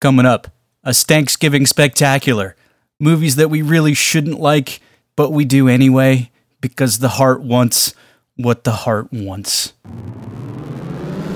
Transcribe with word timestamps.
Coming 0.00 0.24
up, 0.24 0.48
a 0.82 0.94
Thanksgiving 0.94 1.66
spectacular. 1.66 2.56
Movies 2.98 3.36
that 3.36 3.50
we 3.50 3.60
really 3.60 3.92
shouldn't 3.92 4.40
like, 4.40 4.80
but 5.14 5.30
we 5.30 5.44
do 5.44 5.68
anyway 5.68 6.30
because 6.62 7.00
the 7.00 7.10
heart 7.10 7.42
wants 7.42 7.94
what 8.36 8.64
the 8.64 8.72
heart 8.72 9.12
wants. 9.12 9.74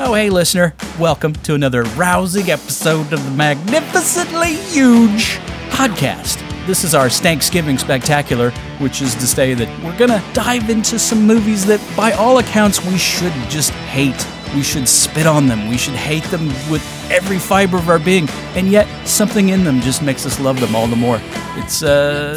Oh, 0.00 0.14
hey, 0.14 0.30
listener. 0.30 0.74
Welcome 0.96 1.32
to 1.34 1.54
another 1.54 1.82
rousing 1.82 2.50
episode 2.52 3.12
of 3.12 3.24
the 3.24 3.30
Magnificently 3.32 4.54
Huge 4.54 5.38
podcast. 5.70 6.38
This 6.68 6.84
is 6.84 6.94
our 6.94 7.10
Thanksgiving 7.10 7.76
Spectacular, 7.78 8.52
which 8.78 9.02
is 9.02 9.16
to 9.16 9.26
say 9.26 9.54
that 9.54 9.68
we're 9.82 9.98
going 9.98 10.10
to 10.10 10.24
dive 10.34 10.70
into 10.70 11.00
some 11.00 11.26
movies 11.26 11.66
that, 11.66 11.80
by 11.96 12.12
all 12.12 12.38
accounts, 12.38 12.82
we 12.84 12.96
should 12.96 13.32
just 13.50 13.72
hate. 13.72 14.24
We 14.54 14.62
should 14.62 14.88
spit 14.88 15.26
on 15.26 15.48
them. 15.48 15.68
We 15.68 15.76
should 15.76 15.94
hate 15.94 16.24
them 16.24 16.46
with 16.70 17.10
every 17.10 17.40
fiber 17.40 17.76
of 17.76 17.88
our 17.88 17.98
being. 17.98 18.28
And 18.54 18.68
yet, 18.68 18.86
something 19.04 19.48
in 19.48 19.64
them 19.64 19.80
just 19.80 20.00
makes 20.00 20.24
us 20.24 20.38
love 20.38 20.60
them 20.60 20.76
all 20.76 20.86
the 20.86 20.94
more. 20.94 21.20
It's 21.56 21.82
uh, 21.82 22.36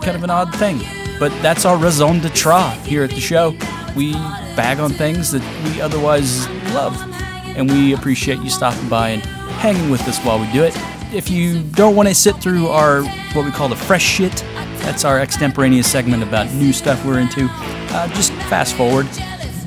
kind 0.00 0.16
of 0.16 0.22
an 0.22 0.30
odd 0.30 0.54
thing. 0.54 0.80
But 1.20 1.30
that's 1.42 1.64
our 1.64 1.76
raison 1.76 2.18
d'etre 2.18 2.70
here 2.84 3.04
at 3.04 3.10
the 3.10 3.20
show. 3.20 3.54
We 3.94 4.14
bag 4.56 4.80
on 4.80 4.90
things 4.90 5.30
that 5.32 5.42
we 5.64 5.80
otherwise 5.80 6.48
love. 6.72 6.96
And 7.44 7.70
we 7.70 7.92
appreciate 7.92 8.40
you 8.40 8.48
stopping 8.48 8.88
by 8.88 9.10
and 9.10 9.22
hanging 9.60 9.90
with 9.90 10.00
us 10.08 10.18
while 10.24 10.40
we 10.40 10.50
do 10.50 10.64
it. 10.64 10.74
If 11.12 11.28
you 11.28 11.62
don't 11.62 11.94
want 11.94 12.08
to 12.08 12.14
sit 12.14 12.36
through 12.36 12.68
our, 12.68 13.02
what 13.34 13.44
we 13.44 13.50
call 13.50 13.68
the 13.68 13.76
fresh 13.76 14.02
shit, 14.02 14.34
that's 14.78 15.04
our 15.04 15.20
extemporaneous 15.20 15.90
segment 15.90 16.22
about 16.22 16.50
new 16.54 16.72
stuff 16.72 17.04
we're 17.04 17.18
into, 17.18 17.48
uh, 17.50 18.08
just 18.14 18.32
fast 18.48 18.74
forward. 18.74 19.06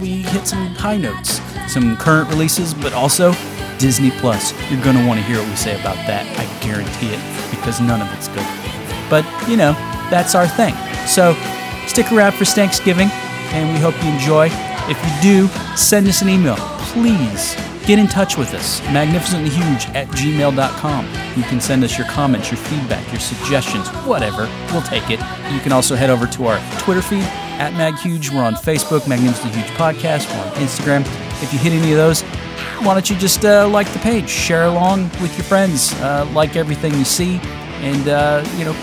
We 0.01 0.23
hit 0.23 0.47
some 0.47 0.67
high 0.75 0.97
notes, 0.97 1.39
some 1.71 1.97
current 1.97 2.29
releases, 2.29 2.73
but 2.73 2.93
also 2.93 3.33
Disney 3.77 4.09
Plus. 4.09 4.53
You're 4.71 4.81
going 4.83 4.95
to 4.95 5.05
want 5.05 5.19
to 5.19 5.25
hear 5.25 5.37
what 5.37 5.49
we 5.49 5.55
say 5.55 5.79
about 5.79 5.97
that. 6.07 6.25
I 6.39 6.65
guarantee 6.65 7.13
it, 7.13 7.51
because 7.51 7.79
none 7.79 8.01
of 8.01 8.11
it's 8.13 8.27
good. 8.29 8.47
But, 9.09 9.23
you 9.47 9.57
know, 9.57 9.73
that's 10.09 10.35
our 10.35 10.47
thing. 10.47 10.73
So 11.07 11.33
stick 11.87 12.11
around 12.11 12.33
for 12.33 12.45
Thanksgiving, 12.45 13.09
and 13.51 13.73
we 13.73 13.79
hope 13.79 13.95
you 14.03 14.09
enjoy. 14.11 14.49
If 14.89 14.97
you 15.03 15.21
do, 15.21 15.47
send 15.75 16.07
us 16.07 16.21
an 16.21 16.29
email. 16.29 16.55
Please 16.93 17.55
get 17.85 17.99
in 17.99 18.07
touch 18.07 18.37
with 18.37 18.53
us. 18.53 18.79
Magnificentlyhuge 18.81 19.93
at 19.95 20.07
gmail.com. 20.09 21.05
You 21.35 21.43
can 21.43 21.59
send 21.59 21.83
us 21.83 21.97
your 21.97 22.07
comments, 22.07 22.51
your 22.51 22.57
feedback, 22.57 23.05
your 23.11 23.19
suggestions, 23.19 23.87
whatever. 24.05 24.49
We'll 24.71 24.81
take 24.83 25.09
it. 25.09 25.19
You 25.51 25.59
can 25.59 25.71
also 25.71 25.95
head 25.95 26.09
over 26.09 26.25
to 26.27 26.47
our 26.47 26.79
Twitter 26.79 27.01
feed 27.01 27.23
at 27.59 27.73
MagHuge. 27.73 28.33
We're 28.33 28.43
on 28.43 28.55
Facebook, 28.55 29.07
Magnificently 29.07 29.61
Huge 29.61 29.71
Podcast. 29.77 30.29
We're 30.33 30.45
on 30.45 30.51
Instagram. 30.57 31.01
If 31.43 31.51
you 31.51 31.59
hit 31.59 31.73
any 31.73 31.91
of 31.91 31.97
those, 31.97 32.21
why 32.81 32.93
don't 32.93 33.09
you 33.09 33.17
just 33.17 33.45
uh, 33.45 33.67
like 33.67 33.91
the 33.93 33.99
page, 33.99 34.29
share 34.29 34.65
along 34.65 35.03
with 35.21 35.35
your 35.37 35.45
friends, 35.45 35.93
uh, 36.01 36.29
like 36.33 36.55
everything 36.55 36.93
you 36.95 37.05
see, 37.05 37.39
and 37.81 38.07
uh, 38.07 38.45
you 38.57 38.65
know, 38.65 38.73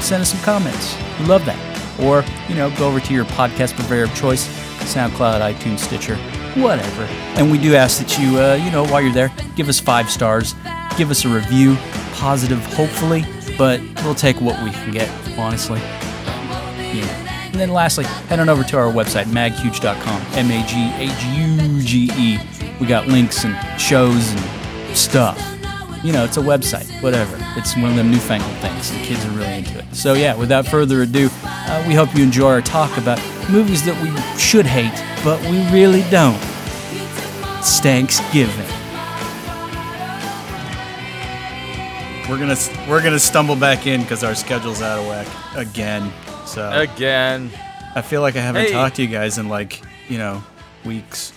send 0.00 0.22
us 0.22 0.32
some 0.32 0.40
comments. 0.40 0.96
We 1.18 1.26
love 1.26 1.44
that. 1.46 1.58
Or 2.00 2.24
you 2.48 2.54
know, 2.54 2.70
go 2.76 2.88
over 2.88 3.00
to 3.00 3.14
your 3.14 3.24
podcast 3.26 3.76
purveyor 3.76 4.04
of 4.04 4.14
choice, 4.14 4.48
SoundCloud, 4.94 5.40
iTunes, 5.40 5.80
Stitcher, 5.80 6.16
whatever. 6.60 7.02
And 7.36 7.50
we 7.50 7.58
do 7.58 7.74
ask 7.74 7.98
that 8.00 8.18
you, 8.18 8.38
uh, 8.38 8.54
you 8.54 8.70
know, 8.70 8.84
while 8.86 9.00
you're 9.00 9.12
there, 9.12 9.32
give 9.56 9.68
us 9.68 9.78
five 9.78 10.10
stars, 10.10 10.54
give 10.96 11.10
us 11.10 11.24
a 11.24 11.28
review, 11.28 11.76
positive, 12.14 12.64
hopefully, 12.74 13.24
but 13.58 13.80
we'll 14.02 14.14
take 14.14 14.40
what 14.40 14.62
we 14.64 14.70
can 14.70 14.92
get, 14.92 15.08
honestly. 15.38 15.78
Yeah. 15.78 17.30
And 17.46 17.54
then 17.54 17.70
lastly, 17.70 18.04
head 18.04 18.38
on 18.38 18.48
over 18.48 18.62
to 18.62 18.78
our 18.78 18.92
website, 18.92 19.24
maghuge.com, 19.24 20.22
M 20.34 20.50
A 20.50 20.66
G 20.66 20.92
H 20.96 21.24
U 21.36 21.82
G 21.82 22.10
E. 22.16 22.38
We 22.80 22.86
got 22.86 23.08
links 23.08 23.44
and 23.44 23.80
shows 23.80 24.30
and 24.32 24.96
stuff. 24.96 25.38
You 26.02 26.12
know, 26.12 26.24
it's 26.24 26.36
a 26.36 26.40
website, 26.40 26.88
whatever. 27.02 27.36
It's 27.56 27.74
one 27.76 27.90
of 27.90 27.96
them 27.96 28.10
newfangled 28.10 28.56
things, 28.58 28.69
and 28.92 29.04
kids 29.04 29.24
are 29.26 29.30
really 29.30 29.58
into 29.58 29.78
it. 29.78 29.84
So, 29.92 30.14
yeah, 30.14 30.34
without 30.36 30.66
further 30.66 31.02
ado, 31.02 31.28
uh, 31.44 31.84
we 31.86 31.94
hope 31.94 32.14
you 32.14 32.22
enjoy 32.22 32.48
our 32.50 32.62
talk 32.62 32.96
about 32.96 33.18
movies 33.50 33.84
that 33.84 34.00
we 34.02 34.10
should 34.40 34.64
hate, 34.66 34.94
but 35.24 35.40
we 35.50 35.58
really 35.70 36.02
don't. 36.10 36.38
It's 37.58 37.80
Thanksgiving. 37.80 38.66
We're 42.28 42.38
gonna 42.38 42.56
we're 42.88 43.02
gonna 43.02 43.18
stumble 43.18 43.56
back 43.56 43.88
in 43.88 44.02
because 44.02 44.22
our 44.22 44.36
schedule's 44.36 44.80
out 44.82 45.00
of 45.00 45.06
whack 45.06 45.26
again. 45.56 46.12
So 46.46 46.70
Again. 46.70 47.50
I 47.96 48.02
feel 48.02 48.20
like 48.20 48.36
I 48.36 48.40
haven't 48.40 48.66
Hey. 48.66 48.70
talked 48.72 48.96
to 48.96 49.02
you 49.02 49.08
guys 49.08 49.36
in 49.36 49.48
like 49.48 49.82
you 50.08 50.16
know 50.18 50.40
weeks. 50.84 51.32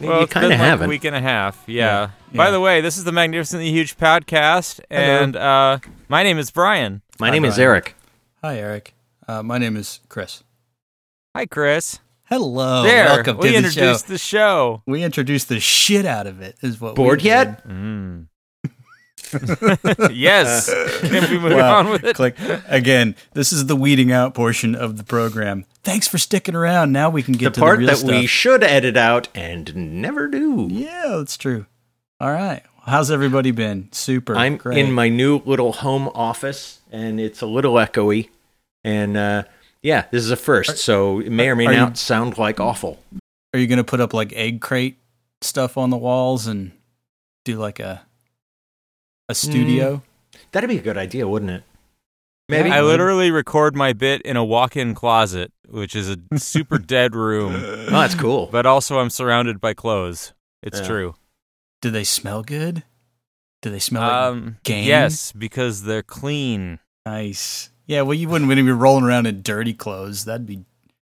Well, 0.00 0.20
you 0.20 0.26
kind 0.26 0.46
of 0.46 0.50
like 0.50 0.58
haven't. 0.60 0.86
a 0.86 0.88
week 0.88 1.04
and 1.04 1.16
a 1.16 1.20
half. 1.20 1.62
Yeah. 1.66 2.10
Yeah, 2.30 2.36
By 2.36 2.44
yeah. 2.46 2.50
the 2.52 2.60
way, 2.60 2.80
this 2.80 2.96
is 2.96 3.04
the 3.04 3.12
Magnificently 3.12 3.70
Huge 3.70 3.96
podcast, 3.96 4.80
and 4.90 5.34
uh, 5.36 5.78
my 6.08 6.22
name 6.22 6.38
is 6.38 6.50
Brian. 6.50 7.02
My 7.18 7.28
Hi, 7.28 7.32
name 7.32 7.44
is 7.44 7.56
Brian. 7.56 7.68
Eric. 7.70 7.96
Hi 8.42 8.58
Eric, 8.58 8.94
uh, 9.26 9.42
my 9.42 9.58
name 9.58 9.76
is 9.76 10.00
Chris. 10.08 10.44
Hi, 11.34 11.46
Chris. 11.46 11.98
Hello, 12.24 12.82
there, 12.84 13.04
welcome 13.06 13.38
we 13.38 13.52
to 13.52 13.60
the 13.62 13.70
show. 13.70 13.80
introduced 13.80 14.08
the 14.08 14.18
show. 14.18 14.82
We 14.86 15.02
introduced 15.02 15.48
the 15.48 15.60
shit 15.60 16.06
out 16.06 16.26
of 16.26 16.40
it. 16.40 16.56
Is 16.62 16.80
what 16.80 16.94
Bored 16.94 17.20
we 17.22 17.26
yet? 17.28 17.66
did. 17.66 17.72
Mm. 17.74 18.26
yes. 20.14 20.70
Can 21.00 21.30
we 21.30 21.38
move 21.38 21.54
Wow. 21.56 21.78
on 21.78 21.88
with 21.90 22.04
it? 22.04 22.14
Click 22.16 22.36
again. 22.68 23.16
This 23.32 23.52
is 23.52 23.66
the 23.66 23.76
weeding 23.76 24.12
out 24.12 24.34
portion 24.34 24.74
of 24.74 24.96
the 24.96 25.04
program. 25.04 25.64
Thanks 25.84 26.08
for 26.08 26.18
sticking 26.18 26.54
around. 26.54 26.92
Now 26.92 27.10
we 27.10 27.22
can 27.22 27.32
The 27.34 27.38
get 27.38 27.54
to 27.54 27.60
part 27.60 27.80
the 27.80 27.86
that 27.86 27.98
stuff. 27.98 28.10
we 28.10 28.26
should 28.26 28.64
edit 28.64 28.96
out 28.96 29.28
and 29.34 30.00
never 30.02 30.26
do. 30.28 30.66
yeah, 30.70 31.16
that's 31.18 31.36
true. 31.36 31.66
All 32.20 32.32
right. 32.32 32.62
How's 32.86 33.10
everybody 33.10 33.50
been? 33.50 33.88
Super. 33.92 34.36
I'm 34.36 34.56
great. 34.56 34.78
in 34.78 34.92
my 34.92 35.08
new 35.08 35.38
little 35.46 35.72
home 35.72 36.08
office, 36.14 36.80
and 36.92 37.18
it's 37.20 37.40
a 37.40 37.46
little 37.46 37.74
echoey. 37.74 38.28
And 38.82 39.16
uh, 39.16 39.44
yeah, 39.82 40.04
this 40.10 40.22
is 40.22 40.30
a 40.30 40.36
first, 40.36 40.76
so 40.78 41.20
it 41.20 41.30
may 41.30 41.48
or 41.48 41.56
may 41.56 41.66
are 41.66 41.72
you- 41.72 41.78
not 41.78 41.96
sound 41.98 42.36
like 42.38 42.60
awful. 42.60 43.00
Are 43.54 43.58
you 43.58 43.66
gonna 43.66 43.84
put 43.84 44.00
up 44.00 44.12
like 44.12 44.32
egg 44.34 44.60
crate 44.60 44.98
stuff 45.40 45.78
on 45.78 45.90
the 45.90 45.96
walls 45.96 46.46
and 46.46 46.72
do 47.44 47.56
like 47.56 47.78
a 47.80 48.02
a 49.28 49.34
studio? 49.34 50.02
That'd 50.52 50.68
be 50.68 50.78
a 50.78 50.82
good 50.82 50.98
idea, 50.98 51.26
wouldn't 51.28 51.50
it? 51.52 51.62
Maybe. 52.48 52.70
I 52.70 52.82
literally 52.82 53.30
record 53.30 53.74
my 53.74 53.92
bit 53.94 54.20
in 54.22 54.36
a 54.36 54.44
walk-in 54.44 54.94
closet, 54.94 55.50
which 55.68 55.96
is 55.96 56.10
a 56.10 56.18
super 56.38 56.78
dead 56.94 57.14
room, 57.14 57.54
Oh, 57.56 57.86
that's 57.86 58.14
cool. 58.14 58.46
but 58.52 58.66
also 58.66 58.98
I'm 58.98 59.08
surrounded 59.10 59.60
by 59.60 59.72
clothes. 59.74 60.34
It's 60.62 60.80
Yeah. 60.80 60.86
true. 60.86 61.14
Do 61.80 61.90
they 61.90 62.04
smell 62.04 62.42
good? 62.42 62.82
Do 63.62 63.70
they 63.70 63.78
smell 63.78 64.02
like 64.02 64.12
Um, 64.12 64.56
game? 64.62 64.86
yes, 64.86 65.32
because 65.32 65.84
they're 65.84 66.02
clean. 66.02 66.80
nice? 67.06 67.70
Yeah. 67.86 68.02
Well, 68.02 68.14
you 68.14 68.28
wouldn't 68.28 68.48
want 68.48 68.58
to 68.58 68.64
be 68.64 68.70
rolling 68.72 69.04
around 69.04 69.26
in 69.26 69.40
dirty 69.42 69.72
clothes. 69.74 70.24
That'd 70.26 70.46
be 70.46 70.64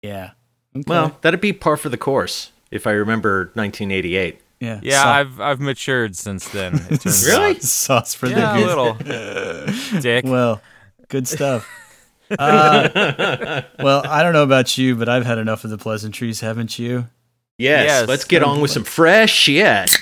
yeah. 0.03 0.31
Okay. 0.75 0.83
Well, 0.87 1.17
that'd 1.21 1.41
be 1.41 1.53
par 1.53 1.77
for 1.77 1.89
the 1.89 1.97
course 1.97 2.51
if 2.71 2.85
I 2.85 2.91
remember 2.91 3.51
1988. 3.55 4.41
yeah. 4.59 4.79
Yeah, 4.83 5.03
Sau- 5.03 5.11
I've 5.11 5.39
I've 5.41 5.59
matured 5.59 6.15
since 6.15 6.47
then. 6.49 6.75
It 6.89 7.01
turns 7.01 7.25
Really? 7.27 7.51
out. 7.55 7.61
sauce 7.63 8.13
for 8.13 8.27
Yeah, 8.27 8.55
a 8.57 8.59
the 8.59 8.65
little. 8.65 8.93
Dick. 10.01 10.25
Well, 10.25 10.61
good 11.09 11.27
stuff. 11.27 11.67
Uh, 12.39 13.61
well, 13.79 14.03
I 14.07 14.23
don't 14.23 14.33
know 14.33 14.43
about 14.43 14.77
you, 14.77 14.95
but 14.95 15.07
I've 15.09 15.25
had 15.25 15.37
enough 15.37 15.63
of 15.63 15.69
the 15.69 15.77
pleasantries, 15.77 16.39
haven't 16.41 16.79
you? 16.79 17.07
Yes, 17.57 17.85
Yes. 17.85 18.07
let's 18.07 18.23
get 18.25 18.43
on 18.43 18.61
with 18.61 18.71
some 18.71 18.83
fresh 18.83 19.31
shit. 19.31 19.95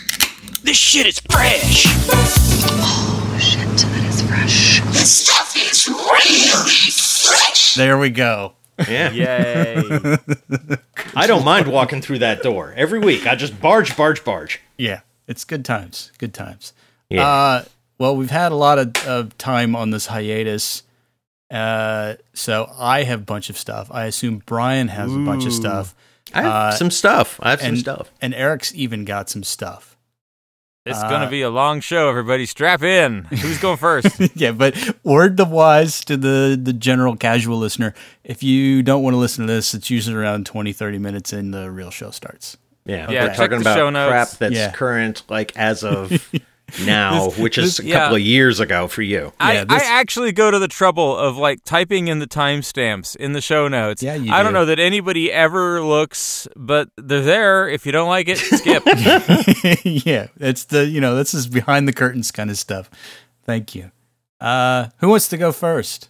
This 0.64 0.78
shit 0.78 1.06
is 1.06 1.20
fresh. 1.30 1.84
Oh 1.88 3.38
shit, 3.40 3.60
that 3.68 4.06
is 4.10 4.22
fresh. 4.22 4.82
This 4.94 5.12
stuff 5.26 5.56
is 5.56 5.88
really 5.88 6.92
fresh. 6.92 7.76
There 7.76 7.98
we 7.98 8.10
go. 8.10 8.54
Yeah. 8.88 9.12
Yay. 9.12 9.84
I 11.16 11.28
don't 11.28 11.46
mind 11.46 11.68
walking 11.68 12.02
through 12.02 12.20
that 12.20 12.42
door 12.42 12.74
every 12.76 13.00
week. 13.00 13.28
I 13.28 13.36
just 13.36 13.60
barge, 13.62 13.96
barge, 13.96 14.24
barge. 14.24 14.62
Yeah, 14.78 15.02
it's 15.28 15.44
good 15.44 15.64
times. 15.66 16.12
Good 16.18 16.34
times. 16.34 16.74
Yeah. 17.10 17.28
Uh, 17.28 17.66
well, 18.00 18.16
we've 18.16 18.32
had 18.32 18.52
a 18.52 18.56
lot 18.56 18.80
of, 18.80 18.96
of 19.08 19.38
time 19.38 19.76
on 19.76 19.92
this 19.92 20.08
hiatus. 20.08 20.84
Uh, 21.54 22.16
so 22.34 22.70
I 22.78 23.04
have 23.04 23.22
a 23.22 23.24
bunch 23.26 23.50
of 23.50 23.58
stuff. 23.58 23.90
I 23.92 24.06
assume 24.06 24.42
Brian 24.46 24.88
has 24.88 25.14
a 25.14 25.20
bunch 25.20 25.46
of 25.46 25.54
stuff. 25.54 25.94
I 26.34 26.42
have 26.42 26.52
Uh, 26.52 26.72
some 26.72 26.90
stuff. 26.92 27.40
I 27.44 27.52
have 27.52 27.60
some 27.62 27.70
and, 27.70 27.78
stuff. 27.78 28.12
and 28.22 28.34
Eric's 28.34 28.74
even 28.74 29.06
got 29.06 29.30
some 29.30 29.44
stuff. 29.44 29.96
It's 30.86 31.02
gonna 31.02 31.30
be 31.30 31.42
a 31.44 31.50
long 31.50 31.80
show, 31.80 32.10
everybody. 32.10 32.46
Strap 32.46 32.84
in. 32.84 33.24
Who's 33.26 33.58
going 33.60 33.78
first? 33.78 34.08
yeah, 34.36 34.52
but 34.52 34.76
word 35.04 35.38
the 35.38 35.46
wise 35.46 36.04
to 36.06 36.18
the 36.18 36.60
the 36.62 36.74
general 36.74 37.16
casual 37.16 37.58
listener, 37.58 37.94
if 38.26 38.44
you 38.44 38.84
don't 38.84 39.02
want 39.02 39.14
to 39.14 39.18
listen 39.18 39.48
to 39.48 39.54
this, 39.54 39.74
it's 39.74 39.90
usually 39.90 40.16
around 40.18 40.46
20, 40.46 40.74
30 40.74 40.98
minutes 40.98 41.32
and 41.32 41.54
the 41.54 41.72
real 41.72 41.90
show 41.90 42.12
starts. 42.12 42.58
Yeah, 42.86 43.10
Yeah, 43.10 43.28
we're 43.28 43.36
talking 43.36 43.62
about 43.62 43.78
show 43.78 43.90
notes. 43.92 44.10
crap 44.12 44.30
that's 44.40 44.56
Yeah. 44.56 44.72
current, 44.74 45.24
like 45.30 45.56
as 45.56 45.86
of 45.86 46.12
now, 46.86 47.30
which 47.32 47.58
is 47.58 47.80
a 47.80 47.86
yeah. 47.86 48.00
couple 48.00 48.16
of 48.16 48.22
years 48.22 48.60
ago 48.60 48.88
for 48.88 49.02
you. 49.02 49.32
I, 49.40 49.54
Yeah, 49.54 49.64
this- 49.66 49.82
I 49.82 49.86
actually 49.86 50.32
go 50.32 50.50
to 50.52 50.60
the 50.60 50.68
trouble 50.68 51.18
of 51.18 51.38
like 51.38 51.64
typing 51.64 52.08
in 52.08 52.20
the 52.20 52.28
timestamps 52.28 53.16
in 53.16 53.34
the 53.34 53.42
show 53.42 53.68
notes. 53.68 54.02
Yeah, 54.02 54.16
you 54.16 54.32
I 54.34 54.44
don't 54.44 54.54
know 54.54 54.66
that 54.66 54.80
anybody 54.80 55.32
ever 55.32 55.82
looks, 55.82 56.48
but 56.56 56.90
they're 56.98 57.22
there. 57.22 57.68
If 57.70 57.86
you 57.86 57.92
don't 57.92 58.08
like 58.10 58.28
it, 58.28 58.38
skip. 58.38 58.84
yeah, 60.06 60.28
it's 60.40 60.66
the 60.66 60.86
you 60.86 61.00
know 61.02 61.16
this 61.16 61.34
is 61.34 61.48
behind 61.48 61.88
the 61.88 61.94
curtains 61.94 62.32
kind 62.32 62.50
of 62.50 62.58
stuff. 62.58 62.90
Thank 63.46 63.76
you. 63.76 63.92
Uh, 64.42 64.88
who 64.98 65.10
wants 65.10 65.28
to 65.30 65.38
go 65.38 65.52
first? 65.52 66.10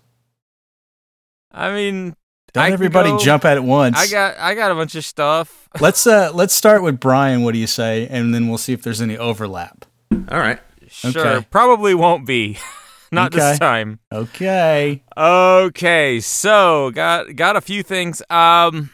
I 1.52 1.72
mean, 1.74 2.16
Don't 2.54 2.64
I 2.64 2.72
everybody 2.72 3.10
go- 3.12 3.20
jump 3.20 3.46
at 3.46 3.58
it 3.58 3.64
once. 3.64 3.98
I 3.98 4.08
got 4.08 4.38
I 4.38 4.56
got 4.56 4.72
a 4.72 4.76
bunch 4.76 4.96
of 4.96 5.06
stuff. 5.06 5.70
let's 5.80 6.08
uh 6.08 6.32
let's 6.34 6.54
start 6.54 6.82
with 6.84 7.00
Brian. 7.00 7.44
What 7.44 7.54
do 7.54 7.60
you 7.60 7.68
say? 7.68 8.08
And 8.10 8.34
then 8.34 8.48
we'll 8.48 8.58
see 8.58 8.74
if 8.74 8.82
there's 8.82 9.02
any 9.02 9.18
overlap. 9.18 9.86
All 10.30 10.40
right. 10.40 10.60
Sure, 10.88 11.10
Okay. 11.28 11.48
probably 11.50 11.94
won't 11.94 12.26
be. 12.26 12.58
Not 13.12 13.34
Okay. 13.34 13.40
this 13.52 13.60
time. 13.60 14.00
Okay. 14.12 15.04
Okay, 15.18 16.20
so 16.20 16.92
got 16.92 17.36
got 17.36 17.56
a 17.56 17.62
few 17.62 17.84
things. 17.84 18.22
Um, 18.30 18.90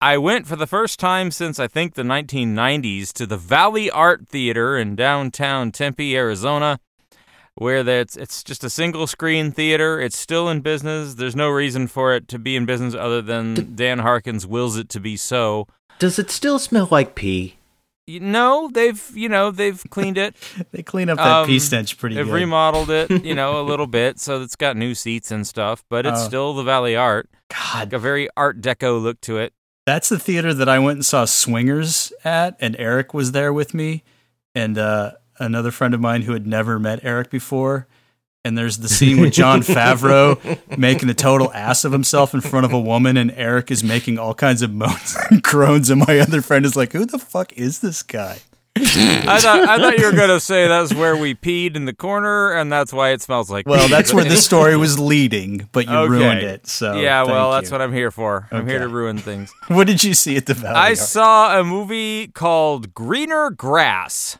I 0.00 0.16
went 0.18 0.46
for 0.46 0.56
the 0.56 0.66
first 0.66 0.98
time 0.98 1.30
since 1.30 1.60
I 1.60 1.68
think 1.68 1.94
the 1.94 2.02
1990s 2.02 3.12
to 3.14 3.26
the 3.26 3.36
Valley 3.36 3.90
Art 3.90 4.26
Theater 4.28 4.76
in 4.76 4.96
downtown 4.96 5.70
Tempe, 5.70 6.16
Arizona, 6.16 6.80
where 7.54 7.82
that's 7.84 8.16
it's 8.16 8.42
just 8.42 8.64
a 8.64 8.70
single 8.70 9.06
screen 9.06 9.52
theater. 9.52 10.00
It's 10.00 10.18
still 10.18 10.48
in 10.48 10.60
business. 10.62 11.14
There's 11.14 11.36
no 11.36 11.48
reason 11.50 11.86
for 11.86 12.12
it 12.14 12.26
to 12.28 12.38
be 12.38 12.56
in 12.56 12.66
business 12.66 12.94
other 12.94 13.22
than 13.22 13.74
Dan 13.76 14.00
Harkins 14.00 14.46
wills 14.46 14.76
it 14.76 14.88
to 14.90 15.00
be 15.00 15.16
so. 15.16 15.68
Does 16.00 16.18
it 16.18 16.30
still 16.30 16.58
smell 16.58 16.88
like 16.90 17.14
pee? 17.14 17.56
No, 18.18 18.68
they've 18.72 19.00
you 19.14 19.28
know 19.28 19.50
they've 19.50 19.80
cleaned 19.90 20.18
it. 20.18 20.34
They 20.72 20.82
clean 20.82 21.08
up 21.08 21.18
that 21.18 21.48
Um, 21.50 21.58
stench 21.60 21.98
pretty 21.98 22.16
They've 22.16 22.24
good. 22.26 22.34
remodeled 22.34 22.90
it, 22.90 23.10
you 23.24 23.34
know, 23.34 23.60
a 23.60 23.64
little 23.64 23.86
bit, 23.86 24.18
so 24.18 24.40
it's 24.42 24.56
got 24.56 24.76
new 24.76 24.94
seats 24.94 25.30
and 25.30 25.46
stuff. 25.46 25.84
But 25.88 26.06
it's 26.06 26.22
Oh. 26.22 26.26
still 26.26 26.54
the 26.54 26.62
Valley 26.62 26.96
Art, 26.96 27.28
God, 27.48 27.92
a 27.92 27.98
very 27.98 28.28
Art 28.36 28.60
Deco 28.60 29.00
look 29.02 29.20
to 29.22 29.38
it. 29.38 29.52
that's 29.86 30.08
the 30.08 30.18
theater 30.18 30.54
that 30.54 30.68
I 30.68 30.78
went 30.78 30.96
and 30.98 31.04
saw 31.06 31.24
Swingers 31.24 32.12
at, 32.24 32.56
and 32.60 32.76
Eric 32.78 33.12
was 33.14 33.32
there 33.32 33.52
with 33.52 33.74
me, 33.74 34.02
and 34.54 34.78
uh, 34.78 35.12
another 35.38 35.70
friend 35.70 35.94
of 35.94 36.00
mine 36.00 36.22
who 36.22 36.32
had 36.32 36.46
never 36.46 36.78
met 36.78 37.00
Eric 37.02 37.30
before. 37.30 37.86
And 38.44 38.56
there's 38.56 38.78
the 38.78 38.88
scene 38.88 39.20
with 39.20 39.34
Jon 39.34 39.60
Favreau 39.60 40.58
making 40.78 41.10
a 41.10 41.14
total 41.14 41.52
ass 41.52 41.84
of 41.84 41.92
himself 41.92 42.32
in 42.32 42.40
front 42.40 42.64
of 42.64 42.72
a 42.72 42.80
woman, 42.80 43.18
and 43.18 43.30
Eric 43.32 43.70
is 43.70 43.84
making 43.84 44.18
all 44.18 44.32
kinds 44.32 44.62
of 44.62 44.72
moans 44.72 45.14
and 45.30 45.42
groans, 45.42 45.90
and 45.90 46.02
my 46.06 46.18
other 46.18 46.40
friend 46.40 46.64
is 46.64 46.74
like, 46.74 46.92
"Who 46.92 47.04
the 47.04 47.18
fuck 47.18 47.52
is 47.52 47.80
this 47.80 48.02
guy?" 48.02 48.38
I 48.78 49.38
thought 49.40 49.68
I 49.68 49.76
thought 49.76 49.98
you 49.98 50.06
were 50.06 50.12
gonna 50.16 50.40
say 50.40 50.66
that's 50.68 50.94
where 50.94 51.16
we 51.18 51.34
peed 51.34 51.76
in 51.76 51.84
the 51.84 51.92
corner, 51.92 52.52
and 52.52 52.72
that's 52.72 52.94
why 52.94 53.10
it 53.10 53.20
smells 53.20 53.50
like. 53.50 53.66
Well, 53.66 53.88
pee. 53.88 53.90
that's 53.92 54.14
where 54.14 54.24
this 54.24 54.42
story 54.42 54.74
was 54.76 54.98
leading, 55.12 55.68
but 55.72 55.86
you 55.86 55.92
Okay. 55.94 56.10
ruined 56.10 56.40
it. 56.42 56.66
So 56.66 56.94
yeah, 56.98 57.24
well, 57.24 57.50
thank 57.52 57.60
that's 57.64 57.70
you. 57.70 57.74
what 57.74 57.82
I'm 57.82 57.92
here 57.92 58.10
for. 58.10 58.48
I'm 58.50 58.66
here 58.66 58.78
to 58.78 58.88
ruin 58.88 59.18
things. 59.18 59.52
What 59.68 59.86
did 59.86 60.02
you 60.02 60.14
see 60.14 60.36
at 60.38 60.46
the 60.46 60.54
Valley? 60.54 60.76
I 60.76 60.88
Art? 60.90 60.98
saw 60.98 61.60
a 61.60 61.64
movie 61.64 62.28
called 62.28 62.94
Greener 62.94 63.50
Grass. 63.50 64.38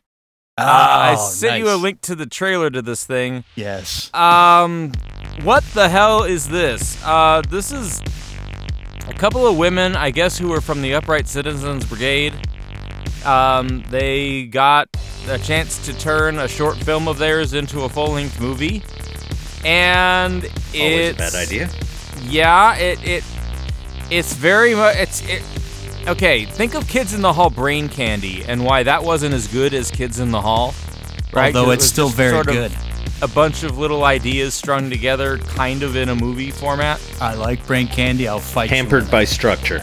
Oh, 0.61 0.67
I 0.67 1.15
sent 1.17 1.59
you 1.59 1.71
a 1.73 1.77
link 1.77 2.01
to 2.03 2.15
the 2.15 2.27
trailer 2.27 2.71
to 2.71 2.83
this 2.83 3.05
thing. 3.05 3.45
Yes. 3.57 4.13
Um, 4.15 4.93
what 5.43 5.65
the 5.75 5.89
hell 5.89 6.25
is 6.25 6.49
this? 6.49 7.03
Uh, 7.05 7.43
this 7.49 7.73
is 7.73 8.01
a 9.09 9.15
couple 9.15 9.47
of 9.47 9.57
women, 9.57 9.97
I 9.97 10.11
guess, 10.11 10.39
who 10.39 10.49
were 10.49 10.61
from 10.61 10.83
the 10.83 10.95
Upright 10.95 11.29
Citizens 11.29 11.85
Brigade. 11.87 12.35
Um, 13.25 13.83
they 13.91 14.47
got 14.47 14.89
a 15.29 15.39
chance 15.39 15.85
to 15.87 15.93
turn 15.99 16.39
a 16.39 16.49
short 16.49 16.77
film 16.79 17.07
of 17.09 17.19
theirs 17.19 17.53
into 17.55 17.83
a 17.83 17.89
full-length 17.89 18.41
movie, 18.41 18.83
and 19.65 20.43
Always 20.45 20.53
it's 20.75 21.19
a 21.19 21.19
bad 21.19 21.35
idea. 21.35 21.71
yeah, 22.23 22.77
it 22.77 23.03
it 23.07 23.25
it's 24.11 24.33
very 24.35 24.75
much 24.75 24.97
it's 24.97 25.23
it. 25.29 25.43
Okay, 26.09 26.45
think 26.47 26.75
of 26.75 26.89
Kids 26.89 27.13
in 27.15 27.21
the 27.21 27.33
Hall 27.33 27.51
brain 27.51 27.89
candy 27.89 28.45
and 28.47 28.65
why 28.65 28.83
that 28.83 29.03
wasn't 29.05 29.35
as 29.35 29.47
good 29.47 29.75
as 29.75 29.91
Kids 29.91 30.19
in 30.19 30.31
the 30.31 30.41
Hall. 30.41 30.75
Right? 31.33 31.53
'Cause 31.53 31.61
Although 31.61 31.71
it's 31.73 31.85
was 31.85 31.91
still 31.91 32.09
very 32.09 32.33
sort 32.33 32.49
of 32.49 32.55
good. 32.55 32.73
A 33.23 33.29
bunch 33.29 33.63
of 33.65 33.79
little 33.79 34.05
ideas 34.05 34.55
strung 34.55 34.89
together, 34.89 35.39
kind 35.39 35.83
of 35.83 35.95
in 35.95 36.09
a 36.09 36.15
movie 36.15 36.51
format. 36.51 36.99
I 37.21 37.35
like 37.35 37.65
brain 37.67 37.87
candy. 37.87 38.27
I'll 38.27 38.41
fight. 38.41 38.71
you 38.71 38.77
Hampered 38.77 39.05
on 39.05 39.11
by 39.11 39.25
structure. 39.25 39.83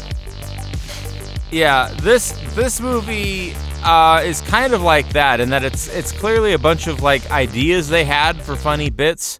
Yeah, 1.51 1.93
this 2.01 2.33
this 2.55 2.81
movie 2.81 3.55
uh, 3.83 4.21
is 4.25 4.41
kind 4.41 4.73
of 4.73 4.81
like 4.81 5.09
that 5.13 5.39
in 5.39 5.49
that 5.51 5.63
it's 5.63 5.87
it's 5.87 6.11
clearly 6.11 6.53
a 6.53 6.59
bunch 6.59 6.87
of 6.87 7.01
like 7.03 7.29
ideas 7.31 7.87
they 7.87 8.03
had 8.03 8.41
for 8.41 8.55
funny 8.57 8.89
bits, 8.89 9.39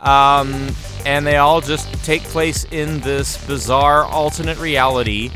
um, 0.00 0.68
and 1.04 1.26
they 1.26 1.38
all 1.38 1.60
just 1.60 1.92
take 2.04 2.22
place 2.24 2.64
in 2.70 3.00
this 3.00 3.38
bizarre 3.46 4.04
alternate 4.04 4.58
reality 4.58 5.30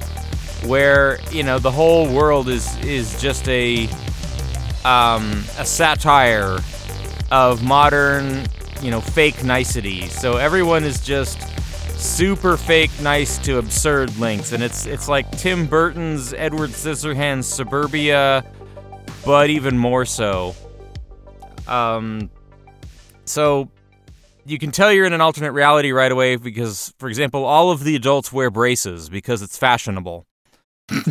where 0.64 1.18
you 1.30 1.42
know 1.42 1.58
the 1.58 1.70
whole 1.70 2.12
world 2.12 2.48
is 2.48 2.76
is 2.84 3.20
just 3.20 3.48
a 3.48 3.88
um, 4.84 5.44
a 5.58 5.64
satire 5.64 6.58
of 7.30 7.62
modern 7.64 8.46
you 8.80 8.90
know 8.90 9.00
fake 9.00 9.44
nicety. 9.44 10.08
So 10.08 10.36
everyone 10.36 10.84
is 10.84 11.00
just 11.00 11.40
super 11.98 12.56
fake 12.56 12.90
nice 13.00 13.38
to 13.38 13.58
absurd 13.58 14.16
lengths. 14.18 14.52
And 14.52 14.62
it's 14.62 14.86
it's 14.86 15.08
like 15.08 15.30
Tim 15.32 15.66
Burton's 15.66 16.32
Edward 16.34 16.70
Scissorhands 16.70 17.44
Suburbia 17.44 18.44
but 19.24 19.50
even 19.50 19.76
more 19.76 20.04
so. 20.04 20.54
Um 21.66 22.30
so 23.24 23.70
you 24.44 24.58
can 24.58 24.70
tell 24.70 24.92
you're 24.92 25.06
in 25.06 25.12
an 25.12 25.20
alternate 25.20 25.52
reality 25.52 25.90
right 25.90 26.12
away 26.12 26.36
because 26.36 26.94
for 26.98 27.08
example 27.08 27.44
all 27.44 27.70
of 27.70 27.82
the 27.82 27.96
adults 27.96 28.32
wear 28.32 28.50
braces 28.50 29.08
because 29.08 29.42
it's 29.42 29.58
fashionable 29.58 30.26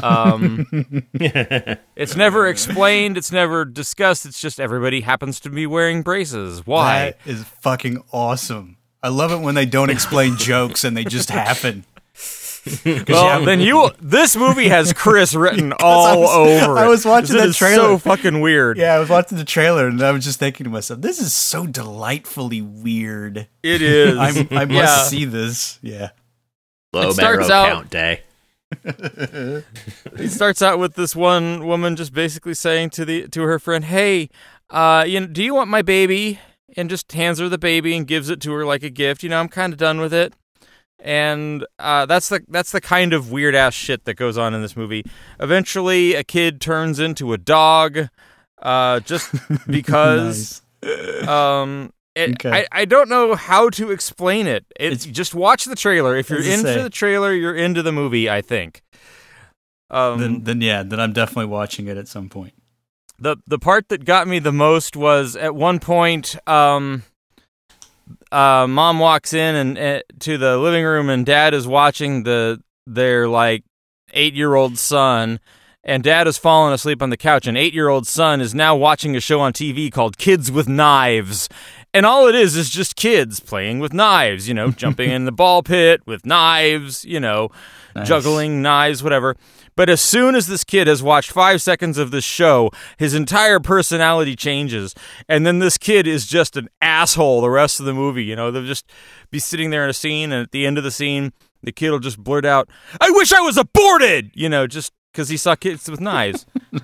um 0.02 0.66
it's 1.14 2.16
never 2.16 2.48
explained 2.48 3.18
it's 3.18 3.32
never 3.32 3.66
discussed 3.66 4.26
it's 4.26 4.40
just 4.40 4.60
everybody 4.60 5.02
happens 5.02 5.40
to 5.42 5.50
be 5.50 5.68
wearing 5.68 6.02
braces 6.02 6.66
why 6.66 7.16
That 7.26 7.32
is 7.32 7.44
fucking 7.44 8.02
awesome. 8.14 8.78
I 9.04 9.10
love 9.10 9.32
it 9.32 9.40
when 9.42 9.54
they 9.56 9.66
don't 9.66 9.90
explain 9.90 10.36
jokes 10.38 10.84
and 10.84 10.96
they 10.96 11.04
just 11.04 11.30
happen. 11.30 11.86
Well, 13.08 13.46
then 13.46 13.60
you. 13.60 13.92
This 14.02 14.36
movie 14.36 14.70
has 14.70 14.92
Chris 14.92 15.36
written 15.36 15.72
all 15.74 16.06
I 16.08 16.16
was- 16.16 16.32
over 16.64 16.78
it. 16.78 16.80
I 16.80 16.88
was 16.88 17.06
watching 17.06 17.34
This 17.34 17.42
that 17.44 17.50
is 17.50 17.58
trailer. 17.58 17.76
So 17.90 17.98
fucking 18.00 18.42
weird. 18.42 18.80
Yeah, 18.80 18.96
I 18.96 18.98
was 19.00 19.08
watching 19.08 19.38
the 19.38 19.44
trailer 19.46 19.88
and 19.88 20.02
I 20.02 20.10
was 20.12 20.24
just 20.24 20.40
thinking 20.40 20.64
to 20.64 20.72
myself, 20.72 21.00
"This 21.02 21.22
is 21.22 21.32
so 21.32 21.68
delightfully 21.68 22.64
weird." 22.64 23.48
It 23.62 23.84
is. 23.84 24.18
I'm, 24.18 24.48
I 24.50 24.66
must 24.66 24.72
Yeah. 24.72 25.04
see 25.04 25.26
this. 25.26 25.78
Yeah. 25.84 26.10
Low 26.92 27.10
It 27.10 27.14
starts 27.14 27.52
out- 27.52 27.68
count 27.68 27.90
day. 27.92 28.22
It 30.18 30.30
starts 30.30 30.62
out 30.62 30.80
with 30.80 30.96
this 30.96 31.16
one 31.16 31.66
woman 31.66 31.96
just 31.96 32.14
basically 32.14 32.54
saying 32.54 32.92
to 32.92 33.06
the 33.06 33.28
to 33.30 33.42
her 33.42 33.60
friend, 33.60 33.84
"Hey, 33.86 34.30
uh, 34.70 35.04
you 35.08 35.20
know, 35.20 35.28
do 35.28 35.44
you 35.44 35.54
want 35.54 35.70
my 35.70 35.82
baby?" 35.82 36.40
And 36.78 36.90
just 36.90 37.12
hands 37.12 37.40
her 37.40 37.48
the 37.48 37.58
baby 37.58 37.96
and 37.96 38.08
gives 38.08 38.30
it 38.30 38.42
to 38.42 38.52
her 38.54 38.66
like 38.66 38.84
a 38.84 38.90
gift. 38.90 39.24
You 39.24 39.30
know, 39.30 39.40
I'm 39.40 39.48
kind 39.48 39.72
of 39.72 39.80
done 39.80 40.00
with 40.00 40.14
it. 40.14 40.34
And 41.00 41.66
uh, 41.80 42.06
that's 42.06 42.30
the 42.30 42.42
that's 42.48 42.72
the 42.72 42.82
kind 42.82 43.14
of 43.14 43.32
weird 43.32 43.56
ass 43.56 43.74
shit 43.74 44.06
that 44.06 44.16
goes 44.16 44.38
on 44.38 44.54
in 44.54 44.62
this 44.62 44.76
movie. 44.76 45.04
Eventually, 45.40 46.16
a 46.16 46.24
kid 46.24 46.60
turns 46.62 47.00
into 47.00 47.34
a 47.34 47.38
dog, 47.38 48.10
uh, 48.62 49.00
just 49.02 49.34
because. 49.68 50.62
Um, 51.28 51.92
it, 52.16 52.32
Okay. 52.46 52.50
I, 52.72 52.82
I 52.82 52.86
don't 52.86 53.10
know 53.10 53.36
how 53.36 53.70
to 53.72 53.92
explain 53.92 54.48
it. 54.48 54.66
it 54.80 54.94
It's- 54.94 55.06
just 55.06 55.36
watch 55.36 55.66
the 55.66 55.76
trailer. 55.76 56.16
If 56.16 56.30
you're 56.30 56.40
into 56.40 56.58
say. 56.74 56.82
the 56.82 56.90
trailer, 56.90 57.34
you're 57.34 57.56
into 57.56 57.82
the 57.84 57.92
movie. 57.92 58.30
I 58.30 58.42
think. 58.42 58.82
Um, 59.90 60.20
then, 60.20 60.44
then 60.44 60.62
yeah, 60.62 60.82
then 60.84 61.00
I'm 61.00 61.14
definitely 61.14 61.46
watching 61.46 61.88
it 61.88 61.98
at 61.98 62.08
some 62.08 62.28
point. 62.30 62.54
the 63.20 63.38
the 63.46 63.60
part 63.60 63.90
that 63.90 64.04
got 64.06 64.28
me 64.28 64.40
the 64.40 64.52
most 64.52 64.96
was 64.96 65.36
at 65.36 65.54
one 65.56 65.80
point. 65.80 66.36
Um, 66.48 67.04
uh, 68.32 68.68
mom 68.68 69.00
walks 69.00 69.34
in 69.34 69.56
and 69.56 69.78
uh, 69.78 70.02
to 70.20 70.38
the 70.38 70.58
living 70.58 70.84
room, 70.86 71.10
and 71.10 71.26
dad 71.26 71.54
is 71.54 71.68
watching 71.68 72.24
the 72.24 72.62
their 72.88 73.28
like 73.28 73.64
eight 74.14 74.34
year 74.34 74.56
old 74.56 74.78
son. 74.78 75.40
And 75.88 76.02
dad 76.04 76.26
has 76.26 76.36
fallen 76.40 76.74
asleep 76.74 77.04
on 77.04 77.12
the 77.12 77.18
couch, 77.18 77.46
and 77.46 77.56
eight 77.56 77.74
year 77.76 77.90
old 77.90 78.08
son 78.08 78.42
is 78.42 78.56
now 78.56 78.76
watching 78.76 79.16
a 79.16 79.20
show 79.20 79.40
on 79.40 79.54
TV 79.54 79.92
called 79.92 80.18
Kids 80.18 80.52
with 80.52 80.68
Knives. 80.68 81.48
And 81.96 82.06
all 82.06 82.28
it 82.28 82.36
is 82.36 82.56
is 82.58 82.70
just 82.70 82.96
kids 82.96 83.40
playing 83.40 83.80
with 83.80 83.94
knives, 83.94 84.48
you 84.48 84.54
know, 84.54 84.70
jumping 84.70 85.10
in 85.10 85.24
the 85.26 85.32
ball 85.42 85.64
pit 85.64 86.02
with 86.06 86.26
knives, 86.26 87.06
you 87.06 87.20
know, 87.20 87.50
Nice. 87.96 88.08
juggling 88.08 88.62
knives, 88.62 89.02
whatever. 89.02 89.36
But 89.78 89.90
as 89.90 90.02
soon 90.02 90.36
as 90.36 90.48
this 90.48 90.64
kid 90.66 90.88
has 90.88 91.02
watched 91.02 91.32
five 91.32 91.62
seconds 91.62 91.98
of 91.98 92.12
this 92.12 92.24
show, 92.26 92.70
his 92.98 93.14
entire 93.14 93.60
personality 93.62 94.36
changes. 94.36 94.94
And 95.30 95.46
then 95.46 95.60
this 95.60 95.78
kid 95.78 96.06
is 96.06 96.26
just 96.28 96.58
an 96.58 96.68
asshole 96.82 97.40
the 97.42 97.50
rest 97.50 97.80
of 97.80 97.86
the 97.86 97.94
movie. 97.94 98.26
You 98.26 98.36
know, 98.36 98.52
they'll 98.52 98.66
just 98.66 98.92
be 99.32 99.40
sitting 99.40 99.70
there 99.70 99.84
in 99.86 99.90
a 99.90 99.94
scene, 99.94 100.32
and 100.34 100.44
at 100.44 100.52
the 100.52 100.66
end 100.66 100.78
of 100.78 100.84
the 100.84 100.92
scene, 100.92 101.32
the 101.64 101.72
kid 101.72 101.90
will 101.92 102.00
just 102.00 102.18
blurt 102.22 102.46
out, 102.46 102.70
I 103.02 103.10
wish 103.12 103.32
I 103.34 103.40
was 103.42 103.58
aborted! 103.58 104.32
You 104.34 104.50
know, 104.50 104.68
just 104.68 104.92
because 105.12 105.30
he 105.30 105.38
saw 105.38 105.56
kids 105.56 105.90
with 105.90 106.02
knives. 106.02 106.46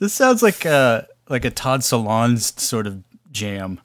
This 0.00 0.12
sounds 0.12 0.42
like 0.42 0.64
uh 0.66 1.02
like 1.28 1.44
a 1.44 1.50
Todd 1.50 1.80
Solondz 1.80 2.58
sort 2.58 2.86
of 2.86 3.02
jam, 3.30 3.80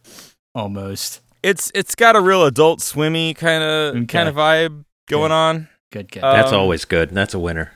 almost. 0.55 1.21
it's 1.43 1.71
it's 1.75 1.95
got 1.95 2.15
a 2.15 2.21
real 2.21 2.45
adult 2.45 2.81
swimmy 2.81 3.33
kind 3.33 3.63
of 3.63 3.95
Okay. 3.95 4.05
kind 4.05 4.29
of 4.29 4.35
vibe 4.35 4.85
going 5.07 5.29
Good. 5.29 5.31
on. 5.31 5.67
Good, 5.91 6.11
good. 6.11 6.23
Uh, 6.23 6.33
That's 6.33 6.51
Um, 6.51 6.59
always 6.59 6.85
good. 6.85 7.11
That's 7.11 7.33
a 7.33 7.39
winner. 7.39 7.71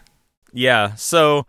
Yeah, 0.53 0.95
so 0.95 1.45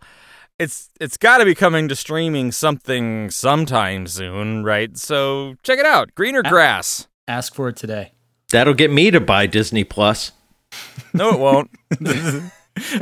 it's 0.59 0.89
it's 0.99 1.17
got 1.17 1.37
to 1.39 1.45
be 1.45 1.55
coming 1.55 1.87
to 1.87 1.95
streaming 1.95 2.51
something 2.51 3.31
sometime 3.31 4.05
soon, 4.07 4.63
right? 4.63 4.95
So 4.97 5.55
check 5.63 5.79
it 5.79 5.85
out, 5.85 6.13
Greener 6.15 6.43
Grass. 6.43 7.07
Ask 7.27 7.55
for 7.55 7.69
it 7.69 7.75
today. 7.77 8.11
That'll 8.51 8.73
get 8.73 8.91
me 8.91 9.09
to 9.11 9.19
buy 9.19 9.45
Disney 9.47 9.83
Plus. 9.83 10.31
No, 11.13 11.29
it 11.29 11.39
won't. 11.39 11.71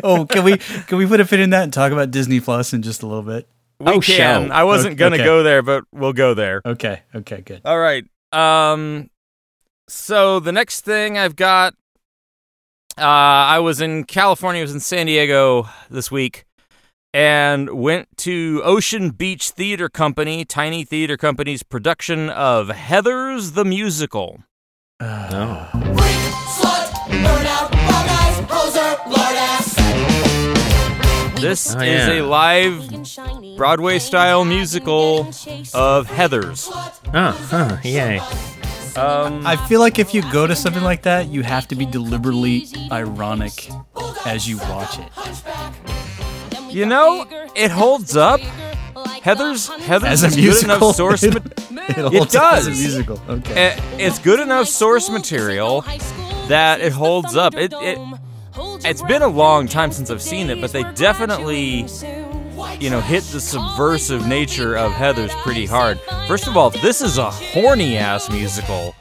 Oh, 0.04 0.26
can 0.26 0.44
we 0.44 0.58
can 0.58 0.98
we 0.98 1.06
put 1.06 1.20
a 1.20 1.26
pin 1.26 1.40
in 1.40 1.50
that 1.52 1.64
and 1.64 1.72
talk 1.74 1.92
about 1.92 2.10
Disney 2.10 2.40
Plus 2.40 2.74
in 2.74 2.82
just 2.82 3.04
a 3.04 3.06
little 3.08 3.22
bit? 3.24 3.48
We 3.80 3.94
Oh, 3.94 4.00
can. 4.02 4.48
show. 4.48 4.54
I 4.54 4.64
wasn't 4.64 4.94
Okay. 4.94 5.00
gonna 5.00 5.18
go 5.24 5.44
there, 5.44 5.62
but 5.62 5.84
we'll 5.92 6.14
go 6.14 6.34
there. 6.34 6.62
Okay, 6.66 7.02
okay, 7.16 7.42
good. 7.42 7.62
All 7.66 7.80
right. 7.80 8.06
Um. 8.32 9.10
So 9.88 10.40
the 10.40 10.52
next 10.52 10.82
thing 10.82 11.18
I've 11.18 11.36
got, 11.36 11.74
uh, 12.98 13.02
I 13.04 13.60
was 13.60 13.80
in 13.80 14.04
California. 14.04 14.62
I 14.62 14.64
was 14.64 14.74
in 14.74 14.80
San 14.80 15.06
Diego 15.06 15.70
this 15.90 16.10
week, 16.12 16.46
and 17.14 17.70
went 17.70 18.10
to 18.18 18.62
Ocean 18.66 19.12
Beach 19.12 19.52
Theater 19.52 19.88
Company, 19.90 20.44
Tiny 20.44 20.84
Theater 20.84 21.16
Company's 21.16 21.64
production 21.64 22.30
of 22.30 22.70
Heathers 22.70 23.54
the 23.54 23.64
Musical. 23.64 24.44
Oh. 25.00 26.27
This 31.40 31.76
Oh, 31.76 31.80
is 31.80 32.08
yeah. 32.08 32.14
a 32.14 32.22
live 32.24 32.90
Broadway 33.58 34.00
style 34.00 34.44
musical 34.46 35.20
of 35.74 36.08
Heathers. 36.08 36.70
Oh, 37.14 37.32
huh, 37.50 37.78
yay. 37.84 38.20
Um, 39.00 39.46
I 39.46 39.56
feel 39.68 39.80
like 39.80 40.00
if 40.00 40.14
you 40.14 40.24
go 40.32 40.48
to 40.48 40.56
something 40.56 40.82
like 40.84 41.04
that, 41.04 41.28
you 41.28 41.44
have 41.44 41.68
to 41.68 41.76
be 41.76 41.86
deliberately 41.86 42.66
ironic 42.92 43.70
as 44.26 44.48
you 44.50 44.58
watch 44.58 44.98
it. 45.00 45.10
you 46.70 46.86
know, 46.86 47.26
it 47.56 47.70
holds 47.72 48.16
up. 48.18 48.40
Heathers 49.22 49.70
Heathers 49.80 50.04
As 50.04 50.24
a 50.24 50.28
is 50.28 50.36
good 50.36 50.42
musical, 50.44 50.76
enough 50.78 50.96
source. 50.96 51.24
it, 51.24 51.34
ma- 51.72 51.82
it, 51.90 51.98
It 51.98 52.14
holds 52.16 52.36
as 52.36 52.68
a 52.68 52.70
does. 52.72 52.80
musical. 52.80 53.22
Okay. 53.30 53.54
Eh, 53.68 53.82
it's 54.00 54.20
good 54.20 54.40
enough 54.40 54.68
source 54.68 55.10
material 55.10 55.82
that 56.48 56.80
it 56.82 56.94
holds 56.94 57.36
up. 57.36 57.54
It, 57.56 57.74
it 57.78 58.00
it's 58.86 59.02
been 59.04 59.22
a 59.22 59.28
long 59.28 59.68
time 59.68 59.92
since 59.92 60.10
I've 60.10 60.22
seen 60.22 60.50
it, 60.50 60.60
but 60.62 60.72
they 60.72 60.84
definitely 60.94 61.88
you 62.80 62.90
know 62.90 63.02
hit 63.02 63.24
the 63.26 63.40
subversive 63.40 64.28
nature 64.28 64.76
of 64.76 64.92
Heathers 64.92 65.32
pretty 65.42 65.66
hard. 65.66 66.00
First 66.28 66.48
of 66.48 66.58
all, 66.58 66.70
this 66.70 67.02
is 67.02 67.18
a 67.18 67.30
horny 67.30 67.98
ass 67.98 68.30
musical. 68.30 68.96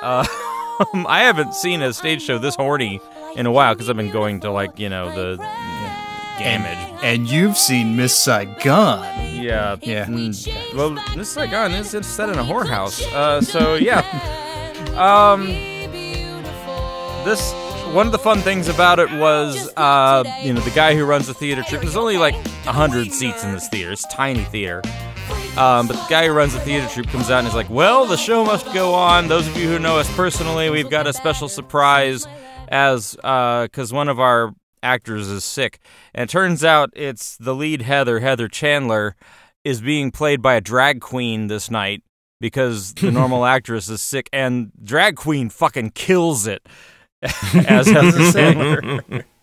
Uh, 0.00 0.26
I 1.06 1.20
haven't 1.22 1.54
seen 1.54 1.82
a 1.82 1.92
stage 1.92 2.22
show 2.22 2.38
this 2.38 2.56
horny 2.56 3.00
in 3.36 3.46
a 3.46 3.52
while 3.52 3.74
because 3.74 3.88
I've 3.88 3.96
been 3.96 4.10
going 4.10 4.40
to 4.40 4.50
like 4.50 4.78
you 4.78 4.88
know 4.88 5.14
the 5.14 5.36
damage. 6.38 6.78
And 7.02 7.28
you've 7.28 7.56
seen 7.58 7.96
Miss 7.96 8.16
Saigon. 8.16 9.02
Yeah, 9.34 9.76
Yeah. 9.82 10.06
Mm, 10.06 10.74
well, 10.76 10.90
Miss 11.16 11.30
Saigon 11.30 11.72
is 11.72 11.90
set 12.06 12.28
in 12.28 12.38
a 12.38 12.44
whorehouse. 12.44 13.02
Uh, 13.12 13.40
so 13.40 13.74
yeah. 13.74 14.00
Um, 14.96 15.46
this 17.24 17.52
one 17.92 18.06
of 18.06 18.12
the 18.12 18.18
fun 18.18 18.38
things 18.38 18.68
about 18.68 18.98
it 18.98 19.10
was, 19.12 19.70
uh, 19.76 20.24
you 20.42 20.54
know, 20.54 20.60
the 20.60 20.70
guy 20.70 20.94
who 20.94 21.04
runs 21.04 21.26
the 21.26 21.34
theater 21.34 21.62
troupe. 21.62 21.82
There's 21.82 21.96
only 21.96 22.16
like 22.16 22.34
hundred 22.64 23.12
seats 23.12 23.44
in 23.44 23.52
this 23.52 23.68
theater. 23.68 23.92
It's 23.92 24.04
a 24.06 24.08
tiny 24.08 24.44
theater. 24.44 24.82
Um, 25.58 25.86
but 25.86 25.96
the 25.96 26.06
guy 26.08 26.26
who 26.26 26.32
runs 26.32 26.54
the 26.54 26.60
theater 26.60 26.88
troupe 26.88 27.08
comes 27.08 27.30
out 27.30 27.40
and 27.40 27.48
is 27.48 27.54
like, 27.54 27.68
"Well, 27.68 28.06
the 28.06 28.16
show 28.16 28.44
must 28.44 28.72
go 28.72 28.94
on. 28.94 29.28
Those 29.28 29.46
of 29.46 29.56
you 29.58 29.68
who 29.68 29.78
know 29.78 29.98
us 29.98 30.10
personally, 30.16 30.70
we've 30.70 30.88
got 30.88 31.06
a 31.06 31.12
special 31.12 31.48
surprise, 31.48 32.26
as 32.68 33.14
because 33.14 33.92
one 33.92 34.08
of 34.08 34.18
our 34.18 34.54
actors 34.82 35.28
is 35.28 35.44
sick, 35.44 35.78
and 36.14 36.30
it 36.30 36.32
turns 36.32 36.64
out 36.64 36.90
it's 36.94 37.36
the 37.36 37.54
lead 37.54 37.82
Heather, 37.82 38.20
Heather 38.20 38.48
Chandler, 38.48 39.16
is 39.64 39.82
being 39.82 40.10
played 40.10 40.40
by 40.40 40.54
a 40.54 40.62
drag 40.62 41.02
queen 41.02 41.48
this 41.48 41.70
night 41.70 42.02
because 42.40 42.94
the 42.94 43.10
normal 43.12 43.44
actress 43.44 43.90
is 43.90 44.00
sick, 44.00 44.30
and 44.32 44.72
drag 44.82 45.16
queen 45.16 45.50
fucking 45.50 45.90
kills 45.90 46.46
it 46.46 46.66
as 47.54 47.86
Heather 47.88 48.32
Chandler. 48.32 49.24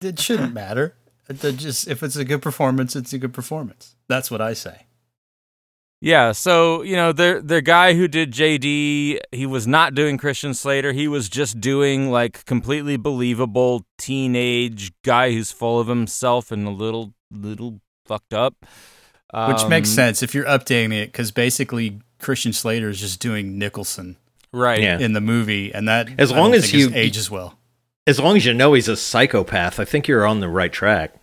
It 0.00 0.20
shouldn't 0.20 0.54
matter. 0.54 0.94
It- 1.28 1.44
it 1.44 1.56
just 1.56 1.88
if 1.88 2.02
it's 2.02 2.16
a 2.16 2.24
good 2.24 2.40
performance, 2.40 2.94
it's 2.96 3.12
a 3.12 3.18
good 3.18 3.34
performance. 3.34 3.96
That's 4.08 4.30
what 4.30 4.40
I 4.40 4.54
say. 4.54 4.86
Yeah, 6.00 6.30
so 6.30 6.82
you 6.82 6.94
know 6.94 7.10
the 7.12 7.42
the 7.44 7.60
guy 7.60 7.94
who 7.94 8.06
did 8.06 8.32
JD, 8.32 9.18
he 9.32 9.46
was 9.46 9.66
not 9.66 9.94
doing 9.96 10.16
Christian 10.16 10.54
Slater. 10.54 10.92
He 10.92 11.08
was 11.08 11.28
just 11.28 11.60
doing 11.60 12.10
like 12.12 12.44
completely 12.44 12.96
believable 12.96 13.84
teenage 13.98 14.92
guy 15.02 15.32
who's 15.32 15.50
full 15.50 15.80
of 15.80 15.88
himself 15.88 16.52
and 16.52 16.66
a 16.68 16.70
little 16.70 17.12
little 17.32 17.80
fucked 18.06 18.32
up. 18.32 18.54
Which 19.48 19.66
makes 19.68 19.90
Um, 19.90 19.94
sense 19.96 20.22
if 20.22 20.34
you're 20.34 20.46
updating 20.46 20.92
it, 20.94 21.06
because 21.12 21.32
basically 21.32 22.00
Christian 22.20 22.52
Slater 22.52 22.88
is 22.88 23.00
just 23.00 23.20
doing 23.20 23.58
Nicholson 23.58 24.16
right? 24.52 24.80
Yeah. 24.80 24.98
in 24.98 25.12
the 25.12 25.20
movie, 25.20 25.72
and 25.72 25.86
that 25.88 26.08
As 26.18 26.30
long 26.32 26.54
as 26.54 26.70
think 26.70 26.74
you- 26.74 26.90
ages 26.94 27.30
well. 27.30 27.58
As 28.06 28.18
long 28.18 28.36
as 28.36 28.46
you 28.46 28.54
know 28.54 28.72
he's 28.72 28.88
a 28.88 28.96
psychopath, 28.96 29.78
I 29.78 29.84
think 29.84 30.08
you're 30.08 30.26
on 30.26 30.40
the 30.40 30.48
right 30.48 30.72
track. 30.72 31.14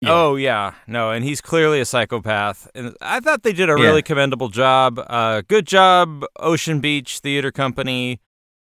Yeah. 0.00 0.10
Oh 0.10 0.34
yeah, 0.36 0.74
no, 0.88 1.10
and 1.12 1.24
he's 1.24 1.40
clearly 1.40 1.80
a 1.80 1.84
psychopath. 1.84 2.68
And 2.74 2.96
I 3.00 3.20
thought 3.20 3.42
they 3.44 3.52
did 3.52 3.68
a 3.70 3.76
Yeah. 3.78 3.84
really 3.84 4.02
commendable 4.02 4.48
job. 4.48 4.98
Uh, 5.06 5.42
good 5.46 5.66
job, 5.66 6.24
Ocean 6.40 6.80
Beach 6.80 7.18
Theater 7.20 7.52
Company. 7.52 8.20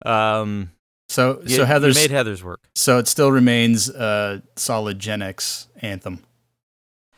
Um, 0.05 0.72
So 1.10 1.41
you, 1.43 1.50
so 1.50 1.62
you 1.62 1.65
Heather's 1.65 1.96
made 1.96 2.12
Heather's 2.12 2.43
work. 2.43 2.62
so 2.75 2.98
it 2.98 3.07
still 3.10 3.31
remains 3.31 3.89
a 3.89 4.41
solid 4.55 5.00
Gen 5.00 5.22
X 5.22 5.67
anthem. 5.81 6.24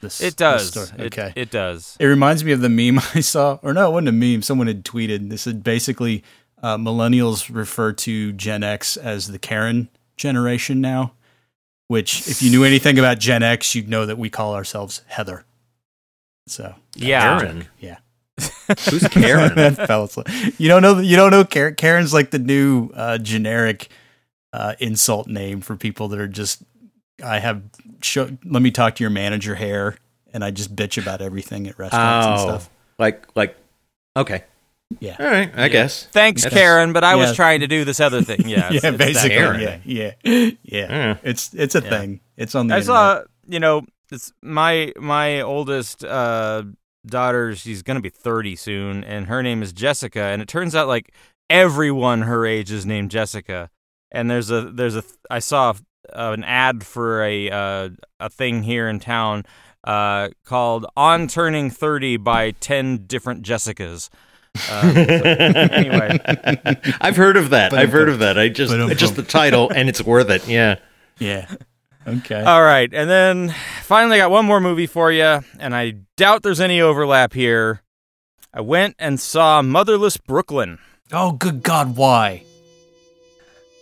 This 0.01 0.22
It 0.22 0.24
this 0.24 0.34
does. 0.36 0.68
story. 0.70 0.88
It, 0.98 1.06
Okay. 1.18 1.34
it 1.36 1.51
does. 1.51 1.98
It 2.00 2.06
reminds 2.06 2.44
me 2.44 2.51
of 2.51 2.62
the 2.62 2.70
meme 2.70 3.00
I 3.15 3.20
saw, 3.22 3.60
or 3.62 3.74
no, 3.74 3.89
it 3.89 3.91
wasn't 3.94 4.10
a 4.10 4.12
meme. 4.13 4.41
Someone 4.41 4.68
had 4.68 4.84
tweeted. 4.86 5.29
This 5.29 5.41
said 5.44 5.63
basically 5.63 6.24
uh, 6.63 6.77
millennials 6.77 7.53
refer 7.53 7.91
to 7.94 8.32
Gen 8.34 8.63
X 8.63 8.96
as 8.98 9.27
the 9.27 9.39
Karen 9.39 9.89
generation 10.18 10.82
now. 10.82 11.13
Which, 11.88 12.27
if 12.27 12.44
you 12.44 12.51
knew 12.51 12.63
anything 12.63 13.00
about 13.00 13.18
Gen 13.20 13.41
X, 13.41 13.74
you'd 13.74 13.89
know 13.89 14.06
that 14.06 14.18
we 14.20 14.29
call 14.29 14.53
ourselves 14.53 15.01
Heather. 15.08 15.44
So 16.48 16.75
Yeah. 16.96 17.39
Karen. 17.39 17.68
yeah, 17.79 17.98
Who's 18.89 19.08
Karen? 19.08 19.53
that 19.56 19.88
fell 19.88 20.03
asleep. 20.03 20.27
You 20.60 20.68
don't 20.68 20.82
know. 20.84 21.00
You 21.00 21.15
don't 21.15 21.32
know. 21.32 21.44
Karen, 21.44 21.75
Karen's 21.75 22.13
like 22.13 22.29
the 22.32 22.39
new 22.39 22.89
uh, 22.94 23.18
generic 23.18 23.89
uh, 24.53 24.75
insult 24.79 25.27
name 25.27 25.62
for 25.62 25.75
people 25.75 26.08
that 26.10 26.20
are 26.20 26.27
just. 26.27 26.62
I 27.24 27.40
have. 27.40 27.64
Show, 28.02 28.30
let 28.46 28.62
me 28.62 28.72
talk 28.72 28.96
to 28.96 29.04
your 29.04 29.10
manager 29.12 29.56
hair, 29.56 29.98
and 30.34 30.44
I 30.44 30.52
just 30.52 30.76
bitch 30.76 31.02
about 31.02 31.22
everything 31.22 31.68
at 31.68 31.78
restaurants 31.78 32.28
and 32.28 32.36
oh, 32.36 32.44
stuff. 32.44 32.70
like 32.98 33.28
like 33.36 33.58
okay. 34.16 34.44
Yeah. 35.00 35.18
All 35.20 35.26
right, 35.28 35.52
I 35.56 35.68
guess. 35.68 36.06
Thanks, 36.08 36.42
That's- 36.44 36.60
Karen, 36.60 36.94
but 36.94 37.04
I 37.04 37.16
was 37.16 37.36
trying 37.36 37.60
to 37.60 37.68
do 37.68 37.86
this 37.86 38.00
other 38.00 38.24
thing. 38.24 38.40
Yeah, 38.48 38.72
it's- 38.72 38.72
yeah, 38.72 38.76
it's 38.78 38.82
that 38.82 38.98
basically, 38.98 39.30
Karen. 39.38 39.62
yeah, 39.62 39.80
yeah, 39.84 40.12
yeah. 40.24 40.52
Yeah. 40.64 41.18
It's 41.24 41.54
it's 41.54 41.76
a 41.76 41.82
Yeah. 41.84 41.90
thing. 41.90 42.20
It's 42.38 42.56
on 42.56 42.68
the. 42.68 42.74
I 42.74 42.78
internet. 42.78 42.96
saw, 42.96 43.22
you 43.48 43.60
know, 43.60 43.84
it's 44.12 44.34
my 44.42 44.92
my 44.98 45.42
oldest 45.42 46.04
uh, 46.04 46.64
daughter. 47.06 47.56
She's 47.56 47.84
gonna 47.84 48.02
be 48.02 48.10
thirty 48.10 48.56
soon, 48.56 49.04
and 49.04 49.28
her 49.28 49.44
name 49.44 49.62
is 49.62 49.74
Jessica. 49.74 50.22
And 50.24 50.42
it 50.42 50.48
turns 50.48 50.74
out 50.74 50.88
like 50.88 51.14
everyone 51.52 52.24
her 52.24 52.46
age 52.46 52.72
is 52.72 52.86
named 52.86 53.12
Jessica. 53.12 53.70
And 54.12 54.28
there's 54.30 54.50
a 54.50 54.62
there's 54.72 54.96
a 54.96 55.04
I 55.30 55.38
saw 55.38 55.74
uh, 56.13 56.32
an 56.34 56.44
ad 56.44 56.84
for 56.84 57.24
a 57.24 57.50
uh, 57.50 57.89
a 58.20 58.30
thing 58.30 58.63
here 58.63 58.88
in 58.88 59.00
town 59.00 59.46
uh, 59.84 60.30
called 60.46 60.86
"On 60.96 61.28
Turning 61.28 61.70
30" 61.70 62.18
by 62.18 62.51
ten 62.51 63.06
different 63.06 63.44
Jessicas. 63.44 64.10
Uh, 64.70 64.94
anyway, 65.72 66.20
I've 67.01 67.16
heard 67.16 67.38
of 67.38 67.51
that. 67.51 67.74
I've 67.74 67.92
heard 67.92 68.10
um, 68.10 68.16
of 68.16 68.20
that. 68.20 68.38
I 68.38 68.50
just 68.50 68.74
um, 68.74 68.89
just 68.96 69.16
the 69.16 69.24
title 69.24 69.70
and 69.70 69.89
it's 69.89 70.01
worth 70.01 70.30
it. 70.30 70.48
Yeah. 70.48 70.80
Yeah. 71.20 71.48
Okay. 72.08 72.42
All 72.42 72.63
right, 72.63 72.92
and 72.92 73.10
then 73.10 73.54
finally, 73.84 74.16
I 74.16 74.20
got 74.20 74.32
one 74.32 74.46
more 74.46 74.60
movie 74.60 74.88
for 74.88 75.12
you, 75.12 75.42
and 75.60 75.75
I 75.75 75.96
doubt 76.18 76.42
there's 76.42 76.62
any 76.62 76.82
overlap 76.82 77.34
here. 77.34 77.84
I 78.51 78.62
went 78.62 78.96
and 78.98 79.20
saw 79.20 79.62
Motherless 79.62 80.18
Brooklyn. 80.18 80.80
oh, 81.12 81.34
good 81.34 81.62
God! 81.62 81.96
Why? 81.98 82.46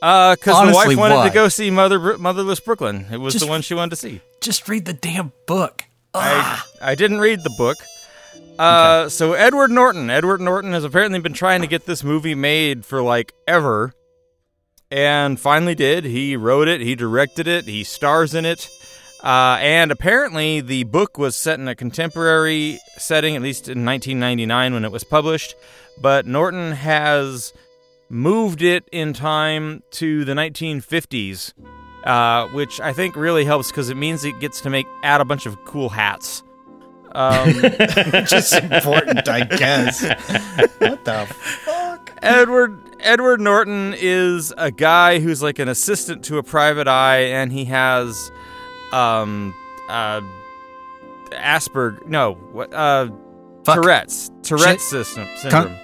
Uh, 0.01 0.36
because 0.36 0.68
the 0.68 0.74
wife 0.74 0.98
wanted 0.98 1.16
why? 1.16 1.27
to 1.27 1.34
go 1.34 1.48
see 1.48 1.72
Mother 1.72 2.18
Motherless 2.18 2.60
Brooklyn. 2.60 3.08
It 3.12 3.18
was 3.18 3.34
Just- 3.34 3.46
the 3.46 3.50
one 3.50 3.62
she 3.62 3.74
wanted 3.74 3.92
to 3.92 3.96
see. 3.96 4.22
Just 4.42 4.70
read 4.70 4.86
the 4.86 4.94
damn 4.94 5.32
book. 5.48 5.84
I, 6.13 6.62
I 6.82 6.96
didn't 6.96 7.20
read 7.20 7.44
the 7.44 7.54
book. 7.58 7.77
Uh, 8.58 9.08
so 9.10 9.34
Edward 9.34 9.70
Norton. 9.72 10.10
Edward 10.10 10.42
Norton 10.42 10.74
has 10.74 10.84
apparently 10.84 11.20
been 11.20 11.34
trying 11.34 11.62
to 11.62 11.68
get 11.68 11.86
this 11.86 12.04
movie 12.04 12.34
made 12.36 12.86
for 12.86 13.01
like 13.01 13.34
ever, 13.48 13.94
and 14.89 15.39
finally 15.39 15.75
did. 15.75 16.06
He 16.06 16.36
wrote 16.36 16.68
it. 16.68 16.82
He 16.82 16.96
directed 16.96 17.48
it. 17.48 17.66
He 17.66 17.84
stars 17.84 18.34
in 18.34 18.46
it. 18.46 18.70
Uh, 19.24 19.58
and 19.60 19.92
apparently, 19.92 20.62
the 20.62 20.84
book 20.86 21.18
was 21.18 21.36
set 21.36 21.60
in 21.60 21.68
a 21.68 21.75
contemporary 21.75 22.80
setting, 22.98 23.36
at 23.36 23.42
least 23.42 23.68
in 23.68 23.84
1999 23.86 24.74
when 24.74 24.86
it 24.86 24.92
was 24.92 25.04
published. 25.04 25.56
But 26.00 26.25
Norton 26.25 26.72
has 26.74 27.54
moved 28.09 28.61
it 28.61 28.87
in 28.91 29.13
time 29.13 29.83
to 29.91 30.23
the 30.25 30.33
1950s, 30.33 31.53
uh, 32.03 32.47
which 32.49 32.79
I 32.79 32.93
think 32.93 33.15
really 33.15 33.45
helps 33.45 33.69
because 33.71 33.89
it 33.89 33.95
means 33.97 34.23
it 34.25 34.39
gets 34.39 34.61
to 34.61 34.69
make 34.69 34.87
add 35.03 35.21
a 35.21 35.25
bunch 35.25 35.45
of 35.45 35.63
cool 35.65 35.89
hats. 35.89 36.43
Um, 37.13 37.47
Which 37.61 38.33
is 38.33 38.53
important, 38.53 39.27
I 39.27 39.43
guess. 39.45 40.03
what 40.77 41.03
the 41.05 41.25
fuck? 41.29 42.11
Edward 42.21 42.77
Edward 42.99 43.39
Norton 43.41 43.95
is 43.97 44.53
a 44.57 44.69
guy 44.71 45.19
who's 45.19 45.41
like 45.41 45.57
an 45.57 45.67
assistant 45.69 46.25
to 46.25 46.37
a 46.37 46.43
private 46.43 46.87
eye, 46.87 47.19
and 47.21 47.51
he 47.51 47.65
has 47.65 48.29
um 48.91 49.55
uh 49.89 50.21
Asperger 51.31 52.05
no 52.07 52.33
what 52.51 52.73
uh 52.73 53.07
Fuck. 53.63 53.75
Tourette's 53.81 54.29
Tourette's 54.43 54.83
Shit. 54.83 55.05
system 55.05 55.27
syndrome. 55.37 55.75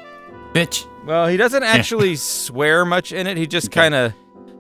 Bitch. 0.53 0.87
Well, 1.05 1.27
he 1.27 1.38
doesn't 1.38 1.63
actually 1.63 2.15
swear 2.17 2.86
much 2.86 3.12
in 3.12 3.27
it. 3.27 3.38
He 3.38 3.48
just 3.48 3.72
kind 3.72 3.93
of 3.93 4.13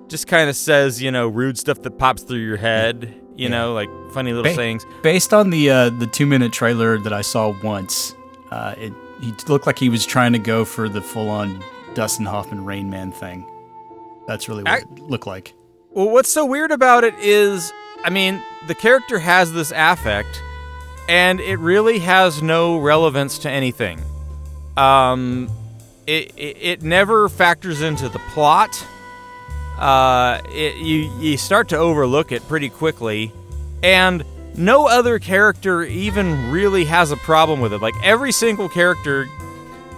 just 0.07 0.27
kind 0.27 0.49
of 0.49 0.55
says 0.55 1.01
you 1.01 1.11
know 1.11 1.27
rude 1.27 1.57
stuff 1.57 1.81
that 1.83 1.97
pops 1.97 2.23
through 2.23 2.39
your 2.39 2.57
head. 2.57 3.19
You 3.35 3.49
know, 3.49 3.73
like 3.73 3.89
funny 4.11 4.31
little 4.31 4.51
Ba- 4.51 4.55
sayings. 4.55 4.85
Based 5.01 5.33
on 5.33 5.49
the 5.49 5.69
uh, 5.69 5.89
the 5.89 6.05
two 6.07 6.25
minute 6.27 6.51
trailer 6.53 6.99
that 6.99 7.13
I 7.13 7.21
saw 7.21 7.55
once, 7.63 8.13
uh, 8.51 8.75
it 8.77 8.93
he 9.21 9.33
looked 9.47 9.65
like 9.65 9.79
he 9.79 9.89
was 9.89 10.05
trying 10.05 10.33
to 10.33 10.39
go 10.39 10.65
for 10.65 10.87
the 10.87 11.01
full 11.01 11.29
on 11.29 11.63
Dustin 11.95 12.25
Hoffman 12.25 12.63
Rain 12.65 12.89
Man 12.91 13.11
thing. 13.11 13.45
That's 14.27 14.47
really 14.47 14.63
what 14.63 14.71
I- 14.71 14.77
it 14.79 14.99
looked 14.99 15.25
like. 15.27 15.53
Well, 15.91 16.09
what's 16.09 16.29
so 16.29 16.45
weird 16.45 16.71
about 16.71 17.03
it 17.03 17.13
is, 17.19 17.71
I 18.03 18.09
mean, 18.09 18.41
the 18.67 18.73
character 18.75 19.19
has 19.19 19.51
this 19.53 19.71
affect, 19.75 20.41
and 21.07 21.39
it 21.39 21.57
really 21.57 21.99
has 21.99 22.41
no 22.43 22.77
relevance 22.77 23.37
to 23.39 23.49
anything. 23.49 23.99
Um, 24.75 25.49
it 26.07 26.33
it, 26.37 26.57
it 26.61 26.81
never 26.83 27.29
factors 27.29 27.81
into 27.81 28.09
the 28.09 28.19
plot. 28.33 28.85
Uh, 29.79 30.41
it, 30.49 30.77
you 30.77 31.11
you 31.19 31.37
start 31.37 31.69
to 31.69 31.77
overlook 31.77 32.31
it 32.31 32.47
pretty 32.47 32.69
quickly, 32.69 33.31
and 33.81 34.23
no 34.55 34.87
other 34.87 35.17
character 35.19 35.83
even 35.83 36.51
really 36.51 36.85
has 36.85 37.11
a 37.11 37.17
problem 37.17 37.59
with 37.59 37.73
it. 37.73 37.81
Like 37.81 37.95
every 38.03 38.31
single 38.31 38.69
character 38.69 39.27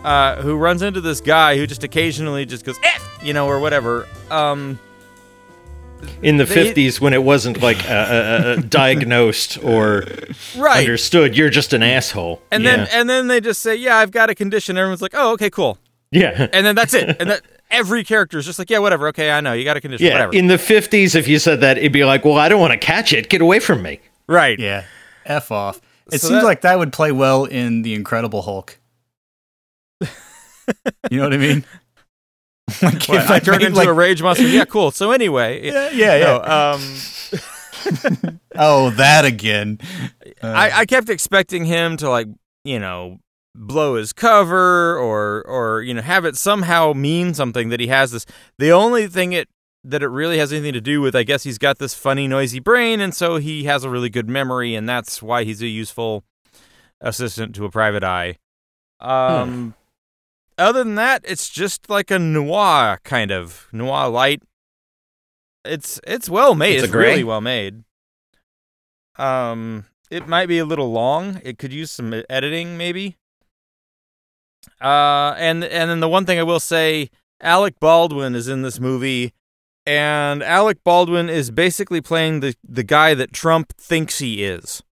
uh, 0.03 0.41
who 0.41 0.55
runs 0.55 0.81
into 0.81 1.01
this 1.01 1.19
guy 1.19 1.57
who 1.57 1.67
just 1.67 1.83
occasionally 1.83 2.45
just 2.45 2.63
goes, 2.63 2.77
eh, 2.83 2.99
you 3.21 3.33
know, 3.33 3.47
or 3.47 3.59
whatever. 3.59 4.07
Um, 4.31 4.79
In 6.21 6.37
the 6.37 6.45
They- 6.45 6.71
50s, 6.73 7.01
when 7.01 7.13
it 7.13 7.23
wasn't 7.23 7.61
like 7.61 7.83
uh, 7.89 7.93
uh, 7.93 7.95
uh, 7.95 8.55
diagnosed 8.69 9.57
or 9.63 10.03
right. 10.55 10.79
understood, 10.79 11.35
you're 11.35 11.49
just 11.49 11.73
an 11.73 11.83
asshole. 11.83 12.41
And 12.51 12.63
yeah. 12.63 12.75
then 12.77 12.87
and 12.93 13.09
then 13.09 13.27
they 13.27 13.41
just 13.41 13.61
say, 13.61 13.75
"Yeah, 13.75 13.97
I've 13.97 14.11
got 14.11 14.29
a 14.29 14.35
condition." 14.35 14.77
Everyone's 14.77 15.01
like, 15.01 15.15
"Oh, 15.15 15.33
okay, 15.33 15.49
cool." 15.49 15.77
Yeah. 16.15 16.47
And 16.53 16.65
then 16.65 16.75
that's 16.75 16.93
it. 16.93 17.17
And 17.19 17.29
that 17.29 17.41
every 17.69 18.03
character 18.03 18.37
is 18.37 18.45
just 18.45 18.57
like, 18.59 18.69
"Yeah, 18.69 18.79
whatever. 18.79 19.07
Okay, 19.09 19.31
I 19.31 19.41
know 19.41 19.53
you 19.53 19.63
got 19.63 19.77
a 19.77 19.81
condition. 19.81 20.05
Yeah, 20.07 20.13
whatever." 20.13 20.33
in 20.33 20.47
the 20.47 20.55
50s, 20.57 21.15
if 21.15 21.27
you 21.27 21.37
said 21.39 21.61
that, 21.61 21.77
it'd 21.77 21.91
be 21.91 22.05
like, 22.05 22.23
well, 22.25 22.37
I 22.37 22.49
don't 22.49 22.59
want 22.61 22.71
to 22.73 22.77
catch 22.79 23.13
it. 23.13 23.29
Get 23.29 23.41
away 23.41 23.59
from 23.59 23.81
me. 23.81 23.99
right. 24.27 24.57
Yeah, 24.59 24.85
f 25.25 25.51
off. 25.51 25.81
It 26.11 26.21
So 26.21 26.27
seems 26.29 26.41
that- 26.41 26.45
like 26.45 26.61
that 26.61 26.77
would 26.79 26.93
play 26.93 27.11
well 27.11 27.45
in 27.45 27.81
the 27.81 27.93
Incredible 27.95 28.41
Hulk. 28.43 28.79
you 30.01 31.17
know 31.17 31.23
what 31.23 31.33
I 31.33 31.37
mean? 31.37 31.65
like 32.81 33.03
What, 33.07 33.21
if 33.21 33.29
I 33.31 33.39
turned 33.39 33.59
made, 33.59 33.67
into 33.67 33.77
like- 33.77 33.87
a 33.87 33.93
rage 33.93 34.21
monster. 34.21 34.47
Yeah, 34.47 34.65
cool. 34.65 34.91
So 34.91 35.11
anyway, 35.11 35.65
Yeah, 35.65 35.89
yeah, 35.93 36.15
yeah. 36.15 36.25
no, 36.25 36.73
um, 36.73 38.39
Oh, 38.55 38.89
that 38.91 39.25
again. 39.25 39.79
I, 40.41 40.71
I 40.81 40.85
kept 40.85 41.09
expecting 41.09 41.65
him 41.65 41.97
to 41.97 42.09
like, 42.09 42.27
you 42.63 42.79
know, 42.79 43.19
blow 43.55 43.95
his 43.95 44.13
cover 44.13 44.97
or 44.97 45.41
or 45.47 45.81
you 45.81 45.93
know 45.93 46.01
have 46.01 46.25
it 46.25 46.35
somehow 46.35 46.93
mean 46.93 47.33
something 47.33 47.69
that 47.69 47.79
he 47.79 47.87
has 47.87 48.11
this. 48.11 48.25
The 48.57 48.71
only 48.71 49.07
thing 49.07 49.33
it 49.33 49.49
that 49.83 50.01
it 50.01 50.07
really 50.07 50.39
has 50.39 50.51
anything 50.51 50.73
to 50.73 50.81
do 50.81 50.99
with, 50.99 51.15
I 51.15 51.21
guess, 51.21 51.43
he's 51.43 51.59
got 51.59 51.77
this 51.77 51.93
funny, 51.93 52.27
noisy 52.27 52.59
brain, 52.59 52.99
and 52.99 53.13
so 53.13 53.37
he 53.37 53.65
has 53.65 53.83
a 53.83 53.89
really 53.89 54.09
good 54.09 54.27
memory, 54.27 54.73
and 54.73 54.89
that's 54.89 55.21
why 55.21 55.43
he's 55.43 55.61
a 55.61 55.67
useful 55.67 56.23
assistant 57.01 57.53
to 57.55 57.65
a 57.65 57.69
private 57.69 58.03
eye. 58.03 58.37
Um, 58.99 59.75
other 60.57 60.83
than 60.83 60.95
that, 60.95 61.23
it's 61.27 61.49
just 61.49 61.89
like 61.89 62.09
a 62.09 62.17
noir 62.17 62.99
kind 63.03 63.29
of 63.31 63.67
noir 63.71 64.09
light. 64.09 64.41
It's 65.63 65.99
it's 66.05 66.29
well 66.29 66.55
made. 66.55 66.75
It's 66.75 66.85
It's, 66.85 66.93
really 66.93 67.23
well 67.23 67.41
made. 67.41 67.83
Um, 69.17 69.85
it 70.09 70.27
might 70.27 70.47
be 70.47 70.59
a 70.59 70.65
little 70.65 70.91
long. 70.91 71.41
It 71.43 71.57
could 71.57 71.73
use 71.73 71.91
some 71.91 72.23
editing, 72.29 72.77
maybe. 72.77 73.17
Uh, 74.81 75.35
and 75.37 75.63
and 75.63 75.89
then 75.89 75.99
the 75.99 76.09
one 76.09 76.25
thing 76.25 76.39
I 76.39 76.43
will 76.43 76.59
say, 76.59 77.09
Alec 77.41 77.79
Baldwin 77.79 78.35
is 78.35 78.47
in 78.47 78.61
this 78.61 78.79
movie, 78.79 79.33
and 79.85 80.43
Alec 80.43 80.83
Baldwin 80.83 81.29
is 81.29 81.51
basically 81.51 82.01
playing 82.01 82.39
the 82.39 82.55
the 82.67 82.83
guy 82.83 83.13
that 83.13 83.33
Trump 83.33 83.73
thinks 83.77 84.19
he 84.19 84.43
is, 84.43 84.83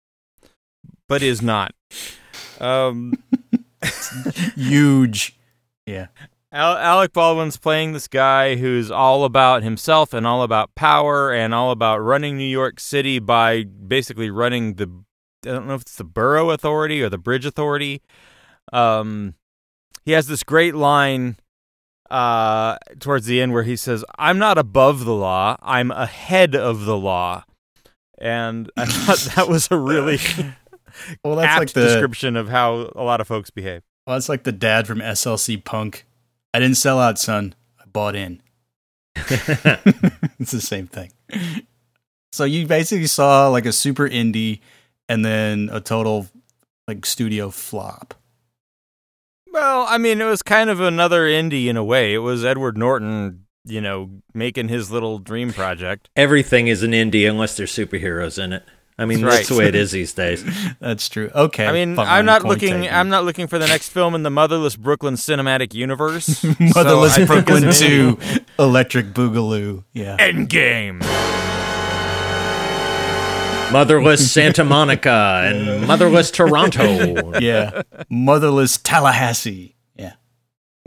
but 1.09 1.23
is 1.23 1.43
not. 1.43 1.75
Um. 2.61 3.15
Huge. 4.57 5.37
Yeah. 5.87 6.07
Al- 6.53 6.77
Alec 6.77 7.13
Baldwin's 7.13 7.57
playing 7.57 7.93
this 7.93 8.09
guy 8.09 8.57
who's 8.57 8.91
all 8.91 9.25
about 9.25 9.63
himself 9.63 10.13
and 10.13 10.27
all 10.27 10.43
about 10.43 10.75
power 10.75 11.33
and 11.33 11.55
all 11.55 11.71
about 11.71 11.99
running 11.99 12.37
New 12.37 12.45
York 12.45 12.79
City 12.79 13.19
by 13.19 13.65
basically 13.65 14.31
running 14.31 14.75
the 14.75 14.87
I 15.45 15.51
don't 15.51 15.67
know 15.67 15.75
if 15.75 15.83
it's 15.83 15.97
the 15.97 16.05
borough 16.05 16.51
authority 16.51 17.03
or 17.03 17.09
the 17.09 17.19
bridge 17.19 17.45
authority. 17.45 18.01
Um, 18.73 19.35
he 20.05 20.13
has 20.13 20.27
this 20.27 20.43
great 20.43 20.75
line 20.75 21.37
uh, 22.11 22.77
towards 23.01 23.27
the 23.27 23.41
end 23.41 23.53
where 23.53 23.63
he 23.63 23.77
says, 23.77 24.05
"I'm 24.19 24.39
not 24.39 24.59
above 24.59 25.05
the 25.05 25.15
law; 25.15 25.57
I'm 25.63 25.91
ahead 25.91 26.55
of 26.55 26.85
the 26.85 26.97
law," 26.97 27.45
and 28.19 28.71
I 28.77 28.87
thought 28.87 29.35
that 29.35 29.49
was 29.49 29.69
a 29.71 29.77
really 29.77 30.19
Well, 31.25 31.37
that's 31.37 31.49
apt 31.49 31.59
like 31.61 31.73
the 31.73 31.85
description 31.85 32.37
of 32.37 32.49
how 32.49 32.91
a 32.95 33.03
lot 33.03 33.21
of 33.21 33.29
folks 33.29 33.51
behave. 33.51 33.83
well, 34.07 34.17
that's 34.17 34.29
like 34.29 34.45
the 34.45 34.53
dad 34.53 34.87
from 34.87 34.99
SLC 34.99 35.63
Punk. 35.63 36.07
I 36.55 36.61
didn't 36.61 36.77
sell 36.77 36.99
out, 36.99 37.19
son. 37.19 37.55
I 37.81 37.85
bought 37.87 38.15
in. 38.15 38.43
it's 39.17 40.53
the 40.53 40.61
same 40.61 40.87
thing. 40.87 41.13
So 42.33 42.45
you 42.45 42.67
basically 42.67 43.07
saw 43.07 43.49
like 43.49 43.67
a 43.67 43.73
super 43.73 44.09
indie 44.09 44.61
and 45.09 45.25
then 45.25 45.69
a 45.73 45.81
total 45.81 46.27
like 46.89 47.07
studio 47.07 47.51
flop. 47.51 48.15
Well, 49.53 49.87
I 49.89 49.99
mean, 49.99 50.21
it 50.21 50.25
was 50.25 50.43
kind 50.43 50.71
of 50.71 50.81
another 50.81 51.27
indie 51.27 51.67
in 51.67 51.77
a 51.77 51.85
way. 51.85 52.15
It 52.15 52.19
was 52.19 52.45
Edward 52.45 52.77
Norton, 52.79 53.45
you 53.65 53.81
know, 53.81 54.11
making 54.35 54.69
his 54.69 54.91
little 54.91 55.19
dream 55.19 55.53
project. 55.53 56.09
Everything 56.17 56.69
is 56.69 56.83
an 56.83 56.93
indie 56.93 57.29
unless 57.29 57.57
there's 57.57 57.73
superheroes 57.73 58.43
in 58.43 58.55
it. 58.55 58.65
I 58.99 59.05
mean, 59.07 59.23
That's 59.23 59.37
that's 59.37 59.49
the 59.49 59.57
way 59.57 59.67
it 59.67 59.75
is 59.75 59.91
these 59.91 60.13
days. 60.13 60.45
That's 60.81 61.09
true. 61.09 61.31
Okay. 61.35 61.67
I 61.67 61.73
mean, 61.73 61.97
fine, 61.97 62.07
I'm 62.07 62.27
not 62.27 62.45
looking. 62.45 62.83
taken. 62.83 62.95
I'm 62.95 63.09
not 63.09 63.25
looking 63.25 63.47
for 63.47 63.59
the 63.59 63.67
next 63.67 63.89
film 63.89 64.15
in 64.15 64.23
the 64.23 64.31
Motherless 64.31 64.77
Brooklyn 64.77 65.15
cinematic 65.15 65.75
universe. 65.75 66.45
Motherless 66.61 67.17
So 67.17 67.27
Brooklyn 67.27 67.73
2. 67.73 68.19
Electric 68.59 69.07
Boogaloo. 69.07 69.85
Yeah. 69.93 70.19
Endgame. 70.19 71.03
Motherless 73.73 74.31
Santa 74.33 74.65
Monica 74.65 75.43
and 75.45 75.87
Motherless 75.87 76.31
Toronto. 76.31 77.39
Yeah. 77.39 77.83
Motherless 78.11 78.79
Tallahassee. 78.79 79.75
Yeah. 79.97 80.15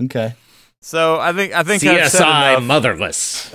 Okay. 0.02 0.34
So 0.82 1.20
I 1.20 1.34
think 1.34 1.54
I 1.54 1.64
think 1.64 1.84
I've 1.84 2.12
said 2.12 2.22
CSI. 2.22 2.64
Motherless. 2.66 3.52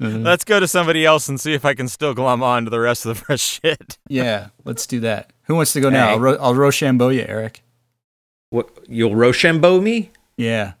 Let's 0.00 0.44
go 0.44 0.58
to 0.58 0.66
somebody 0.66 1.06
else 1.06 1.28
and 1.28 1.40
see 1.40 1.54
if 1.54 1.64
I 1.64 1.74
can 1.74 1.86
still 1.86 2.12
glom 2.12 2.42
on 2.42 2.64
to 2.64 2.70
the 2.70 2.80
rest 2.80 3.06
of 3.06 3.16
the 3.16 3.24
fresh 3.24 3.60
shit. 3.62 3.98
Yeah. 4.08 4.48
Let's 4.64 4.86
do 4.86 4.98
that. 5.00 5.32
Who 5.44 5.54
wants 5.54 5.72
to 5.74 5.80
go 5.80 5.90
now? 5.90 6.06
Hey. 6.08 6.12
I'll, 6.14 6.20
ro- 6.20 6.38
I'll 6.40 6.54
Rochambeau 6.54 7.10
you, 7.10 7.24
Eric. 7.26 7.62
What? 8.50 8.68
You'll 8.88 9.14
Rochambeau 9.14 9.80
me? 9.80 10.10
Yeah. 10.36 10.72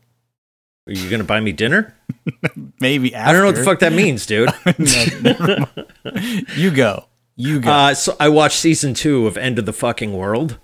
Are 0.88 0.92
you 0.92 1.08
gonna 1.08 1.22
buy 1.22 1.38
me 1.38 1.52
dinner? 1.52 1.94
Maybe 2.80 3.14
after. 3.14 3.28
I 3.28 3.32
don't 3.32 3.42
know 3.42 3.46
what 3.46 3.54
the 3.56 3.64
fuck 3.64 3.78
that 3.78 3.92
means, 3.92 4.26
dude. 4.26 4.50
You 6.56 6.70
go. 6.72 7.04
You 7.36 7.60
go. 7.60 7.70
Uh, 7.70 7.94
so 7.94 8.14
I 8.20 8.28
watched 8.28 8.58
season 8.58 8.94
two 8.94 9.26
of 9.26 9.36
End 9.36 9.58
of 9.58 9.66
the 9.66 9.72
Fucking 9.72 10.12
World, 10.12 10.58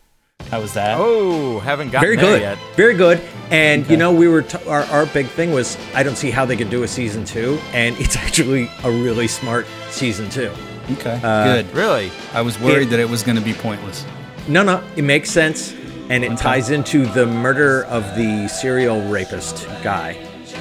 How 0.50 0.60
was 0.60 0.74
that? 0.74 0.98
Oh, 1.00 1.58
haven't 1.60 1.90
gotten 1.90 2.06
Very 2.06 2.16
there 2.16 2.24
good, 2.36 2.40
yet. 2.42 2.58
very 2.76 2.94
good. 2.94 3.20
And 3.50 3.88
you 3.90 3.96
know, 3.96 4.12
we 4.12 4.28
were 4.28 4.42
t- 4.42 4.58
our 4.68 4.82
our 4.84 5.06
big 5.06 5.26
thing 5.28 5.52
was 5.52 5.76
I 5.94 6.02
don't 6.02 6.16
see 6.16 6.30
how 6.30 6.44
they 6.44 6.56
could 6.56 6.70
do 6.70 6.82
a 6.82 6.88
season 6.88 7.24
two, 7.24 7.58
and 7.72 7.96
it's 7.98 8.16
actually 8.24 8.70
a 8.84 8.90
really 8.90 9.28
smart 9.28 9.66
season 9.90 10.28
two. 10.30 10.52
Okay, 10.92 11.20
Uh, 11.22 11.44
good. 11.62 11.74
Really? 11.74 12.10
I 12.32 12.40
was 12.42 12.58
worried 12.60 12.88
it- 12.88 12.90
that 12.90 13.00
it 13.00 13.08
was 13.08 13.22
going 13.22 13.36
to 13.36 13.42
be 13.44 13.54
pointless. 13.54 14.04
No, 14.46 14.62
no, 14.62 14.82
it 14.96 15.02
makes 15.02 15.30
sense, 15.30 15.74
and 16.08 16.24
it 16.24 16.36
ties 16.38 16.70
into 16.70 17.04
the 17.06 17.26
murder 17.26 17.84
of 17.86 18.02
the 18.16 18.48
serial 18.48 19.00
rapist 19.08 19.66
guy. 19.82 20.16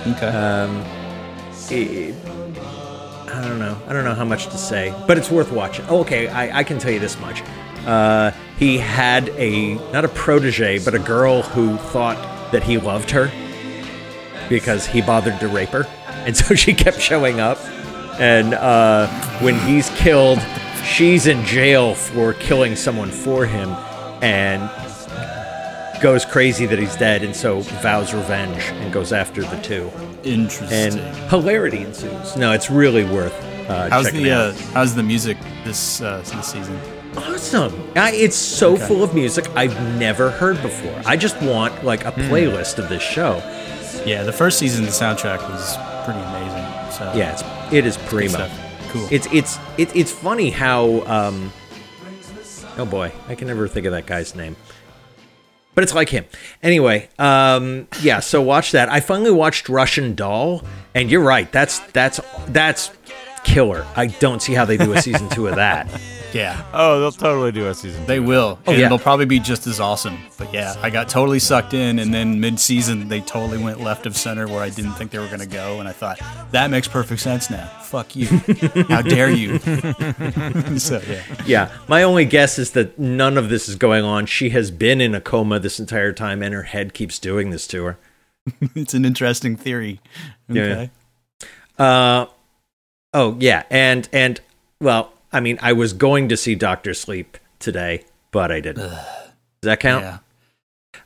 Okay. 0.07 0.27
Um, 0.27 0.83
it- 1.69 2.15
I 3.37 3.47
don't 3.47 3.59
know. 3.59 3.77
I 3.87 3.93
don't 3.93 4.03
know 4.03 4.15
how 4.15 4.25
much 4.25 4.45
to 4.47 4.57
say, 4.57 4.91
but 5.05 5.15
it's 5.15 5.29
worth 5.29 5.51
watching. 5.51 5.85
Oh, 5.89 5.99
okay, 5.99 6.27
I, 6.27 6.59
I 6.59 6.63
can 6.63 6.79
tell 6.79 6.91
you 6.91 6.97
this 6.99 7.19
much. 7.19 7.43
Uh, 7.85 8.31
he 8.57 8.79
had 8.79 9.29
a 9.29 9.75
not 9.91 10.03
a 10.03 10.07
protege, 10.07 10.83
but 10.83 10.95
a 10.95 10.99
girl 10.99 11.43
who 11.43 11.77
thought 11.77 12.17
that 12.51 12.63
he 12.63 12.79
loved 12.79 13.11
her 13.11 13.31
because 14.49 14.87
he 14.87 15.01
bothered 15.01 15.39
to 15.39 15.47
rape 15.47 15.69
her, 15.69 15.85
and 16.25 16.35
so 16.35 16.55
she 16.63 16.73
kept 16.73 16.99
showing 16.99 17.39
up. 17.39 17.59
And 18.19 18.55
uh, 18.55 19.07
when 19.41 19.59
he's 19.67 19.91
killed, 19.91 20.39
she's 20.83 21.27
in 21.27 21.45
jail 21.45 21.93
for 21.93 22.33
killing 22.33 22.75
someone 22.75 23.11
for 23.11 23.45
him, 23.45 23.69
and 24.23 24.67
goes 26.01 26.25
crazy 26.25 26.65
that 26.65 26.79
he's 26.79 26.95
dead, 26.95 27.23
and 27.23 27.35
so 27.35 27.59
vows 27.59 28.15
revenge 28.15 28.63
and 28.63 28.91
goes 28.91 29.13
after 29.13 29.43
the 29.43 29.61
two 29.61 29.91
Interesting. 30.23 30.99
and 30.99 31.29
hilarity 31.29 31.79
ensues. 31.79 32.35
No, 32.35 32.51
it's 32.51 32.69
really 32.69 33.03
worth 33.03 33.33
uh, 33.69 33.89
how's 33.89 34.05
checking 34.05 34.23
the 34.23 34.31
uh, 34.31 34.49
out. 34.49 34.55
how's 34.73 34.95
the 34.95 35.03
music 35.03 35.37
this 35.63 36.01
uh, 36.01 36.19
this 36.19 36.47
season? 36.47 36.79
awesome! 37.17 37.91
I, 37.95 38.11
it's 38.11 38.35
so 38.35 38.77
full 38.77 39.03
of 39.03 39.13
music 39.13 39.49
I've 39.55 39.79
never 39.97 40.29
heard 40.29 40.61
before. 40.61 41.01
I 41.05 41.17
just 41.17 41.41
want 41.41 41.83
like 41.83 42.05
a 42.05 42.11
playlist 42.11 42.77
of 42.77 42.89
this 42.89 43.01
show. 43.01 43.37
Yeah, 44.05 44.23
the 44.23 44.33
first 44.33 44.59
season 44.59 44.85
the 44.85 44.91
soundtrack 44.91 45.39
was 45.49 45.75
pretty 46.05 46.19
amazing. 46.19 46.91
So 46.91 47.13
Yeah, 47.13 47.33
it's, 47.33 47.73
it 47.73 47.85
is 47.85 47.97
primo. 47.97 48.49
Cool. 48.89 49.07
It's 49.11 49.27
it's 49.33 49.57
it, 49.77 49.93
it's 49.95 50.11
funny 50.11 50.49
how 50.49 51.01
um, 51.05 51.51
oh 52.77 52.85
boy, 52.85 53.11
I 53.27 53.35
can 53.35 53.47
never 53.47 53.67
think 53.67 53.85
of 53.85 53.91
that 53.91 54.05
guy's 54.05 54.35
name. 54.35 54.55
But 55.77 55.83
it's 55.83 55.93
like 55.93 56.09
him. 56.09 56.25
Anyway, 56.63 57.07
um, 57.19 57.87
yeah. 58.01 58.19
So 58.19 58.41
watch 58.41 58.71
that. 58.71 58.89
I 58.91 58.99
finally 58.99 59.29
watched 59.29 59.69
Russian 59.69 60.15
Doll, 60.15 60.63
and 60.95 61.11
you're 61.11 61.21
right. 61.21 61.51
That's 61.51 61.77
that's 61.93 62.19
that's 62.47 62.89
killer. 63.43 63.85
I 63.95 64.07
don't 64.07 64.41
see 64.41 64.55
how 64.55 64.65
they 64.65 64.77
do 64.77 64.93
a 64.93 65.01
season 65.03 65.29
two 65.29 65.45
of 65.45 65.53
that. 65.57 65.87
yeah. 66.33 66.63
Oh, 66.73 66.99
they'll 66.99 67.11
totally 67.11 67.51
do 67.51 67.67
a 67.67 67.73
season. 67.73 68.05
They 68.05 68.19
will. 68.19 68.59
and 68.65 68.67
Oh, 68.67 68.71
yeah. 68.79 68.85
it'll 68.87 68.99
probably 68.99 69.25
be 69.25 69.39
just 69.39 69.65
as 69.67 69.79
awesome. 69.79 70.17
But 70.37 70.53
yeah, 70.53 70.75
I 70.81 70.89
got 70.89 71.09
totally 71.09 71.39
sucked 71.39 71.73
in, 71.73 71.99
and 71.99 72.13
then 72.13 72.39
mid 72.39 72.59
season, 72.59 73.07
they 73.07 73.21
totally 73.21 73.57
went 73.61 73.81
left 73.81 74.05
of 74.05 74.15
center 74.15 74.47
where 74.47 74.61
I 74.61 74.69
didn't 74.69 74.93
think 74.93 75.11
they 75.11 75.19
were 75.19 75.27
going 75.27 75.39
to 75.39 75.45
go. 75.45 75.79
And 75.79 75.87
I 75.87 75.91
thought, 75.93 76.19
that 76.51 76.69
makes 76.69 76.87
perfect 76.87 77.21
sense 77.21 77.49
now. 77.49 77.65
Fuck 77.83 78.15
you. 78.15 78.27
How 78.89 79.01
dare 79.01 79.29
you? 79.29 79.59
so, 80.79 81.01
yeah. 81.07 81.23
Yeah, 81.45 81.71
my 81.87 82.03
only 82.03 82.25
guess 82.25 82.59
is 82.59 82.71
that 82.71 82.97
none 82.99 83.37
of 83.37 83.49
this 83.49 83.67
is 83.69 83.75
going 83.75 84.03
on. 84.03 84.25
She 84.25 84.49
has 84.49 84.71
been 84.71 85.01
in 85.01 85.15
a 85.15 85.21
coma 85.21 85.59
this 85.59 85.79
entire 85.79 86.13
time, 86.13 86.41
and 86.43 86.53
her 86.53 86.63
head 86.63 86.93
keeps 86.93 87.19
doing 87.19 87.49
this 87.49 87.67
to 87.67 87.83
her. 87.85 87.97
It's 88.75 88.93
an 88.93 89.03
interesting 89.03 89.57
theory. 89.57 89.99
Yeah. 90.47 90.87
Uh, 91.77 92.27
oh 93.13 93.35
yeah, 93.41 93.63
and 93.69 94.07
and 94.13 94.39
well, 94.79 95.11
I 95.31 95.39
mean, 95.39 95.57
I 95.61 95.73
was 95.73 95.93
going 95.93 96.29
to 96.29 96.37
see 96.37 96.55
Doctor 96.55 96.93
Sleep 96.93 97.37
today, 97.59 98.05
but 98.31 98.51
I 98.51 98.59
didn't. 98.61 98.87
Does 98.89 98.97
that 99.63 99.79
count? 99.79 100.03
Yeah. 100.03 100.17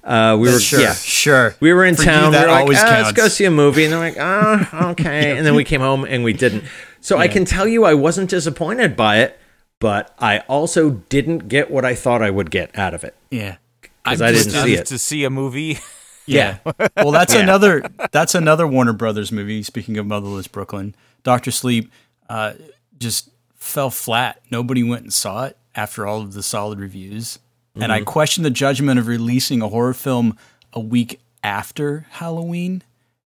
Uh, 0.03 0.35
we 0.37 0.51
were 0.51 0.59
sure. 0.59 0.79
yeah. 0.79 0.93
Sure. 0.93 1.55
We 1.59 1.73
were 1.73 1.85
in 1.85 1.95
For 1.95 2.03
you, 2.03 2.07
town. 2.09 2.31
that 2.31 2.41
we 2.41 2.45
were 2.47 2.51
like, 2.51 2.61
always 2.61 2.77
"Ah, 2.81 3.01
let's 3.03 3.11
go 3.11 3.27
see 3.27 3.45
a 3.45 3.51
movie. 3.51 3.83
And 3.83 3.93
they're 3.93 3.99
like, 3.99 4.15
oh, 4.19 4.89
okay. 4.91 5.37
And 5.37 5.45
then 5.45 5.53
we 5.55 5.63
came 5.63 5.81
home 5.81 6.05
and 6.05 6.23
we 6.23 6.33
didn't. 6.33 6.63
So 7.01 7.17
I 7.17 7.27
can 7.27 7.45
tell 7.45 7.67
you 7.67 7.83
I 7.85 7.93
wasn't 7.93 8.29
disappointed 8.29 8.95
by 8.95 9.17
it, 9.19 9.39
but 9.79 10.13
I 10.19 10.39
also 10.47 10.91
didn't 11.09 11.47
get 11.49 11.69
what 11.71 11.83
I 11.85 11.93
thought 11.95 12.21
I 12.21 12.29
would 12.29 12.49
get 12.51 12.77
out 12.77 12.93
of 12.93 13.03
it. 13.03 13.15
Yeah. 13.29 13.57
'Cause 14.03 14.19
I'm 14.21 14.29
I 14.29 14.31
didn't 14.31 14.51
see 14.51 14.73
it. 14.73 14.85
to 14.87 14.97
see 14.97 15.23
a 15.23 15.29
movie. 15.29 15.79
Yeah. 16.27 16.59
well, 16.95 17.11
that's 17.11 17.33
Yeah. 17.33 17.41
another 17.41 17.81
that's 18.11 18.35
another 18.35 18.65
Warner 18.67 18.93
Brothers 18.93 19.31
movie. 19.31 19.63
Speaking 19.63 19.97
of 19.97 20.05
Motherless 20.05 20.47
Brooklyn, 20.47 20.95
Doctor 21.23 21.49
Sleep 21.51 21.91
uh, 22.29 22.53
just 22.99 23.31
fell 23.61 23.91
flat. 23.91 24.41
Nobody 24.49 24.83
went 24.83 25.03
and 25.03 25.13
saw 25.13 25.45
it 25.45 25.55
after 25.75 26.05
all 26.07 26.19
of 26.19 26.33
the 26.33 26.43
solid 26.43 26.79
reviews, 26.79 27.39
and 27.75 27.83
Mm-hmm. 27.83 27.91
I 27.91 28.01
question 28.01 28.43
the 28.43 28.49
judgment 28.49 28.99
of 28.99 29.07
releasing 29.07 29.61
a 29.61 29.69
horror 29.69 29.93
film 29.93 30.35
a 30.73 30.79
week 30.79 31.21
after 31.43 32.05
Halloween 32.09 32.81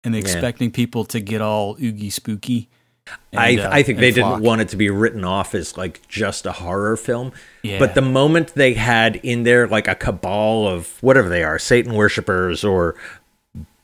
and 0.03 0.16
expecting 0.16 0.71
people 0.71 1.05
to 1.07 1.21
get 1.21 1.43
all 1.43 1.77
oogie 1.83 2.09
spooky. 2.11 2.69
I, 3.37 3.57
uh, 3.57 3.69
I 3.71 3.83
think 3.83 3.99
they 3.99 4.12
flock. 4.12 4.35
didn't 4.37 4.47
want 4.47 4.61
it 4.62 4.69
to 4.69 4.77
be 4.77 4.88
written 4.88 5.25
off 5.25 5.55
as 5.55 5.77
like 5.77 6.07
just 6.09 6.47
a 6.47 6.53
horror 6.53 6.97
film. 6.97 7.33
Yeah. 7.62 7.79
But 7.81 7.95
the 7.95 8.03
moment 8.03 8.55
they 8.55 8.75
had 8.75 9.16
in 9.16 9.43
there 9.43 9.66
like 9.66 9.88
a 9.88 9.95
cabal 9.95 10.69
of 10.69 11.03
whatever 11.03 11.29
they 11.29 11.43
are, 11.43 11.59
Satan 11.59 11.93
worshippers 11.95 12.62
or 12.64 12.95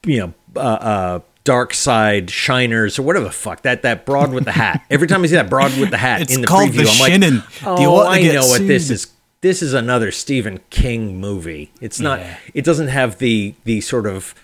you 0.04 0.18
know, 0.20 0.34
uh, 0.54 0.60
uh, 0.60 1.20
dark 1.46 1.72
side 1.72 2.26
shiners 2.26 2.98
or 2.98 3.02
whatever 3.02 3.24
the 3.24 3.30
fuck 3.30 3.62
that 3.62 3.82
that 3.82 4.04
broad 4.04 4.32
with 4.32 4.44
the 4.44 4.52
hat. 4.52 4.84
Every 4.90 5.06
time 5.06 5.22
I 5.22 5.26
see 5.26 5.36
that 5.36 5.48
broad 5.48 5.78
with 5.78 5.90
the 5.90 5.96
hat 5.96 6.20
It's 6.22 6.34
in 6.34 6.40
the 6.42 6.46
called 6.46 6.70
preview, 6.70 6.84
The 6.84 6.90
I'm 6.90 6.98
like, 6.98 7.12
Shinnin'. 7.12 7.42
Oh, 7.64 8.04
I 8.04 8.20
know 8.22 8.46
what 8.46 8.66
this 8.66 8.90
is. 8.90 9.12
This 9.42 9.62
is 9.62 9.72
another 9.72 10.10
Stephen 10.10 10.60
King 10.70 11.20
movie. 11.20 11.70
It's 11.80 12.00
not. 12.00 12.18
Yeah. 12.18 12.36
It 12.52 12.64
doesn't 12.64 12.88
have 12.88 13.18
the 13.18 13.54
the 13.64 13.80
sort 13.80 14.06
of 14.06 14.34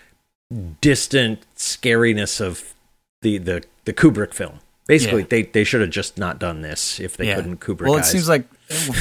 distant 0.80 1.40
scariness 1.56 2.40
of 2.40 2.74
the 3.22 3.38
the 3.38 3.64
the 3.84 3.92
Kubrick 3.92 4.32
film. 4.32 4.60
Basically, 4.86 5.22
Yeah. 5.22 5.26
they 5.30 5.42
they 5.42 5.64
should 5.64 5.80
have 5.80 5.90
just 5.90 6.18
not 6.18 6.38
done 6.38 6.62
this 6.62 7.00
if 7.00 7.16
they 7.16 7.34
couldn't 7.34 7.58
Kubrick. 7.58 7.88
Well, 7.88 7.96
it 7.98 8.04
seems 8.04 8.28
like 8.28 8.46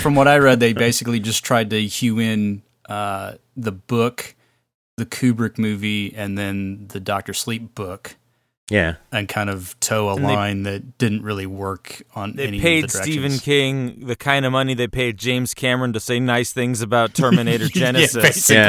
from 0.01 0.15
what 0.15 0.27
I 0.27 0.37
read, 0.37 0.59
they 0.59 0.73
basically 0.87 1.19
just 1.19 1.43
tried 1.43 1.69
to 1.69 1.81
hew 1.81 2.19
in 2.19 2.61
uh, 2.89 3.33
the 3.55 3.71
book, 3.71 4.33
the 4.97 5.05
Kubrick 5.05 5.57
movie, 5.57 6.13
and 6.15 6.37
then 6.37 6.87
the 6.89 6.99
Doctor 6.99 7.33
Sleep 7.33 7.73
book, 7.75 8.15
yeah, 8.69 8.95
and 9.11 9.27
kind 9.27 9.49
of 9.49 9.77
toe 9.79 10.09
a 10.09 10.15
And 10.15 10.25
they- 10.25 10.33
line 10.33 10.63
that 10.63 10.97
didn't 10.97 11.23
really 11.23 11.45
work 11.45 12.01
on 12.15 12.35
They 12.35 12.47
any 12.47 12.59
paid 12.59 12.85
of 12.85 12.91
the 12.91 12.99
Stephen. 13.01 13.37
King 13.39 14.05
the 14.05 14.15
kind 14.15 14.45
of 14.45 14.51
money 14.53 14.73
they 14.73 14.87
paid 14.87 15.17
James 15.17 15.53
Cameron 15.53 15.91
to 15.93 15.99
say 15.99 16.19
nice 16.19 16.53
things 16.53 16.81
about 16.81 17.13
Terminator 17.15 17.65
Genisys. 17.65 18.15
yeah, 18.15 18.21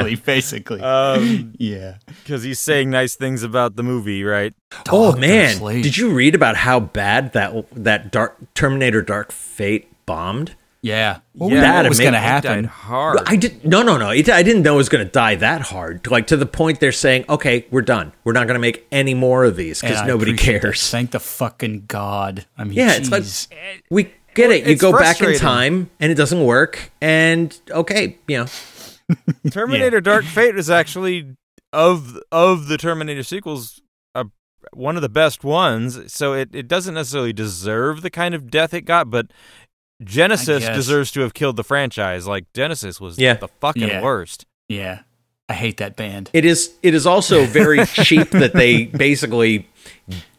basically, 0.02 0.14
basically. 0.16 0.80
Um, 0.80 1.52
yeah. 1.58 1.98
because 2.24 2.42
he's 2.42 2.58
saying 2.58 2.90
nice 2.90 3.14
things 3.14 3.42
about 3.44 3.76
the 3.76 3.82
movie, 3.84 4.24
right? 4.24 4.54
Oh 4.90 5.10
Dr. 5.12 5.20
man, 5.20 5.56
Slade. 5.56 5.82
did 5.84 5.96
you 5.96 6.10
read 6.12 6.34
about 6.34 6.56
how 6.56 6.80
bad 6.80 7.32
that 7.34 7.52
that 7.72 8.10
Dark 8.10 8.38
Terminator 8.54 9.02
Dark 9.02 9.30
Fate 9.30 9.88
bombed? 10.06 10.56
Yeah. 10.82 11.20
Well, 11.34 11.48
Yeah, 11.50 11.60
that 11.60 11.88
was 11.88 12.00
going 12.00 12.12
to 12.12 12.18
happen. 12.18 12.64
died 12.64 12.70
hard. 12.70 13.20
I 13.26 13.36
did 13.36 13.64
no 13.64 13.82
no 13.82 13.96
no. 13.98 14.10
It, 14.10 14.28
I 14.28 14.42
didn't 14.42 14.62
know 14.62 14.74
it 14.74 14.78
was 14.78 14.88
going 14.88 15.04
to 15.06 15.10
die 15.10 15.36
that 15.36 15.60
hard. 15.62 16.06
Like 16.08 16.26
to 16.26 16.36
the 16.36 16.44
point 16.46 16.80
they're 16.80 16.90
saying, 16.92 17.24
okay, 17.28 17.66
we're 17.70 17.82
done. 17.82 18.12
We're 18.24 18.32
not 18.32 18.48
going 18.48 18.56
to 18.56 18.60
make 18.60 18.84
any 18.90 19.14
more 19.14 19.44
of 19.44 19.54
these 19.56 19.80
because 19.80 20.04
nobody 20.06 20.32
appreciate 20.32 20.54
that. 20.54 20.60
cares. 20.62 20.90
Thank 20.90 21.12
the 21.12 21.20
fucking 21.20 21.84
God. 21.86 22.46
I 22.58 22.64
mean, 22.64 22.72
Yeah, 22.74 22.94
it's 22.96 23.10
like 23.12 23.24
we 23.90 24.12
get 24.34 24.50
it. 24.50 24.66
You 24.66 24.72
It's 24.72 24.82
go 24.82 24.92
back 24.92 25.20
in 25.20 25.38
time 25.38 25.88
and 26.00 26.10
it 26.10 26.16
doesn't 26.16 26.44
work, 26.44 26.90
and 27.00 27.56
okay, 27.70 28.18
you 28.26 28.38
know, 28.38 28.46
Terminator 29.50 30.00
Dark 30.00 30.24
Fate 30.24 30.56
is 30.56 30.68
actually 30.68 31.36
of 31.72 32.18
of 32.32 32.66
the 32.66 32.76
Terminator 32.76 33.22
sequels 33.22 33.80
uh, 34.14 34.24
one 34.72 34.96
of 34.96 35.02
the 35.02 35.08
best 35.08 35.44
ones. 35.44 36.12
So 36.12 36.32
it, 36.34 36.50
it 36.54 36.68
doesn't 36.68 36.94
necessarily 36.94 37.32
deserve 37.32 38.02
the 38.02 38.10
kind 38.10 38.34
of 38.34 38.50
death 38.50 38.74
it 38.74 38.82
got, 38.82 39.10
but 39.10 39.26
Genisys 40.04 40.72
deserves 40.74 41.10
to 41.12 41.20
have 41.20 41.34
killed 41.34 41.56
the 41.56 41.64
franchise. 41.64 42.26
Like 42.26 42.52
Genisys 42.52 43.00
was 43.00 43.18
Yeah. 43.18 43.34
the 43.34 43.48
fucking 43.48 43.82
Yeah. 43.88 44.02
worst. 44.02 44.46
yeah. 44.68 45.00
I 45.48 45.54
hate 45.54 45.76
that 45.78 45.96
band. 45.96 46.30
it 46.32 46.44
is. 46.46 46.72
It 46.82 46.94
is 46.94 47.06
also 47.06 47.44
very 47.60 47.84
cheap 47.86 48.30
that 48.30 48.54
they 48.54 48.86
basically 48.86 49.68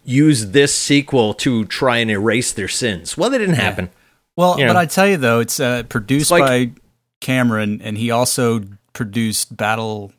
use 0.06 0.52
this 0.52 0.74
sequel 0.74 1.34
to 1.36 1.66
try 1.66 1.98
and 1.98 2.10
erase 2.10 2.52
their 2.52 2.68
sins. 2.68 3.16
Well, 3.18 3.30
they 3.30 3.38
didn't 3.38 3.56
happen. 3.56 3.90
Well, 4.36 4.60
You 4.60 4.66
but 4.66 4.74
know. 4.74 4.80
I 4.80 4.86
tell 4.88 5.08
you 5.08 5.18
though, 5.18 5.40
it's 5.40 5.60
uh, 5.60 5.84
produced 5.84 6.24
It's 6.24 6.32
like- 6.32 6.74
by 6.74 6.82
Cameron, 7.22 7.82
and 7.84 7.98
he 7.98 8.10
also 8.12 8.64
produced 8.94 9.56
Battle 9.56 10.12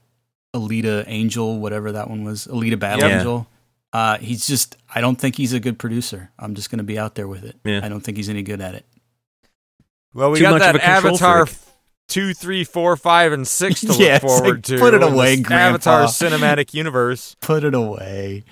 Alita 0.54 1.04
Angel, 1.09 1.59
whatever 1.59 1.90
that 1.92 2.09
one 2.09 2.22
was, 2.24 2.46
Alita 2.46 2.78
Battle 2.78 3.09
Yeah. 3.09 3.16
Angel. 3.16 3.46
Uh, 3.92 4.18
he's 4.18 4.46
just, 4.46 4.76
I 4.94 5.00
don't 5.00 5.16
think 5.16 5.37
he's 5.37 5.52
a 5.52 5.61
good 5.61 5.78
producer. 5.78 6.30
I'm 6.38 6.54
just 6.54 6.70
going 6.70 6.78
to 6.78 6.85
be 6.85 6.98
out 6.98 7.14
there 7.16 7.26
with 7.28 7.44
it. 7.44 7.57
Yeah. 7.64 7.80
I 7.83 7.88
don't 7.88 8.00
think 8.00 8.16
he's 8.16 8.28
any 8.28 8.42
good 8.42 8.61
at 8.61 8.74
it. 8.74 8.85
Well, 10.14 10.31
we 10.31 10.38
Too 10.38 10.44
got 10.44 10.53
much 10.53 10.62
of 10.62 10.72
that 10.72 10.77
a 10.77 10.79
control 10.79 11.12
Avatar. 11.14 11.46
freak. 11.46 11.59
two, 12.07 12.35
three, 12.35 12.62
four, 12.64 12.96
five, 12.96 13.33
and 13.33 13.48
six 13.48 13.81
to 13.81 13.88
look 13.88 13.98
Yeah, 13.98 14.16
it's 14.16 14.24
forward 14.24 14.57
like, 14.57 14.62
to. 14.64 14.79
put 14.79 14.94
it 14.94 15.03
away, 15.03 15.37
this 15.37 15.46
Grandpa. 15.46 15.74
Avatar 15.90 16.05
cinematic 16.07 16.72
universe. 16.74 17.35
Put 17.40 17.64
it 17.64 17.74
away. 17.74 18.44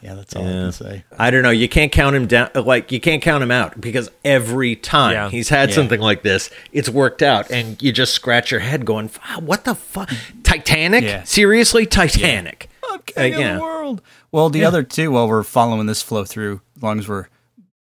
Yeah, 0.00 0.14
that's 0.14 0.34
all 0.34 0.42
I 0.44 0.46
Yeah. 0.46 0.52
can 0.52 0.72
say. 0.72 1.04
I 1.18 1.30
don't 1.30 1.42
know. 1.42 1.50
You 1.50 1.68
can't 1.68 1.90
count 1.92 2.16
him 2.16 2.26
down. 2.26 2.50
Like 2.54 2.90
you 2.92 3.00
can't 3.00 3.20
count 3.20 3.42
him 3.42 3.50
out 3.50 3.80
because 3.80 4.10
every 4.24 4.76
time 4.76 5.12
Yeah. 5.12 5.28
he's 5.28 5.48
had 5.50 5.68
Yeah. 5.70 5.74
something 5.74 6.00
like 6.00 6.22
this, 6.22 6.48
it's 6.72 6.88
worked 6.88 7.20
out, 7.22 7.50
and 7.50 7.80
you 7.82 7.92
just 7.92 8.14
scratch 8.14 8.50
your 8.50 8.60
head, 8.60 8.86
going, 8.86 9.10
"What 9.40 9.64
the 9.64 9.74
fuck? 9.74 10.10
Titanic? 10.42 11.04
Yeah. 11.04 11.24
Seriously, 11.24 11.84
Titanic? 11.86 12.68
I'm 12.88 13.00
king 13.02 13.34
Uh, 13.34 13.48
of 13.50 13.54
the 13.56 13.60
world. 13.62 14.02
Well, 14.32 14.48
the 14.50 14.64
other 14.64 14.82
two, 14.84 15.10
while 15.10 15.28
we're 15.28 15.42
following 15.42 15.86
this 15.86 16.00
flow 16.00 16.24
through, 16.24 16.60
as 16.76 16.82
long 16.82 16.98
as 17.00 17.08
we're 17.08 17.26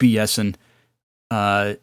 BSing, 0.01 0.55
uh, 1.31 1.75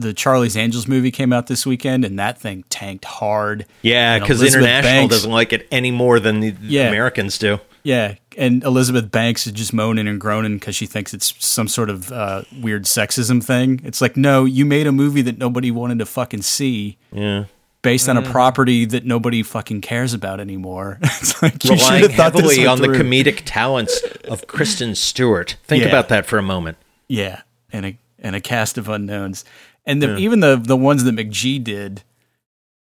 the 0.00 0.12
Charlie's 0.12 0.56
Angels 0.56 0.88
movie 0.88 1.10
came 1.10 1.32
out 1.32 1.46
this 1.46 1.64
weekend, 1.66 2.04
and 2.04 2.18
that 2.18 2.38
thing 2.38 2.64
tanked 2.70 3.04
hard. 3.04 3.66
Yeah, 3.82 4.18
because 4.18 4.42
international 4.42 4.82
Banks- 5.02 5.14
doesn't 5.14 5.30
like 5.30 5.52
it 5.52 5.66
any 5.70 5.90
more 5.90 6.18
than 6.20 6.40
the 6.40 6.54
Yeah. 6.62 6.88
Americans 6.88 7.38
do. 7.38 7.60
Yeah, 7.82 8.16
and 8.36 8.62
Elizabeth 8.64 9.10
Banks 9.10 9.46
is 9.46 9.52
just 9.54 9.72
moaning 9.72 10.06
and 10.06 10.20
groaning 10.20 10.58
because 10.58 10.76
she 10.76 10.84
thinks 10.86 11.14
it's 11.14 11.32
some 11.38 11.66
sort 11.68 11.88
of 11.88 12.12
uh, 12.12 12.42
weird 12.60 12.84
sexism 12.84 13.42
thing. 13.42 13.80
It's 13.84 14.00
like, 14.02 14.16
no, 14.18 14.44
you 14.44 14.66
made 14.66 14.86
a 14.86 14.92
movie 14.92 15.22
that 15.22 15.38
nobody 15.38 15.70
wanted 15.70 15.98
to 16.00 16.06
fucking 16.06 16.42
see. 16.42 16.98
Yeah. 17.12 17.44
Based 17.82 18.10
on 18.10 18.16
Mm. 18.16 18.28
a 18.28 18.30
property 18.30 18.84
that 18.84 19.06
nobody 19.06 19.42
fucking 19.42 19.80
cares 19.80 20.12
about 20.12 20.38
anymore. 20.40 20.98
it's 21.02 21.42
like 21.42 21.64
you 21.64 21.70
should 21.78 21.80
Relying 21.80 22.02
have 22.02 22.12
thought 22.14 22.34
heavily 22.34 22.58
one 22.66 22.68
on 22.68 22.82
the 22.82 22.88
comedic 22.88 23.40
talents 23.46 23.98
of 24.28 24.46
Kristen 24.46 24.94
Stewart. 24.94 25.56
Think 25.64 25.82
Yeah. 25.84 25.88
about 25.88 26.10
that 26.10 26.26
for 26.26 26.36
a 26.36 26.42
moment. 26.42 26.76
Yeah, 27.08 27.40
and 27.72 27.86
a 27.86 27.96
and 28.22 28.36
a 28.36 28.40
cast 28.42 28.76
of 28.76 28.90
unknowns, 28.90 29.46
and 29.86 30.02
the, 30.02 30.16
even 30.16 30.40
the 30.40 30.56
the 30.56 30.76
ones 30.76 31.04
that 31.04 31.14
McG 31.14 31.62
did. 31.62 32.02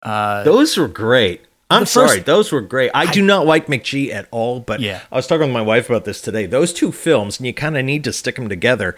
Uh, 0.02 0.42
Those 0.44 0.76
were 0.76 0.88
great. 0.88 1.42
I'm 1.70 1.82
first- 1.82 1.92
sorry, 1.94 2.20
those 2.20 2.52
were 2.52 2.60
great. 2.60 2.90
I, 2.94 3.10
do 3.10 3.22
not 3.22 3.46
like 3.46 3.66
McG 3.68 4.12
at 4.12 4.28
all, 4.30 4.60
but 4.60 4.80
Yeah. 4.80 5.00
I 5.10 5.16
was 5.16 5.26
talking 5.26 5.46
with 5.46 5.54
my 5.54 5.62
wife 5.62 5.88
about 5.88 6.04
this 6.04 6.20
today. 6.20 6.44
Those 6.44 6.74
two 6.74 6.92
films, 6.92 7.38
and 7.38 7.46
you 7.46 7.54
kind 7.54 7.76
of 7.78 7.84
need 7.86 8.04
to 8.04 8.12
stick 8.12 8.36
them 8.36 8.48
together. 8.50 8.94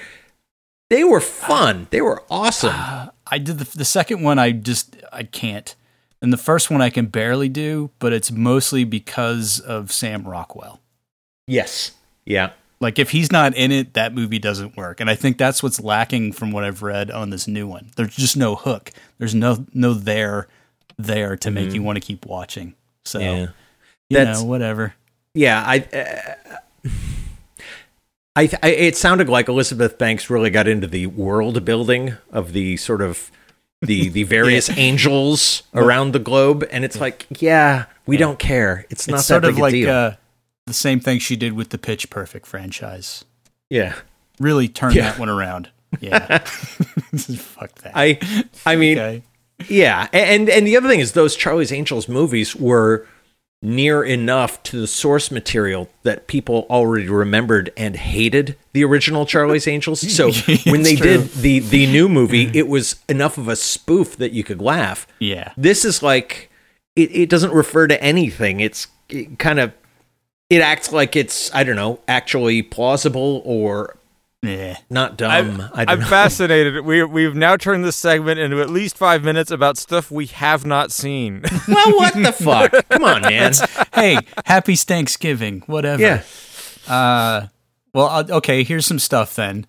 They 0.90 1.05
were 1.05 1.20
fun. 1.20 1.87
They 1.90 2.01
were 2.01 2.25
awesome. 2.29 2.75
I 3.29 3.38
did 3.38 3.59
the 3.59 3.79
the 3.79 3.85
second 3.85 4.22
one. 4.22 4.38
I 4.38 4.51
just 4.51 4.96
I 5.12 5.22
can't, 5.22 5.75
and 6.20 6.33
the 6.33 6.37
first 6.37 6.70
one 6.70 6.83
I 6.83 6.90
can 6.90 7.07
barely 7.07 7.49
do, 7.49 7.90
but 8.01 8.12
it's 8.12 8.31
mostly 8.33 8.85
because 8.85 9.61
of 9.61 9.92
Sam 9.92 10.25
Rockwell. 10.25 10.81
yes. 11.46 11.92
Yeah. 12.25 12.51
Like 12.81 12.99
if 12.99 13.11
he's 13.11 13.33
not 13.33 13.55
in 13.55 13.73
it, 13.73 13.95
that 13.95 14.12
movie 14.15 14.39
doesn't 14.39 14.77
work, 14.77 15.01
and 15.01 15.09
I 15.09 15.15
think 15.15 15.39
that's 15.39 15.62
what's 15.62 15.81
lacking 15.81 16.33
from 16.33 16.53
what 16.53 16.62
I've 16.65 16.83
read 16.83 17.11
on 17.11 17.31
this 17.31 17.49
new 17.49 17.67
one. 17.67 17.91
There's 17.97 18.15
just 18.15 18.37
no 18.37 18.55
hook. 18.55 18.91
There's 19.19 19.35
no 19.35 19.65
no 19.73 19.95
there 19.95 20.47
there 20.99 21.37
to 21.39 21.51
make 21.51 21.73
you 21.73 21.83
want 21.83 21.97
to 21.97 22.01
keep 22.01 22.27
watching. 22.27 22.75
So 23.05 23.19
Mm-hmm. 23.21 23.37
Yeah. 23.37 23.47
you 24.11 24.17
That's- 24.19 24.41
know 24.41 24.45
whatever. 24.47 24.95
Yeah. 25.35 25.62
I. 25.67 25.79
Uh, 26.85 26.89
I, 28.35 28.51
I. 28.62 28.69
It 28.69 28.97
sounded 28.97 29.29
like 29.29 29.49
Elizabeth 29.49 29.97
Banks 29.99 30.29
really 30.29 30.51
got 30.51 30.69
into 30.69 30.87
the 30.87 31.07
world 31.07 31.65
building 31.65 32.15
of 32.31 32.53
the 32.53 32.77
sort 32.77 33.01
of 33.01 33.31
the 33.81 34.09
the 34.11 34.25
various 34.25 34.69
angels 34.77 35.62
around 35.75 36.12
the 36.12 36.19
globe, 36.19 36.67
and 36.71 36.85
it's 36.85 37.01
like, 37.01 37.27
yeah, 37.41 37.87
we 38.05 38.17
don't 38.19 38.39
care. 38.39 38.85
It's 38.91 39.09
not 39.09 39.19
it's 39.21 39.29
that 39.29 39.41
sort 39.41 39.43
big 39.45 39.53
of 39.53 39.59
a 39.59 39.61
like 39.62 39.87
uh, 39.87 40.17
the 40.67 40.73
same 40.75 41.01
thing 41.01 41.19
she 41.19 41.37
did 41.37 41.53
with 41.55 41.71
the 41.71 41.79
Pitch 41.79 42.11
Perfect 42.11 42.47
franchise. 42.47 43.25
yeah. 43.71 43.95
Really 44.39 44.69
turn 44.69 44.93
Yeah. 44.93 45.11
that 45.13 45.19
one 45.19 45.31
around. 45.31 45.71
Yeah, 46.01 46.39
fuck 46.39 47.75
that. 47.77 47.93
I. 47.95 48.19
I 48.67 48.77
mean. 48.77 48.99
okay. 48.99 49.23
Yeah, 49.69 50.09
and 50.13 50.51
and 50.51 50.67
the 50.67 50.77
other 50.77 50.89
thing 50.89 51.01
is 51.01 51.13
those 51.13 51.35
Charlie's 51.37 51.73
Angels 51.73 52.07
movies 52.07 52.55
were 52.55 53.07
near 53.63 54.05
enough 54.05 54.63
to 54.65 54.79
the 54.79 54.87
source 54.87 55.31
material 55.31 55.89
that 56.03 56.27
people 56.27 56.67
already 56.69 57.09
remembered 57.09 57.73
and 57.79 57.97
hated 57.97 58.57
the 58.75 58.85
original 58.85 59.25
Charlie's 59.25 59.67
Angels. 59.67 60.01
So 60.15 60.31
when 60.67 60.83
they 60.83 60.97
true. 60.97 61.07
did 61.23 61.31
the 61.31 61.61
the 61.61 61.87
new 61.87 62.11
movie, 62.11 62.51
it 62.53 62.69
was 62.69 62.97
enough 63.09 63.39
of 63.39 63.49
a 63.49 63.57
spoof 63.57 64.17
that 64.19 64.33
you 64.33 64.45
could 64.45 64.61
laugh. 64.61 65.07
Yeah. 65.19 65.53
This 65.57 65.87
is 65.87 66.03
like 66.03 66.51
it, 66.95 67.11
it 67.17 67.31
doesn't 67.31 67.55
refer 67.55 67.87
to 67.87 68.03
anything. 68.03 68.61
It's 68.61 68.89
it 69.09 69.39
kind 69.39 69.59
of 69.61 69.73
it 70.51 70.61
acts 70.63 70.93
like 70.93 71.17
it's 71.17 71.53
I 71.55 71.65
don't 71.65 71.77
know 71.77 72.01
actually 72.09 72.63
plausible 72.63 73.43
or 73.45 73.97
Yeah. 74.43 74.77
not 74.91 75.17
dumb. 75.17 75.61
I 75.75 75.83
I'm 75.83 75.87
don't 75.87 76.01
know. 76.01 76.07
fascinated. 76.09 76.85
We 76.85 77.03
we've 77.05 77.35
now 77.35 77.57
turned 77.57 77.85
this 77.85 77.97
segment 77.97 78.39
into 78.39 78.61
at 78.61 78.71
least 78.71 78.97
five 78.97 79.25
minutes 79.25 79.51
about 79.51 79.77
stuff 79.79 80.11
we 80.11 80.27
have 80.27 80.65
not 80.65 80.93
seen. 80.93 81.43
well, 81.69 81.97
what 81.97 82.15
the 82.15 82.33
fuck? 82.33 82.89
Come 82.91 83.05
on, 83.05 83.23
man. 83.23 83.53
hey, 83.95 84.19
happy 84.45 84.77
Thanksgiving, 84.77 85.63
whatever. 85.67 86.01
Yeah. 86.03 86.23
Uh, 86.87 87.49
well, 87.93 88.07
uh, 88.09 88.25
okay. 88.37 88.63
Here's 88.63 88.87
some 88.87 88.99
stuff 89.01 89.35
then. 89.35 89.67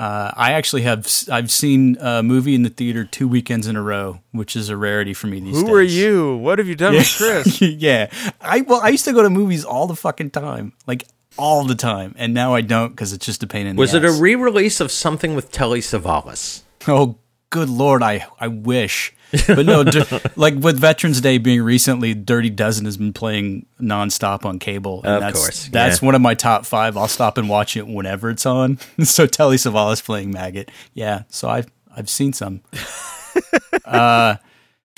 Uh, 0.00 0.30
I 0.36 0.52
actually 0.52 0.82
have 0.82 1.08
I've 1.30 1.50
seen 1.50 1.96
a 2.00 2.22
movie 2.22 2.54
in 2.54 2.62
the 2.62 2.68
theater 2.68 3.04
two 3.04 3.26
weekends 3.26 3.66
in 3.66 3.74
a 3.74 3.82
row, 3.82 4.20
which 4.30 4.54
is 4.54 4.68
a 4.68 4.76
rarity 4.76 5.12
for 5.12 5.26
me 5.26 5.40
these 5.40 5.54
days. 5.54 5.62
Who 5.62 5.74
are 5.74 5.82
you? 5.82 6.36
What 6.36 6.60
have 6.60 6.68
you 6.68 6.76
done 6.76 6.94
with 6.94 7.12
Chris? 7.16 7.60
yeah, 7.60 8.08
I 8.40 8.60
well, 8.60 8.80
I 8.80 8.90
used 8.90 9.04
to 9.06 9.12
go 9.12 9.22
to 9.22 9.30
movies 9.30 9.64
all 9.64 9.88
the 9.88 9.96
fucking 9.96 10.30
time, 10.30 10.72
like 10.86 11.04
all 11.36 11.64
the 11.64 11.74
time, 11.74 12.14
and 12.16 12.32
now 12.32 12.54
I 12.54 12.60
don't 12.60 12.90
because 12.90 13.12
it's 13.12 13.26
just 13.26 13.42
a 13.42 13.48
pain 13.48 13.66
in 13.66 13.74
the 13.74 13.80
Was 13.80 13.92
it 13.92 14.04
a 14.04 14.12
re-release 14.12 14.80
of 14.80 14.92
something 14.92 15.34
with 15.34 15.50
Telly 15.50 15.80
Savalas? 15.80 16.62
Oh, 16.86 17.16
good 17.50 17.68
lord! 17.68 18.00
I 18.00 18.24
I 18.38 18.46
wish, 18.46 19.12
but 19.46 19.66
no. 19.66 19.84
d- 19.84 20.02
like 20.36 20.54
with 20.54 20.78
Veterans 20.78 21.20
Day 21.20 21.38
being 21.38 21.62
recently, 21.62 22.14
Dirty 22.14 22.50
Dozen 22.50 22.84
has 22.86 22.96
been 22.96 23.12
playing 23.12 23.66
nonstop 23.80 24.44
on 24.44 24.58
cable. 24.58 25.02
And 25.04 25.14
Of 25.16 25.20
that's, 25.20 25.38
course, 25.38 25.68
that's 25.68 26.00
yeah. 26.02 26.06
one 26.06 26.14
of 26.14 26.20
my 26.20 26.34
top 26.34 26.64
five. 26.64 26.96
I'll 26.96 27.08
stop 27.08 27.36
and 27.38 27.48
watch 27.48 27.76
it 27.76 27.86
whenever 27.86 28.30
it's 28.30 28.46
on. 28.46 28.78
so 29.04 29.26
Telly 29.26 29.56
Savalas 29.56 30.02
playing 30.04 30.30
Maggot, 30.30 30.70
yeah. 30.94 31.22
So 31.28 31.48
I've 31.48 31.66
I've 31.96 32.08
seen 32.08 32.32
some. 32.32 32.62
uh, 33.84 34.36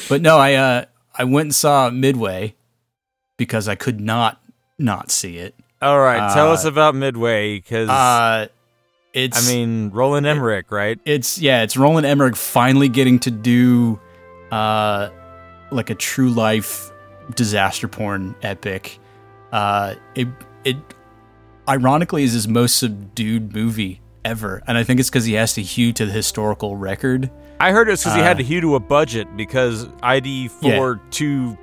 but 0.09 0.23
no, 0.23 0.39
I 0.39 0.55
uh 0.55 0.85
I 1.15 1.25
went 1.25 1.47
and 1.47 1.55
saw 1.55 1.91
Midway 1.91 2.55
because 3.37 3.69
I 3.69 3.75
could 3.75 4.01
not 4.01 4.41
not 4.79 5.11
see 5.11 5.39
it. 5.39 5.55
All 5.83 5.99
right, 5.99 6.33
tell 6.35 6.51
Uh, 6.51 6.53
us 6.55 6.65
about 6.65 6.95
Midway 6.95 7.57
because 7.57 7.89
Uh, 7.89 8.49
it's 9.13 9.49
I 9.49 9.53
mean 9.53 9.91
Roland 9.91 10.27
Emmerich, 10.27 10.71
right? 10.71 10.99
it's 11.05 11.39
yeah, 11.39 11.63
it's 11.63 11.77
Roland 11.77 12.07
Emmerich 12.07 12.37
finally 12.37 12.89
getting 12.89 13.19
to 13.21 13.31
do 13.31 13.99
uh 14.53 15.11
like 15.71 15.91
a 15.91 15.95
true 15.95 16.31
life 16.31 16.91
disaster 17.35 17.89
porn 17.89 18.35
epic. 18.43 18.99
Uh 19.53 19.95
it 20.15 20.29
it 20.65 20.77
ironically 21.69 22.25
is 22.25 22.33
his 22.33 22.49
most 22.49 22.77
subdued 22.79 23.55
movie 23.55 24.01
ever. 24.25 24.63
And 24.67 24.77
I 24.77 24.85
think 24.85 25.01
it's 25.01 25.09
because 25.09 25.25
he 25.25 25.35
has 25.35 25.55
to 25.55 25.63
hew 25.63 25.93
to 25.95 26.07
the 26.07 26.13
historical 26.13 26.77
record. 26.77 27.31
I 27.59 27.73
heard 27.73 27.89
it's 27.89 28.03
because 28.03 28.17
he 28.17 28.23
had 28.23 28.37
Uh, 28.37 28.39
to 28.39 28.45
hew 28.45 28.61
to 28.63 28.75
a 28.77 28.81
budget 28.81 29.37
because 29.37 29.87
ID 30.03 30.49
four 30.49 31.01
two 31.11 31.57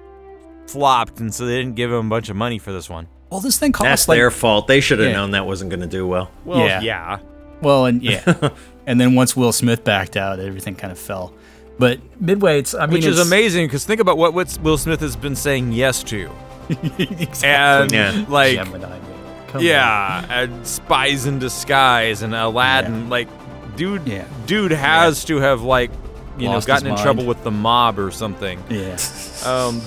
flopped, 0.68 1.20
and 1.20 1.34
so 1.34 1.46
they 1.46 1.58
didn't 1.58 1.76
give 1.76 1.92
him 1.92 2.06
a 2.06 2.10
bunch 2.10 2.30
of 2.30 2.36
money 2.36 2.60
for 2.60 2.72
this 2.72 2.90
one. 2.90 3.08
Well, 3.30 3.40
this 3.40 3.58
thing 3.60 3.72
costs 3.74 3.90
That's 3.90 4.08
like 4.08 4.18
their 4.18 4.32
fault. 4.32 4.68
They 4.68 4.80
should 4.80 5.00
have 5.00 5.10
Yeah. 5.10 5.14
known 5.16 5.32
that 5.32 5.46
wasn't 5.46 5.70
going 5.70 5.82
to 5.82 5.88
do 5.88 6.08
well. 6.08 6.30
Well, 6.46 6.60
Yeah. 6.66 6.82
yeah. 6.82 7.20
Well, 7.62 7.86
and 7.86 8.02
yeah, 8.04 8.50
and 8.88 9.02
then 9.02 9.16
once 9.16 9.36
Will 9.36 9.52
Smith 9.52 9.84
backed 9.84 10.16
out, 10.16 10.40
everything 10.40 10.76
kind 10.76 10.92
of 10.92 11.00
fell. 11.00 11.34
But 11.80 12.00
Midway, 12.20 12.60
it's 12.60 12.74
I 12.74 12.86
mean, 12.88 12.94
Which 12.94 13.06
is 13.06 13.20
it's- 13.20 13.28
amazing 13.28 13.68
because 13.68 13.86
think 13.86 14.00
about 14.02 14.18
what 14.18 14.34
what 14.34 14.58
Will 14.64 14.78
Smith 14.78 15.00
has 15.02 15.16
been 15.16 15.36
saying 15.36 15.72
yes 15.74 16.02
to, 16.04 16.30
exactly. 16.98 17.48
and 17.50 17.92
Yeah. 17.92 18.26
like 18.30 18.56
Gemini, 18.56 18.88
man. 18.90 19.02
Come 19.48 19.62
yeah, 19.62 20.26
and 20.30 20.66
Spies 20.68 21.26
in 21.26 21.40
Disguise 21.40 22.22
and 22.22 22.34
Aladdin. 22.36 23.10
Like, 23.10 23.28
dude, 23.76 24.08
Yeah. 24.08 24.26
dude 24.46 24.72
has 24.72 25.24
to 25.26 25.38
have 25.38 25.62
like 25.62 25.92
you 26.38 26.48
Lost 26.50 26.68
know 26.68 26.74
gotten 26.74 26.88
in 26.88 26.94
mind. 26.94 27.04
trouble 27.04 27.26
with 27.26 27.44
the 27.44 27.52
mob 27.52 27.98
or 28.00 28.12
something. 28.12 28.62
yeah. 28.70 28.98
Um. 29.46 29.82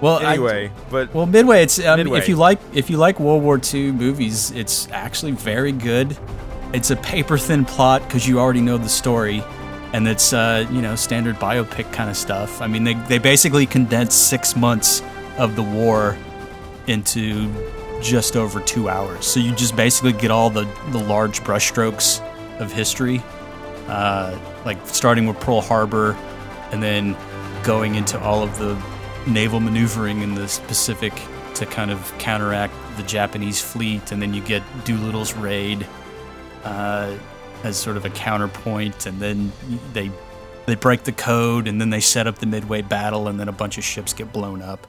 Well, 0.00 0.18
I- 0.18 0.32
Anyway, 0.34 0.70
but 0.90 1.14
Well, 1.14 1.26
Midway, 1.26 1.62
it's 1.62 1.78
um, 1.84 1.96
Midway. 1.96 2.18
if 2.18 2.28
you 2.28 2.36
like 2.36 2.58
if 2.74 2.90
you 2.90 2.96
like 2.98 3.18
World 3.20 3.42
War 3.42 3.58
II 3.72 3.92
movies, 3.92 4.50
it's 4.50 4.86
actually 4.92 5.32
very 5.32 5.72
good. 5.72 6.16
It's 6.72 6.90
a 6.90 6.96
paper 6.96 7.38
thin 7.38 7.64
plot 7.64 8.02
because 8.06 8.26
you 8.28 8.38
already 8.40 8.60
know 8.60 8.78
the 8.78 8.88
story, 8.88 9.42
and 9.92 10.08
it's 10.08 10.32
uh, 10.32 10.66
you 10.70 10.82
know 10.82 10.96
standard 10.96 11.36
biopic 11.36 11.92
kind 11.92 12.10
of 12.10 12.16
stuff. 12.16 12.60
I 12.60 12.66
mean, 12.66 12.84
they 12.84 12.94
they 12.94 13.18
basically 13.18 13.66
condense 13.66 14.14
six 14.14 14.56
months 14.56 15.02
of 15.38 15.56
the 15.56 15.62
war 15.62 16.16
into 16.86 17.52
just 18.00 18.36
over 18.36 18.60
two 18.60 18.88
hours. 18.88 19.26
So 19.26 19.40
you 19.40 19.54
just 19.54 19.76
basically 19.76 20.12
get 20.12 20.30
all 20.30 20.50
the 20.50 20.68
the 20.90 20.98
large 20.98 21.40
brushstrokes 21.40 22.20
of 22.58 22.72
history, 22.72 23.22
uh, 23.88 24.36
like 24.64 24.78
starting 24.86 25.26
with 25.26 25.38
Pearl 25.40 25.60
Harbor, 25.60 26.16
and 26.70 26.82
then 26.82 27.16
going 27.62 27.94
into 27.94 28.18
all 28.20 28.42
of 28.42 28.58
the 28.58 28.80
naval 29.26 29.60
maneuvering 29.60 30.22
in 30.22 30.34
the 30.34 30.60
Pacific 30.66 31.12
to 31.54 31.66
kind 31.66 31.90
of 31.90 32.12
counteract 32.18 32.74
the 32.96 33.02
Japanese 33.04 33.60
fleet, 33.60 34.10
and 34.10 34.20
then 34.20 34.34
you 34.34 34.42
get 34.42 34.62
Doolittle's 34.84 35.34
raid 35.34 35.86
uh, 36.64 37.16
as 37.64 37.76
sort 37.76 37.96
of 37.96 38.04
a 38.04 38.10
counterpoint, 38.10 39.06
and 39.06 39.20
then 39.20 39.52
they 39.92 40.10
they 40.66 40.74
break 40.74 41.04
the 41.04 41.12
code, 41.12 41.66
and 41.66 41.80
then 41.80 41.90
they 41.90 42.00
set 42.00 42.26
up 42.26 42.38
the 42.38 42.46
midway 42.46 42.82
battle, 42.82 43.28
and 43.28 43.38
then 43.38 43.48
a 43.48 43.52
bunch 43.52 43.78
of 43.78 43.84
ships 43.84 44.12
get 44.12 44.32
blown 44.32 44.62
up. 44.62 44.86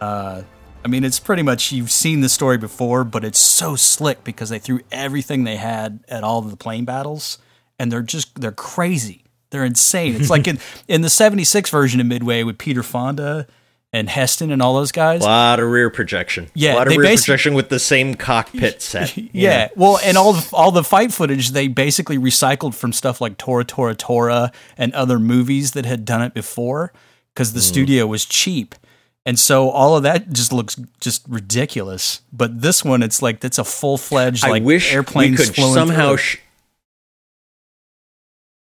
Uh, 0.00 0.42
I 0.84 0.88
mean, 0.88 1.04
it's 1.04 1.20
pretty 1.20 1.42
much 1.42 1.72
you've 1.72 1.90
seen 1.90 2.20
the 2.20 2.28
story 2.28 2.56
before, 2.58 3.04
but 3.04 3.24
it's 3.24 3.38
so 3.38 3.76
slick 3.76 4.24
because 4.24 4.48
they 4.48 4.58
threw 4.58 4.80
everything 4.90 5.44
they 5.44 5.56
had 5.56 6.00
at 6.08 6.24
all 6.24 6.38
of 6.38 6.50
the 6.50 6.56
plane 6.56 6.84
battles, 6.84 7.38
and 7.78 7.90
they're 7.92 8.02
just 8.02 8.40
they're 8.40 8.52
crazy. 8.52 9.24
They're 9.50 9.64
insane. 9.64 10.14
It's 10.14 10.30
like 10.30 10.46
in 10.48 10.58
in 10.88 11.02
the 11.02 11.10
'76 11.10 11.70
version 11.70 12.00
of 12.00 12.06
Midway 12.06 12.42
with 12.42 12.58
Peter 12.58 12.82
Fonda 12.82 13.46
and 13.92 14.08
Heston 14.08 14.50
and 14.52 14.62
all 14.62 14.74
those 14.74 14.92
guys. 14.92 15.22
A 15.22 15.24
lot 15.24 15.60
of 15.60 15.68
rear 15.68 15.90
projection. 15.90 16.48
Yeah, 16.54 16.74
a 16.74 16.76
lot 16.76 16.86
of 16.86 16.96
rear 16.96 17.16
projection 17.16 17.54
with 17.54 17.68
the 17.68 17.78
same 17.78 18.14
cockpit 18.14 18.82
set. 18.82 19.16
Yeah. 19.16 19.68
Well, 19.76 19.98
and 20.04 20.16
all 20.16 20.34
the 20.34 20.50
all 20.52 20.70
the 20.70 20.84
fight 20.84 21.12
footage 21.12 21.50
they 21.50 21.68
basically 21.68 22.18
recycled 22.18 22.74
from 22.74 22.92
stuff 22.92 23.20
like 23.20 23.36
Tora 23.36 23.64
Tora 23.64 23.94
Tora 23.94 24.52
and 24.76 24.92
other 24.94 25.18
movies 25.18 25.72
that 25.72 25.86
had 25.86 26.04
done 26.04 26.22
it 26.22 26.34
before 26.34 26.92
because 27.34 27.52
the 27.52 27.60
mm. 27.60 27.68
studio 27.68 28.06
was 28.06 28.24
cheap. 28.24 28.74
And 29.26 29.38
so 29.38 29.68
all 29.68 29.96
of 29.96 30.02
that 30.04 30.32
just 30.32 30.52
looks 30.52 30.76
just 31.00 31.24
ridiculous. 31.28 32.22
But 32.32 32.62
this 32.62 32.84
one, 32.84 33.02
it's 33.02 33.20
like 33.20 33.44
it's 33.44 33.58
a 33.58 33.64
full 33.64 33.98
fledged 33.98 34.44
like 34.44 34.62
I 34.62 34.64
wish 34.64 34.92
airplanes 34.92 35.38
we 35.38 35.46
could 35.46 35.54
somehow. 35.54 36.16
Sh- 36.16 36.38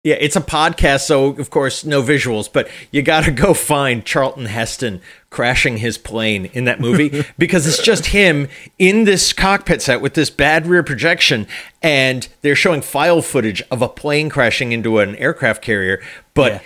yeah, 0.05 0.17
it's 0.21 0.37
a 0.37 0.40
podcast, 0.43 1.07
so 1.07 1.29
of 1.29 1.49
course 1.49 1.83
no 1.83 2.03
visuals, 2.03 2.53
but 2.53 2.69
you 2.90 3.01
got 3.01 3.25
to 3.25 3.31
go 3.31 3.55
find 3.55 4.05
Charlton 4.05 4.45
Heston 4.45 5.01
crashing 5.31 5.79
his 5.79 5.97
plane 5.97 6.51
in 6.53 6.67
that 6.67 6.79
movie 6.79 7.25
because 7.38 7.67
it's 7.67 7.83
just 7.83 8.07
him 8.07 8.49
in 8.79 9.05
this 9.05 9.33
cockpit 9.33 9.81
set 9.81 10.03
with 10.03 10.12
this 10.12 10.29
bad 10.29 10.67
rear 10.67 10.83
projection, 10.83 11.47
and 11.83 12.29
they're 12.43 12.55
showing 12.55 12.83
file 12.83 13.23
footage 13.23 13.62
of 13.71 13.81
a 13.81 13.88
plane 13.88 14.29
crashing 14.29 14.73
into 14.73 14.99
an 14.99 15.17
aircraft 15.17 15.62
carrier, 15.62 16.01
but. 16.35 16.53
Yeah. 16.53 16.61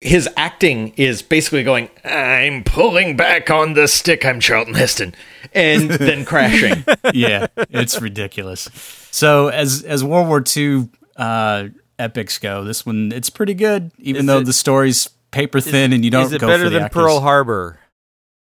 His 0.00 0.28
acting 0.36 0.92
is 0.98 1.22
basically 1.22 1.62
going, 1.62 1.88
I'm 2.04 2.62
pulling 2.62 3.16
back 3.16 3.48
on 3.48 3.72
the 3.72 3.88
stick, 3.88 4.26
I'm 4.26 4.38
Charlton 4.38 4.74
Heston, 4.74 5.14
and 5.54 5.88
then 5.90 6.26
crashing. 6.26 6.84
yeah, 7.14 7.46
it's 7.56 7.98
ridiculous. 8.02 8.68
So 9.10 9.48
as 9.48 9.82
as 9.82 10.04
World 10.04 10.28
War 10.28 10.44
II 10.54 10.90
uh, 11.16 11.68
epics 11.98 12.38
go, 12.38 12.64
this 12.64 12.84
one 12.86 13.12
it's 13.12 13.30
pretty 13.30 13.54
good, 13.54 13.90
even 13.98 14.20
Is 14.22 14.26
though 14.26 14.38
it- 14.40 14.44
the 14.46 14.52
story's 14.52 15.08
paper 15.30 15.60
thin 15.60 15.92
and 15.92 16.04
you 16.04 16.10
don't 16.10 16.26
Is 16.26 16.32
it 16.32 16.40
go 16.40 16.46
better 16.46 16.70
than 16.70 16.84
actors. 16.84 16.94
Pearl 17.02 17.20
Harbor? 17.20 17.78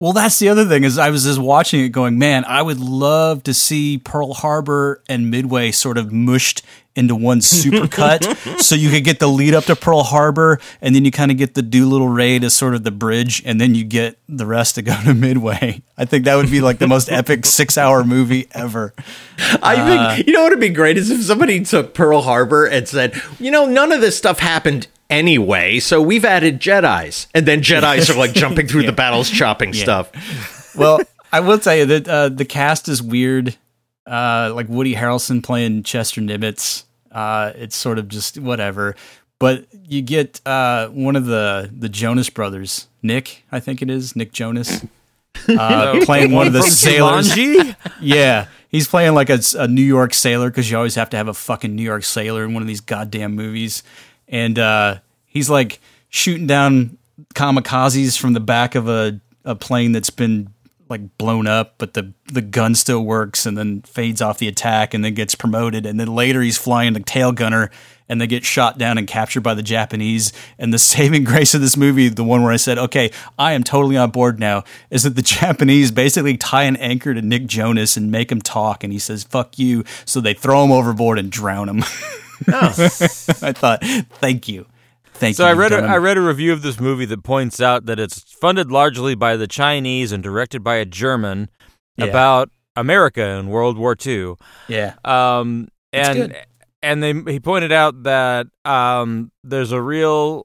Well, 0.01 0.13
that's 0.13 0.39
the 0.39 0.49
other 0.49 0.65
thing 0.65 0.85
is 0.85 0.99
I 0.99 1.11
was 1.11 1.25
just 1.25 1.39
watching 1.39 1.81
it 1.81 1.91
going, 1.91 2.19
man, 2.19 2.45
I 2.45 2.63
would 2.63 2.81
love 2.81 3.45
to 3.45 3.55
see 3.55 3.97
Pearl 3.99 4.35
Harbor 4.35 5.03
and 5.09 5.31
Midway 5.31 5.71
sort 5.71 5.99
of 5.99 6.13
mushed 6.13 6.63
into 6.97 7.15
one 7.15 7.41
super 7.41 7.89
cut 7.89 8.25
so 8.59 8.75
you 8.75 8.91
could 8.91 9.05
get 9.05 9.19
the 9.19 9.29
lead 9.29 9.55
up 9.55 9.65
to 9.65 9.77
Pearl 9.77 10.03
Harbor 10.03 10.61
and 10.81 10.95
then 10.95 11.05
you 11.05 11.11
kind 11.11 11.31
of 11.31 11.37
get 11.37 11.55
the 11.55 11.63
Doolittle 11.63 12.09
raid 12.09 12.45
as 12.45 12.55
sort 12.55 12.75
of 12.75 12.85
the 12.85 12.91
bridge 12.91 13.43
and 13.45 13.61
then 13.61 13.75
you 13.75 13.85
get 13.85 14.19
the 14.29 14.47
rest 14.47 14.75
to 14.75 14.83
go 14.83 14.95
to 15.05 15.15
Midway. 15.15 15.83
I 15.97 16.05
think 16.05 16.25
that 16.25 16.35
would 16.37 16.51
be 16.51 16.61
like 16.61 16.79
the 16.79 16.89
most 16.89 17.11
epic 17.11 17.47
six 17.47 17.79
hour 17.79 18.05
movie 18.05 18.49
ever. 18.53 18.95
I 19.63 19.77
think 19.77 20.01
uh, 20.01 20.23
you 20.27 20.33
know 20.33 20.43
what 20.43 20.51
would 20.51 20.61
be 20.61 20.69
great 20.71 20.97
is 20.97 21.11
if 21.11 21.23
somebody 21.23 21.65
took 21.65 21.95
Pearl 21.95 22.23
Harbor 22.23 22.67
and 22.67 22.87
said, 22.89 23.21
you 23.39 23.51
know, 23.51 23.65
none 23.65 23.93
of 23.93 24.01
this 24.01 24.19
stuff 24.19 24.41
happened 24.41 24.89
anyway, 25.11 25.81
so 25.81 26.01
we've 26.01 26.25
added 26.25 26.61
Jedi's, 26.61 27.27
and 27.35 27.47
then 27.47 27.61
Jedi's 27.61 28.11
are 28.11 28.19
like 28.19 28.33
jumping 28.35 28.67
through 28.67 28.85
the 28.87 28.93
battles, 28.93 29.31
chopping 29.31 29.73
stuff. 29.73 30.75
well, 30.77 31.01
I 31.33 31.41
will 31.41 31.59
tell 31.59 31.77
you 31.77 31.87
that 31.87 32.09
uh, 32.09 32.29
the 32.29 32.45
cast 32.45 32.89
is 32.89 33.03
weird. 33.03 33.57
Uh, 34.07 34.53
like 34.55 34.69
Woody 34.69 34.95
Harrelson 34.95 35.43
playing 35.43 35.83
Chester 35.83 36.21
Nimitz. 36.21 36.85
Uh, 37.11 37.53
it's 37.57 37.77
sort 37.77 37.99
of 37.99 38.09
just 38.09 38.39
whatever. 38.39 38.97
But 39.39 39.67
you 39.73 40.03
get 40.03 40.41
uh, 40.47 40.89
one 40.89 41.17
of 41.17 41.27
the 41.27 41.71
the 41.77 41.89
Jonas 41.89 42.31
brothers, 42.31 42.89
Nick, 43.03 43.45
I 43.51 43.61
think 43.61 43.83
it 43.83 43.91
is 43.91 44.15
Nick 44.15 44.33
Jonas, 44.33 44.85
uh, 45.49 46.01
playing 46.05 46.33
one 46.33 46.47
of 46.47 46.53
the 46.53 46.63
sailors. 46.63 47.37
Yeah, 48.01 48.47
he's 48.69 48.89
playing 48.89 49.15
like 49.15 49.31
a, 49.31 49.41
a 49.59 49.69
New 49.69 49.83
York 49.83 50.15
sailor 50.15 50.51
because 50.51 50.71
you 50.71 50.77
always 50.77 50.95
have 50.95 51.11
to 51.11 51.17
have 51.17 51.29
a 51.29 51.35
fucking 51.35 51.75
New 51.75 51.83
York 51.83 52.05
sailor 52.05 52.45
in 52.45 52.55
one 52.55 52.63
of 52.63 52.67
these 52.69 52.81
goddamn 52.81 53.35
movies. 53.35 53.83
And 54.29 54.59
uh, 54.59 54.99
he's 55.27 55.51
like 55.51 55.81
shooting 56.09 56.47
down 56.47 56.99
kamikazes 57.35 58.19
from 58.19 58.33
the 58.33 58.41
back 58.41 58.75
of 58.75 58.89
a, 58.89 59.21
a 59.45 59.55
plane 59.55 59.93
that's 59.93 60.11
been 60.11 60.55
like 60.89 61.17
blown 61.19 61.47
up, 61.47 61.75
but 61.79 61.95
the 61.95 62.13
the 62.27 62.41
gun 62.41 62.75
still 62.75 63.05
works, 63.05 63.47
and 63.47 63.57
then 63.57 63.83
fades 63.83 64.21
off 64.21 64.39
the 64.39 64.49
attack, 64.49 64.95
and 64.95 65.05
then 65.05 65.15
gets 65.15 65.35
promoted, 65.35 65.87
and 65.87 65.99
then 65.99 66.15
later 66.15 66.43
he's 66.43 66.59
flying 66.59 66.93
the 66.93 67.01
tail 67.01 67.33
gunner, 67.33 67.71
and 68.09 68.21
they 68.21 68.27
get 68.27 68.45
shot 68.45 68.77
down 68.79 68.99
and 68.99 69.07
captured 69.07 69.41
by 69.41 69.55
the 69.55 69.63
Japanese. 69.63 70.33
And 70.59 70.73
the 70.73 70.79
saving 70.93 71.25
grace 71.25 71.55
of 71.55 71.61
this 71.61 71.77
movie, 71.77 72.09
the 72.09 72.25
one 72.25 72.43
where 72.43 72.53
I 72.53 72.57
said, 72.57 72.79
"Okay, 72.79 73.11
I 73.39 73.53
am 73.53 73.65
totally 73.65 73.97
on 73.97 74.11
board 74.11 74.39
now," 74.39 74.65
is 74.91 75.05
that 75.05 75.17
the 75.17 75.23
Japanese 75.23 75.91
basically 75.91 76.37
tie 76.37 76.65
an 76.65 76.77
anchor 76.77 77.15
to 77.15 77.23
Nick 77.23 77.47
Jonas 77.47 77.97
and 77.97 78.11
make 78.11 78.31
him 78.31 78.41
talk, 78.41 78.85
and 78.85 78.93
he 78.93 78.99
says 78.99 79.25
"fuck 79.25 79.59
you," 79.59 79.85
so 80.05 80.21
they 80.21 80.35
throw 80.35 80.65
him 80.65 80.73
overboard 80.73 81.19
and 81.19 81.31
drown 81.31 81.69
him. 81.69 81.83
I 82.49 83.53
thought, 83.53 83.81
thank 83.83 84.49
you, 84.49 84.67
thank 85.15 85.31
you. 85.33 85.35
So 85.35 85.45
you. 85.45 85.51
I 85.51 85.53
read 85.55 85.73
a. 85.73 85.77
I 85.79 85.97
read 85.99 86.17
a 86.17 86.21
review 86.23 86.53
of 86.53 86.63
this 86.63 86.79
movie 86.81 87.05
that 87.07 87.23
points 87.23 87.61
out 87.61 87.87
that 87.87 87.99
it's 87.99 88.21
funded 88.35 88.71
largely 88.71 89.15
by 89.15 89.37
the 89.37 89.47
Chinese 89.47 90.13
and 90.13 90.23
directed 90.23 90.63
by 90.65 90.77
a 90.77 90.85
German 90.85 91.49
Yeah. 91.97 92.07
about 92.07 92.51
America 92.77 93.23
in 93.23 93.49
World 93.49 93.79
War 93.79 93.97
II. 94.05 94.35
yeah, 94.69 94.95
Um, 95.05 95.69
and 95.93 96.17
good. 96.19 96.37
and 96.83 97.03
they 97.03 97.33
he 97.33 97.41
pointed 97.41 97.71
out 97.73 98.03
that 98.03 98.47
um, 98.65 99.31
there's 99.45 99.71
a 99.73 99.81
real 99.81 100.45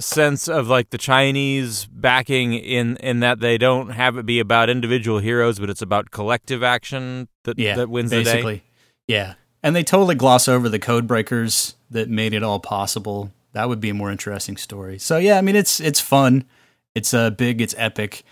sense 0.00 0.46
of 0.46 0.68
like 0.68 0.90
the 0.90 0.98
Chinese 0.98 1.86
backing 1.86 2.52
in 2.54 2.96
in 2.98 3.18
that 3.18 3.40
they 3.40 3.58
don't 3.58 3.90
have 3.90 4.16
it 4.16 4.24
be 4.24 4.38
about 4.38 4.70
individual 4.70 5.18
heroes, 5.18 5.58
but 5.58 5.68
it's 5.68 5.82
about 5.82 6.12
collective 6.12 6.62
action 6.62 7.26
that 7.42 7.58
yeah, 7.58 7.74
that 7.74 7.88
wins 7.90 8.10
the 8.10 8.18
day. 8.22 8.24
basically. 8.32 8.62
Yeah, 9.08 9.34
and 9.62 9.74
they 9.74 9.82
totally 9.84 10.14
gloss 10.14 10.48
over 10.48 10.68
the 10.68 10.78
code 10.78 11.06
breakers 11.06 11.74
that 11.90 12.08
made 12.08 12.32
it 12.34 12.42
all 12.42 12.60
possible. 12.60 13.30
That 13.52 13.68
would 13.68 13.80
be 13.80 13.88
a 13.90 13.94
more 13.94 14.10
interesting 14.10 14.56
story. 14.56 14.98
So 14.98 15.16
yeah, 15.18 15.38
I 15.38 15.40
mean 15.40 15.56
it's 15.56 15.80
it's 15.80 16.00
fun. 16.00 16.44
It's 16.94 17.12
uh, 17.14 17.30
big. 17.30 17.60
It's 17.60 17.74
epic. 17.78 18.22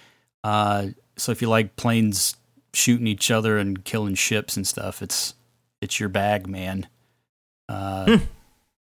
Uh, 0.44 0.88
so 1.16 1.32
if 1.32 1.40
you 1.42 1.48
like 1.48 1.76
planes 1.76 2.36
shooting 2.74 3.06
each 3.06 3.30
other 3.30 3.58
and 3.58 3.84
killing 3.84 4.14
ships 4.14 4.56
and 4.56 4.66
stuff, 4.66 5.02
it's 5.02 5.34
it's 5.80 5.98
your 6.00 6.08
bag, 6.08 6.46
man. 6.46 6.86
Uh, 7.68 8.18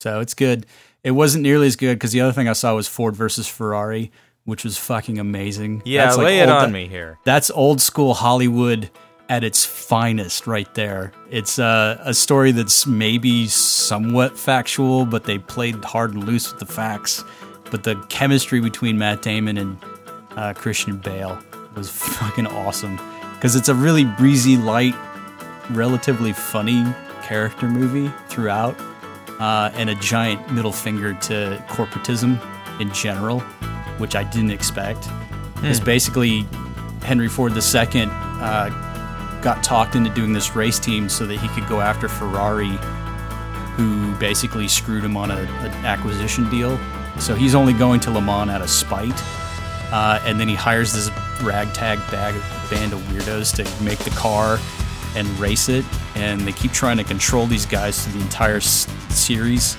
So 0.01 0.19
it's 0.19 0.33
good. 0.33 0.65
It 1.03 1.11
wasn't 1.11 1.43
nearly 1.43 1.67
as 1.67 1.75
good 1.75 1.95
because 1.95 2.11
the 2.11 2.21
other 2.21 2.33
thing 2.33 2.47
I 2.47 2.53
saw 2.53 2.75
was 2.75 2.87
Ford 2.87 3.15
versus 3.15 3.47
Ferrari, 3.47 4.11
which 4.43 4.63
was 4.63 4.77
fucking 4.77 5.17
amazing. 5.19 5.81
Yeah, 5.85 6.05
That's 6.05 6.17
like 6.17 6.25
lay 6.25 6.39
it 6.39 6.49
on 6.49 6.71
me 6.71 6.87
here. 6.87 7.17
that's 7.23 7.49
old 7.49 7.81
school 7.81 8.13
Hollywood 8.13 8.89
at 9.29 9.43
its 9.43 9.65
finest, 9.65 10.47
right 10.47 10.71
there. 10.75 11.11
It's 11.29 11.57
uh, 11.57 11.97
a 12.01 12.13
story 12.13 12.51
that's 12.51 12.85
maybe 12.85 13.47
somewhat 13.47 14.37
factual, 14.37 15.05
but 15.05 15.23
they 15.23 15.39
played 15.39 15.83
hard 15.83 16.13
and 16.13 16.23
loose 16.23 16.51
with 16.51 16.59
the 16.59 16.71
facts. 16.71 17.23
But 17.71 17.83
the 17.83 17.95
chemistry 18.09 18.61
between 18.61 18.97
Matt 18.97 19.21
Damon 19.21 19.57
and 19.57 19.77
uh, 20.35 20.53
Christian 20.53 20.97
Bale 20.97 21.39
was 21.75 21.89
fucking 21.89 22.47
awesome 22.47 22.99
because 23.33 23.55
it's 23.55 23.69
a 23.69 23.75
really 23.75 24.05
breezy, 24.05 24.57
light, 24.57 24.95
relatively 25.71 26.33
funny 26.33 26.85
character 27.23 27.67
movie 27.67 28.11
throughout, 28.29 28.79
uh, 29.39 29.71
and 29.73 29.89
a 29.89 29.95
giant 29.95 30.51
middle 30.51 30.71
finger 30.71 31.13
to 31.13 31.63
corporatism 31.67 32.39
in 32.79 32.91
general, 32.93 33.39
which 33.97 34.15
I 34.15 34.23
didn't 34.23 34.51
expect. 34.51 35.07
It's 35.63 35.79
basically, 35.79 36.45
Henry 37.01 37.27
Ford 37.27 37.53
II 37.53 38.07
uh, 38.07 38.94
got 39.45 39.63
talked 39.63 39.95
into 39.95 40.09
doing 40.09 40.33
this 40.33 40.55
race 40.55 40.79
team 40.79 41.07
so 41.07 41.27
that 41.27 41.37
he 41.37 41.47
could 41.49 41.67
go 41.69 41.79
after 41.79 42.09
Ferrari, 42.09 42.79
who 43.77 44.11
basically 44.15 44.67
screwed 44.67 45.03
him 45.03 45.15
on 45.15 45.29
a, 45.29 45.35
an 45.37 45.85
acquisition 45.85 46.49
deal. 46.49 46.79
So 47.19 47.35
he's 47.35 47.53
only 47.53 47.71
going 47.73 47.99
to 48.01 48.11
Le 48.11 48.21
Mans 48.21 48.49
out 48.49 48.63
of 48.63 48.71
spite. 48.71 49.13
Uh, 49.91 50.19
and 50.25 50.39
then 50.39 50.47
he 50.47 50.55
hires 50.55 50.93
this 50.93 51.11
ragtag 51.43 51.99
bag, 52.09 52.33
band 52.71 52.91
of 52.91 52.99
weirdos 53.01 53.55
to 53.57 53.83
make 53.83 53.99
the 53.99 54.09
car 54.09 54.57
and 55.15 55.27
race 55.39 55.69
it. 55.69 55.85
And 56.15 56.41
they 56.41 56.51
keep 56.51 56.71
trying 56.71 56.97
to 56.97 57.03
control 57.03 57.45
these 57.45 57.67
guys 57.67 58.03
through 58.03 58.17
the 58.19 58.25
entire 58.25 58.57
s- 58.57 58.87
series. 59.09 59.77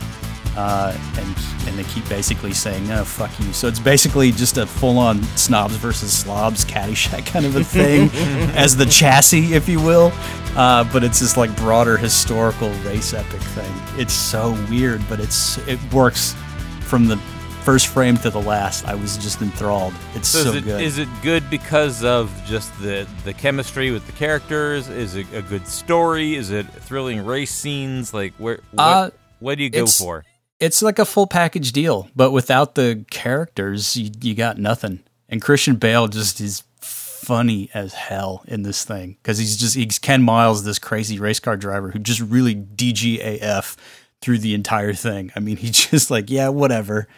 Uh, 0.57 0.97
and 1.19 1.37
and 1.69 1.79
they 1.79 1.85
keep 1.85 2.09
basically 2.09 2.53
saying 2.53 2.87
no, 2.89 3.05
fuck 3.05 3.31
you. 3.41 3.53
So 3.53 3.69
it's 3.69 3.79
basically 3.79 4.33
just 4.33 4.57
a 4.57 4.67
full-on 4.67 5.23
snobs 5.37 5.77
versus 5.77 6.17
slobs 6.17 6.65
Caddyshack 6.65 7.27
kind 7.33 7.45
of 7.45 7.57
a 7.57 7.65
thing, 7.65 8.09
as 8.57 8.77
the 8.77 8.87
chassis, 8.87 9.53
if 9.53 9.69
you 9.69 9.81
will. 9.83 10.13
Uh, 10.57 10.85
but 10.93 11.05
it's 11.05 11.21
this 11.21 11.37
like 11.37 11.55
broader 11.57 11.99
historical 11.99 12.71
race 12.85 13.13
epic 13.13 13.41
thing. 13.41 13.73
It's 14.01 14.15
so 14.15 14.53
weird, 14.71 15.07
but 15.09 15.21
it's 15.21 15.59
it 15.69 15.79
works 15.93 16.35
from 16.81 17.07
the 17.07 17.19
first 17.63 17.89
frame 17.89 18.17
to 18.19 18.31
the 18.31 18.41
last. 18.41 18.87
I 18.87 18.95
was 18.95 19.19
just 19.19 19.43
enthralled. 19.43 19.93
It's 20.15 20.29
So, 20.29 20.45
so, 20.45 20.51
is, 20.51 20.57
it, 20.57 20.65
good. 20.65 20.81
is 20.81 20.99
it 20.99 21.09
good 21.23 21.51
because 21.51 22.03
of 22.05 22.33
just 22.47 22.73
the 22.81 23.07
the 23.25 23.35
chemistry 23.35 23.91
with 23.91 24.07
the 24.07 24.13
characters? 24.13 24.89
Is 24.89 25.17
it 25.17 25.27
a 25.35 25.43
good 25.43 25.67
story? 25.69 26.35
Is 26.37 26.51
it 26.51 26.67
thrilling 26.67 27.27
race 27.27 27.51
scenes? 27.53 28.15
Like 28.15 28.33
where 28.39 28.61
what, 28.71 28.83
Uh, 28.83 29.11
what 29.41 29.59
do 29.59 29.65
you 29.65 29.71
go 29.71 29.85
for? 29.87 30.25
It's 30.61 30.83
like 30.83 30.99
a 30.99 31.05
full 31.05 31.27
package 31.27 31.73
deal, 31.73 32.09
but 32.17 32.31
without 32.31 32.75
the 32.75 33.05
characters, 33.11 33.97
you, 33.97 34.11
you 34.21 34.35
got 34.35 34.59
nothing. 34.59 35.01
And 35.29 35.43
Christian 35.43 35.77
Bale 35.77 36.09
just 36.09 36.41
is 36.41 36.63
funny 36.81 37.69
as 37.75 37.93
hell 37.93 38.45
in 38.47 38.63
this 38.63 38.85
thing 38.85 39.17
because 39.21 39.39
he's 39.39 39.57
just 39.57 39.75
he's 39.75 39.99
Ken 39.99 40.23
Miles, 40.23 40.65
this 40.65 40.79
crazy 40.79 41.19
race 41.19 41.41
car 41.41 41.57
driver 41.57 41.91
who 41.91 41.99
just 41.99 42.21
really 42.21 42.55
DGAF 42.55 43.77
through 44.23 44.39
the 44.39 44.55
entire 44.55 44.95
thing. 44.95 45.33
I 45.35 45.41
mean, 45.41 45.57
he's 45.57 45.73
just 45.91 46.11
like, 46.11 46.31
yeah, 46.31 46.49
whatever, 46.49 47.09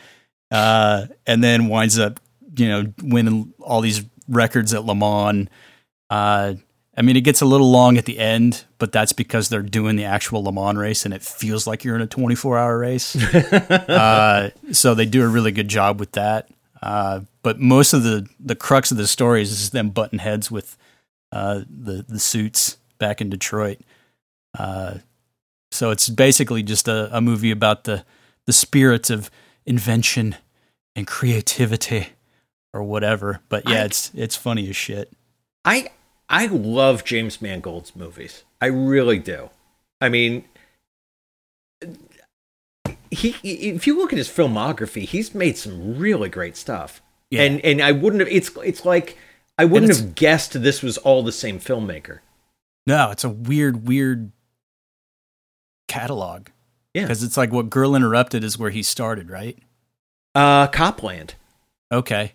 uh, 0.51 1.07
and 1.27 1.45
then 1.45 1.69
winds 1.69 1.99
up, 1.99 2.21
you 2.57 2.69
know, 2.69 2.93
winning 3.03 3.53
all 3.61 3.81
these 3.81 4.03
records 4.29 4.73
at 4.75 4.85
Le 4.85 4.95
Mans. 4.95 5.49
Uh, 6.11 6.55
I 6.99 7.03
mean, 7.03 7.17
it 7.17 7.21
gets 7.21 7.41
a 7.41 7.47
little 7.47 7.71
long 7.71 7.97
at 7.97 8.07
the 8.07 8.19
end, 8.19 8.65
but 8.79 8.91
that's 8.91 9.13
because 9.13 9.49
they're 9.49 9.63
doing 9.63 9.95
the 9.95 10.05
actual 10.05 10.43
Le 10.43 10.51
Mans 10.53 10.77
race 10.77 11.05
and 11.05 11.15
it 11.15 11.23
feels 11.23 11.65
like 11.65 11.85
you're 11.85 11.95
in 11.95 12.03
a 12.03 12.09
24 12.09 12.59
hour 12.59 12.77
race. 12.77 13.15
uh, 13.35 14.51
so 14.73 14.95
they 14.95 15.07
do 15.07 15.23
a 15.23 15.29
really 15.29 15.53
good 15.53 15.69
job 15.69 16.01
with 16.01 16.11
that. 16.13 16.49
Uh, 16.83 17.21
but 17.43 17.61
most 17.61 17.93
of 17.93 18.03
the, 18.03 18.29
the 18.41 18.57
crux 18.57 18.91
of 18.91 18.97
the 18.97 19.07
story 19.07 19.43
is 19.43 19.51
just 19.51 19.73
them 19.73 19.91
button 19.91 20.19
heads 20.19 20.51
with 20.51 20.77
uh, 21.31 21.61
the, 21.71 22.05
the 22.09 22.19
suits 22.19 22.79
back 22.99 23.21
in 23.21 23.31
Detroit. 23.31 23.79
Uh, 24.59 24.95
so 25.71 25.91
it's 25.91 26.09
basically 26.09 26.63
just 26.65 26.89
a, 26.89 27.17
a 27.17 27.21
movie 27.21 27.53
about 27.53 27.85
the, 27.85 28.05
the 28.47 28.53
spirit 28.53 29.09
of 29.09 29.31
invention 29.67 30.35
and 30.97 31.07
creativity 31.07 32.09
or 32.73 32.83
whatever. 32.83 33.41
But 33.49 33.69
yeah, 33.69 33.83
I- 33.83 33.85
it's 33.85 34.11
it's 34.15 34.35
funny 34.37 34.69
as 34.69 34.75
shit. 34.77 35.13
I 35.65 35.91
I 36.29 36.47
love 36.47 37.05
James 37.05 37.41
Mangold's 37.41 37.97
movies. 37.97 38.45
I 38.61 38.67
really 38.67 39.19
do. 39.19 39.51
I 40.01 40.09
mean, 40.09 40.45
he 43.11 43.35
if 43.43 43.87
you 43.87 43.97
look 43.97 44.13
at 44.13 44.19
his 44.19 44.29
filmography, 44.29 45.03
he's 45.03 45.35
made 45.35 45.57
some 45.57 45.99
really 45.99 46.29
great 46.29 46.57
stuff. 46.57 47.01
Yeah. 47.31 47.43
And 47.43 47.61
and 47.65 47.83
I 47.83 47.93
wouldn't 47.93 48.21
have. 48.21 48.29
It's 48.29 48.51
it's 48.59 48.85
like 48.85 49.17
I 49.59 49.65
wouldn't 49.65 49.95
have 49.95 50.15
guessed 50.15 50.61
this 50.63 50.83
was 50.83 50.99
all 50.99 51.23
the 51.23 51.33
same 51.33 51.59
filmmaker. 51.59 52.21
No, 52.87 53.11
it's 53.11 53.25
a 53.25 53.29
weird, 53.29 53.87
weird 53.87 54.33
catalog. 55.89 56.49
Yeah. 56.95 57.03
Because 57.03 57.23
it's 57.23 57.37
like 57.37 57.53
what 57.53 57.69
Girl 57.69 57.95
Interrupted 57.95 58.45
is 58.45 58.59
where 58.59 58.71
he 58.71 58.83
started, 58.83 59.31
right? 59.31 59.59
Uh, 60.35 60.69
Cop 60.69 61.03
Land. 61.03 61.35
Okay. 61.93 62.33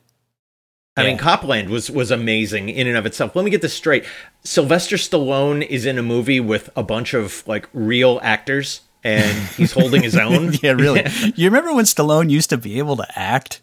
I 0.96 1.02
Yeah. 1.02 1.08
mean, 1.10 1.18
Cop 1.18 1.44
Land 1.44 1.70
was 1.70 1.90
was 1.90 2.12
amazing 2.12 2.70
in 2.70 2.88
and 2.88 2.96
of 2.98 3.06
itself. 3.06 3.36
Let 3.36 3.46
me 3.46 3.52
get 3.52 3.62
this 3.62 3.74
straight: 3.74 4.06
Sylvester 4.44 4.96
Stallone 4.98 5.66
is 5.66 5.86
in 5.86 5.98
a 5.98 6.04
movie 6.04 6.40
with 6.40 6.70
a 6.76 6.84
bunch 6.84 7.14
of 7.14 7.44
like 7.48 7.68
real 7.74 8.20
actors, 8.24 8.82
and 9.04 9.36
he's 9.50 9.72
holding 9.80 10.04
his 10.04 10.16
own. 10.16 10.54
yeah, 10.62 10.72
really. 10.74 11.04
you 11.36 11.46
remember 11.48 11.74
when 11.74 11.86
Stallone 11.86 12.30
used 12.30 12.50
to 12.52 12.58
be 12.58 12.78
able 12.78 12.96
to 12.98 13.08
act? 13.20 13.62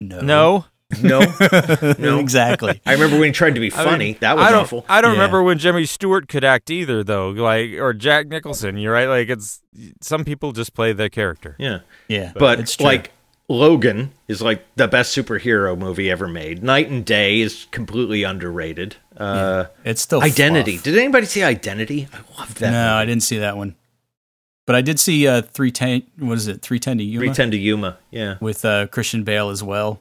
No. 0.00 0.20
No, 0.20 0.64
No, 1.00 1.20
no. 1.98 2.18
exactly. 2.18 2.80
I 2.84 2.92
remember 2.92 3.16
when 3.18 3.26
he 3.28 3.32
tried 3.32 3.54
to 3.54 3.60
be 3.60 3.72
I 3.72 3.84
funny. 3.84 4.04
mean, 4.04 4.16
that 4.20 4.36
was 4.36 4.46
I 4.46 4.50
don't, 4.50 4.62
awful. 4.62 4.84
I 4.88 5.00
don't 5.00 5.12
Yeah. 5.14 5.18
remember 5.20 5.42
when 5.42 5.58
Jimmy 5.58 5.86
Stewart 5.86 6.28
could 6.28 6.44
act 6.44 6.70
either, 6.70 7.02
though. 7.02 7.30
Like 7.30 7.72
or 7.72 7.92
Jack 7.94 8.26
Nicholson. 8.28 8.76
You're 8.76 8.92
right. 8.92 9.08
Like 9.08 9.28
it's 9.30 9.62
some 10.00 10.24
people 10.24 10.52
just 10.52 10.74
play 10.74 10.92
their 10.92 11.08
character. 11.08 11.56
yeah, 11.58 11.78
Yeah. 12.08 12.32
but 12.36 12.60
it's 12.60 12.76
true. 12.76 12.84
like 12.86 13.12
Logan 13.48 14.12
is 14.28 14.40
like 14.40 14.64
the 14.76 14.88
best 14.88 15.14
superhero 15.16 15.76
movie 15.76 16.10
ever 16.10 16.26
made. 16.28 16.62
Knight 16.62 16.88
and 16.88 17.04
Day 17.04 17.40
is 17.40 17.66
completely 17.70 18.22
underrated. 18.22 18.96
Uh, 19.16 19.66
it's 19.84 20.00
still 20.00 20.22
Identity. 20.22 20.72
fluff. 20.76 20.84
Did 20.84 20.98
anybody 20.98 21.26
see 21.26 21.42
Identity? 21.42 22.08
I 22.12 22.38
love 22.40 22.54
that. 22.56 22.70
no, 22.70 22.94
I 22.94 23.04
didn't 23.04 23.22
see 23.24 23.38
that 23.38 23.56
one. 23.56 23.74
But 24.66 24.76
I 24.76 24.80
did 24.80 25.00
see 25.00 25.26
uh 25.26 25.42
310 25.42 26.28
what 26.28 26.38
is 26.38 26.46
it? 26.46 26.62
310 26.62 26.98
to 26.98 27.04
Yuma 27.04 27.26
Pretend 27.26 27.52
to 27.52 27.58
Yuma. 27.58 27.98
Yeah. 28.12 28.36
with 28.40 28.64
uh 28.64 28.86
Christian 28.86 29.24
Bale 29.24 29.50
as 29.50 29.62
well. 29.62 30.00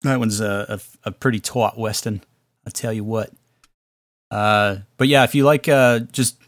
That 0.00 0.18
one's 0.18 0.40
a 0.40 0.80
a, 1.04 1.08
a 1.08 1.12
pretty 1.12 1.38
taut 1.38 1.78
western, 1.78 2.22
I 2.66 2.70
tell 2.70 2.94
you 2.94 3.04
what. 3.04 3.30
Uh 4.30 4.78
but 4.96 5.06
yeah, 5.08 5.22
if 5.24 5.34
you 5.34 5.44
like 5.44 5.68
uh 5.68 6.00
just 6.00 6.38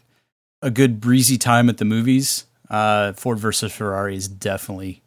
a 0.63 0.71
good 0.71 0.99
breezy 0.99 1.37
time 1.37 1.69
at 1.69 1.77
the 1.77 1.85
movies, 1.85 2.45
uh 2.71 3.13
Ford 3.13 3.37
versus 3.37 3.71
Ferrari 3.71 4.15
is 4.15 4.27
definitely 4.27 5.03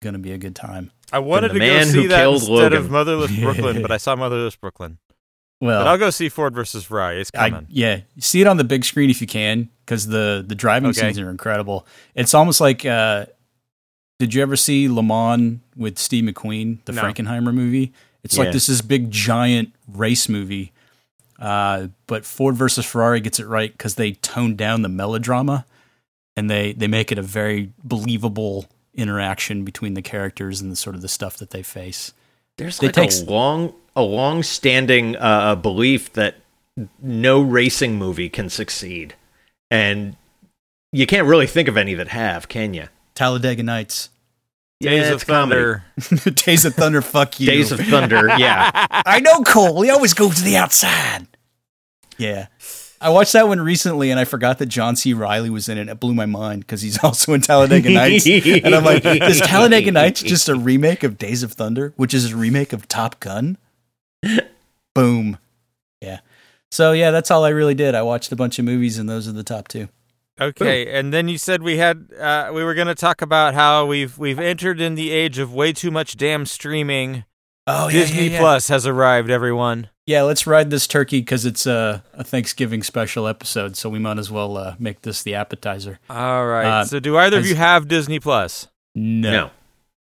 going 0.00 0.12
to 0.14 0.18
be 0.18 0.32
a 0.32 0.38
good 0.38 0.54
time. 0.56 0.90
I 1.12 1.18
wanted 1.20 1.52
the 1.52 1.58
to 1.60 1.66
go 1.66 1.84
see 1.84 2.06
that 2.08 2.28
instead 2.28 2.48
Logan. 2.50 2.72
of 2.74 2.90
Motherless 2.90 3.34
Brooklyn, 3.40 3.82
but 3.82 3.90
I 3.90 3.96
saw 3.96 4.14
Motherless 4.16 4.56
Brooklyn. 4.56 4.98
Well, 5.60 5.80
But 5.80 5.88
I'll 5.88 5.98
go 5.98 6.10
see 6.10 6.28
Ford 6.28 6.54
versus 6.54 6.84
Ferrari. 6.84 7.20
It's 7.20 7.30
I, 7.34 7.50
coming. 7.50 7.66
yeah, 7.68 8.00
see 8.18 8.40
it 8.40 8.46
on 8.46 8.58
the 8.58 8.64
big 8.64 8.84
screen 8.84 9.10
if 9.10 9.20
you 9.20 9.26
can, 9.26 9.70
because 9.84 10.06
the 10.06 10.44
the 10.46 10.54
driving 10.54 10.90
Okay. 10.90 11.00
scenes 11.00 11.18
are 11.18 11.30
incredible. 11.30 11.84
It's 12.14 12.32
almost 12.32 12.60
like, 12.60 12.84
uh, 12.86 13.26
did 14.20 14.34
you 14.34 14.42
ever 14.42 14.54
see 14.56 14.88
Le 14.88 15.02
Mans 15.02 15.58
with 15.76 15.98
Steve 15.98 16.24
McQueen, 16.24 16.78
the 16.84 16.92
No. 16.92 17.02
Frankenheimer 17.02 17.52
movie? 17.52 17.92
It's 18.22 18.36
Yeah. 18.36 18.44
like 18.44 18.52
this 18.52 18.68
is 18.68 18.82
big 18.82 19.10
giant 19.10 19.72
race 19.92 20.28
movie, 20.28 20.70
uh, 21.40 21.88
but 22.06 22.24
Ford 22.24 22.54
versus 22.54 22.84
Ferrari 22.86 23.20
gets 23.20 23.40
it 23.40 23.46
right 23.46 23.72
because 23.72 23.96
they 23.96 24.12
tone 24.12 24.54
down 24.54 24.82
the 24.82 24.88
melodrama, 24.88 25.66
and 26.36 26.48
they 26.48 26.72
they 26.72 26.86
make 26.86 27.10
it 27.10 27.18
a 27.18 27.22
very 27.22 27.72
believable 27.82 28.66
interaction 28.94 29.64
between 29.64 29.94
the 29.94 30.02
characters 30.02 30.60
and 30.60 30.70
the 30.72 30.76
sort 30.76 30.96
of 30.96 31.02
the 31.02 31.08
stuff 31.08 31.36
that 31.38 31.50
they 31.50 31.62
face. 31.62 32.12
There's 32.56 32.78
It 32.80 32.86
like 32.86 32.94
takes- 32.94 33.20
a 33.22 33.24
long, 33.26 33.74
a 33.94 34.02
long-standing 34.02 35.16
uh, 35.16 35.54
belief 35.56 36.12
that 36.14 36.36
no 37.02 37.40
racing 37.40 37.96
movie 37.96 38.28
can 38.28 38.48
succeed, 38.48 39.14
and 39.70 40.16
you 40.92 41.06
can't 41.06 41.26
really 41.26 41.46
think 41.46 41.68
of 41.68 41.76
any 41.76 41.94
that 41.94 42.08
have, 42.08 42.48
can 42.48 42.74
you? 42.74 42.88
Talladega 43.14 43.62
Nights, 43.62 44.10
Days 44.80 45.06
Yeah, 45.08 45.12
of. 45.14 45.22
Thunder. 45.22 45.84
Days 46.34 46.64
of 46.64 46.74
Thunder, 46.74 47.02
fuck 47.02 47.40
you. 47.40 47.46
Days 47.46 47.72
of 47.72 47.80
Thunder. 47.80 48.28
Yeah, 48.38 48.70
I 48.90 49.18
know 49.20 49.42
Cole. 49.42 49.76
We 49.76 49.90
always 49.90 50.14
go 50.14 50.30
to 50.30 50.42
the 50.42 50.56
outside. 50.56 51.26
Yeah. 52.16 52.46
I 53.00 53.10
watched 53.10 53.32
that 53.34 53.48
one 53.48 53.60
recently 53.60 54.10
and 54.10 54.18
I 54.18 54.24
forgot 54.24 54.58
that 54.58 54.66
John 54.66 54.96
C. 54.96 55.14
Reilly 55.14 55.50
was 55.50 55.68
in 55.68 55.78
it. 55.78 55.88
It 55.88 56.00
blew 56.00 56.14
my 56.14 56.26
mind 56.26 56.60
because 56.62 56.82
he's 56.82 56.98
also 57.04 57.32
in 57.34 57.40
Talladega 57.40 57.90
Nights. 57.90 58.26
and 58.26 58.74
I'm 58.74 58.84
like, 58.84 59.04
is 59.04 59.40
Talladega 59.40 59.92
Nights 59.92 60.22
just 60.22 60.48
a 60.48 60.54
remake 60.54 61.02
of 61.02 61.18
Days 61.18 61.42
of 61.42 61.52
Thunder, 61.52 61.92
which 61.96 62.12
is 62.14 62.32
a 62.32 62.36
remake 62.36 62.72
of 62.72 62.88
Top 62.88 63.20
Gun? 63.20 63.56
Boom. 64.94 65.38
Yeah. 66.00 66.20
So, 66.70 66.92
yeah, 66.92 67.10
that's 67.10 67.30
all 67.30 67.44
I 67.44 67.50
really 67.50 67.74
did. 67.74 67.94
I 67.94 68.02
watched 68.02 68.32
a 68.32 68.36
bunch 68.36 68.58
of 68.58 68.64
movies 68.64 68.98
and 68.98 69.08
those 69.08 69.28
are 69.28 69.32
the 69.32 69.44
top 69.44 69.68
two. 69.68 69.88
Okay, 70.40 70.96
and 70.96 71.12
then 71.12 71.26
you 71.26 71.36
said 71.36 71.64
we 71.64 71.78
had 71.78 72.12
uh, 72.18 72.52
we 72.54 72.62
were 72.62 72.74
going 72.74 72.86
to 72.86 72.94
talk 72.94 73.22
about 73.22 73.54
how 73.54 73.86
we've 73.86 74.16
we've 74.18 74.38
entered 74.38 74.80
in 74.80 74.94
the 74.94 75.10
age 75.10 75.38
of 75.38 75.52
way 75.52 75.72
too 75.72 75.90
much 75.90 76.16
damn 76.16 76.46
streaming. 76.46 77.24
Oh, 77.66 77.88
yeah, 77.88 77.92
Disney 78.00 78.30
Plus 78.36 78.68
has 78.68 78.86
arrived, 78.86 79.30
everyone. 79.30 79.88
Yeah, 80.08 80.22
let's 80.22 80.46
ride 80.46 80.70
this 80.70 80.86
turkey 80.86 81.20
because 81.20 81.44
it's 81.44 81.66
a, 81.66 82.02
a 82.14 82.24
Thanksgiving 82.24 82.82
special 82.82 83.28
episode. 83.28 83.76
So 83.76 83.90
we 83.90 83.98
might 83.98 84.18
as 84.18 84.30
well 84.30 84.56
uh, 84.56 84.74
make 84.78 85.02
this 85.02 85.22
the 85.22 85.34
appetizer. 85.34 85.98
All 86.08 86.46
right. 86.46 86.80
Uh, 86.80 86.84
so, 86.86 86.98
do 86.98 87.18
either 87.18 87.40
of 87.40 87.46
you 87.46 87.54
have 87.56 87.88
Disney 87.88 88.18
Plus? 88.18 88.68
No. 88.94 89.30
no. 89.30 89.50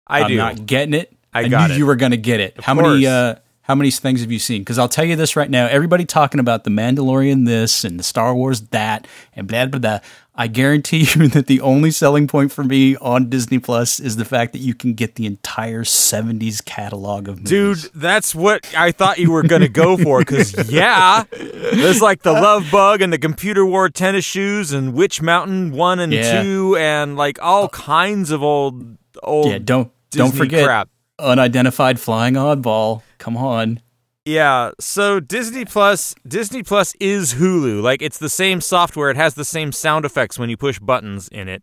I 0.05 0.19
am 0.19 0.27
do. 0.27 0.35
not 0.35 0.65
getting 0.65 0.93
it. 0.93 1.15
I 1.33 1.47
got 1.47 1.69
knew 1.69 1.75
it. 1.75 1.77
you 1.77 1.85
were 1.85 1.95
going 1.95 2.11
to 2.11 2.17
get 2.17 2.41
it. 2.41 2.57
Of 2.57 2.65
how 2.65 2.73
course. 2.73 2.95
many? 2.95 3.07
Uh, 3.07 3.35
how 3.61 3.75
many 3.75 3.91
things 3.91 4.19
have 4.19 4.29
you 4.29 4.39
seen? 4.39 4.59
Because 4.59 4.77
I'll 4.77 4.89
tell 4.89 5.05
you 5.05 5.15
this 5.15 5.37
right 5.37 5.49
now. 5.49 5.67
Everybody 5.67 6.03
talking 6.03 6.41
about 6.41 6.65
the 6.65 6.69
Mandalorian 6.69 7.45
this 7.45 7.85
and 7.85 7.97
the 7.97 8.03
Star 8.03 8.35
Wars 8.35 8.59
that 8.71 9.07
and 9.37 9.47
blah 9.47 9.67
blah 9.67 9.79
blah. 9.79 9.99
I 10.35 10.47
guarantee 10.47 11.07
you 11.15 11.27
that 11.29 11.45
the 11.45 11.61
only 11.61 11.91
selling 11.91 12.27
point 12.27 12.51
for 12.51 12.63
me 12.63 12.95
on 12.97 13.29
Disney 13.29 13.59
Plus 13.59 13.99
is 13.99 14.15
the 14.15 14.25
fact 14.25 14.51
that 14.53 14.59
you 14.59 14.73
can 14.73 14.95
get 14.95 15.13
the 15.15 15.25
entire 15.27 15.83
'70s 15.83 16.63
catalog 16.65 17.27
of 17.27 17.37
movies. 17.43 17.49
Dude, 17.83 17.91
that's 17.93 18.33
what 18.33 18.67
I 18.75 18.91
thought 18.91 19.19
you 19.19 19.31
were 19.31 19.43
going 19.43 19.61
to 19.61 19.69
go 19.69 19.95
for. 19.95 20.19
Because, 20.19 20.71
yeah, 20.71 21.23
there's 21.31 22.01
like 22.01 22.23
the 22.23 22.33
Love 22.33 22.65
Bug 22.71 23.01
and 23.01 23.13
the 23.13 23.19
Computer 23.19 23.63
Wore 23.63 23.89
tennis 23.89 24.25
shoes 24.25 24.71
and 24.71 24.93
Witch 24.95 25.21
Mountain 25.21 25.71
1 25.71 25.99
and 25.99 26.11
Yeah. 26.13 26.41
2 26.41 26.77
and 26.77 27.15
like 27.15 27.37
all 27.39 27.69
kinds 27.69 28.31
of 28.31 28.41
old, 28.41 28.97
old 29.21 29.51
yeah, 29.51 29.59
don't 29.59 29.91
Disney 30.09 30.29
don't 30.29 30.35
forget 30.35 30.65
crap. 30.65 30.89
unidentified 31.19 31.99
flying 31.99 32.33
oddball. 32.33 33.03
Come 33.19 33.37
on. 33.37 33.81
Yeah, 34.25 34.71
so 34.79 35.19
Disney 35.19 35.65
Plus, 35.65 36.15
Disney 36.25 36.63
Plus 36.63 36.93
is 36.99 37.33
Hulu. 37.35 37.81
Like 37.81 38.01
it's 38.01 38.17
the 38.17 38.29
same 38.29 38.61
software. 38.61 39.09
It 39.09 39.17
has 39.17 39.33
the 39.35 39.43
same 39.45 39.71
sound 39.73 40.05
effects 40.05 40.39
when 40.39 40.49
you 40.49 40.55
push 40.57 40.79
buttons 40.79 41.27
in 41.27 41.49
it. 41.49 41.61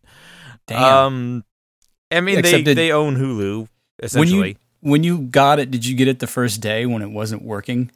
Damn. 0.67 0.83
Um, 0.83 1.45
I 2.13 2.21
mean, 2.21 2.43
they 2.43 2.61
it- 2.61 2.75
they 2.75 2.93
own 2.93 3.17
Hulu 3.17 3.67
essentially. 4.03 4.39
when 4.39 4.49
you 4.49 4.55
when 4.81 5.03
you 5.05 5.19
got 5.29 5.59
it, 5.59 5.71
did 5.71 5.87
you 5.87 5.95
get 5.97 6.07
it 6.09 6.19
the 6.19 6.27
first 6.27 6.61
day 6.61 6.85
when 6.87 7.01
it 7.03 7.11
wasn't 7.11 7.43
working? 7.43 7.91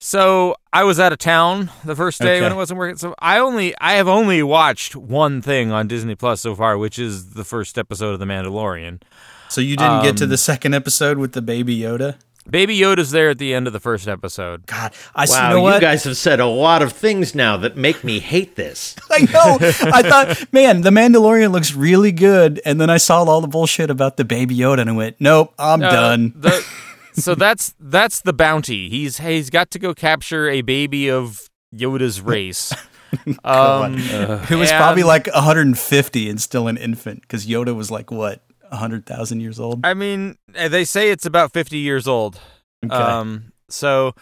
So 0.00 0.54
I 0.72 0.84
was 0.84 1.00
out 1.00 1.12
of 1.12 1.18
town 1.18 1.70
the 1.84 1.96
first 1.96 2.20
day 2.20 2.40
when 2.40 2.52
it 2.52 2.56
wasn't 2.56 2.78
working. 2.78 2.98
So 2.98 3.16
I 3.18 3.40
only 3.40 3.74
I 3.80 3.94
have 3.94 4.06
only 4.06 4.44
watched 4.44 4.94
one 4.94 5.42
thing 5.42 5.72
on 5.72 5.88
Disney 5.88 6.14
Plus 6.14 6.40
so 6.40 6.54
far, 6.54 6.78
which 6.78 7.00
is 7.00 7.30
the 7.30 7.42
first 7.44 7.76
episode 7.76 8.12
of 8.12 8.20
The 8.20 8.26
Mandalorian. 8.26 9.02
So 9.48 9.60
you 9.60 9.76
didn't 9.76 10.02
get 10.02 10.16
to 10.18 10.24
Um, 10.24 10.30
the 10.30 10.38
second 10.38 10.74
episode 10.74 11.18
with 11.18 11.32
the 11.32 11.42
baby 11.42 11.76
Yoda? 11.76 12.14
Baby 12.50 12.78
Yoda's 12.78 13.10
there 13.10 13.30
at 13.30 13.38
the 13.38 13.52
end 13.54 13.66
of 13.66 13.72
the 13.72 13.80
first 13.80 14.08
episode. 14.08 14.66
God, 14.66 14.92
I 15.14 15.26
Wow, 15.28 15.48
you 15.50 15.54
know 15.56 15.62
what? 15.62 15.80
guys 15.80 16.04
have 16.04 16.16
said 16.16 16.40
a 16.40 16.46
lot 16.46 16.80
of 16.82 16.92
things 16.92 17.34
now 17.34 17.56
that 17.58 17.76
make 17.76 18.02
me 18.04 18.18
hate 18.20 18.56
this. 18.56 18.96
I 19.10 19.20
know. 19.20 19.58
I 19.60 20.02
thought, 20.02 20.52
man, 20.52 20.80
the 20.80 20.90
Mandalorian 20.90 21.52
looks 21.52 21.74
really 21.74 22.12
good, 22.12 22.60
and 22.64 22.80
then 22.80 22.88
I 22.90 22.96
saw 22.96 23.24
all 23.24 23.40
the 23.40 23.48
bullshit 23.48 23.90
about 23.90 24.16
the 24.16 24.24
Baby 24.24 24.56
Yoda, 24.56 24.80
and 24.80 24.90
I 24.90 24.92
went, 24.94 25.16
nope, 25.20 25.52
I'm 25.58 25.82
Uh, 25.82 25.90
done. 25.90 26.32
the- 26.36 26.64
so 27.14 27.34
that's 27.34 27.74
that's 27.80 28.20
the 28.20 28.32
bounty. 28.32 28.88
He's 28.88 29.18
he's 29.18 29.50
got 29.50 29.70
to 29.72 29.78
go 29.78 29.92
capture 29.92 30.48
a 30.48 30.62
baby 30.62 31.10
of 31.10 31.48
Yoda's 31.74 32.20
race. 32.20 32.72
um, 33.44 33.96
Who 33.96 34.58
was 34.58 34.70
and- 34.70 34.78
probably 34.78 35.02
like 35.02 35.26
150 35.26 36.28
and 36.30 36.40
still 36.40 36.68
an 36.68 36.76
infant 36.76 37.22
because 37.22 37.46
Yoda 37.46 37.74
was 37.74 37.90
like 37.90 38.10
what 38.10 38.40
100,000 38.70 39.40
years 39.40 39.58
old. 39.60 39.84
I 39.84 39.94
mean, 39.94 40.36
eh, 40.54 40.68
they 40.68 40.84
say 40.84 41.10
it's 41.10 41.26
about 41.26 41.52
fifty 41.52 41.78
years 41.78 42.06
old. 42.06 42.38
Okay. 42.84 42.94
Um, 42.94 43.52
so, 43.68 44.14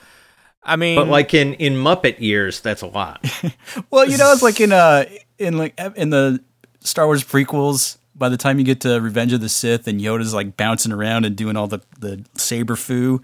I 0.63 0.77
mean, 0.77 0.97
But 0.97 1.09
like 1.09 1.35
in 1.35 1.55
in 1.55 1.75
Muppet 1.75 2.21
years, 2.21 2.61
that's 2.61 2.83
a 2.83 2.87
lot. 2.87 3.25
well, 3.91 4.09
you 4.09 4.17
know, 4.17 4.33
it's 4.33 4.43
like 4.43 4.61
in 4.61 4.73
uh 4.73 5.05
in 5.39 5.59
like 5.59 5.79
in 5.97 6.11
the 6.11 6.43
Star 6.81 7.07
Wars 7.07 7.25
prequels. 7.25 7.99
By 8.15 8.31
the 8.31 8.39
time 8.39 8.59
you 8.59 8.65
get 8.65 8.81
to 8.81 8.99
Revenge 8.99 9.35
of 9.35 9.43
the 9.43 9.49
Sith, 9.51 9.87
and 9.87 10.01
Yoda's 10.01 10.33
like 10.33 10.57
bouncing 10.57 10.91
around 10.91 11.27
and 11.27 11.37
doing 11.37 11.55
all 11.57 11.67
the 11.67 11.81
the 11.99 12.25
saber 12.35 12.77
foo, 12.77 13.21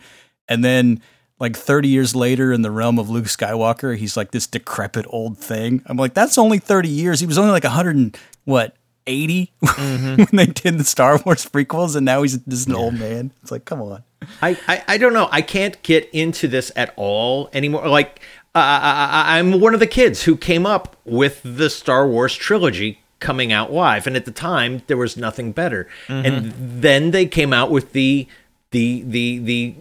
and 0.49 0.63
then 0.63 1.01
like 1.41 1.57
30 1.57 1.89
years 1.89 2.15
later 2.15 2.53
in 2.53 2.63
the 2.63 2.71
realm 2.71 3.01
of 3.01 3.11
Luke 3.11 3.25
Skywalker, 3.25 3.97
he's 3.97 4.17
like 4.17 4.31
this 4.31 4.47
decrepit 4.47 5.07
old 5.09 5.39
thing. 5.39 5.83
I'm 5.87 5.97
like, 5.97 6.15
that's 6.15 6.39
only 6.39 6.59
30 6.59 6.89
years. 6.89 7.19
He 7.19 7.27
was 7.27 7.37
only 7.37 7.51
like 7.51 7.65
100 7.65 7.97
and 7.97 8.17
what 8.45 8.77
80 9.07 9.53
mm-hmm. 9.63 10.17
when 10.17 10.29
they 10.33 10.47
did 10.47 10.79
the 10.79 10.85
Star 10.85 11.21
Wars 11.25 11.47
prequels, 11.47 11.97
and 11.97 12.05
now 12.05 12.23
he's 12.23 12.37
just 12.39 12.69
an 12.69 12.75
old 12.75 12.95
man. 12.95 13.33
It's 13.43 13.51
like, 13.51 13.65
come 13.65 13.81
on. 13.81 14.03
I, 14.41 14.57
I, 14.69 14.85
I 14.89 14.99
don't 14.99 15.13
know. 15.13 15.29
I 15.33 15.43
can't 15.43 15.81
get 15.83 16.09
into 16.13 16.49
this 16.49 16.71
at 16.77 16.93
all 16.97 17.51
anymore. 17.53 17.89
Like, 17.89 18.21
uh, 18.55 18.59
I, 18.59 19.35
I, 19.35 19.39
I'm 19.39 19.61
one 19.61 19.75
of 19.75 19.81
the 19.81 19.87
kids 19.87 20.25
who 20.25 20.37
came 20.37 20.67
up 20.67 20.97
with 21.05 21.41
the 21.43 21.71
Star 21.71 22.07
Wars 22.07 22.35
trilogy 22.35 23.01
coming 23.23 23.53
out 23.53 23.73
live, 23.73 24.07
and 24.07 24.17
at 24.17 24.27
the 24.27 24.33
time 24.33 24.83
there 24.89 24.97
was 24.97 25.17
nothing 25.17 25.53
better. 25.53 25.89
And 26.09 26.47
mm-hmm. 26.47 26.81
then 26.81 27.13
they 27.13 27.27
came 27.27 27.53
out 27.53 27.71
with 27.71 27.93
the 27.93 28.27
the 28.73 29.03
the 29.03 29.39
the 29.39 29.75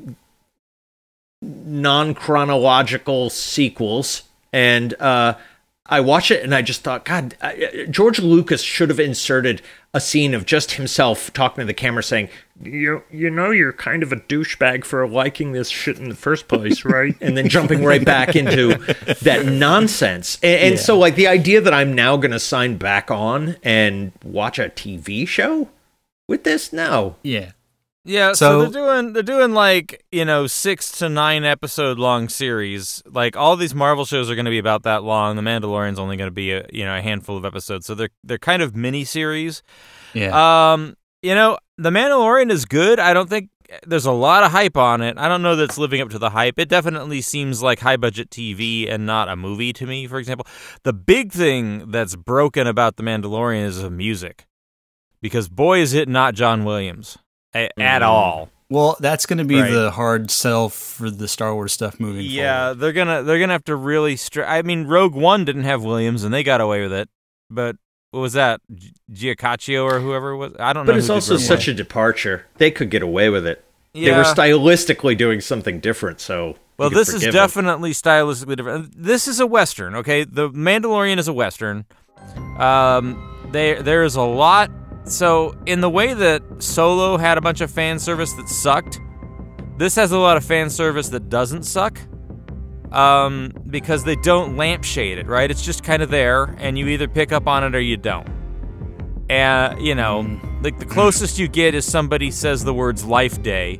non 1.41 2.13
chronological 2.13 3.29
sequels, 3.29 4.23
and 4.53 4.93
uh, 5.01 5.33
I 5.91 5.99
watched 5.99 6.31
it 6.31 6.41
and 6.41 6.55
I 6.55 6.61
just 6.61 6.83
thought, 6.83 7.03
God, 7.03 7.35
I, 7.41 7.83
uh, 7.83 7.85
George 7.87 8.17
Lucas 8.17 8.61
should 8.63 8.87
have 8.87 8.99
inserted 8.99 9.61
a 9.93 9.99
scene 9.99 10.33
of 10.33 10.45
just 10.45 10.71
himself 10.71 11.33
talking 11.33 11.61
to 11.61 11.65
the 11.65 11.73
camera 11.73 12.01
saying, 12.01 12.29
you, 12.63 13.03
you 13.11 13.29
know, 13.29 13.51
you're 13.51 13.73
kind 13.73 14.01
of 14.01 14.13
a 14.13 14.15
douchebag 14.15 14.85
for 14.85 15.05
liking 15.05 15.51
this 15.51 15.67
shit 15.67 15.99
in 15.99 16.07
the 16.07 16.15
first 16.15 16.47
place, 16.47 16.85
right? 16.85 17.13
and 17.19 17.35
then 17.35 17.49
jumping 17.49 17.83
right 17.83 18.05
back 18.05 18.37
into 18.37 18.75
that 19.21 19.45
nonsense. 19.45 20.39
And, 20.41 20.61
and 20.61 20.79
so, 20.79 20.97
like, 20.97 21.15
the 21.15 21.27
idea 21.27 21.59
that 21.59 21.73
I'm 21.73 21.93
now 21.93 22.15
going 22.15 22.31
to 22.31 22.39
sign 22.39 22.77
back 22.77 23.11
on 23.11 23.57
and 23.61 24.13
watch 24.23 24.59
a 24.59 24.69
TV 24.69 25.27
show 25.27 25.67
with 26.25 26.45
this, 26.45 26.71
no. 26.71 27.17
Yeah. 27.21 27.51
Yeah, 28.03 28.33
so, 28.33 28.33
So- 28.33 28.61
they're 28.65 28.81
doing 28.83 29.13
they're 29.13 29.23
doing 29.23 29.53
like 29.53 30.03
you 30.11 30.25
know 30.25 30.47
six 30.47 30.91
to 30.99 31.09
nine 31.09 31.43
episode 31.43 31.99
long 31.99 32.29
series. 32.29 33.03
Like 33.05 33.37
all 33.37 33.55
these 33.55 33.75
Marvel 33.75 34.05
shows 34.05 34.29
are 34.29 34.35
going 34.35 34.45
to 34.45 34.51
be 34.51 34.57
about 34.57 34.83
that 34.83 35.03
long. 35.03 35.35
The 35.35 35.41
Mandalorian's 35.43 35.99
only 35.99 36.17
going 36.17 36.27
to 36.29 36.33
be 36.33 36.51
a 36.51 36.65
you 36.71 36.83
know 36.83 36.97
a 36.97 37.01
handful 37.01 37.37
of 37.37 37.45
episodes, 37.45 37.85
so 37.85 37.93
they're 37.93 38.09
they're 38.23 38.39
kind 38.39 38.61
of 38.61 38.75
mini 38.75 39.03
series. 39.03 39.61
Yeah. 40.13 40.73
Um, 40.73 40.95
you 41.21 41.35
know, 41.35 41.57
The 41.77 41.91
Mandalorian 41.91 42.49
is 42.51 42.65
good. 42.65 42.99
I 42.99 43.13
don't 43.13 43.29
think 43.29 43.49
there's 43.85 44.07
a 44.07 44.11
lot 44.11 44.43
of 44.43 44.51
hype 44.51 44.75
on 44.75 45.01
it. 45.01 45.17
I 45.19 45.27
don't 45.29 45.43
know 45.43 45.55
that 45.55 45.63
it's 45.65 45.77
living 45.77 46.01
up 46.01 46.09
to 46.09 46.19
the 46.19 46.31
hype. 46.31 46.57
It 46.57 46.67
definitely 46.67 47.21
seems 47.21 47.61
like 47.61 47.79
high 47.79 47.95
budget 47.97 48.31
TV 48.31 48.91
and 48.91 49.05
not 49.05 49.29
a 49.29 49.35
movie 49.35 49.71
to 49.73 49.85
me, 49.85 50.07
for 50.07 50.17
example. 50.17 50.47
The 50.83 50.91
big 50.91 51.31
thing 51.31 51.91
that's 51.91 52.15
broken 52.15 52.65
about 52.67 52.97
The 52.97 53.03
Mandalorian 53.03 53.63
is 53.65 53.81
the 53.81 53.91
music. 53.91 54.45
Because 55.21 55.47
boy 55.47 55.79
is 55.79 55.93
it 55.93 56.09
not 56.09 56.33
John 56.33 56.65
Williams 56.65 57.19
a- 57.55 57.69
at 57.81 58.01
all. 58.03 58.49
well, 58.69 58.97
that's 58.99 59.25
going 59.25 59.37
to 59.39 59.43
be 59.45 59.59
Right. 59.61 59.71
the 59.71 59.91
hard 59.91 60.31
sell 60.31 60.69
for 60.69 61.09
the 61.09 61.27
Star 61.27 61.53
Wars 61.53 61.73
stuff 61.73 61.99
moving 61.99 62.25
Yeah, 62.25 62.67
forward. 62.67 62.79
they're 62.79 62.93
gonna 62.93 63.23
they're 63.23 63.39
gonna 63.39 63.53
have 63.53 63.65
to 63.65 63.75
really. 63.75 64.15
Str- 64.15 64.43
I 64.43 64.61
mean, 64.61 64.85
Rogue 64.87 65.13
One 65.15 65.43
didn't 65.45 65.63
have 65.65 65.83
Williams, 65.83 66.23
and 66.23 66.33
they 66.33 66.43
got 66.43 66.61
away 66.61 66.81
with 66.81 66.93
it. 66.93 67.09
But 67.49 67.75
what 68.11 68.21
was 68.21 68.33
that, 68.33 68.61
G- 68.73 68.93
Giacchino 69.11 69.83
or 69.83 69.99
whoever 69.99 70.31
it 70.31 70.37
was? 70.37 70.53
I 70.59 70.73
don't 70.73 70.85
know. 70.85 70.93
But 70.93 70.97
it's 70.99 71.07
who 71.07 71.13
also 71.13 71.37
such 71.37 71.67
One. 71.67 71.73
a 71.73 71.77
departure. 71.77 72.45
They 72.57 72.71
could 72.71 72.89
get 72.89 73.01
away 73.01 73.29
with 73.29 73.45
it. 73.45 73.63
They 73.93 74.11
were 74.11 74.23
stylistically 74.23 75.17
doing 75.17 75.41
something 75.41 75.81
different, 75.81 76.21
so. 76.21 76.55
Well, 76.77 76.89
this 76.89 77.09
is 77.09 77.15
forgive 77.15 77.27
'em. 77.27 77.33
definitely 77.33 77.91
stylistically 77.91 78.55
different. 78.55 78.91
This 78.95 79.27
is 79.27 79.39
a 79.41 79.45
western, 79.45 79.95
okay? 79.95 80.23
The 80.23 80.49
Mandalorian 80.49 81.17
is 81.19 81.27
a 81.27 81.33
western. 81.33 81.83
Um, 82.57 83.21
there 83.51 83.81
there 83.83 84.03
is 84.03 84.15
a 84.15 84.21
lot. 84.21 84.71
So 85.05 85.57
in 85.65 85.81
the 85.81 85.89
way 85.89 86.13
that 86.13 86.43
Solo 86.59 87.17
had 87.17 87.37
a 87.37 87.41
bunch 87.41 87.61
of 87.61 87.71
fan 87.71 87.99
service 87.99 88.33
that 88.33 88.47
sucked, 88.47 88.99
this 89.77 89.95
has 89.95 90.11
a 90.11 90.17
lot 90.17 90.37
of 90.37 90.45
fan 90.45 90.69
service 90.69 91.09
that 91.09 91.29
doesn't 91.29 91.63
suck. 91.63 91.99
Um, 92.91 93.53
because 93.69 94.03
they 94.03 94.17
don't 94.17 94.57
lampshade 94.57 95.17
it, 95.17 95.25
right? 95.25 95.49
It's 95.49 95.63
just 95.63 95.81
kind 95.81 96.03
of 96.03 96.09
there, 96.09 96.55
and 96.59 96.77
you 96.77 96.87
either 96.87 97.07
pick 97.07 97.31
up 97.31 97.47
on 97.47 97.63
it 97.63 97.73
or 97.73 97.79
you 97.79 97.95
don't. 97.95 98.27
And 99.29 99.81
you 99.81 99.95
know, 99.95 100.39
like 100.61 100.77
the 100.77 100.85
closest 100.85 101.39
you 101.39 101.47
get 101.47 101.73
is 101.73 101.85
somebody 101.85 102.31
says 102.31 102.65
the 102.65 102.73
words 102.73 103.05
"Life 103.05 103.41
Day." 103.41 103.79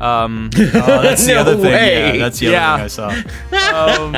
Um, 0.00 0.50
Oh, 0.56 1.02
that's 1.02 1.26
the 1.26 1.34
No 1.34 1.40
other 1.40 1.56
thing. 1.56 1.64
way. 1.64 2.16
Yeah, 2.16 2.16
that's 2.24 2.38
the 2.38 2.54
other 2.56 2.76
thing 2.76 2.84
I 2.84 2.88
saw. 2.88 3.08
um, 4.04 4.14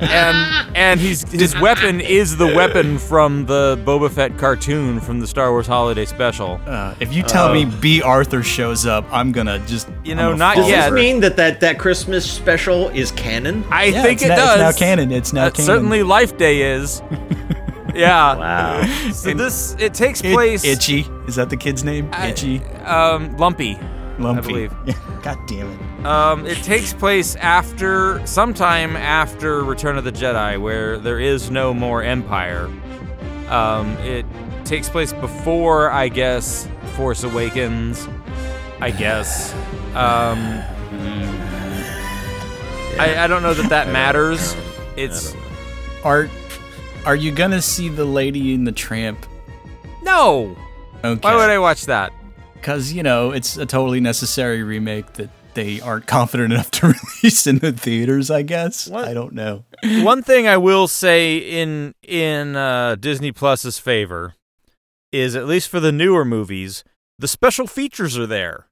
and 0.00 0.76
and 0.76 1.00
he's 1.00 1.28
his 1.30 1.58
weapon 1.60 2.00
is 2.00 2.36
the 2.36 2.46
weapon 2.46 2.98
from 2.98 3.46
the 3.46 3.76
Boba 3.84 4.10
Fett 4.10 4.38
cartoon 4.38 5.00
from 5.00 5.18
the 5.20 5.26
Star 5.26 5.50
Wars 5.50 5.66
Holiday 5.66 6.04
Special. 6.04 6.60
Uh, 6.66 6.94
if 7.00 7.12
you 7.12 7.22
tell 7.22 7.52
me 7.52 7.64
Bea 7.64 8.02
Arthur 8.02 8.42
shows 8.42 8.86
up, 8.86 9.04
I'm 9.10 9.32
gonna 9.32 9.58
just 9.66 9.88
You 10.04 10.14
know, 10.14 10.34
not 10.34 10.54
fall 10.54 10.62
Does 10.64 10.70
yet. 10.72 10.90
this 10.90 10.94
mean 10.94 11.20
that, 11.20 11.36
that 11.36 11.60
that 11.60 11.78
Christmas 11.78 12.30
special 12.30 12.88
is 12.90 13.10
canon? 13.12 13.64
I 13.70 13.86
Yeah, 13.86 14.02
think 14.02 14.14
it's 14.20 14.24
it 14.24 14.28
now- 14.28 14.36
does. 14.36 14.60
It's 14.74 14.80
now 14.80 14.86
canon. 14.86 15.12
It's 15.12 15.32
now 15.32 15.46
Uh, 15.46 15.50
canon. 15.50 15.66
certainly, 15.66 16.02
Life 16.04 16.38
Day 16.38 16.62
is. 16.74 17.02
yeah. 17.94 18.36
Wow. 18.36 19.10
So 19.12 19.34
this 19.34 19.74
it 19.80 19.92
takes 19.94 20.20
It- 20.22 20.32
place. 20.32 20.64
Itchy. 20.64 21.06
Is 21.26 21.34
that 21.34 21.50
the 21.50 21.56
kid's 21.56 21.82
name? 21.82 22.08
I- 22.12 22.28
Itchy. 22.28 22.62
Um, 22.84 23.36
Lumpy. 23.38 23.78
Lumpy. 24.18 24.48
believe. 24.48 24.74
Yeah. 24.86 24.94
God 25.22 25.38
damn 25.46 25.70
it. 25.70 26.06
Um, 26.06 26.46
it 26.46 26.58
takes 26.62 26.92
place 26.92 27.36
after 27.36 28.24
sometime 28.26 28.96
after 28.96 29.62
Return 29.64 29.98
of 29.98 30.04
the 30.04 30.12
Jedi, 30.12 30.60
where 30.60 30.98
there 30.98 31.18
is 31.20 31.50
no 31.50 31.74
more 31.74 32.02
Empire. 32.02 32.70
Um, 33.48 33.96
it 33.98 34.24
takes 34.64 34.88
place 34.88 35.12
before, 35.12 35.90
I 35.90 36.08
guess, 36.08 36.68
Force 36.96 37.22
Awakens. 37.24 38.08
I 38.80 38.90
guess. 38.90 39.54
Um, 39.94 40.62
I, 42.98 43.24
I 43.24 43.26
don't 43.26 43.42
know 43.42 43.54
that 43.54 43.68
that 43.70 43.88
matters. 43.92 44.54
It's 44.96 45.34
Are 46.04 46.28
Are 47.04 47.16
you 47.16 47.32
gonna 47.32 47.62
see 47.62 47.88
the 47.88 48.04
Lady 48.04 48.54
in 48.54 48.64
the 48.64 48.72
Tramp? 48.72 49.24
no. 50.02 50.56
Okay. 51.04 51.20
Why 51.20 51.36
would 51.36 51.50
I 51.50 51.58
watch 51.58 51.86
that? 51.86 52.12
Because 52.66 52.92
you 52.92 53.04
know 53.04 53.30
it's 53.30 53.56
a 53.56 53.64
totally 53.64 54.00
necessary 54.00 54.64
remake 54.64 55.12
that 55.12 55.30
they 55.54 55.80
aren't 55.80 56.06
confident 56.08 56.52
enough 56.52 56.68
to 56.72 56.86
release 57.22 57.46
in 57.46 57.60
the 57.60 57.70
theaters. 57.70 58.28
I 58.28 58.42
guess. 58.42 58.90
I 58.90 59.14
don't 59.14 59.34
know. 59.34 59.64
One 59.84 60.20
thing 60.24 60.48
I 60.48 60.56
will 60.56 60.88
say 60.88 61.36
in 61.38 61.94
in 62.02 62.56
uh, 62.56 62.96
Disney 62.96 63.30
Plus's 63.30 63.78
favor 63.78 64.34
is 65.12 65.36
at 65.36 65.46
least 65.46 65.68
for 65.68 65.78
the 65.78 65.92
newer 65.92 66.24
movies, 66.24 66.82
the 67.20 67.28
special 67.28 67.68
features 67.68 68.18
are 68.18 68.26
there. 68.26 68.66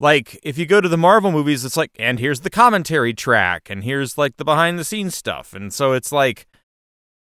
Like 0.00 0.40
if 0.42 0.56
you 0.56 0.64
go 0.64 0.80
to 0.80 0.88
the 0.88 0.96
Marvel 0.96 1.30
movies, 1.30 1.66
it's 1.66 1.76
like, 1.76 1.90
and 1.98 2.18
here's 2.18 2.40
the 2.40 2.50
commentary 2.50 3.12
track, 3.12 3.68
and 3.68 3.84
here's 3.84 4.16
like 4.16 4.38
the 4.38 4.44
behind 4.44 4.78
the 4.78 4.84
scenes 4.84 5.14
stuff, 5.14 5.52
and 5.52 5.70
so 5.70 5.92
it's 5.92 6.12
like, 6.12 6.46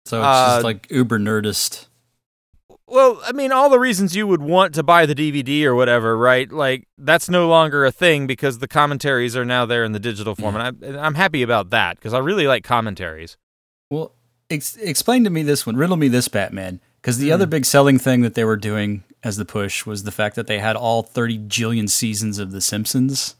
So 0.05 0.19
it's 0.19 0.27
Uh, 0.27 0.55
just 0.57 0.63
like 0.63 0.85
uber 0.91 1.17
nerdist. 1.17 1.86
Well, 2.87 3.21
I 3.25 3.33
mean, 3.33 3.51
all 3.51 3.69
the 3.69 3.79
reasons 3.79 4.15
you 4.15 4.25
would 4.27 4.41
want 4.41 4.73
to 4.75 4.83
buy 4.83 5.05
the 5.05 5.15
DVD 5.15 5.63
or 5.65 5.75
whatever, 5.75 6.17
right? 6.17 6.49
Like 6.51 6.87
that's 6.97 7.29
no 7.29 7.47
longer 7.47 7.85
a 7.85 7.91
thing 7.91 8.27
because 8.27 8.59
the 8.59 8.67
commentaries 8.67 9.35
are 9.35 9.45
now 9.45 9.65
there 9.65 9.83
in 9.83 9.91
the 9.91 9.99
digital 9.99 10.35
form, 10.35 10.55
mm-hmm. 10.55 10.83
and 10.83 10.97
I, 10.97 11.05
I'm 11.05 11.15
happy 11.15 11.43
about 11.43 11.69
that 11.71 11.97
because 11.97 12.13
I 12.13 12.19
really 12.19 12.47
like 12.47 12.63
commentaries. 12.63 13.37
Well, 13.89 14.13
ex- 14.49 14.77
explain 14.77 15.23
to 15.25 15.29
me 15.29 15.43
this 15.43 15.65
one. 15.65 15.75
Riddle 15.75 15.97
me 15.97 16.07
this, 16.07 16.27
Batman. 16.27 16.79
Because 17.01 17.19
the 17.19 17.31
other 17.31 17.45
mm. 17.45 17.51
big 17.51 17.65
selling 17.65 17.99
thing 17.99 18.21
that 18.21 18.33
they 18.33 18.43
were 18.43 18.57
doing 18.57 19.03
as 19.23 19.37
the 19.37 19.45
push 19.45 19.85
was 19.85 20.03
the 20.03 20.11
fact 20.11 20.35
that 20.35 20.47
they 20.47 20.59
had 20.59 20.75
all 20.75 21.03
30 21.03 21.39
jillion 21.47 21.89
seasons 21.89 22.39
of 22.39 22.51
The 22.51 22.59
Simpsons. 22.59 23.35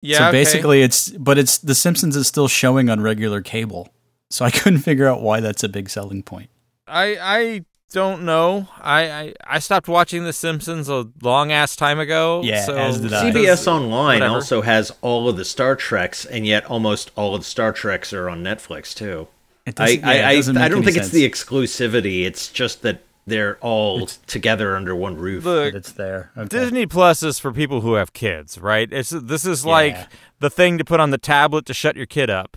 Yeah, 0.00 0.18
so 0.18 0.24
okay. 0.24 0.32
basically, 0.32 0.82
it's 0.82 1.10
but 1.10 1.38
it's 1.38 1.58
The 1.58 1.74
Simpsons 1.74 2.16
is 2.16 2.26
still 2.26 2.48
showing 2.48 2.90
on 2.90 3.00
regular 3.00 3.40
cable. 3.40 3.88
So 4.30 4.44
I 4.44 4.50
couldn't 4.52 4.80
figure 4.80 5.06
out 5.06 5.22
why 5.22 5.40
that's 5.40 5.62
a 5.62 5.68
big 5.68 5.90
selling 5.90 6.22
point. 6.22 6.50
I 6.86 7.16
I 7.20 7.64
don't 7.92 8.22
know. 8.24 8.68
I, 8.80 9.10
I 9.10 9.34
I 9.46 9.58
stopped 9.58 9.86
watching 9.88 10.24
The 10.24 10.32
Simpsons 10.32 10.88
a 10.88 11.06
long 11.22 11.52
ass 11.52 11.76
time 11.76 11.98
ago. 11.98 12.40
Yeah, 12.44 12.64
so 12.64 12.76
as. 12.76 13.00
CBS 13.00 13.66
Online 13.66 14.20
whatever. 14.20 14.34
also 14.34 14.62
has 14.62 14.92
all 15.02 15.28
of 15.28 15.36
the 15.36 15.44
Star 15.44 15.76
Treks, 15.76 16.24
and 16.24 16.46
yet 16.46 16.64
almost 16.66 17.10
all 17.16 17.34
of 17.34 17.42
the 17.42 17.46
Star 17.46 17.72
Treks 17.72 18.12
are 18.12 18.28
on 18.28 18.42
Netflix 18.42 18.94
too. 18.94 19.28
It 19.66 19.78
I 19.80 19.84
doesn't- 19.86 20.00
yeah, 20.00 20.08
I, 20.08 20.14
it 20.14 20.24
I, 20.24 20.34
doesn't 20.36 20.56
I 20.56 20.68
don't 20.68 20.82
think 20.82 20.94
sense 20.96 21.06
it's 21.06 21.14
the 21.14 21.28
exclusivity. 21.28 22.24
It's 22.24 22.48
just 22.50 22.82
that 22.82 23.02
they're 23.26 23.56
all 23.60 24.06
together 24.26 24.74
under 24.74 24.96
one 24.96 25.16
roof. 25.16 25.44
Look, 25.44 25.74
it's 25.74 25.92
there. 25.92 26.32
Okay. 26.36 26.48
Disney 26.48 26.86
Plus 26.86 27.22
is 27.22 27.38
for 27.38 27.52
people 27.52 27.80
who 27.82 27.94
have 27.94 28.12
kids, 28.12 28.58
right? 28.58 28.92
It's 28.92 29.10
this 29.10 29.44
is 29.46 29.64
like 29.64 29.94
Yeah. 29.94 30.06
the 30.40 30.50
thing 30.50 30.78
to 30.78 30.84
put 30.84 30.98
on 30.98 31.10
the 31.10 31.18
tablet 31.18 31.64
to 31.66 31.74
shut 31.74 31.94
your 31.94 32.06
kid 32.06 32.30
up, 32.30 32.56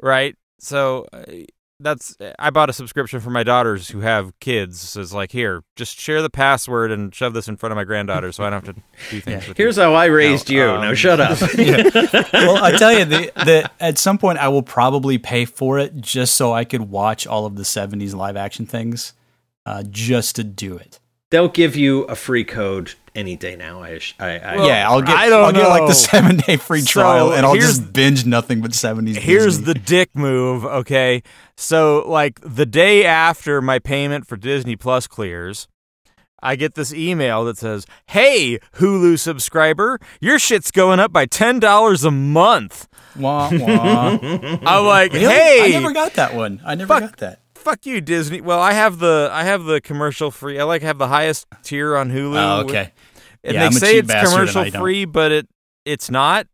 right? 0.00 0.34
So 0.58 1.06
uh, 1.12 1.22
that's 1.80 2.16
I 2.38 2.50
bought 2.50 2.70
a 2.70 2.72
subscription 2.72 3.20
for 3.20 3.30
my 3.30 3.42
daughters 3.42 3.88
who 3.88 4.00
have 4.00 4.38
kids. 4.38 4.80
So 4.80 5.00
it's 5.00 5.12
like 5.12 5.32
here, 5.32 5.64
just 5.76 5.98
share 5.98 6.22
the 6.22 6.30
password 6.30 6.90
and 6.92 7.14
shove 7.14 7.32
this 7.34 7.48
in 7.48 7.56
front 7.56 7.72
of 7.72 7.76
my 7.76 7.84
granddaughter, 7.84 8.30
so 8.32 8.44
I 8.44 8.50
don't 8.50 8.64
have 8.64 8.76
to 8.76 8.82
do 9.10 9.20
things. 9.22 9.48
with 9.48 9.56
Here's 9.56 9.76
how 9.76 9.94
I 9.94 10.06
raised 10.06 10.50
you. 10.50 10.62
um, 10.64 10.82
now 10.82 10.94
shut 10.94 11.20
up. 11.20 11.40
well, 12.32 12.62
I 12.62 12.76
tell 12.78 12.92
you, 12.96 13.04
the, 13.04 13.32
the 13.34 13.70
at 13.80 13.98
some 13.98 14.18
point 14.18 14.38
I 14.38 14.48
will 14.48 14.62
probably 14.62 15.18
pay 15.18 15.44
for 15.44 15.78
it 15.78 15.96
just 15.96 16.36
so 16.36 16.52
I 16.52 16.64
could 16.64 16.82
watch 16.82 17.26
all 17.26 17.46
of 17.46 17.56
the 17.56 17.62
'70s 17.64 18.14
live 18.14 18.36
action 18.36 18.66
things, 18.66 19.14
uh, 19.66 19.82
just 19.88 20.36
to 20.36 20.44
do 20.44 20.76
it. 20.76 20.99
They'll 21.30 21.48
give 21.48 21.76
you 21.76 22.02
a 22.04 22.16
free 22.16 22.44
code 22.44 22.94
any 23.14 23.36
day 23.36 23.54
now. 23.56 23.82
I, 23.82 24.00
I, 24.18 24.38
I 24.38 24.56
Well, 24.56 24.66
yeah, 24.66 24.90
I'll 24.90 25.00
get 25.02 25.16
I 25.16 25.28
don't 25.28 25.44
I'll 25.44 25.52
get 25.52 25.68
like 25.68 25.86
the 25.86 25.94
seven 25.94 26.36
day 26.38 26.56
free 26.56 26.80
So, 26.80 27.00
trial, 27.00 27.32
and 27.32 27.46
I'll 27.46 27.54
just 27.56 27.92
binge 27.92 28.26
nothing 28.26 28.60
but 28.60 28.72
'70s. 28.72 29.16
Here's 29.16 29.58
Disney. 29.58 29.72
the 29.72 29.78
dick 29.78 30.10
move, 30.16 30.64
okay? 30.64 31.22
So, 31.56 32.04
like, 32.08 32.40
the 32.42 32.66
day 32.66 33.04
after 33.04 33.60
my 33.62 33.78
payment 33.78 34.26
for 34.26 34.36
Disney 34.36 34.74
Plus 34.76 35.06
clears, 35.06 35.68
I 36.42 36.56
get 36.56 36.74
this 36.74 36.92
email 36.94 37.44
that 37.44 37.58
says, 37.58 37.86
Hey, 38.06 38.58
Hulu 38.76 39.18
subscriber, 39.18 39.98
your 40.20 40.38
shit's 40.38 40.70
going 40.70 40.98
up 40.98 41.12
by 41.12 41.26
$10 41.26 42.04
a 42.04 42.10
month. 42.10 42.88
wah 43.14 43.50
wah. 43.52 44.18
I'm 44.22 44.86
like, 44.86 45.12
Really? 45.12 45.26
Hey, 45.26 45.76
I 45.76 45.80
never 45.80 45.92
got 45.92 46.14
that 46.14 46.34
one. 46.34 46.60
I 46.64 46.74
never 46.76 46.88
Fuck. 46.94 47.00
got 47.02 47.16
that. 47.18 47.39
Fuck 47.60 47.86
you, 47.86 48.00
Disney. 48.00 48.40
Well, 48.40 48.60
I 48.60 48.72
have 48.72 48.98
the 48.98 49.28
I 49.32 49.44
have 49.44 49.64
the 49.64 49.80
commercial 49.80 50.30
free. 50.30 50.58
I 50.58 50.64
like 50.64 50.82
have 50.82 50.98
the 50.98 51.08
highest 51.08 51.46
tier 51.62 51.96
on 51.96 52.10
Hulu. 52.10 52.36
Oh, 52.36 52.60
okay. 52.64 52.92
And 53.44 53.54
Yeah, 53.54 53.60
they 53.60 53.66
I'm 53.66 53.76
a 53.76 53.80
say 53.80 53.92
cheap 54.00 54.10
it's 54.10 54.30
commercial 54.30 54.70
free, 54.70 55.04
but 55.04 55.32
it 55.32 55.48
it's 55.84 56.10
not. 56.10 56.46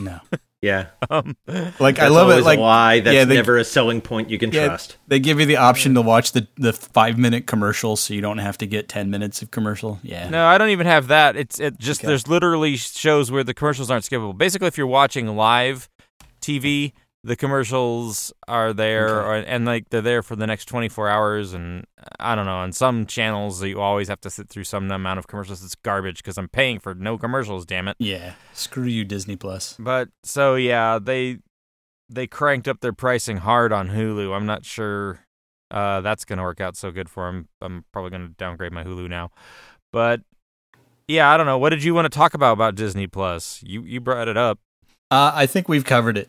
No, 0.00 0.20
yeah. 0.62 0.86
Um, 1.10 1.36
like 1.46 1.96
That's 1.96 2.00
I 2.00 2.08
love 2.08 2.30
it. 2.30 2.44
Like 2.44 2.58
why. 2.60 3.00
That's 3.00 3.14
yeah, 3.14 3.24
they, 3.24 3.34
never 3.34 3.56
a 3.56 3.64
selling 3.64 4.00
point 4.00 4.30
you 4.30 4.38
can 4.38 4.52
yeah, 4.52 4.66
trust. 4.66 4.96
They 5.08 5.18
give 5.18 5.40
you 5.40 5.46
the 5.46 5.56
option 5.56 5.94
to 5.94 6.02
watch 6.02 6.32
the 6.32 6.46
the 6.56 6.72
five 6.72 7.18
minute 7.18 7.46
commercial, 7.46 7.96
so 7.96 8.14
you 8.14 8.20
don't 8.20 8.38
have 8.38 8.56
to 8.58 8.66
get 8.66 8.88
ten 8.88 9.10
minutes 9.10 9.42
of 9.42 9.50
commercial. 9.50 9.98
Yeah. 10.02 10.28
No, 10.28 10.46
I 10.46 10.56
don't 10.58 10.70
even 10.70 10.86
have 10.86 11.08
that. 11.08 11.36
It's 11.36 11.58
it 11.58 11.78
just 11.78 12.00
Okay. 12.00 12.08
there's 12.08 12.28
literally 12.28 12.76
shows 12.76 13.30
where 13.32 13.42
the 13.42 13.54
commercials 13.54 13.90
aren't 13.90 14.04
skippable. 14.04 14.36
Basically, 14.36 14.68
if 14.68 14.78
you're 14.78 14.86
watching 14.86 15.26
live 15.36 15.88
TV, 16.40 16.92
the 17.24 17.36
commercials 17.36 18.32
are 18.46 18.72
there, 18.72 19.20
or, 19.20 19.34
and 19.34 19.64
like 19.64 19.90
they're 19.90 20.00
there 20.00 20.22
for 20.22 20.36
the 20.36 20.46
next 20.46 20.66
24 20.66 21.08
hours. 21.08 21.52
And 21.52 21.84
I 22.20 22.34
don't 22.34 22.46
know, 22.46 22.56
on 22.56 22.72
some 22.72 23.06
channels 23.06 23.62
you 23.62 23.80
always 23.80 24.08
have 24.08 24.20
to 24.22 24.30
sit 24.30 24.48
through 24.48 24.64
some 24.64 24.90
amount 24.90 25.18
of 25.18 25.26
commercials. 25.26 25.64
It's 25.64 25.74
garbage 25.74 26.18
because 26.18 26.38
I'm 26.38 26.48
paying 26.48 26.78
for 26.78 26.94
no 26.94 27.18
commercials. 27.18 27.66
Damn 27.66 27.88
it. 27.88 27.96
Yeah. 27.98 28.34
Screw 28.52 28.86
you, 28.86 29.04
Disney 29.04 29.36
Plus. 29.36 29.76
But 29.78 30.08
so 30.22 30.54
yeah, 30.54 30.98
they 30.98 31.38
they 32.08 32.26
cranked 32.26 32.68
up 32.68 32.80
their 32.80 32.92
pricing 32.92 33.38
hard 33.38 33.72
on 33.72 33.90
Hulu. 33.90 34.34
I'm 34.34 34.46
not 34.46 34.64
sure 34.64 35.20
uh, 35.70 36.00
that's 36.00 36.24
going 36.24 36.38
to 36.38 36.42
work 36.42 36.60
out 36.60 36.76
so 36.76 36.90
good 36.90 37.08
for 37.08 37.26
them. 37.26 37.48
I'm 37.60 37.84
probably 37.92 38.10
going 38.10 38.28
to 38.28 38.34
downgrade 38.34 38.72
my 38.72 38.84
Hulu 38.84 39.08
now. 39.08 39.30
But 39.92 40.22
yeah, 41.06 41.30
I 41.32 41.36
don't 41.36 41.46
know. 41.46 41.58
What 41.58 41.70
did 41.70 41.84
you 41.84 41.94
want 41.94 42.10
to 42.10 42.16
talk 42.16 42.34
about 42.34 42.52
about 42.52 42.74
Disney 42.74 43.06
Plus? 43.06 43.62
You 43.66 43.82
you 43.82 44.00
brought 44.00 44.28
it 44.28 44.36
up. 44.36 44.58
Uh, 45.10 45.32
I 45.34 45.46
think 45.46 45.68
we've 45.68 45.84
covered 45.84 46.18
it. 46.18 46.28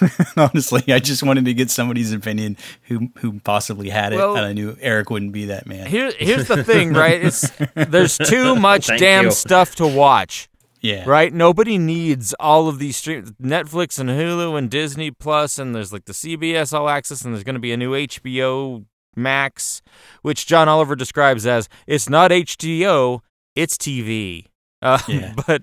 Honestly, 0.36 0.82
I 0.92 0.98
just 0.98 1.22
wanted 1.22 1.44
to 1.46 1.54
get 1.54 1.70
somebody's 1.70 2.12
opinion 2.12 2.56
who 2.84 3.08
who 3.18 3.40
possibly 3.40 3.88
had 3.90 4.12
it, 4.12 4.16
Well- 4.16 4.36
and 4.36 4.44
I 4.46 4.52
knew 4.52 4.76
Eric 4.80 5.10
wouldn't 5.10 5.32
be 5.32 5.46
that 5.46 5.66
man. 5.66 5.86
Here 5.86 6.12
here's 6.18 6.48
the 6.48 6.62
thing, 6.64 6.92
right? 6.92 7.22
It's 7.24 7.50
there's 7.74 8.18
too 8.18 8.56
much 8.56 8.86
Thank 8.86 9.00
damn 9.00 9.24
you. 9.26 9.30
stuff 9.30 9.74
to 9.76 9.86
watch. 9.86 10.48
Yeah. 10.80 11.02
Right? 11.08 11.34
Nobody 11.34 11.76
needs 11.76 12.34
all 12.38 12.68
of 12.68 12.78
these 12.78 12.96
streams. 12.96 13.32
Netflix 13.42 13.98
and 13.98 14.08
Hulu 14.08 14.56
and 14.56 14.70
Disney 14.70 15.10
Plus, 15.10 15.58
and 15.58 15.74
there's 15.74 15.92
like 15.92 16.04
the 16.04 16.12
CBS 16.12 16.72
All 16.72 16.88
Access, 16.88 17.22
and 17.24 17.34
there's 17.34 17.42
going 17.42 17.54
to 17.56 17.60
be 17.60 17.72
a 17.72 17.76
new 17.76 17.92
HBO 17.94 18.84
Max, 19.16 19.82
which 20.22 20.46
John 20.46 20.68
Oliver 20.68 20.94
describes 20.94 21.46
as 21.48 21.68
it's 21.88 22.08
not 22.08 22.30
HBO, 22.30 23.20
it's 23.56 23.76
TV. 23.76 24.46
Uh, 24.80 25.00
Yeah. 25.08 25.34
But 25.48 25.62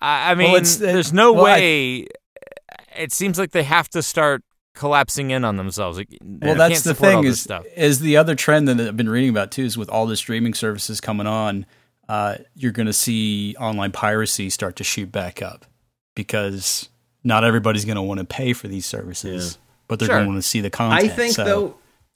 I, 0.00 0.30
I 0.30 0.34
mean, 0.36 0.50
it's- 0.50 0.76
it- 0.76 0.82
there's 0.82 1.12
no 1.12 1.32
well, 1.32 1.46
I- 1.46 1.58
way. 1.58 2.06
It 2.98 3.12
seems 3.12 3.38
like 3.38 3.52
they 3.52 3.62
have 3.62 3.88
to 3.90 4.02
start 4.02 4.42
collapsing 4.74 5.30
in 5.30 5.44
on 5.44 5.56
themselves. 5.56 5.98
Like, 5.98 6.08
Well, 6.22 6.54
that's 6.54 6.82
the 6.82 6.94
thing 6.94 7.24
is 7.24 7.40
stuff. 7.40 7.64
is 7.76 8.00
the 8.00 8.16
other 8.16 8.34
trend 8.34 8.68
that 8.68 8.80
I've 8.80 8.96
been 8.96 9.08
reading 9.08 9.30
about 9.30 9.50
too 9.50 9.64
is 9.64 9.76
with 9.76 9.88
all 9.90 10.06
the 10.06 10.16
streaming 10.16 10.54
services 10.54 11.00
coming 11.00 11.26
on, 11.26 11.66
uh, 12.08 12.36
you're 12.54 12.72
going 12.72 12.86
to 12.86 12.92
see 12.92 13.56
online 13.58 13.92
piracy 13.92 14.50
start 14.50 14.76
to 14.76 14.84
shoot 14.84 15.10
back 15.12 15.42
up 15.42 15.66
because 16.14 16.88
not 17.24 17.44
everybody's 17.44 17.84
going 17.84 17.96
to 17.96 18.02
want 18.02 18.18
to 18.18 18.24
pay 18.24 18.52
for 18.52 18.68
these 18.68 18.86
services, 18.86 19.58
but 19.88 19.98
they're 19.98 20.06
Sure. 20.06 20.16
going 20.16 20.24
to 20.26 20.30
want 20.30 20.42
to 20.42 20.48
see 20.48 20.60
the 20.60 20.70
content. 20.70 21.10
I 21.10 21.14
think 21.14 21.34
so- 21.34 21.44
though, 21.44 21.74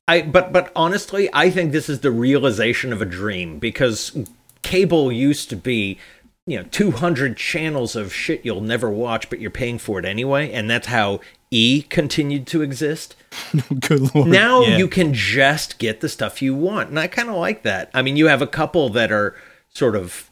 I 0.08 0.22
but 0.22 0.52
but 0.52 0.70
honestly, 0.74 1.28
I 1.32 1.50
think 1.50 1.72
this 1.72 1.88
is 1.88 2.00
the 2.00 2.10
realization 2.10 2.92
of 2.92 3.00
a 3.02 3.04
dream 3.06 3.58
because 3.58 4.16
cable 4.62 5.10
used 5.12 5.50
to 5.50 5.56
be, 5.56 5.98
you 6.46 6.56
know, 6.58 6.64
two 6.70 6.90
hundred 6.90 7.36
channels 7.36 7.94
of 7.96 8.12
shit 8.12 8.44
you'll 8.44 8.60
never 8.60 8.90
watch, 8.90 9.30
but 9.30 9.40
you're 9.40 9.50
paying 9.50 9.78
for 9.78 9.98
it 9.98 10.04
anyway, 10.04 10.50
and 10.52 10.68
that's 10.68 10.88
how 10.88 11.20
E 11.50 11.82
continued 11.82 12.46
to 12.48 12.62
exist. 12.62 13.14
Oh, 13.70 13.74
good 13.76 14.14
lord. 14.14 14.28
Now 14.28 14.60
Yeah. 14.62 14.76
you 14.78 14.88
can 14.88 15.14
just 15.14 15.78
get 15.78 16.00
the 16.00 16.08
stuff 16.08 16.42
you 16.42 16.54
want, 16.54 16.88
and 16.90 16.98
I 16.98 17.06
kind 17.06 17.28
of 17.28 17.36
like 17.36 17.62
that. 17.62 17.90
I 17.94 18.02
mean, 18.02 18.16
you 18.16 18.26
have 18.28 18.42
a 18.42 18.46
couple 18.46 18.88
that 18.90 19.10
are 19.12 19.34
sort 19.70 19.94
of 19.96 20.30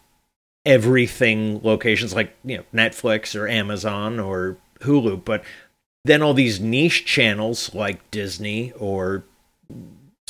everything 0.67 1.61
locations 1.63 2.15
like 2.15 2.35
you 2.45 2.59
know 2.59 2.65
Netflix 2.75 3.39
or 3.39 3.49
Amazon 3.49 4.19
or 4.21 4.57
Hulu, 4.81 5.25
but 5.25 5.43
then 6.05 6.23
all 6.23 6.35
these 6.35 6.61
niche 6.61 7.05
channels 7.05 7.75
like 7.75 8.11
Disney 8.11 8.73
or 8.73 9.25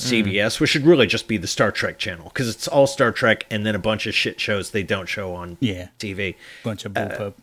CBS, 0.01 0.61
which 0.61 0.70
should 0.70 0.84
really 0.86 1.07
just 1.07 1.28
be 1.28 1.36
the 1.36 1.46
Star 1.46 1.70
Trek 1.70 1.98
channel 1.98 2.28
because 2.32 2.48
it's 2.48 2.66
all 2.68 2.86
Star 2.86 3.12
Trek 3.12 3.46
and 3.51 3.64
then 3.66 3.74
a 3.74 3.78
bunch 3.78 4.07
of 4.07 4.14
shit 4.14 4.40
shows 4.40 4.70
they 4.70 4.82
don't 4.82 5.09
show 5.09 5.34
on 5.34 5.57
yeah, 5.61 5.88
TV. 5.98 6.34
bunch 6.64 6.84
of 6.84 6.96
Uh, 6.96 7.09
bullpup. 7.09 7.34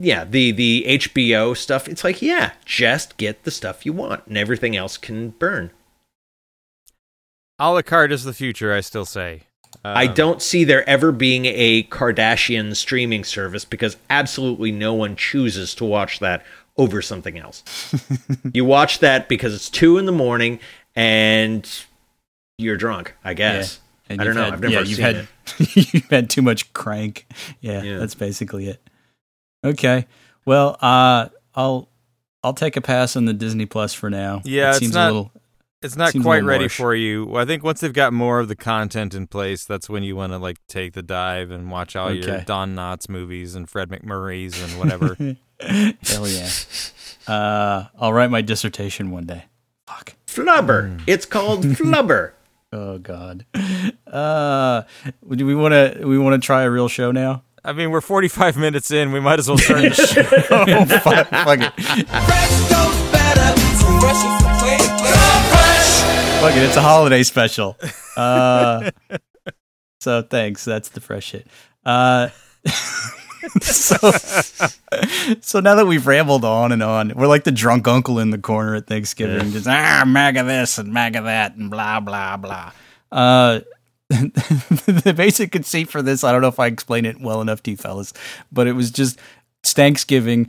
Yeah, 0.00 0.24
the 0.24 0.52
the 0.52 0.84
HBO 0.86 1.56
stuff. 1.56 1.88
It's 1.88 2.04
like 2.04 2.22
yeah, 2.22 2.52
just 2.64 3.16
get 3.16 3.42
the 3.44 3.50
stuff 3.50 3.84
you 3.84 3.92
want, 3.92 4.26
and 4.26 4.38
everything 4.38 4.76
else 4.76 4.96
can 4.96 5.30
burn. 5.30 5.70
A 7.58 7.72
la 7.72 7.82
carte 7.82 8.12
is 8.12 8.24
the 8.24 8.32
future, 8.32 8.72
I 8.72 8.80
still 8.80 9.04
say. 9.04 9.42
I 9.84 10.06
Um, 10.06 10.14
don't 10.14 10.42
see 10.42 10.64
there 10.64 10.88
ever 10.88 11.12
being 11.12 11.46
a 11.46 11.82
Kardashian 11.84 12.74
streaming 12.76 13.24
service 13.24 13.64
because 13.64 13.96
absolutely 14.08 14.70
no 14.72 14.94
one 14.94 15.16
chooses 15.16 15.74
to 15.76 15.84
watch 15.84 16.20
that 16.20 16.44
over 16.76 17.02
something 17.02 17.36
else. 17.38 17.64
you 18.54 18.64
watch 18.64 19.00
that 19.00 19.28
because 19.28 19.54
it's 19.54 19.68
two 19.68 19.98
in 19.98 20.06
the 20.06 20.12
morning 20.12 20.60
and 20.94 21.68
you're 22.58 22.76
drunk, 22.76 23.14
I 23.24 23.34
guess. 23.34 23.80
And 24.10 24.20
I 24.20 24.24
don't 24.24 24.34
know. 24.34 24.44
had- 24.44 24.52
I've 24.54 24.60
never 24.60 24.72
yeah, 24.74 24.80
seen 24.80 24.90
you've 24.90 24.98
had, 24.98 25.16
it. 25.58 25.76
you've 25.94 26.10
had 26.10 26.30
too 26.30 26.42
much 26.42 26.72
crank. 26.72 27.26
Yeah, 27.60 27.82
Yeah. 27.82 27.98
that's 27.98 28.14
basically 28.14 28.68
it. 28.68 28.82
Okay. 29.64 30.06
Well, 30.44 30.76
uh, 30.80 31.28
I'll 31.54 31.88
I'll 32.42 32.54
take 32.54 32.76
a 32.76 32.80
pass 32.80 33.16
on 33.16 33.24
the 33.26 33.32
Disney 33.34 33.66
Plus 33.66 33.92
for 33.94 34.08
now. 34.10 34.40
Yeah, 34.44 34.68
it 34.68 34.70
it's 34.70 34.78
seems 34.80 34.94
not- 34.94 35.10
a 35.10 35.12
little. 35.12 35.32
It's 35.80 35.94
not 35.94 36.10
Seems 36.10 36.24
quite 36.24 36.42
ready 36.42 36.64
harsh. 36.64 36.76
for 36.76 36.92
you. 36.92 37.36
I 37.36 37.44
think 37.44 37.62
once 37.62 37.78
they've 37.78 37.92
got 37.92 38.12
more 38.12 38.40
of 38.40 38.48
the 38.48 38.56
content 38.56 39.14
in 39.14 39.28
place, 39.28 39.64
that's 39.64 39.88
when 39.88 40.02
you 40.02 40.16
want 40.16 40.32
to 40.32 40.38
like 40.38 40.56
take 40.66 40.94
the 40.94 41.02
dive 41.04 41.52
and 41.52 41.70
watch 41.70 41.94
all 41.94 42.12
your 42.12 42.40
Don 42.40 42.74
Knotts 42.74 43.08
movies 43.08 43.54
and 43.54 43.70
Fred 43.70 43.88
MacMurray's 43.88 44.60
and 44.60 44.76
whatever. 44.76 45.14
Hell 46.02 46.26
yeah. 46.26 46.48
Uh, 47.28 47.84
I'll 47.96 48.12
write 48.12 48.28
my 48.30 48.40
dissertation 48.42 49.12
one 49.12 49.26
day. 49.26 49.44
Fuck. 49.86 50.14
Flubber. 50.26 50.96
Hmm. 50.98 51.04
It's 51.06 51.26
called 51.26 51.62
Flubber. 51.64 52.32
Oh 52.72 52.98
God. 52.98 53.46
Uh, 54.06 54.82
do 55.30 55.46
we 55.46 55.54
want 55.54 55.72
to 55.72 56.06
we 56.06 56.18
want 56.18 56.40
to 56.40 56.44
try 56.46 56.62
a 56.62 56.70
real 56.70 56.88
show 56.88 57.10
now? 57.10 57.42
I 57.64 57.72
mean, 57.72 57.90
we're 57.90 58.00
45 58.00 58.56
minutes 58.56 58.90
in. 58.90 59.12
We 59.12 59.20
might 59.20 59.38
as 59.38 59.48
well 59.48 59.58
start 59.58 59.82
the 59.82 59.90
show. 59.94 60.22
oh 60.50 60.84
fuck, 60.86 61.28
fuck 61.28 61.58
it. 61.60 62.78
Fuck 66.40 66.56
it, 66.56 66.62
it's 66.62 66.76
a 66.76 66.80
holiday 66.82 67.22
special. 67.24 67.76
Uh, 68.16 68.90
so 70.00 70.22
thanks. 70.22 70.64
That's 70.64 70.88
the 70.90 71.00
fresh 71.00 71.24
shit. 71.24 71.46
Uh, 71.84 72.28
so, 73.60 74.10
so 75.40 75.60
now 75.60 75.74
that 75.74 75.86
we've 75.86 76.06
rambled 76.06 76.44
on 76.44 76.72
and 76.72 76.82
on, 76.82 77.12
we're 77.14 77.26
like 77.26 77.44
the 77.44 77.52
drunk 77.52 77.86
uncle 77.86 78.18
in 78.18 78.30
the 78.30 78.38
corner 78.38 78.74
at 78.74 78.86
Thanksgiving, 78.86 79.52
just 79.52 79.66
ah, 79.66 80.04
MAGA 80.06 80.44
this 80.44 80.78
and 80.78 80.92
MAGA 80.92 81.22
that 81.22 81.56
and 81.56 81.70
blah 81.70 82.00
blah 82.00 82.36
blah. 82.36 82.72
Uh, 83.12 83.60
the 84.08 85.14
basic 85.16 85.52
conceit 85.52 85.88
for 85.88 86.00
this, 86.00 86.24
I 86.24 86.32
don't 86.32 86.40
know 86.40 86.48
if 86.48 86.58
I 86.58 86.66
explain 86.66 87.04
it 87.04 87.20
well 87.20 87.40
enough 87.40 87.62
to 87.64 87.70
you 87.70 87.76
fellas, 87.76 88.12
but 88.50 88.66
it 88.66 88.72
was 88.72 88.90
just 88.90 89.18
it's 89.60 89.72
Thanksgiving, 89.72 90.48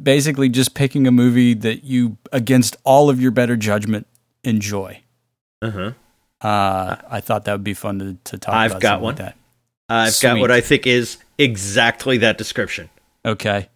basically 0.00 0.48
just 0.48 0.74
picking 0.74 1.06
a 1.06 1.10
movie 1.10 1.54
that 1.54 1.84
you, 1.84 2.18
against 2.30 2.76
all 2.84 3.10
of 3.10 3.20
your 3.20 3.30
better 3.30 3.56
judgment, 3.56 4.06
enjoy. 4.44 5.00
Uh-huh. 5.60 5.92
Uh, 6.40 6.96
I 7.08 7.20
thought 7.20 7.44
that 7.44 7.52
would 7.52 7.64
be 7.64 7.74
fun 7.74 7.98
to, 7.98 8.16
to 8.30 8.38
talk 8.38 8.54
I've 8.54 8.72
about. 8.72 8.82
got 8.82 9.00
one. 9.00 9.14
Like 9.14 9.24
that. 9.24 9.36
I've 9.88 10.20
got 10.20 10.38
what 10.38 10.50
I 10.50 10.60
think 10.60 10.86
is 10.86 11.18
exactly 11.38 12.18
that 12.18 12.38
description. 12.38 12.90
Okay. 13.24 13.68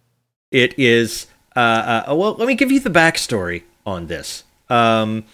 It 0.51 0.77
is. 0.77 1.27
Uh, 1.55 2.03
uh, 2.07 2.15
well, 2.15 2.33
let 2.35 2.47
me 2.47 2.55
give 2.55 2.71
you 2.71 2.79
the 2.79 2.89
backstory 2.89 3.63
on 3.85 4.07
this. 4.07 4.43
Um, 4.69 5.25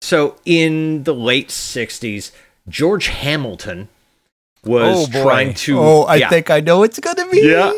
so, 0.00 0.36
in 0.44 1.04
the 1.04 1.14
late 1.14 1.48
'60s, 1.48 2.32
George 2.68 3.06
Hamilton 3.08 3.88
was 4.64 5.08
Oh, 5.14 5.22
trying 5.22 5.54
to. 5.54 5.78
Oh, 5.78 6.02
I 6.02 6.16
yeah, 6.16 6.28
think 6.28 6.50
I 6.50 6.60
know 6.60 6.82
it's 6.82 6.98
gonna 6.98 7.28
be. 7.28 7.42
Yeah, 7.42 7.72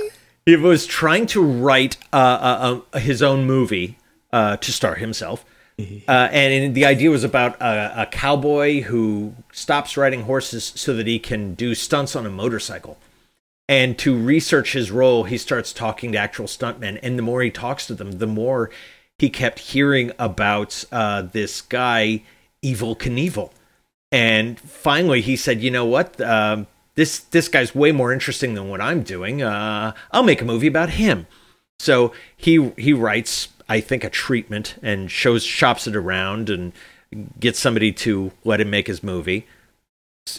he 0.47 0.57
was 0.57 0.87
trying 0.87 1.27
to 1.29 1.43
write 1.43 1.97
uh, 2.13 2.17
uh, 2.17 2.81
uh, 2.93 2.99
his 2.99 3.23
own 3.23 3.45
movie 3.47 3.99
uh, 4.33 4.57
to 4.59 4.73
star 4.73 4.95
himself. 4.95 5.45
Uh, 6.07 6.29
and 6.31 6.73
the 6.77 6.85
idea 6.85 7.11
was 7.11 7.25
about 7.25 7.61
a, 7.61 8.03
a 8.03 8.07
cowboy 8.07 8.83
who 8.83 9.35
stops 9.53 9.97
riding 9.97 10.23
horses 10.23 10.73
so 10.77 10.95
that 10.95 11.09
he 11.09 11.19
can 11.19 11.55
do 11.55 11.75
stunts 11.75 12.15
on 12.15 12.25
a 12.25 12.31
motorcycle. 12.31 12.97
And 13.69 13.99
to 13.99 14.17
research 14.17 14.75
his 14.75 14.91
role, 14.91 15.25
he 15.25 15.39
starts 15.39 15.73
talking 15.73 16.13
to 16.13 16.19
actual 16.19 16.47
stuntmen. 16.47 16.99
And 17.03 17.19
the 17.19 17.23
more 17.23 17.43
he 17.43 17.51
talks 17.51 17.87
to 17.87 17.95
them, 17.95 18.13
the 18.13 18.27
more 18.27 18.71
he 19.19 19.31
kept 19.31 19.59
hearing 19.59 20.13
about 20.19 20.85
uh, 20.93 21.23
this 21.23 21.61
guy, 21.63 22.23
Evel 22.63 22.99
Knievel. 22.99 23.51
And 24.13 24.61
finally, 24.61 25.21
he 25.21 25.35
said, 25.35 25.61
"You 25.63 25.71
know 25.71 25.87
what? 25.87 26.21
Um, 26.21 26.67
this 26.95 27.19
this 27.19 27.49
guy's 27.49 27.75
way 27.75 27.91
more 27.91 28.13
interesting 28.13 28.55
than 28.55 28.69
what 28.69 28.81
I'm 28.81 29.03
doing. 29.03 29.43
Uh, 29.43 29.93
I'll 30.13 30.23
make 30.23 30.43
a 30.43 30.45
movie 30.45 30.69
about 30.69 30.91
him." 30.91 31.27
So 31.79 32.13
he 32.37 32.73
he 32.77 32.93
writes, 32.93 33.49
I 33.69 33.81
think, 33.81 34.05
a 34.05 34.11
treatment 34.11 34.77
and 34.83 35.11
shows 35.11 35.43
shops 35.43 35.87
it 35.87 35.97
around 35.97 36.51
and 36.51 36.73
gets 37.41 37.59
somebody 37.59 37.93
to 37.93 38.33
let 38.45 38.61
him 38.61 38.71
make 38.71 38.87
his 38.87 39.03
movie. 39.03 39.47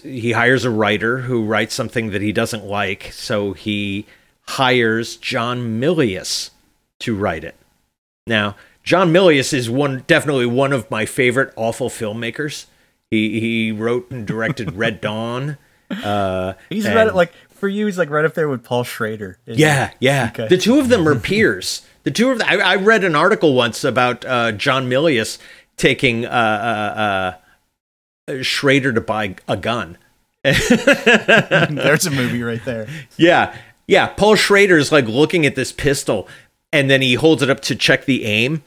He 0.04 0.32
hires 0.32 0.66
a 0.66 0.70
writer 0.72 1.20
who 1.20 1.46
writes 1.46 1.74
something 1.74 2.10
that 2.12 2.22
he 2.22 2.32
doesn't 2.32 2.66
like, 2.66 3.12
so 3.14 3.54
he 3.54 4.06
hires 4.48 5.16
John 5.18 5.80
Milius 5.80 6.50
to 7.00 7.16
write 7.16 7.44
it. 7.44 7.56
Now, 8.28 8.56
John 8.84 9.12
Milius 9.14 9.54
is 9.54 9.70
one 9.70 10.04
definitely 10.08 10.46
one 10.48 10.74
of 10.74 10.90
my 10.90 11.06
favorite 11.06 11.54
awful 11.56 11.90
filmmakers. 11.90 12.66
He 13.12 13.40
he 13.40 13.72
wrote 13.72 14.10
and 14.10 14.26
directed 14.26 14.74
Red 14.76 15.02
Dawn. 15.02 15.58
Uh, 15.92 16.54
He's 16.70 16.86
and- 16.86 16.96
right 16.96 17.14
like 17.14 17.32
for 17.52 17.68
you. 17.68 17.86
He's 17.86 17.98
like 18.00 18.10
right 18.10 18.26
up 18.26 18.34
there 18.34 18.50
with 18.50 18.64
Paul 18.64 18.84
Schrader. 18.84 19.38
yeah, 19.46 19.92
yeah. 20.00 20.30
Okay. 20.34 20.48
The 20.48 20.58
two 20.58 20.80
of 20.80 20.90
them 20.90 21.08
are 21.08 21.16
peers. 21.20 21.86
The 22.04 22.12
two 22.12 22.32
of 22.32 22.40
them. 22.40 22.48
I, 22.50 22.58
I 22.58 22.76
read 22.76 23.04
an 23.04 23.16
article 23.16 23.54
once 23.54 23.84
about 23.84 24.26
uh, 24.26 24.52
John 24.54 24.90
Milius 24.90 25.38
taking 25.78 26.26
uh, 26.26 26.30
uh, 26.30 27.00
uh, 27.00 27.34
Schrader 28.42 28.94
to 28.94 29.02
buy 29.02 29.36
a 29.48 29.58
gun. 29.58 29.98
There's 30.44 32.06
a 32.06 32.12
movie 32.12 32.44
right 32.44 32.64
there. 32.66 32.88
Yeah, 33.18 33.56
yeah. 33.88 34.08
Paul 34.08 34.36
Schrader 34.36 34.78
is 34.78 34.92
like 34.92 35.08
looking 35.08 35.46
at 35.46 35.56
this 35.56 35.72
pistol, 35.72 36.28
and 36.72 36.90
then 36.90 37.02
he 37.02 37.16
holds 37.16 37.42
it 37.42 37.50
up 37.50 37.62
to 37.62 37.76
check 37.76 38.06
the 38.06 38.26
aim, 38.26 38.64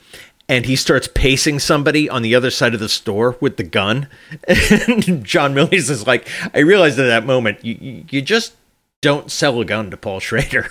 and 0.48 0.66
he 0.66 0.74
starts 0.76 1.08
pacing 1.08 1.58
somebody 1.60 2.08
on 2.08 2.22
the 2.22 2.34
other 2.34 2.50
side 2.50 2.74
of 2.74 2.80
the 2.80 2.88
store 2.88 3.36
with 3.40 3.56
the 3.58 3.62
gun. 3.62 4.08
And 4.48 5.24
John 5.24 5.54
Milius 5.54 5.90
is 5.90 6.06
like, 6.06 6.28
I 6.54 6.60
realized 6.60 6.98
at 6.98 7.06
that 7.06 7.26
moment, 7.26 7.64
you, 7.64 7.76
you 7.80 8.04
you 8.10 8.22
just 8.22 8.54
don't 9.00 9.30
sell 9.30 9.60
a 9.60 9.64
gun 9.64 9.90
to 9.90 9.96
Paul 9.96 10.18
Schrader. 10.20 10.70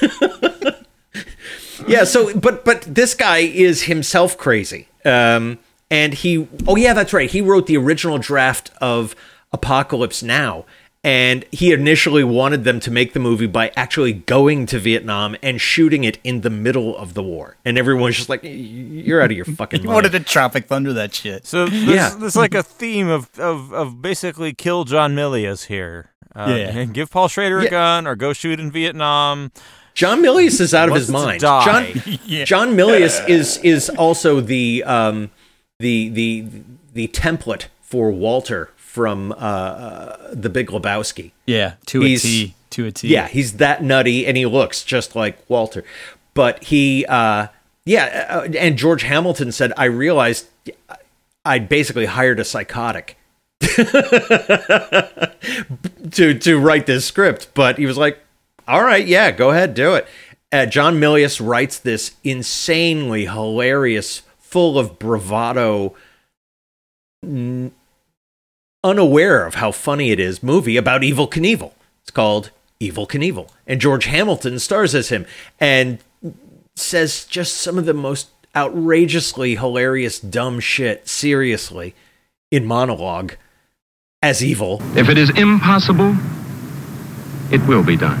yeah. 1.86 2.04
So, 2.04 2.34
but 2.38 2.64
but 2.64 2.82
this 2.82 3.14
guy 3.14 3.38
is 3.38 3.82
himself 3.82 4.38
crazy. 4.38 4.88
Um, 5.04 5.58
and 5.90 6.14
he, 6.14 6.48
oh 6.66 6.76
yeah, 6.76 6.92
that's 6.94 7.12
right. 7.12 7.30
He 7.30 7.40
wrote 7.40 7.66
the 7.66 7.76
original 7.76 8.18
draft 8.18 8.70
of 8.80 9.14
Apocalypse 9.52 10.22
Now. 10.22 10.64
And 11.04 11.44
he 11.52 11.72
initially 11.72 12.24
wanted 12.24 12.64
them 12.64 12.80
to 12.80 12.90
make 12.90 13.12
the 13.12 13.20
movie 13.20 13.46
by 13.46 13.70
actually 13.76 14.12
going 14.12 14.66
to 14.66 14.80
Vietnam 14.80 15.36
and 15.40 15.60
shooting 15.60 16.02
it 16.02 16.18
in 16.24 16.40
the 16.40 16.50
middle 16.50 16.96
of 16.96 17.14
the 17.14 17.22
war. 17.22 17.56
And 17.64 17.78
everyone's 17.78 18.16
just 18.16 18.28
like, 18.28 18.40
"You're 18.42 19.22
out 19.22 19.30
of 19.30 19.36
your 19.36 19.44
fucking 19.44 19.80
He 19.82 19.86
mind." 19.86 19.94
wanted 19.94 20.12
to 20.12 20.20
Tropic 20.20 20.66
Thunder 20.66 20.92
that 20.94 21.14
shit. 21.14 21.46
So 21.46 21.66
there's, 21.66 21.84
Yeah. 21.84 22.08
there's 22.18 22.34
like 22.34 22.54
a 22.54 22.62
theme 22.64 23.06
of, 23.06 23.30
of, 23.38 23.72
of 23.72 24.02
basically 24.02 24.52
kill 24.52 24.82
John 24.82 25.14
Milius 25.14 25.66
here. 25.66 26.10
Uh, 26.34 26.46
Yeah. 26.48 26.76
and 26.76 26.92
give 26.92 27.08
Paul 27.12 27.28
Schrader 27.28 27.60
a 27.60 27.70
gun 27.70 28.08
or 28.08 28.16
go 28.16 28.32
shoot 28.32 28.58
in 28.58 28.72
Vietnam. 28.72 29.52
John 29.94 30.20
Milius 30.20 30.60
is 30.60 30.74
out 30.74 30.88
of 30.88 30.96
his 30.96 31.08
mind. 31.08 31.40
die. 31.40 31.64
John 31.92 32.18
Yeah. 32.24 32.44
John 32.46 32.70
Milius 32.76 33.28
is 33.28 33.58
is 33.58 33.90
also 33.90 34.40
the 34.40 34.82
um 34.82 35.30
the 35.78 36.08
the 36.08 36.44
the 36.94 37.08
template 37.08 37.66
for 37.80 38.10
Walter 38.10 38.70
from 38.76 39.32
uh, 39.32 39.34
uh 39.34 40.30
the 40.32 40.48
Big 40.48 40.68
Lebowski. 40.68 41.32
Yeah, 41.46 41.74
to 41.86 42.00
He's- 42.00 42.24
a 42.24 42.26
T. 42.26 42.54
To 42.70 42.86
a 42.86 42.92
T. 42.92 43.08
Yeah, 43.08 43.28
he's 43.28 43.54
that 43.54 43.82
nutty 43.82 44.26
and 44.26 44.36
he 44.36 44.44
looks 44.44 44.82
just 44.82 45.16
like 45.16 45.38
Walter. 45.48 45.84
But 46.34 46.64
he 46.64 47.06
uh 47.06 47.46
yeah, 47.84 48.26
uh, 48.28 48.48
and 48.58 48.76
George 48.76 49.02
Hamilton 49.02 49.52
said 49.52 49.72
I 49.76 49.84
realized 49.84 50.46
I'd 51.44 51.68
basically 51.68 52.06
hired 52.06 52.40
a 52.40 52.44
psychotic 52.44 53.16
to 53.60 53.76
to 56.38 56.58
write 56.58 56.86
this 56.86 57.04
script, 57.04 57.48
but 57.54 57.78
he 57.78 57.86
was 57.86 57.96
like, 57.96 58.18
"All 58.66 58.82
right, 58.82 59.06
yeah, 59.06 59.30
go 59.30 59.50
ahead, 59.50 59.74
do 59.74 59.94
it." 59.94 60.06
Uh, 60.52 60.66
John 60.66 60.98
Milius 61.00 61.44
writes 61.44 61.78
this 61.78 62.16
insanely 62.24 63.26
hilarious, 63.26 64.22
full 64.56 64.78
of 64.78 64.98
bravado, 64.98 65.94
n- 67.22 67.70
unaware 68.82 69.44
of 69.44 69.56
how 69.56 69.70
funny 69.70 70.12
it 70.12 70.18
is 70.18 70.42
movie 70.42 70.78
about 70.78 71.02
Evel 71.02 71.30
Knievel. 71.30 71.72
It's 72.00 72.10
called 72.10 72.50
Evel 72.80 73.06
Knievel, 73.06 73.50
and 73.66 73.82
George 73.82 74.06
Hamilton 74.06 74.58
stars 74.58 74.94
as 74.94 75.10
him 75.10 75.26
and 75.60 75.98
says 76.74 77.26
just 77.26 77.58
some 77.58 77.76
of 77.76 77.84
the 77.84 77.92
most 77.92 78.30
outrageously 78.56 79.56
hilarious 79.56 80.18
dumb 80.18 80.58
shit 80.58 81.06
seriously 81.06 81.94
in 82.50 82.64
monologue 82.64 83.34
as 84.22 84.40
Evel. 84.40 84.80
If 84.96 85.10
it 85.10 85.18
is 85.18 85.28
impossible, 85.36 86.16
it 87.52 87.60
will 87.68 87.84
be 87.84 87.98
done. 87.98 88.20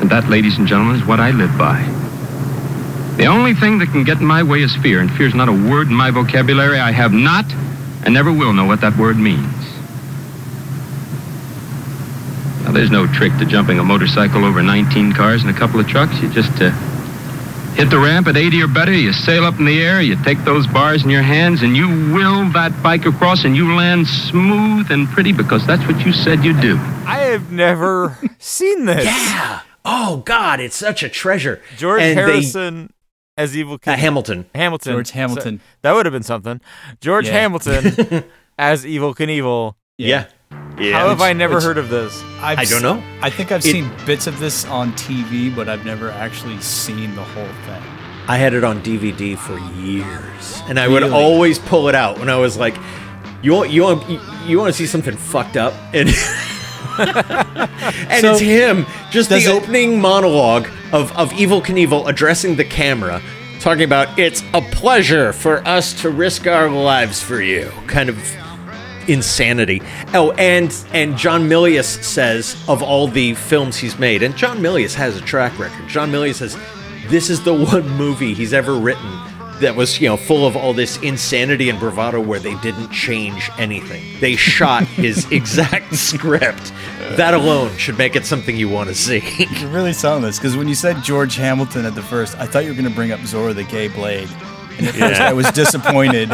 And 0.00 0.08
that, 0.08 0.30
ladies 0.30 0.56
and 0.56 0.66
gentlemen, 0.66 0.96
is 0.96 1.04
what 1.04 1.20
I 1.20 1.30
live 1.32 1.58
by. 1.58 2.05
The 3.16 3.26
only 3.26 3.54
thing 3.54 3.78
that 3.78 3.88
can 3.88 4.04
get 4.04 4.18
in 4.20 4.26
my 4.26 4.42
way 4.42 4.60
is 4.62 4.74
fear, 4.76 5.00
and 5.00 5.10
fear 5.10 5.26
is 5.26 5.34
not 5.34 5.48
a 5.48 5.52
word 5.52 5.88
in 5.88 5.94
my 5.94 6.10
vocabulary. 6.10 6.78
I 6.78 6.90
have 6.92 7.12
not 7.12 7.44
and 8.04 8.12
never 8.14 8.30
will 8.32 8.52
know 8.52 8.66
what 8.66 8.80
that 8.82 8.96
word 8.96 9.16
means. 9.16 9.46
Now, 12.64 12.72
there's 12.72 12.90
no 12.90 13.06
trick 13.06 13.32
to 13.38 13.44
jumping 13.46 13.78
a 13.78 13.84
motorcycle 13.84 14.44
over 14.44 14.62
19 14.62 15.12
cars 15.12 15.42
and 15.42 15.50
a 15.50 15.58
couple 15.58 15.78
of 15.80 15.86
trucks. 15.88 16.20
You 16.20 16.28
just 16.30 16.50
uh, 16.60 16.70
hit 17.74 17.90
the 17.90 17.98
ramp 17.98 18.26
at 18.26 18.36
80 18.36 18.62
or 18.62 18.68
better, 18.68 18.92
you 18.92 19.12
sail 19.12 19.44
up 19.44 19.58
in 19.58 19.64
the 19.64 19.80
air, 19.80 20.00
you 20.02 20.16
take 20.24 20.38
those 20.44 20.66
bars 20.66 21.04
in 21.04 21.10
your 21.10 21.22
hands, 21.22 21.62
and 21.62 21.76
you 21.76 21.88
will 22.12 22.50
that 22.52 22.82
bike 22.82 23.06
across, 23.06 23.44
and 23.44 23.56
you 23.56 23.74
land 23.74 24.06
smooth 24.06 24.90
and 24.90 25.08
pretty 25.08 25.32
because 25.32 25.66
that's 25.66 25.86
what 25.86 26.04
you 26.04 26.12
said 26.12 26.44
you'd 26.44 26.60
do. 26.60 26.76
I 27.06 27.28
have 27.30 27.50
never 27.52 28.18
seen 28.38 28.84
this. 28.84 29.04
Yeah. 29.04 29.60
Oh 29.84 30.22
God, 30.24 30.58
it's 30.58 30.76
such 30.76 31.02
a 31.04 31.08
treasure. 31.08 31.62
George 31.76 32.02
And 32.02 32.18
they- 32.18 32.22
Harrison 32.22 32.92
as 33.36 33.54
Evel 33.54 33.78
uh, 33.86 33.96
Hamilton. 33.96 34.46
Hamilton. 34.54 34.92
George 34.94 35.10
Hamilton. 35.10 35.58
So- 35.58 35.64
that 35.82 35.92
would 35.94 36.06
have 36.06 36.12
been 36.12 36.22
something. 36.22 36.60
George 37.00 37.26
Yeah. 37.26 37.32
Hamilton 37.32 38.24
as 38.58 38.84
Evel 38.84 39.14
Knievel. 39.14 39.74
Yeah. 39.98 40.26
Yeah. 40.78 40.92
How 40.98 41.08
have 41.08 41.20
I 41.22 41.32
never 41.32 41.60
heard 41.60 41.78
of 41.78 41.88
this? 41.88 42.22
I've 42.40 42.58
I 42.58 42.64
don't 42.64 42.82
know. 42.82 43.02
I 43.22 43.30
think 43.30 43.50
I've 43.52 43.64
It- 43.64 43.70
seen 43.72 43.90
bits 44.04 44.26
of 44.26 44.38
this 44.38 44.64
on 44.66 44.92
TV, 44.92 45.54
but 45.54 45.68
I've 45.68 45.84
never 45.84 46.10
actually 46.10 46.60
seen 46.60 47.14
the 47.14 47.22
whole 47.24 47.48
thing. 47.66 47.82
I 48.28 48.36
had 48.38 48.54
it 48.54 48.64
on 48.64 48.82
DVD 48.82 49.38
for 49.38 49.56
years, 49.80 50.60
and 50.68 50.80
I 50.80 50.88
would 50.88 51.04
always 51.04 51.58
pull 51.60 51.88
it 51.88 51.94
out 51.94 52.18
when 52.18 52.28
I 52.28 52.34
was 52.36 52.56
like, 52.56 52.76
"You 53.40 53.52
want 53.52 53.70
you 53.70 53.82
want 53.84 54.08
you, 54.10 54.20
you 54.44 54.58
want 54.58 54.68
to 54.68 54.72
see 54.76 54.84
something 54.86 55.16
fucked 55.16 55.56
up?" 55.56 55.72
And 55.94 56.08
and 56.98 58.20
So, 58.20 58.32
it's 58.32 58.40
him 58.40 58.86
just 59.10 59.28
the 59.30 59.36
it- 59.36 59.46
opening 59.48 60.00
monologue 60.00 60.66
of 60.92 61.12
of 61.16 61.30
Evel 61.32 61.62
Knievel 61.64 62.08
addressing 62.08 62.56
the 62.56 62.64
camera, 62.64 63.20
talking 63.60 63.84
about 63.84 64.18
it's 64.18 64.42
a 64.54 64.60
pleasure 64.60 65.32
for 65.32 65.66
us 65.66 65.92
to 66.02 66.10
risk 66.10 66.46
our 66.46 66.68
lives 66.70 67.20
for 67.20 67.40
you, 67.42 67.70
kind 67.86 68.08
of 68.08 68.18
insanity. 69.08 69.82
Oh, 70.14 70.32
and 70.32 70.74
and 70.92 71.16
John 71.16 71.48
Milius 71.48 72.02
says 72.02 72.56
of 72.68 72.82
all 72.82 73.08
the 73.08 73.34
films 73.34 73.76
he's 73.76 73.98
made, 73.98 74.22
and 74.22 74.36
John 74.36 74.58
Milius 74.58 74.94
has 74.94 75.16
a 75.16 75.20
track 75.20 75.58
record. 75.58 75.88
John 75.88 76.10
Milius 76.10 76.36
says 76.36 76.56
this 77.08 77.30
is 77.30 77.42
the 77.44 77.54
one 77.72 77.88
movie 77.90 78.34
he's 78.34 78.52
ever 78.52 78.74
written 78.74 79.10
that 79.60 79.74
was 79.74 80.00
you 80.00 80.08
know 80.08 80.16
full 80.16 80.46
of 80.46 80.56
all 80.56 80.72
this 80.72 80.98
insanity 80.98 81.68
and 81.68 81.78
bravado 81.78 82.20
where 82.20 82.38
they 82.38 82.54
didn't 82.56 82.90
change 82.90 83.50
anything. 83.58 84.04
They 84.20 84.36
shot 84.36 84.84
his 84.84 85.30
exact 85.32 85.94
script. 85.94 86.72
That 87.16 87.34
alone 87.34 87.76
should 87.76 87.98
make 87.98 88.16
it 88.16 88.26
something 88.26 88.56
you 88.56 88.68
want 88.68 88.88
to 88.88 88.94
see. 88.94 89.22
You're 89.60 89.70
really 89.70 89.92
selling 89.92 90.22
this 90.22 90.38
because 90.38 90.56
when 90.56 90.68
you 90.68 90.74
said 90.74 91.02
George 91.02 91.36
Hamilton 91.36 91.86
at 91.86 91.94
the 91.94 92.02
first, 92.02 92.36
I 92.38 92.46
thought 92.46 92.64
you 92.64 92.70
were 92.70 92.76
going 92.76 92.88
to 92.88 92.94
bring 92.94 93.12
up 93.12 93.20
Zorro 93.20 93.54
the 93.54 93.64
Gay 93.64 93.88
Blade. 93.88 94.28
And 94.78 94.88
at 94.88 94.94
first 94.94 95.20
I 95.20 95.32
was 95.32 95.50
disappointed, 95.52 96.28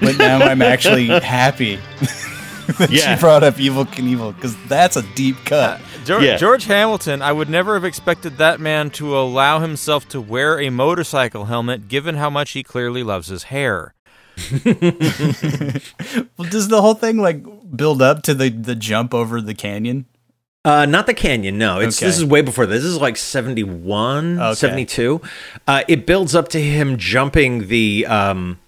but 0.00 0.18
now 0.18 0.38
I'm 0.38 0.60
actually 0.60 1.06
happy 1.20 1.78
that 2.78 2.90
Yeah. 2.90 3.14
you 3.14 3.20
brought 3.20 3.42
up 3.44 3.54
Evel 3.56 3.86
Knievel 3.86 4.34
because 4.34 4.56
that's 4.66 4.96
a 4.96 5.02
deep 5.14 5.36
cut. 5.44 5.80
George, 6.04 6.22
Yeah. 6.24 6.36
George 6.36 6.64
Hamilton, 6.64 7.22
I 7.22 7.32
would 7.32 7.48
never 7.48 7.74
have 7.74 7.84
expected 7.84 8.38
that 8.38 8.60
man 8.60 8.90
to 8.90 9.16
allow 9.16 9.60
himself 9.60 10.08
to 10.10 10.20
wear 10.20 10.60
a 10.60 10.70
motorcycle 10.70 11.46
helmet, 11.46 11.88
given 11.88 12.16
how 12.16 12.30
much 12.30 12.52
he 12.52 12.62
clearly 12.62 13.02
loves 13.02 13.28
his 13.28 13.44
hair. 13.44 13.94
Well, 16.36 16.48
does 16.50 16.68
the 16.68 16.80
whole 16.82 16.94
thing 16.94 17.16
like 17.18 17.44
build 17.74 18.02
up 18.02 18.22
to 18.24 18.34
the, 18.34 18.50
the 18.50 18.74
jump 18.74 19.14
over 19.14 19.40
the 19.40 19.54
canyon? 19.54 20.06
Uh, 20.64 20.84
not 20.84 21.06
the 21.06 21.14
canyon, 21.14 21.58
no. 21.58 21.78
It's 21.80 21.98
Okay. 21.98 22.06
this 22.06 22.18
is 22.18 22.24
way 22.24 22.40
before 22.42 22.66
this. 22.66 22.82
This 22.82 22.92
is 22.92 23.00
like 23.00 23.16
71, 23.16 24.38
Okay. 24.40 24.54
72. 24.54 25.20
Uh, 25.66 25.82
it 25.88 26.06
builds 26.06 26.34
up 26.34 26.48
to 26.48 26.60
him 26.60 26.96
jumping 26.98 27.68
the 27.68 28.04
um 28.06 28.58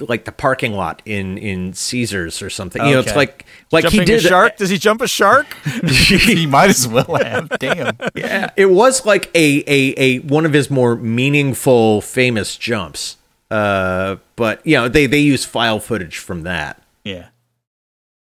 like 0.00 0.24
the 0.24 0.32
parking 0.32 0.72
lot 0.72 1.02
in 1.04 1.36
in 1.36 1.74
Caesars 1.74 2.40
or 2.40 2.48
something. 2.48 2.82
You 2.84 2.92
know, 2.92 3.00
it's 3.00 3.14
like 3.14 3.44
like 3.72 3.82
Jumping 3.82 4.00
he 4.00 4.06
did 4.06 4.24
a 4.24 4.28
shark? 4.28 4.56
Does 4.56 4.70
he 4.70 4.78
jump 4.78 5.02
a 5.02 5.08
shark? 5.08 5.52
he 5.86 6.46
might 6.46 6.70
as 6.70 6.88
well 6.88 7.16
have. 7.22 7.50
Damn. 7.58 7.96
Yeah, 8.14 8.50
it 8.56 8.70
was 8.70 9.04
like 9.04 9.30
a, 9.34 9.62
a, 9.66 9.94
a 9.96 10.18
one 10.20 10.46
of 10.46 10.52
his 10.54 10.70
more 10.70 10.96
meaningful, 10.96 12.00
famous 12.00 12.56
jumps. 12.56 13.16
Uh, 13.50 14.16
but 14.34 14.66
you 14.66 14.76
know, 14.76 14.88
they 14.88 15.06
they 15.06 15.20
use 15.20 15.44
file 15.44 15.78
footage 15.78 16.18
from 16.18 16.42
that. 16.42 16.82
Yeah. 17.04 17.28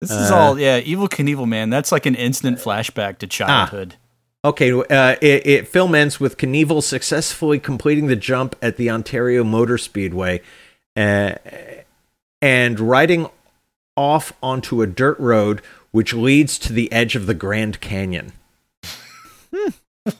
This 0.00 0.10
is 0.10 0.30
Uh, 0.30 0.36
all, 0.36 0.58
yeah, 0.58 0.80
Evel 0.80 1.08
Knievel, 1.08 1.46
man. 1.46 1.70
That's 1.70 1.92
like 1.92 2.06
an 2.06 2.16
instant 2.16 2.58
flashback 2.58 3.18
to 3.18 3.26
childhood. 3.26 3.94
Okay, 4.44 4.72
uh, 4.72 5.14
it, 5.20 5.46
it 5.46 5.68
film 5.68 5.94
ends 5.94 6.18
with 6.18 6.36
Knievel 6.36 6.82
successfully 6.82 7.60
completing 7.60 8.08
the 8.08 8.16
jump 8.16 8.56
at 8.60 8.76
the 8.76 8.90
Ontario 8.90 9.44
Motor 9.44 9.78
Speedway, 9.78 10.40
uh, 10.96 11.34
and 12.40 12.80
riding 12.80 13.28
off 13.96 14.32
onto 14.42 14.82
a 14.82 14.86
dirt 14.86 15.18
road 15.18 15.60
which 15.90 16.14
leads 16.14 16.58
to 16.58 16.72
the 16.72 16.90
edge 16.90 17.14
of 17.14 17.26
the 17.26 17.34
Grand 17.34 17.80
Canyon. 17.80 18.32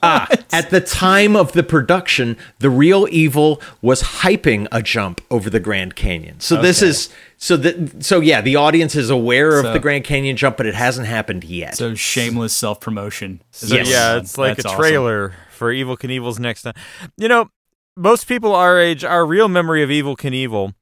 Ah, 0.01 0.29
at 0.53 0.69
the 0.69 0.79
time 0.79 1.35
of 1.35 1.51
the 1.51 1.61
production, 1.61 2.37
the 2.59 2.69
real 2.69 3.05
Evel 3.07 3.61
was 3.81 4.01
hyping 4.01 4.65
a 4.71 4.81
jump 4.81 5.19
over 5.29 5.49
the 5.49 5.59
Grand 5.59 5.97
Canyon. 5.97 6.39
So 6.39 6.61
this 6.61 6.81
is 6.81 7.09
so 7.35 7.57
that 7.57 8.01
so 8.01 8.21
yeah, 8.21 8.39
the 8.39 8.55
audience 8.55 8.95
is 8.95 9.09
aware 9.09 9.61
So- 9.61 9.67
of 9.67 9.73
the 9.73 9.81
Grand 9.81 10.05
Canyon 10.05 10.37
jump, 10.37 10.55
but 10.55 10.65
it 10.67 10.73
hasn't 10.75 11.07
happened 11.07 11.43
yet. 11.43 11.75
So 11.75 11.95
shameless 11.95 12.55
self 12.55 12.79
promotion. 12.79 13.41
So, 13.51 13.75
yeah, 13.75 14.15
it's 14.19 14.37
like 14.37 14.57
a 14.59 14.63
trailer 14.63 15.33
for 15.51 15.73
Evel 15.73 15.97
Knievel's 15.97 16.39
next 16.39 16.61
time. 16.61 16.75
You 17.17 17.27
know, 17.27 17.49
most 17.95 18.27
people 18.27 18.55
our 18.55 18.79
age, 18.79 19.03
our 19.03 19.25
real 19.25 19.47
memory 19.47 19.83
of 19.83 19.89
Evel 19.89 20.17
Knievel 20.17 20.73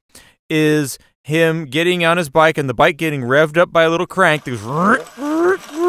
is 0.48 0.98
him 1.24 1.66
getting 1.66 2.04
on 2.04 2.16
his 2.16 2.28
bike 2.28 2.58
and 2.58 2.68
the 2.68 2.74
bike 2.74 2.96
getting 2.96 3.22
revved 3.22 3.56
up 3.56 3.72
by 3.72 3.84
a 3.84 3.90
little 3.90 4.06
crank. 4.06 4.44
that 4.44 4.50
goes 4.50 4.62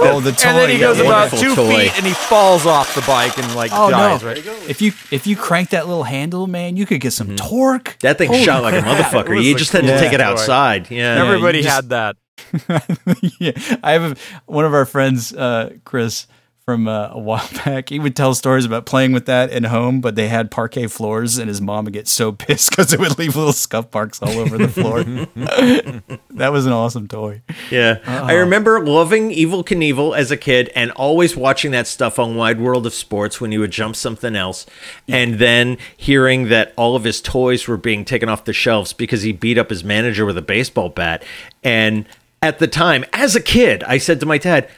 oh, 0.00 0.20
the 0.22 0.32
toy. 0.32 0.48
and 0.48 0.58
then 0.58 0.70
he 0.70 0.78
goes 0.78 0.98
yeah. 0.98 1.04
about 1.04 1.30
two 1.30 1.54
toy. 1.54 1.68
feet 1.88 1.96
and 1.96 2.06
he 2.06 2.12
falls 2.12 2.66
off 2.66 2.94
the 2.94 3.00
bike 3.02 3.36
and 3.38 3.54
like 3.54 3.70
Oh 3.72 3.90
dies. 3.90 4.22
no! 4.22 4.28
Right? 4.28 4.38
If 4.68 4.80
you 4.82 4.92
if 5.10 5.26
you 5.26 5.36
crank 5.36 5.70
that 5.70 5.88
little 5.88 6.04
handle, 6.04 6.46
man, 6.46 6.76
you 6.76 6.86
could 6.86 7.00
get 7.00 7.12
some 7.12 7.34
torque. 7.36 7.96
That 8.00 8.18
thing 8.18 8.28
Holy 8.28 8.44
shot 8.44 8.62
like 8.62 8.74
a 8.74 8.84
motherfucker. 8.86 9.42
You 9.42 9.54
a 9.54 9.58
just 9.58 9.72
had 9.72 9.82
to 9.84 9.98
take 9.98 10.12
it 10.12 10.18
toy. 10.18 10.24
outside. 10.24 10.90
Yeah. 10.90 11.14
Every- 11.16 11.28
Everybody 11.34 11.58
you 11.58 11.64
just- 11.64 11.74
had 11.74 11.88
that. 11.90 12.16
yeah, 13.40 13.52
I 13.82 13.92
have 13.92 14.12
a, 14.12 14.16
one 14.46 14.64
of 14.64 14.72
our 14.72 14.84
friends, 14.86 15.34
uh, 15.34 15.74
Chris, 15.84 16.26
from 16.68 16.86
uh, 16.86 17.08
a 17.12 17.18
while 17.18 17.48
back. 17.64 17.88
He 17.88 17.98
would 17.98 18.14
tell 18.14 18.34
stories 18.34 18.66
about 18.66 18.84
playing 18.84 19.12
with 19.12 19.24
that 19.24 19.48
at 19.48 19.64
home, 19.64 20.02
but 20.02 20.16
they 20.16 20.28
had 20.28 20.50
parquet 20.50 20.88
floors, 20.88 21.38
and 21.38 21.48
his 21.48 21.62
mom 21.62 21.86
would 21.86 21.94
get 21.94 22.06
so 22.06 22.30
pissed 22.46 22.68
because 22.68 22.92
it 22.92 23.00
would 23.00 23.18
leave 23.18 23.36
little 23.36 23.54
scuff 23.54 23.86
marks 23.94 24.20
all 24.20 24.38
over 24.38 24.58
the 24.58 24.68
floor. 24.68 25.02
that 26.28 26.52
was 26.52 26.66
an 26.66 26.72
awesome 26.72 27.08
toy. 27.08 27.40
Yeah. 27.70 28.00
I 28.04 28.34
remember 28.34 28.84
loving 28.84 29.30
Evel 29.30 29.64
Knievel 29.64 30.14
as 30.14 30.30
a 30.30 30.36
kid 30.36 30.70
and 30.74 30.90
always 30.90 31.34
watching 31.34 31.70
that 31.70 31.86
stuff 31.86 32.18
on 32.18 32.36
Wide 32.36 32.60
World 32.60 32.84
of 32.84 32.92
Sports 32.92 33.40
when 33.40 33.50
he 33.50 33.56
would 33.56 33.70
jump 33.70 33.96
something 33.96 34.36
else. 34.36 34.66
And 35.08 35.38
then 35.38 35.78
hearing 35.96 36.50
that 36.50 36.74
all 36.76 36.96
of 36.96 37.04
his 37.04 37.22
toys 37.22 37.66
were 37.66 37.78
being 37.78 38.04
taken 38.04 38.28
off 38.28 38.44
the 38.44 38.52
shelves 38.52 38.92
because 38.92 39.22
he 39.22 39.32
beat 39.32 39.56
up 39.56 39.70
his 39.70 39.82
manager 39.82 40.26
with 40.26 40.36
a 40.36 40.42
baseball 40.42 40.90
bat. 40.90 41.24
And 41.64 42.04
at 42.42 42.58
the 42.58 42.68
time, 42.68 43.06
as 43.14 43.34
a 43.34 43.40
kid, 43.40 43.82
I 43.84 43.96
said 43.96 44.20
to 44.20 44.26
my 44.26 44.36
dad, 44.36 44.68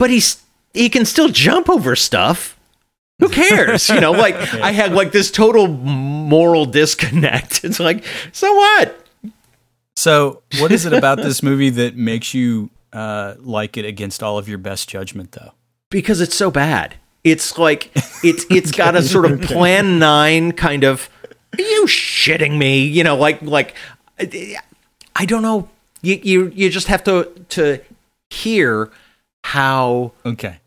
but 0.00 0.10
he's 0.10 0.42
he 0.74 0.88
can 0.88 1.04
still 1.04 1.28
jump 1.28 1.68
over 1.68 1.96
stuff. 1.96 2.58
Who 3.20 3.28
cares? 3.28 3.88
You 3.88 4.00
know, 4.00 4.12
like 4.12 4.34
I 4.54 4.70
had 4.72 4.92
like 4.92 5.12
this 5.12 5.30
total 5.30 5.68
moral 5.68 6.66
disconnect. 6.66 7.64
It's 7.64 7.80
like, 7.80 8.04
so 8.32 8.52
what? 8.54 9.06
So, 9.96 10.42
what 10.60 10.70
is 10.70 10.86
it 10.86 10.92
about 10.92 11.18
this 11.18 11.42
movie 11.42 11.70
that 11.70 11.96
makes 11.96 12.32
you 12.32 12.70
uh, 12.92 13.34
like 13.38 13.76
it 13.76 13.84
against 13.84 14.22
all 14.22 14.38
of 14.38 14.48
your 14.48 14.58
best 14.58 14.88
judgment, 14.88 15.32
though? 15.32 15.52
because 15.90 16.20
it's 16.20 16.34
so 16.34 16.50
bad. 16.50 16.94
It's 17.24 17.58
like 17.58 17.90
it's 18.22 18.46
it's 18.50 18.70
got 18.72 18.94
a 18.94 19.02
sort 19.02 19.30
of 19.30 19.40
Plan 19.42 19.98
Nine 19.98 20.52
kind 20.52 20.84
of. 20.84 21.08
Are 21.58 21.62
you 21.62 21.86
shitting 21.86 22.58
me? 22.58 22.84
You 22.84 23.04
know, 23.04 23.16
like 23.16 23.42
like 23.42 23.74
I 24.18 25.24
don't 25.24 25.42
know. 25.42 25.68
You 26.02 26.20
you 26.22 26.52
you 26.54 26.70
just 26.70 26.86
have 26.86 27.02
to 27.04 27.32
to 27.50 27.80
hear 28.30 28.90
how 29.44 30.12
Okay. 30.26 30.58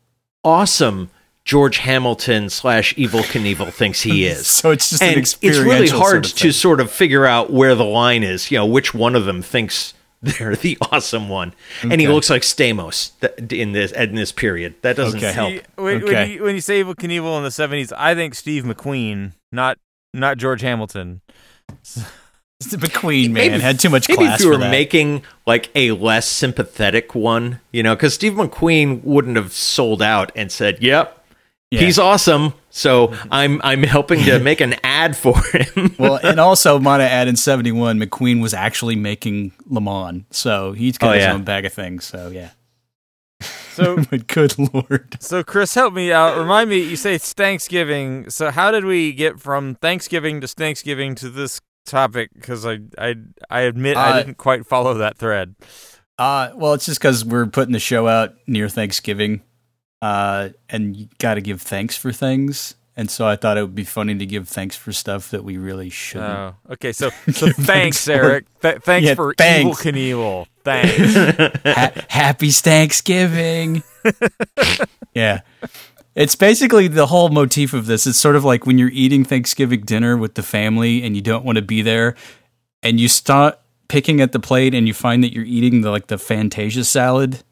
awesome 0.43 1.09
George 1.43 1.77
Hamilton 1.79 2.49
slash 2.49 2.93
Evel 2.95 3.23
Knievel 3.23 3.73
thinks 3.73 4.01
he 4.01 4.25
is. 4.27 4.47
So 4.47 4.71
it's 4.71 4.89
just 4.91 5.01
an 5.01 5.09
and 5.09 5.17
it's 5.19 5.33
experiential 5.33 5.71
really 5.71 5.87
sort 5.87 6.01
hard 6.01 6.25
of 6.25 6.33
to 6.35 6.51
sort 6.53 6.79
of 6.79 6.91
figure 6.91 7.25
out 7.25 7.51
where 7.51 7.73
the 7.75 7.83
line 7.85 8.23
is. 8.23 8.51
You 8.51 8.59
know, 8.59 8.65
which 8.65 8.93
one 8.93 9.15
of 9.15 9.25
them 9.25 9.41
thinks 9.41 9.93
they're 10.21 10.55
the 10.55 10.77
awesome 10.91 11.29
one, 11.29 11.51
and 11.81 11.99
he 11.99 12.07
looks 12.07 12.29
like 12.29 12.43
Stamos 12.43 13.11
in 13.51 13.71
this 13.71 13.91
in 13.91 14.13
this 14.15 14.31
period. 14.31 14.75
That 14.83 14.95
doesn't 14.95 15.17
Okay. 15.17 15.31
help. 15.31 15.51
See, 15.51 15.61
when, 15.75 16.03
Okay. 16.03 16.13
when, 16.13 16.29
you, 16.31 16.43
when 16.43 16.55
you 16.55 16.61
say 16.61 16.83
Evel 16.83 16.93
Knievel 16.95 17.37
in 17.39 17.43
the 17.43 17.49
seventies, 17.51 17.91
I 17.91 18.13
think 18.13 18.35
Steve 18.35 18.63
McQueen, 18.63 19.31
not 19.51 19.79
not 20.13 20.37
George 20.37 20.61
Hamilton. 20.61 21.21
The 22.69 22.77
McQueen 22.77 23.31
man 23.31 23.59
had 23.59 23.79
too 23.79 23.89
much 23.89 24.07
Maybe 24.07 24.17
class 24.25 24.39
if 24.39 24.45
you 24.45 24.51
were 24.51 24.57
making 24.59 25.23
like 25.47 25.69
a 25.75 25.91
less 25.91 26.27
sympathetic 26.27 27.15
one, 27.15 27.59
you 27.71 27.81
know, 27.83 27.95
because 27.95 28.13
Steve 28.13 28.33
McQueen 28.33 29.03
wouldn't 29.03 29.35
have 29.37 29.51
sold 29.51 30.01
out 30.01 30.31
and 30.35 30.51
said, 30.51 30.81
"Yep, 30.81 31.25
Yeah. 31.71 31.79
he's 31.79 31.97
awesome." 31.97 32.53
So 32.69 33.13
I'm 33.31 33.59
I'm 33.63 33.83
helping 33.83 34.23
to 34.25 34.39
make 34.39 34.61
an 34.61 34.75
ad 34.83 35.17
for 35.17 35.41
him. 35.53 35.95
well, 35.99 36.19
and 36.23 36.39
also, 36.39 36.79
might 36.79 37.01
I 37.01 37.05
add, 37.05 37.27
in 37.27 37.35
'71, 37.35 37.99
McQueen 37.99 38.41
was 38.41 38.53
actually 38.53 38.95
making 38.95 39.51
Le 39.67 39.81
Mans, 39.81 40.23
so 40.31 40.71
he's 40.73 40.97
got 40.97 41.09
Oh, 41.09 41.13
his 41.13 41.23
yeah. 41.23 41.33
own 41.33 41.43
bag 41.43 41.65
of 41.65 41.73
things. 41.73 42.05
So 42.05 42.29
yeah, 42.29 42.51
So 43.73 43.97
but 44.09 44.27
good 44.27 44.55
lord, 44.73 45.17
So, 45.19 45.43
Chris, 45.43 45.73
help 45.73 45.93
me 45.93 46.11
out. 46.11 46.37
Remind 46.37 46.69
me, 46.69 46.77
you 46.79 46.95
say 46.95 47.15
it's 47.15 47.33
Thanksgiving. 47.33 48.29
So, 48.29 48.51
how 48.51 48.71
did 48.71 48.85
we 48.85 49.11
get 49.13 49.39
from 49.39 49.75
Thanksgiving 49.75 50.39
to 50.41 50.47
Thanksgiving 50.47 51.15
to 51.15 51.29
this 51.29 51.59
topic? 51.85 52.31
Because 52.33 52.65
I, 52.65 52.79
I, 52.97 53.15
I 53.49 53.61
admit 53.61 53.97
I 53.97 54.11
Uh, 54.11 54.17
didn't 54.23 54.37
quite 54.37 54.65
follow 54.65 54.95
that 54.95 55.17
thread. 55.17 55.55
uh, 56.19 56.51
well, 56.55 56.73
it's 56.73 56.85
just 56.85 56.99
because 56.99 57.23
we're 57.25 57.45
putting 57.47 57.73
the 57.73 57.79
show 57.79 58.07
out 58.07 58.33
near 58.47 58.69
Thanksgiving, 58.69 59.41
uh, 60.01 60.49
and 60.69 60.95
you 60.95 61.07
got 61.19 61.35
to 61.35 61.41
give 61.41 61.61
thanks 61.61 61.95
for 61.97 62.11
things. 62.11 62.75
And 62.97 63.09
so 63.09 63.25
I 63.25 63.37
thought 63.37 63.57
it 63.57 63.61
would 63.61 63.73
be 63.73 63.85
funny 63.85 64.15
to 64.17 64.25
give 64.25 64.49
thanks 64.49 64.75
for 64.75 64.91
stuff 64.91 65.31
that 65.31 65.45
we 65.45 65.57
really 65.57 65.89
shouldn't. 65.89 66.29
Oh, 66.29 66.55
okay. 66.71 66.91
So, 66.91 67.09
so 67.31 67.47
thanks, 67.47 67.57
thanks 67.65 68.07
Eric. 68.09 68.45
Th- 68.61 68.79
thanks 68.81 69.07
Yeah, 69.07 69.15
for 69.15 69.33
thanks. 69.37 69.81
Evel 69.81 69.91
Knievel. 69.93 70.45
Thanks. 70.63 71.15
Ha- 71.65 72.05
happy 72.09 72.51
Thanksgiving. 72.51 73.81
yeah. 75.15 75.39
It's 76.13 76.35
basically 76.35 76.87
the 76.89 77.07
whole 77.07 77.29
motif 77.29 77.73
of 77.73 77.85
this. 77.85 78.05
It's 78.05 78.17
sort 78.17 78.35
of 78.35 78.43
like 78.43 78.65
when 78.65 78.77
you're 78.77 78.89
eating 78.89 79.23
Thanksgiving 79.23 79.81
dinner 79.81 80.17
with 80.17 80.35
the 80.35 80.43
family 80.43 81.03
and 81.03 81.15
you 81.15 81.21
don't 81.21 81.45
want 81.45 81.57
to 81.57 81.61
be 81.61 81.81
there 81.81 82.15
and 82.83 82.99
you 82.99 83.07
start 83.07 83.59
picking 83.87 84.19
at 84.19 84.31
the 84.31 84.39
plate 84.39 84.73
and 84.73 84.87
you 84.87 84.93
find 84.93 85.23
that 85.23 85.33
you're 85.33 85.45
eating 85.45 85.81
the 85.81 85.91
like 85.91 86.07
the 86.07 86.17
Fantasia 86.17 86.83
salad 86.83 87.43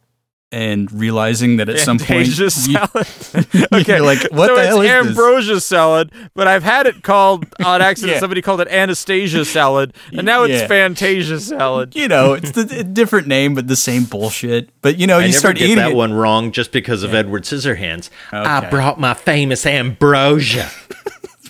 and 0.52 0.92
realizing 0.92 1.58
that 1.58 1.70
at 1.70 1.78
some 1.80 2.00
point 2.00 2.28
you- 2.28 2.50
salad. 2.50 2.90
okay, 3.74 3.98
You're 3.98 4.02
like, 4.06 4.22
what 4.32 4.48
so 4.48 4.56
the 4.56 4.62
it's 4.62 4.68
hell 4.70 4.82
is 4.82 4.88
this? 4.88 5.08
ambrosia 5.10 5.60
salad, 5.62 6.12
but 6.34 6.48
I've 6.48 6.64
had 6.64 6.88
it 6.88 7.04
called 7.04 7.46
on 7.64 7.82
accident. 7.82 8.14
Yeah. 8.16 8.20
Somebody 8.20 8.42
called 8.42 8.60
it 8.62 8.68
Anastasia 8.68 9.46
salad, 9.46 9.94
and 10.12 10.26
now 10.26 10.44
it's 10.44 10.62
Yeah. 10.62 10.68
Fantasia 10.68 11.40
salad. 11.40 11.96
you 11.96 12.08
know, 12.08 12.34
it's 12.34 12.52
the 12.52 12.80
a 12.80 12.84
different 12.84 13.28
name 13.28 13.54
but 13.54 13.68
the 13.68 13.76
same 13.76 14.06
bullshit. 14.06 14.70
But 14.82 14.98
you 14.98 15.06
know, 15.08 15.18
I 15.18 15.22
you 15.22 15.28
never 15.28 15.38
start 15.38 15.56
get 15.58 15.66
eating 15.66 15.76
that 15.78 15.92
it. 15.92 15.96
one 15.96 16.14
wrong 16.14 16.52
just 16.52 16.72
because 16.72 17.04
of 17.04 17.14
Edward 17.14 17.44
Scissorhands. 17.44 18.10
I 18.32 18.68
brought 18.70 19.00
my 19.00 19.14
famous 19.14 19.66
ambrosia. 19.68 20.70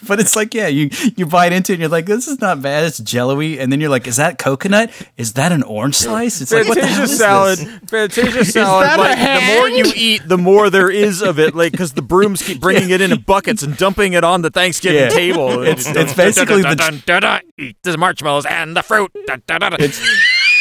But 0.09 0.19
it's 0.19 0.35
like, 0.35 0.53
yeah, 0.53 0.67
you 0.67 0.89
you 1.15 1.25
bite 1.25 1.53
into 1.53 1.71
it 1.71 1.75
and 1.75 1.79
you're 1.81 1.89
like, 1.89 2.05
this 2.07 2.27
is 2.27 2.41
not 2.41 2.61
bad. 2.61 2.83
It's 2.83 2.97
jello-y. 2.99 3.55
And 3.59 3.71
then 3.71 3.79
you're 3.79 3.89
like, 3.89 4.07
is 4.07 4.17
that 4.17 4.37
coconut? 4.37 4.91
Is 5.15 5.33
that 5.33 5.53
an 5.53 5.63
orange 5.63 5.95
slice? 5.95 6.41
It's 6.41 6.51
like, 6.51 6.67
what 6.67 6.75
the 6.75 6.85
hell 6.85 7.05
Fantasia 7.07 7.13
is 7.13 7.17
salad. 7.17 7.59
this? 7.59 7.89
Fantasia 7.89 8.43
salad. 8.45 8.99
Like 8.99 9.17
the 9.17 9.55
more 9.55 9.69
you 9.69 9.93
eat, 9.95 10.27
the 10.27 10.37
more 10.37 10.69
there 10.69 10.89
is 10.89 11.21
of 11.21 11.39
it. 11.39 11.55
Like 11.55 11.71
because 11.71 11.93
the 11.93 12.01
brooms 12.01 12.41
keep 12.41 12.59
bringing 12.59 12.89
it 12.89 12.99
into 12.99 13.17
buckets 13.17 13.63
and 13.63 13.77
dumping 13.77 14.11
it 14.13 14.25
on 14.25 14.41
the 14.41 14.49
Thanksgiving 14.49 14.99
Yeah. 15.03 15.09
table. 15.09 15.61
It's- 15.63 15.87
it's 15.95 16.13
basically 16.13 16.63
the- 16.63 16.75
Dun, 16.75 17.01
dun, 17.01 17.01
dun, 17.05 17.21
dun, 17.21 17.41
eat 17.57 17.77
the 17.83 17.97
marshmallows 17.97 18.45
and 18.45 18.75
the 18.75 18.83
fruit. 18.83 19.11
It's 19.15 20.01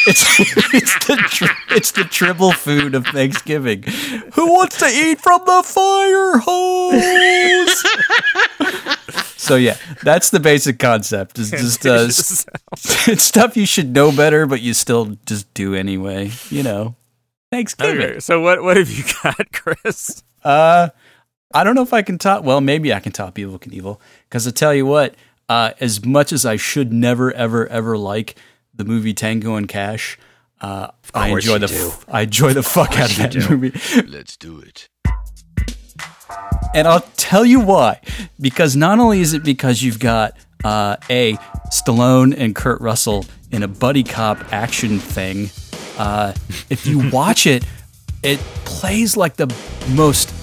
it's 0.07 0.39
it's 0.73 1.05
the 1.07 1.15
tri- 1.29 1.57
it's 1.71 1.91
the 1.91 2.03
triple 2.05 2.51
food 2.53 2.95
of 2.95 3.05
Thanksgiving. 3.07 3.83
Who 4.33 4.53
wants 4.53 4.77
to 4.77 4.85
eat 4.87 5.19
from 5.19 5.41
the 5.45 5.61
fire 5.63 6.37
hose? 6.37 7.83
so 9.49 9.55
yeah, 9.55 9.77
that's 10.03 10.29
the 10.29 10.39
basic 10.39 10.77
concept. 10.79 11.39
Is 11.39 11.51
just 11.51 11.85
uh, 11.87 12.05
it's 13.11 13.23
stuff 13.23 13.57
you 13.57 13.65
should 13.65 13.93
know 13.93 14.11
better, 14.15 14.45
but 14.45 14.61
you 14.61 14.73
still 14.73 15.17
just 15.25 15.51
do 15.53 15.73
anyway. 15.75 16.31
You 16.49 16.63
know, 16.63 16.95
Thanksgiving. 17.51 18.01
Okay, 18.01 18.19
so 18.19 18.39
what 18.41 18.63
what 18.63 18.77
have 18.77 18.89
you 18.89 19.03
got, 19.23 19.51
Chris? 19.51 20.23
Uh, 20.43 20.89
I 21.53 21.63
don't 21.63 21.73
know 21.75 21.81
if 21.81 21.93
I 21.93 22.03
can 22.03 22.17
top. 22.19 22.43
Well, 22.43 22.61
maybe 22.61 22.93
I 22.93 22.99
can 22.99 23.11
top 23.11 23.35
Evel 23.35 23.59
Knievel 23.59 23.99
because 24.29 24.47
I 24.47 24.51
tell 24.51 24.73
you 24.73 24.85
what. 24.85 25.15
Uh, 25.49 25.73
as 25.79 26.05
much 26.05 26.31
as 26.31 26.45
I 26.45 26.57
should 26.57 26.93
never, 26.93 27.33
ever, 27.33 27.65
ever 27.69 27.97
like 27.97 28.35
the 28.71 28.85
movie 28.85 29.15
Tango 29.15 29.55
and 29.55 29.67
Cash, 29.67 30.15
uh, 30.61 30.89
I 31.11 31.29
enjoy 31.29 31.57
the 31.57 31.65
do. 31.65 31.87
f- 31.87 32.05
I 32.07 32.21
enjoy 32.21 32.53
the 32.53 32.61
fuck 32.61 32.99
out 32.99 33.09
of 33.09 33.17
that 33.17 33.49
movie. 33.49 33.71
Let's 34.07 34.37
do 34.37 34.59
it. 34.59 34.89
And 36.73 36.87
I'll 36.87 37.05
tell 37.17 37.45
you 37.45 37.59
why. 37.59 37.99
Because 38.39 38.75
not 38.75 38.99
only 38.99 39.21
is 39.21 39.33
it 39.33 39.43
because 39.43 39.81
you've 39.81 39.99
got 39.99 40.33
uh, 40.63 40.97
a 41.09 41.33
Stallone 41.71 42.35
and 42.37 42.55
Kurt 42.55 42.81
Russell 42.81 43.25
in 43.51 43.63
a 43.63 43.67
buddy 43.67 44.03
cop 44.03 44.53
action 44.53 44.99
thing. 44.99 45.49
Uh, 45.97 46.33
if 46.69 46.85
you 46.85 47.09
watch 47.13 47.47
it, 47.47 47.65
it 48.23 48.39
plays 48.65 49.15
like 49.15 49.35
the 49.35 49.53
most 49.89 50.33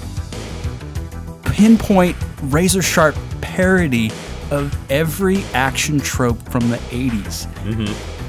pinpoint, 1.44 2.16
razor 2.42 2.82
sharp 2.82 3.16
parody 3.40 4.10
of 4.50 4.76
every 4.90 5.42
action 5.54 5.98
trope 5.98 6.40
from 6.50 6.68
the 6.70 6.76
80s. 6.76 7.46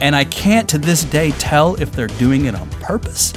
And 0.02 0.16
I 0.16 0.26
can't 0.26 0.68
to 0.70 0.78
this 0.78 1.04
day 1.04 1.32
tell 1.32 1.76
if 1.82 1.92
they're 1.92 2.08
doing 2.08 2.46
it 2.46 2.56
on 2.56 2.70
purpose 2.82 3.34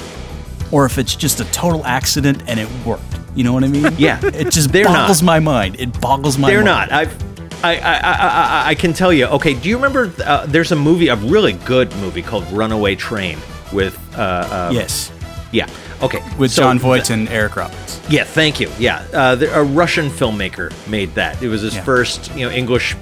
or 0.73 0.85
if 0.85 0.99
it's 0.99 1.15
just 1.15 1.41
a 1.41 1.45
total 1.47 1.85
accident 1.85 2.43
and 2.47 2.61
it 2.61 2.69
worked. 2.85 3.20
You 3.35 3.45
know 3.45 3.53
what 3.53 3.65
I 3.65 3.69
mean? 3.69 3.87
Yeah. 3.99 4.21
It 4.25 4.51
just 4.51 4.73
They're 4.73 4.85
not. 4.85 4.95
boggles 4.95 5.23
my 5.23 5.39
mind. 5.41 5.77
It 5.79 5.99
boggles 6.01 6.37
my 6.39 6.43
mind. 6.49 6.53
They're 6.57 6.65
not. 6.65 6.91
I've, 6.93 7.65
I, 7.65 7.77
I, 7.77 7.95
I, 7.97 8.13
I, 8.13 8.69
I 8.71 8.75
can 8.75 8.93
tell 8.93 9.13
you. 9.13 9.27
Okay, 9.27 9.55
do 9.55 9.69
you 9.69 9.77
remember? 9.77 10.13
Uh, 10.25 10.47
there's 10.47 10.73
a 10.73 10.77
movie, 10.77 11.09
a 11.09 11.17
really 11.17 11.53
good 11.53 11.95
movie 11.97 12.23
called 12.23 12.51
Runaway 12.53 12.95
Train 12.97 13.39
with. 13.73 13.99
Uh, 14.19 14.21
uh, 14.23 14.71
Yes. 14.73 15.13
Yeah. 15.53 15.69
Okay. 16.01 16.23
With 16.39 16.51
so 16.53 16.63
Jon 16.63 16.77
th- 16.77 16.83
Voight 16.83 17.11
and 17.11 17.29
Eric 17.29 17.57
Roberts. 17.57 18.01
Yeah, 18.09 18.25
thank 18.25 18.61
you. 18.61 18.71
Yeah, 18.79 19.05
uh, 19.13 19.35
the, 19.35 19.53
a 19.55 19.63
Russian 19.63 20.09
filmmaker 20.09 20.73
made 20.89 21.13
that. 21.17 21.43
It 21.43 21.49
was 21.49 21.61
his 21.63 21.75
Yeah. 21.75 21.83
first, 21.83 22.35
you 22.37 22.47
know, 22.49 22.53
English 22.55 22.97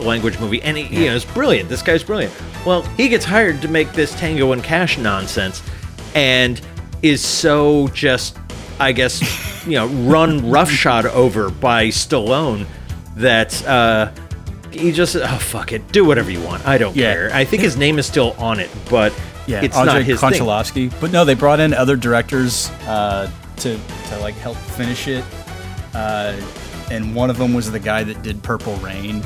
language 0.00 0.38
movie, 0.38 0.62
and 0.62 0.76
he, 0.76 0.84
you 1.02 1.06
know, 1.10 1.16
it's 1.16 1.24
brilliant. 1.24 1.68
This 1.68 1.82
guy's 1.82 2.04
brilliant. 2.04 2.32
Well, 2.64 2.82
he 2.96 3.08
gets 3.08 3.24
hired 3.24 3.60
to 3.62 3.68
make 3.68 3.92
this 3.92 4.14
Tango 4.18 4.52
and 4.52 4.62
Cash 4.62 4.96
nonsense, 4.96 5.60
and 6.14 6.60
is 7.02 7.20
so 7.22 7.88
just, 7.88 8.38
I 8.80 8.92
guess, 8.92 9.66
you 9.66 9.72
know, 9.74 9.86
run 9.86 10.50
roughshod 10.50 11.06
over 11.06 11.50
by 11.50 11.88
Stallone 11.88 12.66
that 13.16 13.66
uh, 13.66 14.12
he 14.70 14.92
just, 14.92 15.16
oh 15.16 15.26
fuck 15.38 15.72
it, 15.72 15.90
do 15.92 16.04
whatever 16.04 16.30
you 16.30 16.40
want. 16.42 16.66
I 16.66 16.78
don't 16.78 16.94
Yeah. 16.96 17.12
care. 17.12 17.30
I 17.32 17.44
think 17.44 17.62
his 17.62 17.76
name 17.76 17.98
is 17.98 18.06
still 18.06 18.32
on 18.38 18.60
it, 18.60 18.70
but 18.88 19.12
Yeah, 19.46 19.62
it's 19.62 19.76
Andrei 19.76 19.94
not 19.94 20.02
his 20.04 20.20
thing. 20.20 20.92
But 21.00 21.10
no, 21.10 21.24
they 21.24 21.34
brought 21.34 21.58
in 21.60 21.74
other 21.74 21.96
directors 21.96 22.70
uh, 22.86 23.30
to 23.56 23.78
to 24.10 24.18
like 24.20 24.34
help 24.36 24.56
finish 24.56 25.08
it. 25.08 25.24
Uh, 25.94 26.36
and 26.90 27.14
one 27.14 27.28
of 27.30 27.36
them 27.38 27.54
was 27.54 27.70
the 27.72 27.80
guy 27.80 28.04
that 28.04 28.22
did 28.22 28.42
Purple 28.42 28.76
Rain. 28.76 29.22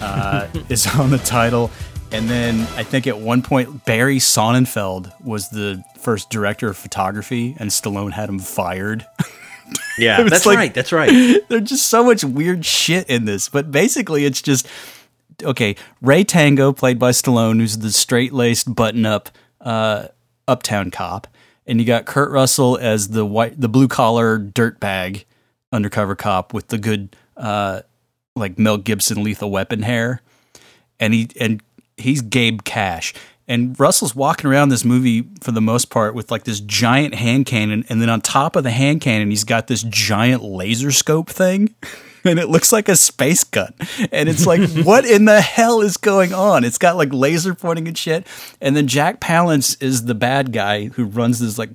Uh, 0.00 0.46
is 0.68 0.86
on 0.94 1.10
the 1.10 1.18
title. 1.18 1.70
And 2.10 2.28
then 2.28 2.60
I 2.76 2.82
think 2.84 3.06
at 3.06 3.18
one 3.18 3.42
point 3.42 3.84
Barry 3.84 4.16
Sonnenfeld 4.18 5.12
was 5.22 5.50
the 5.50 5.84
first 5.98 6.30
director 6.30 6.68
of 6.68 6.76
photography, 6.76 7.54
and 7.58 7.70
Stallone 7.70 8.12
had 8.12 8.28
him 8.30 8.38
fired. 8.38 9.06
Yeah, 9.98 10.22
that's 10.28 10.46
like- 10.46 10.56
right. 10.56 10.72
That's 10.74 10.90
right. 10.92 11.40
There's 11.48 11.68
just 11.68 11.86
so 11.86 12.02
much 12.02 12.24
weird 12.24 12.64
shit 12.64 13.08
in 13.10 13.26
this. 13.26 13.48
But 13.50 13.70
basically, 13.70 14.24
it's 14.24 14.40
just 14.40 14.66
okay. 15.44 15.76
Ray 16.00 16.24
Tango, 16.24 16.72
played 16.72 16.98
by 16.98 17.10
Stallone, 17.10 17.60
who's 17.60 17.78
the 17.78 17.92
straight 17.92 18.32
laced, 18.32 18.74
button 18.74 19.04
up, 19.04 19.28
uh, 19.60 20.08
uptown 20.46 20.90
cop, 20.90 21.26
and 21.66 21.78
you 21.78 21.84
got 21.86 22.06
Kurt 22.06 22.30
Russell 22.30 22.78
as 22.78 23.08
the 23.08 23.26
white, 23.26 23.60
the 23.60 23.68
blue 23.68 23.86
collar 23.88 24.38
dirtbag 24.38 25.24
undercover 25.72 26.16
cop 26.16 26.54
with 26.54 26.68
the 26.68 26.78
good, 26.78 27.14
uh, 27.36 27.82
like 28.34 28.58
Mel 28.58 28.78
Gibson 28.78 29.22
lethal 29.22 29.50
weapon 29.50 29.82
hair, 29.82 30.22
and 30.98 31.12
he 31.12 31.28
and 31.38 31.62
he's 32.00 32.22
Gabe 32.22 32.62
Cash. 32.62 33.14
And 33.48 33.78
Russell's 33.80 34.14
walking 34.14 34.50
around 34.50 34.68
this 34.68 34.84
movie 34.84 35.26
for 35.40 35.52
the 35.52 35.62
most 35.62 35.86
part 35.86 36.14
with 36.14 36.30
like 36.30 36.44
this 36.44 36.60
giant 36.60 37.14
hand 37.14 37.46
cannon, 37.46 37.84
and 37.88 38.02
then 38.02 38.10
on 38.10 38.20
top 38.20 38.56
of 38.56 38.62
the 38.62 38.70
hand 38.70 39.00
cannon, 39.00 39.30
he's 39.30 39.44
got 39.44 39.68
this 39.68 39.82
giant 39.84 40.42
laser 40.42 40.92
scope 40.92 41.30
thing, 41.30 41.74
and 42.24 42.38
it 42.38 42.50
looks 42.50 42.72
like 42.72 42.90
a 42.90 42.96
space 42.96 43.44
gun. 43.44 43.72
And 44.12 44.28
it's 44.28 44.44
like, 44.44 44.68
what 44.84 45.06
in 45.06 45.24
the 45.24 45.40
hell 45.40 45.80
is 45.80 45.96
going 45.96 46.34
on? 46.34 46.62
It's 46.62 46.76
got 46.76 46.96
like 46.96 47.12
laser 47.12 47.54
pointing 47.54 47.88
and 47.88 47.96
shit. 47.96 48.26
And 48.60 48.76
then 48.76 48.86
Jack 48.86 49.18
Palance 49.18 49.82
is 49.82 50.04
the 50.04 50.14
bad 50.14 50.52
guy 50.52 50.86
who 50.88 51.06
runs 51.06 51.40
this 51.40 51.56
like 51.56 51.70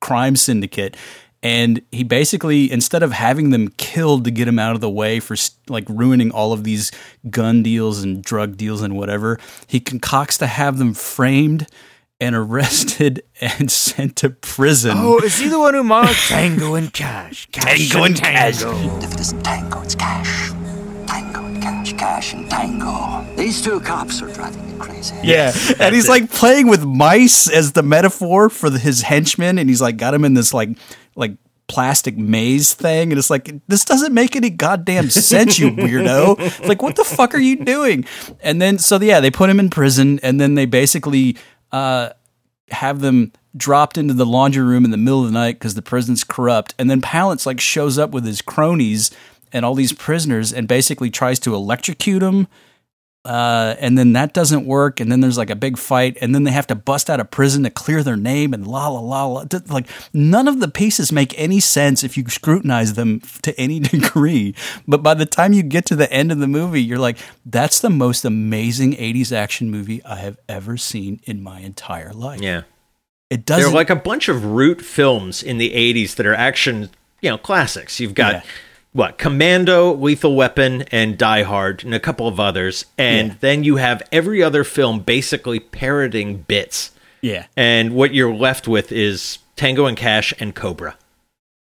crime 0.00 0.34
syndicate. 0.34 0.96
And 1.42 1.82
he 1.90 2.04
basically, 2.04 2.70
instead 2.70 3.02
of 3.02 3.12
having 3.12 3.50
them 3.50 3.68
killed 3.76 4.24
to 4.24 4.30
get 4.30 4.46
him 4.46 4.60
out 4.60 4.76
of 4.76 4.80
the 4.80 4.90
way 4.90 5.18
for 5.18 5.34
like 5.68 5.84
ruining 5.88 6.30
all 6.30 6.52
of 6.52 6.62
these 6.62 6.92
gun 7.30 7.64
deals 7.64 8.02
and 8.02 8.22
drug 8.22 8.56
deals 8.56 8.80
and 8.80 8.96
whatever, 8.96 9.40
he 9.66 9.80
concocts 9.80 10.38
to 10.38 10.46
have 10.46 10.78
them 10.78 10.94
framed 10.94 11.66
and 12.20 12.36
arrested 12.36 13.24
and 13.40 13.70
sent 13.70 14.16
to 14.16 14.30
prison. 14.30 14.92
Oh, 14.94 15.18
is 15.18 15.36
he 15.38 15.48
the 15.48 15.58
one 15.58 15.74
who 15.74 15.82
modeled 15.82 16.16
Tango 16.16 16.74
and 16.74 16.92
Cash? 16.92 17.48
Cash 17.50 17.90
Tango 17.90 18.04
and 18.04 18.16
Cash. 18.16 18.62
If 18.62 19.12
it 19.14 19.20
isn't 19.20 19.42
tango, 19.42 19.82
it's 19.82 19.96
cash. 19.96 20.50
Tango 21.08 21.44
and 21.46 21.60
cash, 21.60 21.92
cash 21.94 22.32
and 22.34 22.48
tango. 22.48 23.26
These 23.36 23.62
two 23.62 23.80
cops 23.80 24.22
are 24.22 24.32
driving 24.32 24.64
me 24.70 24.78
crazy. 24.78 25.16
Yeah, 25.24 25.52
and 25.80 25.92
he's 25.92 26.08
like 26.08 26.30
playing 26.30 26.68
with 26.68 26.84
mice 26.84 27.50
as 27.50 27.72
the 27.72 27.82
metaphor 27.82 28.48
for 28.48 28.70
the, 28.70 28.78
his 28.78 29.02
henchmen, 29.02 29.58
and 29.58 29.68
he's 29.68 29.82
like 29.82 29.96
got 29.96 30.14
him 30.14 30.24
in 30.24 30.34
this 30.34 30.54
like 30.54 30.70
like 31.14 31.36
plastic 31.68 32.18
maze 32.18 32.74
thing, 32.74 33.10
and 33.10 33.18
it's 33.18 33.30
like 33.30 33.50
this 33.66 33.84
doesn't 33.84 34.12
make 34.12 34.36
any 34.36 34.50
goddamn 34.50 35.10
sense, 35.10 35.58
you 35.58 35.70
weirdo. 35.70 36.36
It's 36.38 36.60
like 36.60 36.82
what 36.82 36.96
the 36.96 37.04
fuck 37.04 37.34
are 37.34 37.38
you 37.38 37.64
doing? 37.64 38.04
And 38.40 38.60
then 38.60 38.78
so 38.78 39.00
yeah, 39.00 39.20
they 39.20 39.30
put 39.30 39.48
him 39.48 39.58
in 39.58 39.70
prison, 39.70 40.20
and 40.22 40.40
then 40.40 40.54
they 40.54 40.66
basically 40.66 41.36
uh, 41.70 42.10
have 42.70 43.00
them 43.00 43.32
dropped 43.56 43.98
into 43.98 44.14
the 44.14 44.26
laundry 44.26 44.62
room 44.62 44.84
in 44.84 44.90
the 44.90 44.96
middle 44.96 45.20
of 45.20 45.26
the 45.26 45.32
night 45.32 45.56
because 45.56 45.74
the 45.74 45.82
prison's 45.82 46.24
corrupt, 46.24 46.74
and 46.78 46.90
then 46.90 47.00
Palance 47.00 47.46
like 47.46 47.60
shows 47.60 47.98
up 47.98 48.10
with 48.10 48.26
his 48.26 48.42
cronies 48.42 49.10
and 49.52 49.64
all 49.64 49.74
these 49.74 49.92
prisoners, 49.92 50.52
and 50.52 50.68
basically 50.68 51.10
tries 51.10 51.38
to 51.40 51.54
electrocute 51.54 52.20
them 52.20 52.48
uh, 53.24 53.76
and 53.78 53.96
then 53.96 54.14
that 54.14 54.34
doesn't 54.34 54.66
work, 54.66 54.98
and 54.98 55.10
then 55.10 55.20
there's 55.20 55.38
like 55.38 55.50
a 55.50 55.56
big 55.56 55.78
fight, 55.78 56.18
and 56.20 56.34
then 56.34 56.42
they 56.42 56.50
have 56.50 56.66
to 56.66 56.74
bust 56.74 57.08
out 57.08 57.20
of 57.20 57.30
prison 57.30 57.62
to 57.62 57.70
clear 57.70 58.02
their 58.02 58.16
name, 58.16 58.52
and 58.52 58.66
la 58.66 58.88
la 58.88 59.00
la 59.00 59.26
la. 59.26 59.44
Like 59.68 59.86
none 60.12 60.48
of 60.48 60.58
the 60.60 60.68
pieces 60.68 61.12
make 61.12 61.38
any 61.38 61.60
sense 61.60 62.02
if 62.02 62.16
you 62.16 62.28
scrutinize 62.28 62.94
them 62.94 63.20
to 63.42 63.58
any 63.60 63.78
degree. 63.94 64.54
But 64.88 65.02
by 65.02 65.14
the 65.14 65.26
time 65.26 65.52
you 65.52 65.62
get 65.62 65.86
to 65.86 65.96
the 65.96 66.12
end 66.12 66.32
of 66.32 66.38
the 66.38 66.48
movie, 66.48 66.82
you're 66.82 66.98
like, 66.98 67.18
"That's 67.46 67.78
the 67.78 67.90
most 67.90 68.24
amazing 68.24 68.94
'80s 68.94 69.30
action 69.30 69.70
movie 69.70 70.02
I 70.04 70.16
have 70.16 70.38
ever 70.48 70.76
seen 70.76 71.20
in 71.24 71.42
my 71.42 71.60
entire 71.60 72.12
life." 72.12 72.40
Yeah. 72.40 72.62
It 73.30 73.46
doesn't 73.46 73.70
are 73.70 73.74
like 73.74 73.88
a 73.88 73.96
bunch 73.96 74.28
of 74.28 74.44
root 74.44 74.82
films 74.82 75.42
in 75.42 75.56
the 75.56 75.70
80s 75.70 76.16
that 76.16 76.26
are 76.26 76.34
action, 76.34 76.90
you 77.22 77.30
know, 77.30 77.38
classics. 77.38 77.98
You've 77.98 78.12
got 78.12 78.34
Yeah. 78.34 78.42
What? 78.92 79.18
Commando, 79.18 79.94
Lethal 79.94 80.34
Weapon, 80.36 80.82
and 80.92 81.16
Die 81.18 81.42
Hard, 81.42 81.84
and 81.84 81.94
a 81.94 82.00
couple 82.00 82.28
of 82.28 82.38
others. 82.38 82.84
And 82.98 83.28
Yeah. 83.28 83.34
then 83.40 83.64
you 83.64 83.76
have 83.76 84.02
every 84.12 84.42
other 84.42 84.64
film 84.64 85.00
basically 85.00 85.60
parroting 85.60 86.44
bits. 86.48 86.90
yeah, 87.20 87.46
And 87.56 87.94
what 87.94 88.12
you're 88.14 88.34
left 88.34 88.66
with 88.68 88.90
is 88.92 89.38
Tango 89.56 89.86
and 89.86 89.96
Cash 89.96 90.34
and 90.40 90.54
Cobra. 90.54 90.96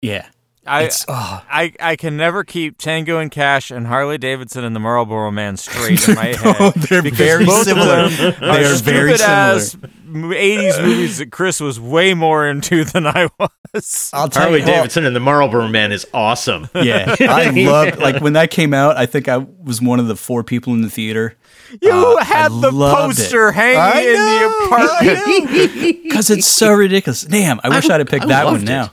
yeah. 0.02 0.26
I, 0.66 0.80
It's- 0.82 1.04
oh. 1.08 1.42
I 1.50 1.72
I 1.80 1.96
can 1.96 2.16
never 2.18 2.44
keep 2.44 2.76
Tango 2.78 3.18
and 3.18 3.30
Cash 3.30 3.70
and 3.70 3.86
Harley 3.86 4.18
Davidson 4.18 4.62
and 4.62 4.76
the 4.76 4.80
Marlboro 4.80 5.30
Man 5.30 5.56
straight 5.56 6.06
in 6.06 6.14
my 6.16 6.26
head. 6.36 6.74
They're 6.74 7.02
very 7.02 7.46
similar. 7.46 8.08
They 8.08 8.64
are 8.64 8.74
very 8.76 9.16
stupid 9.16 9.20
As 9.22 9.74
'80s 9.74 10.82
movies 10.84 11.18
that 11.18 11.30
Chris 11.32 11.60
was 11.60 11.80
way 11.80 12.12
more 12.14 12.46
into 12.46 12.84
than 12.92 13.06
I 13.06 13.28
was. 13.38 14.10
I'll 14.12 14.28
tell 14.28 14.42
Harley 14.44 14.60
you, 14.60 14.66
Davidson 14.66 15.06
and 15.06 15.16
the 15.16 15.20
Marlboro 15.20 15.66
Man 15.68 15.92
is 15.92 16.06
awesome. 16.12 16.68
Yeah, 16.74 17.16
I 17.20 17.50
loved 17.50 17.98
like 17.98 18.20
when 18.22 18.34
that 18.34 18.50
came 18.50 18.74
out. 18.74 18.96
I 18.98 19.06
think 19.06 19.28
I 19.28 19.38
was 19.38 19.80
one 19.80 19.98
of 19.98 20.08
the 20.08 20.16
four 20.16 20.44
people 20.44 20.74
in 20.74 20.82
the 20.82 20.90
theater 20.90 21.36
You 21.80 21.90
Uh, 21.90 22.22
had 22.24 22.52
I 22.52 22.60
the 22.60 22.70
loved 22.70 23.18
it. 23.18 23.22
poster 23.22 23.50
hanging 23.52 23.80
I 23.80 24.00
in 24.02 24.14
the 24.14 24.64
apartment. 24.66 26.02
because 26.02 26.28
it's 26.30 26.46
so 26.46 26.72
ridiculous. 26.72 27.22
Damn, 27.22 27.60
I 27.64 27.70
wish 27.70 27.88
I, 27.88 27.94
would 27.94 28.00
have 28.00 28.08
picked 28.08 28.24
I 28.24 28.28
that 28.28 28.44
one 28.46 28.56
it. 28.56 28.64
now. 28.64 28.92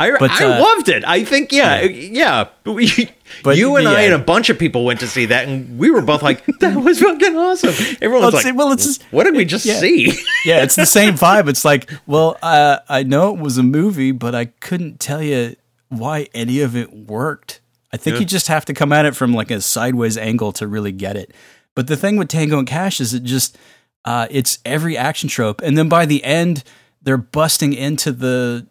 I, 0.00 0.16
But, 0.18 0.30
I 0.30 0.44
uh, 0.46 0.60
loved 0.60 0.88
it. 0.88 1.04
I 1.06 1.24
think, 1.24 1.52
yeah, 1.52 1.82
yeah. 1.82 2.48
But 2.64 2.72
we, 2.72 3.10
But, 3.44 3.58
you 3.58 3.76
and 3.76 3.86
I 3.86 4.02
and 4.02 4.14
a 4.14 4.18
bunch 4.18 4.48
of 4.48 4.58
people 4.58 4.84
went 4.84 5.00
to 5.00 5.06
see 5.06 5.26
that, 5.26 5.46
and 5.46 5.78
we 5.78 5.90
were 5.90 6.00
both 6.00 6.22
like, 6.22 6.44
"That 6.60 6.74
was 6.74 7.00
fucking 7.00 7.36
awesome." 7.36 7.74
Everyone 8.00 8.24
was 8.24 8.32
Well, 8.34 8.42
like, 8.42 8.56
well, 8.56 8.72
it's- 8.72 8.98
"What 9.10 9.24
did 9.24 9.36
we 9.36 9.44
just 9.44 9.66
yeah. 9.66 9.78
see?" 9.78 10.12
Yeah, 10.46 10.62
it's 10.62 10.74
the 10.74 10.86
same 10.86 11.14
vibe. 11.14 11.48
It's 11.50 11.66
like, 11.66 11.90
well, 12.06 12.38
uh, 12.42 12.78
I 12.88 13.02
know 13.02 13.34
it 13.34 13.40
was 13.40 13.58
a 13.58 13.62
movie, 13.62 14.10
but 14.12 14.34
I 14.34 14.46
couldn't 14.46 14.98
tell 15.00 15.22
you 15.22 15.54
why 15.90 16.28
any 16.32 16.60
of 16.62 16.74
it 16.74 16.92
worked. 16.94 17.60
I 17.92 17.98
think 17.98 18.20
you 18.20 18.24
just 18.24 18.48
have 18.48 18.64
to 18.66 18.72
come 18.74 18.92
at 18.92 19.04
it 19.04 19.14
from 19.14 19.34
like 19.34 19.50
a 19.50 19.60
sideways 19.60 20.16
angle 20.16 20.52
to 20.52 20.66
really 20.66 20.92
get 20.92 21.16
it. 21.16 21.34
But 21.74 21.88
the 21.88 21.96
thing 21.96 22.16
with 22.16 22.28
Tango 22.28 22.58
and 22.58 22.66
Cash 22.66 23.00
is 23.00 23.12
it 23.12 23.22
just 23.24 23.58
uh, 24.06 24.28
it's 24.30 24.60
every 24.64 24.96
action 24.96 25.28
trope, 25.28 25.60
and 25.60 25.76
then 25.76 25.88
by 25.90 26.06
the 26.06 26.24
end, 26.24 26.64
they're 27.02 27.18
busting 27.18 27.74
into 27.74 28.12
the 28.12 28.66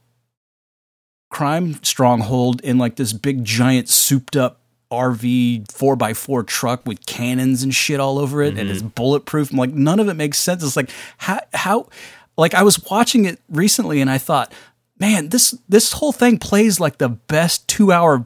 crime 1.30 1.82
stronghold 1.84 2.62
in 2.62 2.78
like 2.78 2.96
this 2.96 3.14
big 3.14 3.44
giant 3.46 3.88
souped 3.90 4.36
up 4.36 4.60
RV 4.92 5.72
four 5.72 5.96
by 5.96 6.14
four 6.14 6.44
truck 6.44 6.86
with 6.86 7.06
cannons 7.06 7.62
and 7.62 7.74
shit 7.74 8.00
all 8.00 8.18
over 8.18 8.42
it, 8.42 8.58
and 8.58 8.58
mm-hmm. 8.58 8.72
it's 8.72 8.82
bulletproof. 8.82 9.52
I'm 9.52 9.58
like, 9.58 9.72
none 9.72 10.00
of 10.00 10.08
it 10.08 10.16
makes 10.16 10.40
sense. 10.40 10.64
It's 10.64 10.76
like 10.76 10.90
how 11.18 11.42
how 11.54 11.90
like 12.38 12.54
I 12.56 12.64
was 12.64 12.84
watching 12.86 13.26
it 13.26 13.40
recently, 13.50 14.02
and 14.02 14.10
I 14.10 14.18
thought, 14.18 14.52
man, 15.00 15.30
this 15.30 15.58
this 15.68 15.94
whole 15.94 16.12
thing 16.12 16.40
plays 16.40 16.80
like 16.80 16.98
the 16.98 17.10
best 17.10 17.68
two 17.68 17.92
hour 17.92 18.26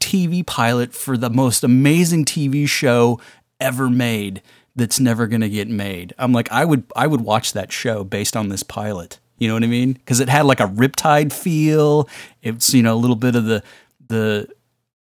TV 0.00 0.44
pilot 0.44 0.94
for 0.94 1.16
the 1.16 1.30
most 1.30 1.62
amazing 1.62 2.24
TV 2.24 2.68
show 2.68 3.20
ever 3.60 3.88
made. 3.88 4.42
That's 4.74 5.00
never 5.00 5.26
going 5.26 5.40
to 5.42 5.48
get 5.48 5.68
made. 5.68 6.14
I'm 6.16 6.32
like, 6.32 6.50
I 6.50 6.64
would 6.64 6.84
I 6.96 7.06
would 7.06 7.20
watch 7.20 7.52
that 7.52 7.70
show 7.70 8.02
based 8.02 8.36
on 8.36 8.48
this 8.48 8.62
pilot. 8.62 9.19
You 9.40 9.48
know 9.48 9.54
what 9.54 9.64
I 9.64 9.68
mean? 9.68 9.94
Because 9.94 10.20
it 10.20 10.28
had 10.28 10.44
like 10.44 10.60
a 10.60 10.68
Riptide 10.68 11.32
feel. 11.32 12.08
It's 12.42 12.72
you 12.72 12.82
know 12.82 12.94
a 12.94 12.96
little 12.96 13.16
bit 13.16 13.34
of 13.34 13.46
the 13.46 13.64
the 14.08 14.48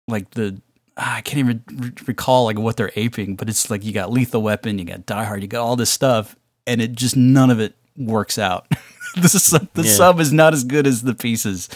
like 0.08 0.32
the 0.32 0.60
ah, 0.98 1.16
I 1.18 1.22
can't 1.22 1.38
even 1.38 1.64
re- 1.72 1.92
recall 2.08 2.46
like 2.46 2.58
what 2.58 2.76
they're 2.76 2.92
aping, 2.96 3.36
but 3.36 3.48
it's 3.48 3.70
like 3.70 3.86
you 3.86 3.94
got 3.94 4.12
Lethal 4.12 4.42
Weapon, 4.42 4.80
you 4.80 4.86
got 4.86 5.06
Die 5.06 5.24
Hard, 5.24 5.44
you 5.44 5.48
got 5.48 5.64
all 5.64 5.76
this 5.76 5.92
stuff, 5.92 6.36
and 6.66 6.82
it 6.82 6.94
just 6.94 7.16
none 7.16 7.52
of 7.52 7.60
it 7.60 7.76
works 7.96 8.40
out. 8.40 8.68
the 9.16 9.30
sub, 9.30 9.68
the 9.76 9.84
sub 9.84 10.20
is 10.20 10.34
not 10.34 10.54
as 10.54 10.64
good 10.64 10.88
as 10.88 11.04
the 11.04 11.14
pieces, 11.14 11.70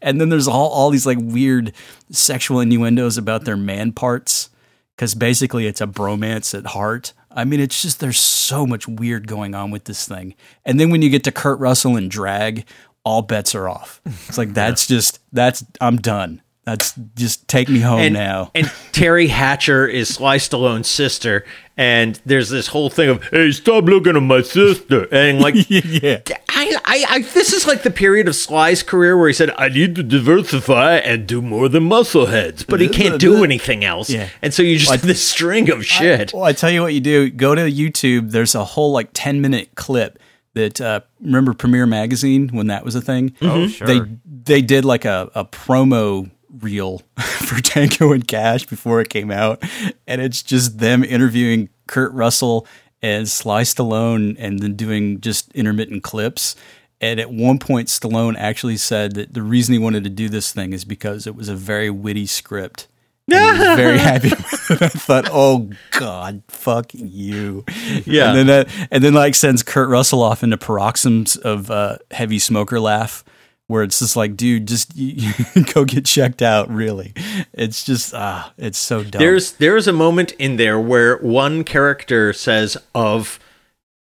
and 0.00 0.20
then 0.20 0.28
there's 0.28 0.46
all 0.46 0.68
all 0.68 0.90
these 0.90 1.06
like 1.06 1.18
weird 1.20 1.72
sexual 2.10 2.60
innuendos 2.60 3.18
about 3.18 3.44
their 3.44 3.56
man 3.56 3.90
parts 3.90 4.50
because 4.94 5.16
basically 5.16 5.66
it's 5.66 5.80
a 5.80 5.86
bromance 5.86 6.56
at 6.56 6.66
heart. 6.66 7.12
I 7.34 7.44
mean, 7.44 7.60
it's 7.60 7.82
just 7.82 8.00
there's 8.00 8.18
so 8.18 8.66
much 8.66 8.86
weird 8.86 9.26
going 9.26 9.54
on 9.54 9.70
with 9.70 9.84
this 9.84 10.06
thing, 10.06 10.34
and 10.64 10.78
then 10.78 10.90
when 10.90 11.02
you 11.02 11.10
get 11.10 11.24
to 11.24 11.32
Kurt 11.32 11.58
Russell 11.58 11.96
and 11.96 12.10
drag, 12.10 12.64
all 13.04 13.22
bets 13.22 13.54
are 13.54 13.68
off. 13.68 14.00
It's 14.28 14.38
like 14.38 14.54
that's 14.54 14.86
just 14.86 15.20
that's 15.32 15.64
I'm 15.80 15.96
done. 15.96 16.40
That's 16.64 16.94
just 17.14 17.46
take 17.46 17.68
me 17.68 17.80
home 17.80 18.00
and, 18.00 18.14
now. 18.14 18.50
and 18.54 18.66
Teri 18.92 19.28
Hatcher 19.28 19.86
is 19.86 20.08
Sly 20.08 20.38
Stallone's 20.38 20.88
sister, 20.88 21.44
and 21.76 22.18
there's 22.24 22.48
this 22.48 22.68
whole 22.68 22.88
thing 22.88 23.10
of 23.10 23.22
"Hey, 23.24 23.50
stop 23.52 23.84
looking 23.84 24.16
at 24.16 24.22
my 24.22 24.40
sister," 24.40 25.06
and 25.12 25.40
like, 25.40 25.54
yeah, 25.68 26.20
I, 26.64 26.78
I, 26.84 27.04
I, 27.16 27.18
this 27.22 27.52
is 27.52 27.66
like 27.66 27.82
the 27.82 27.90
period 27.90 28.28
of 28.28 28.34
Sly's 28.36 28.82
career 28.82 29.16
where 29.16 29.28
he 29.28 29.34
said, 29.34 29.50
"I 29.58 29.68
need 29.68 29.94
to 29.96 30.02
diversify 30.02 30.96
and 30.96 31.26
do 31.26 31.40
more 31.42 31.68
than 31.68 31.88
muscleheads," 31.88 32.66
but 32.66 32.80
he 32.80 32.88
can't 32.88 33.20
do 33.20 33.44
anything 33.44 33.84
else, 33.84 34.10
Yeah. 34.10 34.28
and 34.42 34.52
so 34.54 34.62
you 34.62 34.78
just 34.78 34.90
have 34.90 35.02
this 35.02 35.22
string 35.22 35.70
of 35.70 35.84
shit. 35.84 36.32
Well, 36.32 36.44
I 36.44 36.52
tell 36.52 36.70
you 36.70 36.82
what 36.82 36.94
you 36.94 37.00
do. 37.00 37.30
Go 37.30 37.54
to 37.54 37.62
YouTube. 37.62 38.30
There's 38.30 38.54
a 38.54 38.64
whole 38.64 38.92
like 38.92 39.10
10 39.12 39.40
minute 39.40 39.70
clip 39.74 40.18
that 40.54 40.80
uh, 40.80 41.00
remember 41.20 41.52
Premiere 41.52 41.86
Magazine 41.86 42.48
when 42.48 42.68
that 42.68 42.84
was 42.84 42.94
a 42.94 43.00
thing. 43.00 43.34
Oh, 43.42 43.66
sure. 43.68 43.86
They 43.86 44.00
they 44.24 44.62
did 44.62 44.84
like 44.84 45.04
a, 45.04 45.30
a 45.34 45.44
promo 45.44 46.30
reel 46.60 47.02
for 47.18 47.60
Tango 47.60 48.12
and 48.12 48.26
Cash 48.26 48.66
before 48.66 49.00
it 49.00 49.08
came 49.08 49.30
out, 49.30 49.62
and 50.06 50.20
it's 50.20 50.42
just 50.42 50.78
them 50.78 51.02
interviewing 51.04 51.68
Kurt 51.86 52.12
Russell 52.12 52.66
and 53.04 53.28
Sly 53.28 53.64
Stallone, 53.64 54.34
and 54.38 54.60
then 54.60 54.76
doing 54.76 55.20
just 55.20 55.52
intermittent 55.52 56.02
clips. 56.02 56.56
And 57.02 57.20
at 57.20 57.30
one 57.30 57.58
point, 57.58 57.88
Stallone 57.88 58.34
actually 58.38 58.78
said 58.78 59.14
that 59.16 59.34
the 59.34 59.42
reason 59.42 59.74
he 59.74 59.78
wanted 59.78 60.04
to 60.04 60.10
do 60.10 60.30
this 60.30 60.52
thing 60.52 60.72
is 60.72 60.86
because 60.86 61.26
it 61.26 61.36
was 61.36 61.50
a 61.50 61.54
very 61.54 61.90
witty 61.90 62.24
script. 62.24 62.88
Was 63.28 63.58
very 63.76 63.98
happy. 63.98 64.28
I 64.28 64.88
thought, 64.88 65.28
oh 65.30 65.68
God, 65.98 66.42
fuck 66.48 66.94
you. 66.94 67.66
Yeah. 68.06 68.30
And 68.30 68.38
then 68.38 68.46
that, 68.46 68.88
and 68.90 69.04
then 69.04 69.12
like 69.12 69.34
sends 69.34 69.62
Kurt 69.62 69.90
Russell 69.90 70.22
off 70.22 70.42
into 70.42 70.56
paroxysms 70.56 71.36
of 71.36 71.70
uh, 71.70 71.98
heavy 72.10 72.38
smoker 72.38 72.80
laugh, 72.80 73.22
where 73.66 73.82
it's 73.82 73.98
just 73.98 74.14
like, 74.16 74.36
dude, 74.36 74.68
just 74.68 74.92
go 75.74 75.84
get 75.84 76.04
checked 76.04 76.42
out. 76.42 76.70
Really, 76.70 77.12
it's 77.52 77.84
just 77.84 78.14
ah, 78.14 78.52
it's 78.58 78.78
so 78.78 79.02
dumb. 79.04 79.20
There's 79.20 79.52
there's 79.52 79.86
a 79.88 79.92
moment 79.92 80.32
in 80.32 80.56
there 80.56 80.78
where 80.78 81.16
one 81.18 81.64
character 81.64 82.32
says 82.32 82.76
of 82.94 83.38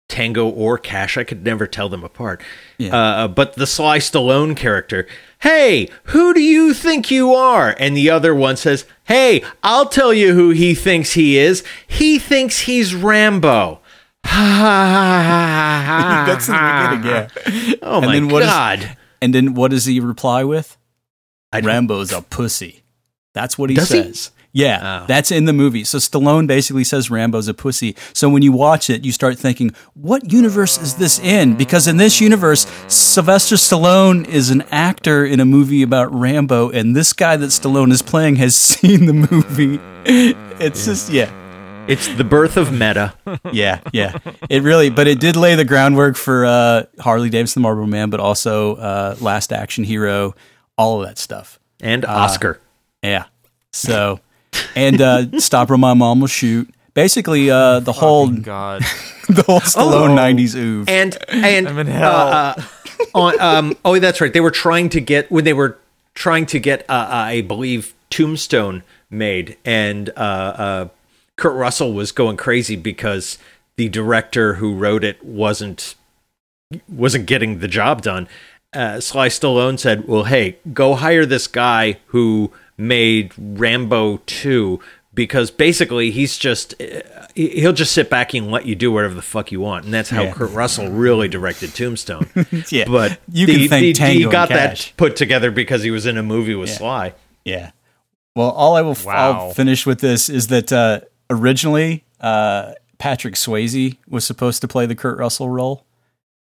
Tango 0.08 0.48
or 0.48 0.76
Cash, 0.78 1.16
I 1.16 1.22
could 1.24 1.44
never 1.44 1.66
tell 1.68 1.88
them 1.88 2.02
apart. 2.04 2.42
Yeah. 2.78 2.96
Uh, 2.96 3.28
but 3.28 3.54
the 3.54 3.66
Sly 3.66 3.98
Stallone 3.98 4.56
character, 4.56 5.06
hey, 5.40 5.88
who 6.04 6.34
do 6.34 6.40
you 6.42 6.74
think 6.74 7.10
you 7.12 7.32
are? 7.32 7.76
And 7.78 7.96
the 7.96 8.10
other 8.10 8.34
one 8.34 8.56
says, 8.56 8.86
hey, 9.04 9.44
I'll 9.62 9.86
tell 9.86 10.12
you 10.12 10.34
who 10.34 10.50
he 10.50 10.74
thinks 10.74 11.12
he 11.12 11.38
is. 11.38 11.62
He 11.86 12.18
thinks 12.18 12.58
he's 12.60 12.92
Rambo. 12.92 13.78
that's 14.24 16.46
the 16.46 16.52
beginning, 16.52 17.06
yeah. 17.06 17.28
Oh 17.82 17.98
And 17.98 18.06
my 18.06 18.12
then 18.14 18.28
what 18.28 18.42
is- 18.42 18.48
god! 18.48 18.96
And 19.22 19.34
then 19.34 19.54
what 19.54 19.70
does 19.70 19.84
he 19.84 20.00
reply 20.00 20.44
with? 20.44 20.76
Rambo's 21.52 22.12
a 22.12 22.22
pussy. 22.22 22.82
That's 23.34 23.58
what 23.58 23.70
he 23.70 23.76
Does 23.76 23.88
he? 23.90 24.02
says. 24.02 24.30
Yeah, 24.52 25.02
Oh. 25.02 25.06
that's 25.06 25.30
in 25.30 25.44
the 25.44 25.52
movie. 25.52 25.84
So 25.84 25.98
Stallone 25.98 26.48
basically 26.48 26.82
says 26.82 27.08
Rambo's 27.08 27.46
a 27.46 27.54
pussy. 27.54 27.94
So 28.12 28.28
when 28.28 28.42
you 28.42 28.50
watch 28.50 28.90
it, 28.90 29.04
you 29.04 29.12
start 29.12 29.38
thinking, 29.38 29.70
what 29.94 30.32
universe 30.32 30.76
is 30.76 30.96
this 30.96 31.20
in? 31.20 31.54
Because 31.56 31.86
in 31.86 31.98
this 31.98 32.20
universe, 32.20 32.66
Sylvester 32.88 33.54
Stallone 33.54 34.26
is 34.26 34.50
an 34.50 34.62
actor 34.72 35.24
in 35.24 35.38
a 35.38 35.44
movie 35.44 35.82
about 35.82 36.12
Rambo, 36.12 36.70
and 36.70 36.96
this 36.96 37.12
guy 37.12 37.36
that 37.36 37.46
Stallone 37.50 37.92
is 37.92 38.02
playing 38.02 38.36
has 38.36 38.56
seen 38.70 39.06
the 39.06 39.12
movie. 39.12 39.78
It's 40.04 40.84
just, 40.84 41.10
yeah. 41.10 41.30
It's 41.90 42.08
the 42.08 42.24
birth 42.24 42.56
of 42.56 42.72
meta. 42.72 43.14
Yeah, 43.52 43.80
yeah. 43.92 44.18
It 44.48 44.62
really, 44.62 44.90
but 44.90 45.08
it 45.08 45.18
did 45.18 45.34
lay 45.34 45.54
the 45.54 45.64
groundwork 45.64 46.16
for 46.16 46.44
uh, 46.44 46.84
Harley 46.98 47.30
Davidson, 47.30 47.62
the 47.62 47.64
Marlboro 47.64 47.86
Man, 47.86 48.10
but 48.10 48.20
also 48.20 48.76
uh, 48.76 49.16
Last 49.20 49.52
Action 49.52 49.82
Hero, 49.82 50.34
all 50.76 51.00
of 51.00 51.08
that 51.08 51.18
stuff. 51.18 51.58
And 51.80 52.04
Oscar. 52.04 52.60
Yeah. 53.02 53.24
So, 53.72 54.20
and 54.76 55.00
uh, 55.00 55.38
Stop 55.38 55.70
or 55.70 55.78
My 55.78 55.94
Mom 55.94 56.20
Will 56.20 56.28
Shoot. 56.28 56.72
Basically, 56.94 57.50
uh, 57.50 57.80
the 57.80 57.92
whole 57.92 58.28
God. 58.28 58.82
the 59.28 59.42
whole 59.42 59.60
Stallone 59.60 60.16
'90s 60.16 60.54
oof. 60.54 60.88
and 60.88 61.16
and 61.28 61.68
I'm 61.68 61.78
in 61.78 61.86
hell. 61.86 62.12
Uh, 62.12 62.54
uh, 62.56 62.62
on, 63.14 63.40
um, 63.40 63.76
oh, 63.84 63.98
that's 63.98 64.20
right. 64.20 64.32
They 64.32 64.40
were 64.40 64.50
trying 64.50 64.88
to 64.90 65.00
get 65.00 65.30
when 65.30 65.44
they 65.44 65.52
were 65.52 65.78
trying 66.14 66.46
to 66.46 66.58
get, 66.58 66.84
uh, 66.88 66.92
uh, 66.92 67.08
I 67.10 67.40
believe, 67.40 67.94
Tombstone 68.10 68.82
made, 69.08 69.56
and 69.64 70.10
uh, 70.10 70.20
uh, 70.20 70.88
Kurt 71.40 71.54
Russell 71.54 71.92
was 71.94 72.12
going 72.12 72.36
crazy 72.36 72.76
because 72.76 73.38
the 73.76 73.88
director 73.88 74.54
who 74.54 74.74
wrote 74.76 75.02
it 75.02 75.24
wasn't 75.24 75.94
wasn't 76.88 77.26
getting 77.26 77.58
the 77.58 77.66
job 77.68 78.02
done. 78.02 78.28
Uh, 78.74 79.00
Sly 79.00 79.28
Stallone 79.28 79.78
said, 79.78 80.06
"Well, 80.06 80.24
hey, 80.24 80.56
go 80.72 80.94
hire 80.94 81.24
this 81.26 81.46
guy 81.46 81.96
who 82.08 82.52
made 82.76 83.32
Rambo 83.36 84.18
2 84.26 84.78
because 85.12 85.50
basically 85.50 86.10
he's 86.12 86.36
just 86.38 86.74
he- 87.34 87.48
he'll 87.60 87.72
just 87.72 87.92
sit 87.92 88.08
back 88.10 88.32
and 88.34 88.50
let 88.50 88.66
you 88.66 88.74
do 88.76 88.92
whatever 88.92 89.14
the 89.14 89.22
fuck 89.22 89.50
you 89.50 89.60
want." 89.60 89.86
And 89.86 89.94
that's 89.94 90.10
how 90.10 90.22
Yeah. 90.24 90.32
Kurt 90.34 90.52
Russell 90.52 90.88
really 90.90 91.26
directed 91.26 91.74
Tombstone. 91.74 92.28
Yeah. 92.70 92.84
But 92.86 93.18
You 93.32 93.46
the- 93.46 93.54
can 93.60 93.68
thank 93.68 93.82
the- 93.82 93.92
Tango 93.94 94.26
he 94.28 94.30
got 94.30 94.50
that 94.50 94.92
put 94.98 95.16
together 95.16 95.50
because 95.50 95.82
he 95.82 95.90
was 95.90 96.04
in 96.06 96.18
a 96.18 96.22
movie 96.22 96.54
with 96.54 96.68
Yeah. 96.68 96.76
Sly. 96.76 97.14
Yeah. 97.46 97.70
Well, 98.36 98.50
all 98.50 98.76
I 98.76 98.82
will 98.82 98.92
f- 98.92 99.04
Wow. 99.06 99.32
I'll 99.48 99.50
finish 99.54 99.84
with 99.86 100.00
this 100.00 100.28
is 100.28 100.46
that 100.48 100.72
uh, 100.72 101.00
originally 101.30 102.04
uh, 102.20 102.72
Patrick 102.98 103.34
Swayze 103.34 103.96
was 104.08 104.26
supposed 104.26 104.60
to 104.60 104.68
play 104.68 104.84
the 104.84 104.94
Kurt 104.94 105.18
Russell 105.18 105.48
role, 105.48 105.86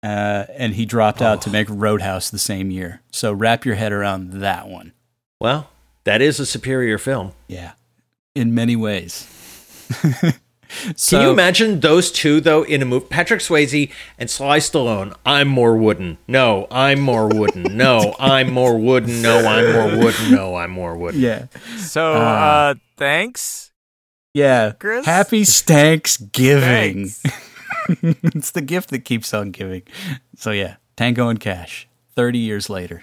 uh, 0.02 0.46
and 0.56 0.74
he 0.74 0.84
dropped 0.84 1.22
out 1.22 1.42
to 1.42 1.50
make 1.50 1.68
Roadhouse 1.70 2.30
the 2.30 2.38
same 2.38 2.70
year. 2.70 3.02
So 3.12 3.32
wrap 3.32 3.64
your 3.64 3.76
head 3.76 3.92
around 3.92 4.32
that 4.40 4.68
one. 4.68 4.92
Well, 5.40 5.70
that 6.04 6.20
is 6.20 6.40
a 6.40 6.46
superior 6.46 6.98
film. 6.98 7.32
Yeah, 7.46 7.72
in 8.34 8.54
many 8.54 8.74
ways. 8.74 9.28
So, 10.96 11.18
Can 11.18 11.26
you 11.26 11.32
imagine 11.32 11.80
those 11.80 12.12
two 12.12 12.40
though 12.40 12.62
in 12.62 12.82
a 12.82 12.84
movie? 12.84 13.06
Patrick 13.10 13.40
Swayze 13.40 13.90
and 14.18 14.30
Sly 14.30 14.58
Stallone. 14.58 15.14
I'm 15.26 15.48
more 15.48 15.76
wooden. 15.76 16.18
No, 16.28 16.66
I'm 16.70 17.00
more 17.00 17.28
wooden. 17.28 17.76
No, 17.76 18.14
I'm 18.18 18.52
more 18.52 18.78
wooden. 18.78 19.20
No, 19.22 19.38
I'm 19.38 19.72
more 19.72 20.04
wooden. 20.04 20.30
No, 20.30 20.56
I'm 20.56 20.70
more 20.70 20.96
wooden. 20.96 21.20
Yeah. 21.20 21.46
So, 21.76 22.12
uh, 22.14 22.74
thanks. 22.96 23.69
Yeah. 24.34 24.72
Chris? 24.78 25.06
Happy 25.06 25.44
Thanksgiving. 25.44 27.10
It's 28.02 28.52
the 28.52 28.60
gift 28.60 28.90
that 28.90 29.00
keeps 29.00 29.34
on 29.34 29.50
giving. 29.50 29.82
So 30.36 30.52
yeah, 30.52 30.76
Tango 30.96 31.28
and 31.28 31.40
Cash. 31.40 31.88
Thirty 32.14 32.38
years 32.38 32.70
later. 32.70 33.02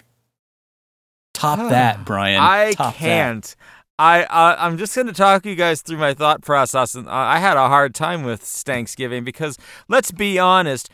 Top 1.33 1.59
that, 1.69 2.05
Brian. 2.05 2.39
I 2.39 2.71
Top 2.71 2.93
that. 2.93 2.99
can't. 2.99 3.55
I 3.99 4.23
uh, 4.23 4.55
I'm 4.59 4.77
just 4.77 4.95
going 4.95 5.07
to 5.07 5.13
talk 5.13 5.45
you 5.45 5.55
guys 5.55 5.81
through 5.81 5.97
my 5.97 6.13
thought 6.13 6.41
process, 6.41 6.95
and 6.95 7.09
I 7.09 7.39
had 7.39 7.57
a 7.57 7.67
hard 7.67 7.95
time 7.95 8.23
with 8.23 8.41
Thanksgiving 8.41 9.23
because 9.25 9.57
let's 9.89 10.11
be 10.11 10.39
honest. 10.39 10.89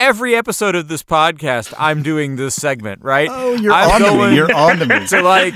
Every 0.00 0.36
episode 0.36 0.76
of 0.76 0.86
this 0.86 1.02
podcast, 1.02 1.74
I'm 1.76 2.04
doing 2.04 2.36
this 2.36 2.54
segment, 2.54 3.02
right? 3.02 3.28
Oh, 3.28 3.54
you're 3.54 3.72
I'm 3.72 4.00
on 4.00 4.30
me. 4.30 4.36
You're 4.36 4.54
on 4.54 4.78
to 4.78 4.86
me. 4.86 5.04
to 5.08 5.22
like 5.22 5.54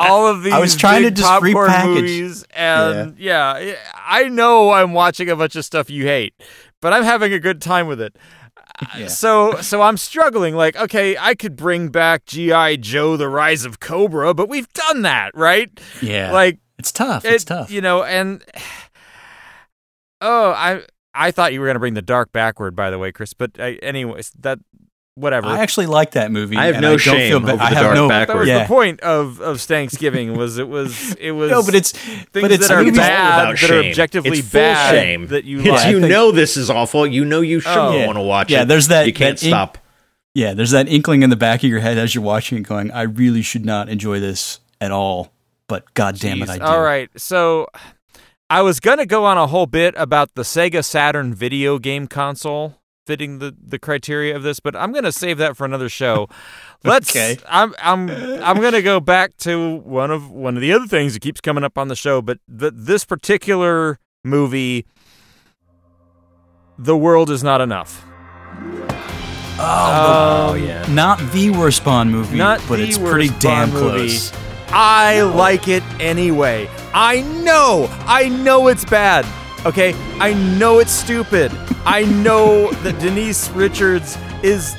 all 0.00 0.26
of 0.26 0.42
these. 0.42 0.52
I 0.52 0.58
was 0.58 0.74
trying 0.74 1.04
to 1.04 1.12
just 1.12 1.22
popcorn 1.22 1.70
repackage. 1.70 1.94
movies, 1.94 2.44
and 2.50 3.16
yeah. 3.16 3.76
I 3.94 4.24
know 4.28 4.72
I'm 4.72 4.92
watching 4.92 5.30
a 5.30 5.36
bunch 5.36 5.54
of 5.54 5.64
stuff 5.64 5.88
you 5.88 6.04
hate, 6.04 6.34
but 6.82 6.92
I'm 6.92 7.04
having 7.04 7.32
a 7.32 7.38
good 7.38 7.62
time 7.62 7.86
with 7.86 8.00
it. 8.00 8.16
Uh, 8.58 8.86
yeah. 8.98 9.06
So 9.06 9.60
so 9.60 9.82
I'm 9.82 9.96
struggling. 9.96 10.56
Like, 10.56 10.74
okay, 10.74 11.16
I 11.16 11.36
could 11.36 11.54
bring 11.54 11.90
back 11.90 12.26
GI 12.26 12.78
Joe: 12.78 13.16
The 13.16 13.28
Rise 13.28 13.64
of 13.64 13.78
Cobra, 13.78 14.34
but 14.34 14.48
we've 14.48 14.72
done 14.72 15.02
that, 15.02 15.30
right? 15.36 15.70
Yeah. 16.02 16.32
Like 16.32 16.58
it's 16.76 16.90
tough. 16.90 17.24
It's 17.24 17.44
tough. 17.44 17.70
You 17.70 17.82
know, 17.82 18.02
and 18.02 18.42
oh, 20.20 20.50
I 20.50 20.82
I 21.16 21.30
thought 21.30 21.52
you 21.52 21.60
were 21.60 21.66
gonna 21.66 21.78
bring 21.78 21.94
the 21.94 22.02
dark 22.02 22.32
backward, 22.32 22.76
by 22.76 22.90
the 22.90 22.98
way, 22.98 23.12
Chris. 23.12 23.32
But 23.34 23.58
uh, 23.58 23.72
anyways, 23.82 24.30
that 24.40 24.58
whatever. 25.14 25.46
I 25.46 25.60
actually 25.60 25.86
like 25.86 26.10
that 26.10 26.30
movie. 26.30 26.56
I 26.56 26.66
have 26.66 26.80
no 26.80 26.90
don't 26.90 26.98
shame 27.00 27.30
feel 27.30 27.40
bad. 27.40 27.54
over 27.54 27.62
I 27.62 27.70
the 27.70 27.74
have 27.76 27.84
dark 27.84 27.94
no, 27.94 28.08
backward. 28.08 28.34
that 28.34 28.38
was 28.40 28.48
yeah. 28.48 28.58
the 28.62 28.66
point 28.68 29.00
of 29.00 29.40
of 29.40 29.60
Thanksgiving. 29.62 30.36
Was 30.36 30.58
it 30.58 30.68
was 30.68 31.14
it 31.20 31.32
was 31.32 31.50
No, 31.50 31.62
but 31.64 31.74
it's 31.74 31.92
things 31.92 32.26
but 32.32 32.52
it's 32.52 32.68
that 32.68 32.74
are 32.76 32.82
movies- 32.82 32.98
bad 32.98 33.40
About 33.50 33.58
that 33.60 33.70
are 33.70 33.80
objectively 33.88 34.38
it's 34.40 34.52
bad 34.52 34.90
shame. 34.90 35.26
that 35.28 35.44
you 35.44 35.60
It's 35.60 35.68
like. 35.68 35.90
you 35.90 36.00
think- 36.00 36.10
know 36.12 36.32
this 36.32 36.56
is 36.56 36.68
awful. 36.70 37.06
You 37.06 37.24
know 37.24 37.40
you 37.40 37.60
shouldn't 37.60 37.78
Oh. 37.78 38.06
want 38.06 38.16
to 38.18 38.22
watch 38.22 38.50
Yeah, 38.50 38.62
it. 38.62 38.68
there's 38.68 38.88
that- 38.88 39.06
You 39.06 39.12
can't 39.14 39.38
that 39.38 39.46
in- 39.46 39.50
stop. 39.50 39.78
Yeah, 40.34 40.52
there's 40.52 40.72
that 40.72 40.86
inkling 40.86 41.22
in 41.22 41.30
the 41.30 41.36
back 41.36 41.64
of 41.64 41.70
your 41.70 41.80
head 41.80 41.96
as 41.96 42.14
you're 42.14 42.22
watching 42.22 42.58
it, 42.58 42.64
going, 42.64 42.90
"I 42.90 43.02
really 43.02 43.40
should 43.40 43.64
not 43.64 43.88
enjoy 43.88 44.20
this 44.20 44.60
at 44.82 44.90
all." 44.92 45.32
But 45.66 45.94
God 45.94 46.18
damn 46.18 46.42
it, 46.42 46.48
Jeez. 46.48 46.52
I 46.52 46.58
do. 46.58 46.64
All 46.64 46.82
right, 46.82 47.08
so 47.16 47.68
I 48.48 48.62
was 48.62 48.78
gonna 48.80 49.06
go 49.06 49.24
on 49.24 49.38
a 49.38 49.46
whole 49.48 49.66
bit 49.66 49.94
about 49.96 50.34
the 50.34 50.42
Sega 50.42 50.84
Saturn 50.84 51.34
video 51.34 51.78
game 51.78 52.06
console 52.06 52.76
fitting 53.04 53.38
the, 53.38 53.54
the 53.60 53.78
criteria 53.78 54.34
of 54.36 54.42
this, 54.42 54.60
but 54.60 54.74
I'm 54.76 54.92
gonna 54.92 55.10
save 55.12 55.38
that 55.38 55.56
for 55.56 55.64
another 55.64 55.88
show. 55.88 56.28
Let's. 56.84 57.10
Okay. 57.10 57.38
I'm 57.48 57.74
I'm 57.82 58.08
I'm 58.42 58.60
gonna 58.60 58.82
go 58.82 59.00
back 59.00 59.36
to 59.38 59.76
one 59.78 60.10
of 60.12 60.30
one 60.30 60.54
of 60.56 60.60
the 60.60 60.72
other 60.72 60.86
things 60.86 61.14
that 61.14 61.20
keeps 61.20 61.40
coming 61.40 61.64
up 61.64 61.76
on 61.76 61.88
the 61.88 61.96
show, 61.96 62.22
but 62.22 62.38
the, 62.46 62.70
this 62.70 63.04
particular 63.04 63.98
movie, 64.24 64.86
The 66.78 66.96
World 66.96 67.30
Is 67.30 67.42
Not 67.42 67.60
Enough. 67.60 68.04
Oh, 69.58 70.50
Um, 70.54 70.62
yeah. 70.62 70.84
Not 70.92 71.18
the 71.32 71.50
worst 71.50 71.82
Bond 71.84 72.12
movie, 72.12 72.36
Not 72.36 72.60
but 72.68 72.78
it's 72.78 72.98
pretty 72.98 73.30
damn 73.40 73.70
Bond 73.70 73.82
movie. 73.94 74.18
I 74.68 75.22
like 75.22 75.68
it 75.68 75.82
anyway. 76.00 76.68
I 76.92 77.20
know. 77.44 77.88
I 78.06 78.28
know 78.28 78.68
it's 78.68 78.84
bad. 78.84 79.24
Okay? 79.66 79.94
I 80.18 80.34
know 80.58 80.78
it's 80.78 80.92
stupid. 80.92 81.52
I 81.84 82.04
know 82.04 82.70
that 82.82 82.98
Denise 83.00 83.48
Richards 83.50 84.16
is 84.42 84.74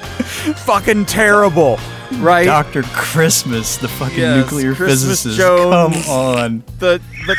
fucking 0.65 1.05
terrible. 1.05 1.77
Right? 2.19 2.45
Doctor 2.45 2.83
Christmas, 2.83 3.77
the 3.77 3.87
fucking 3.89 4.17
Yes, 4.19 4.45
nuclear 4.45 4.73
Christmas 4.73 5.23
physicist. 5.23 5.37
Jones. 5.37 6.05
Come 6.05 6.13
on. 6.15 6.63
the 6.79 7.01
the 7.25 7.35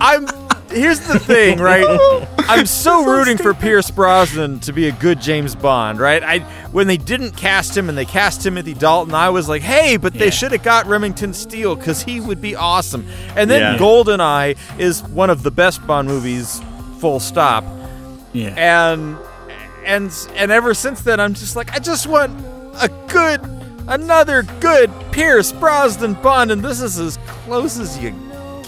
I'm 0.00 0.24
here's 0.70 1.00
the 1.00 1.18
thing, 1.18 1.58
right? 1.70 1.84
I'm 2.40 2.66
so 2.66 3.04
rooting 3.04 3.36
for 3.36 3.54
Pierce 3.54 3.90
Brosnan 3.90 4.60
to 4.60 4.72
be 4.72 4.88
a 4.88 4.92
good 4.92 5.20
James 5.20 5.54
Bond, 5.54 6.00
right? 6.00 6.22
I 6.22 6.38
when 6.72 6.86
they 6.86 6.96
didn't 6.96 7.32
cast 7.36 7.76
him 7.76 7.88
and 7.88 7.96
they 7.96 8.04
cast 8.04 8.42
Timothy 8.42 8.74
Dalton, 8.74 9.14
I 9.14 9.30
was 9.30 9.48
like, 9.48 9.62
hey, 9.62 9.96
but 9.96 10.12
they 10.14 10.26
Yeah. 10.26 10.30
should 10.30 10.52
have 10.52 10.62
got 10.62 10.86
Remington 10.86 11.32
Steele 11.34 11.76
because 11.76 12.02
he 12.02 12.20
would 12.20 12.40
be 12.40 12.54
awesome. 12.56 13.06
And 13.36 13.50
then 13.50 13.60
Yeah. 13.60 13.78
GoldenEye 13.78 14.56
is 14.78 15.02
one 15.04 15.30
of 15.30 15.42
the 15.42 15.50
best 15.50 15.86
Bond 15.86 16.08
movies, 16.08 16.60
full 16.98 17.20
stop. 17.20 17.64
Yeah. 18.32 18.54
And 18.56 19.16
and 19.84 20.12
and 20.36 20.50
ever 20.52 20.74
since 20.74 21.00
then, 21.02 21.20
I'm 21.20 21.34
just 21.34 21.56
like, 21.56 21.72
I 21.74 21.78
just 21.78 22.06
want 22.06 22.32
a 22.80 22.88
good, 23.08 23.40
another 23.88 24.42
good 24.60 24.90
Pierce 25.10 25.52
Brosnan 25.52 26.14
Bond, 26.14 26.50
and 26.50 26.62
this 26.62 26.80
is 26.80 26.98
as 26.98 27.16
close 27.26 27.78
as 27.78 27.98
you 27.98 28.10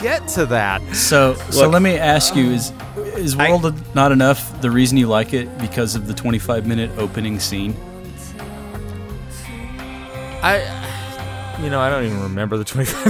get 0.03 0.27
to 0.29 0.47
that. 0.47 0.83
So, 0.95 1.35
so 1.51 1.69
let 1.69 1.81
me 1.83 1.97
ask 1.97 2.35
you: 2.37 2.51
Is 2.51 2.73
is 3.16 3.37
I- 3.39 3.49
World 3.51 3.74
not 3.95 4.12
enough? 4.12 4.61
The 4.61 4.70
reason 4.70 4.99
you 4.99 5.07
like 5.07 5.33
it 5.33 5.57
because 5.59 5.95
of 5.95 6.07
the 6.07 6.15
25 6.15 6.66
minute 6.66 6.91
opening 6.99 7.39
scene? 7.41 7.74
I, 10.45 11.59
you 11.62 11.70
know, 11.70 11.81
I 11.81 11.89
don't 11.89 12.05
even 12.05 12.20
remember 12.23 12.57
the 12.57 12.65
25. 12.65 13.05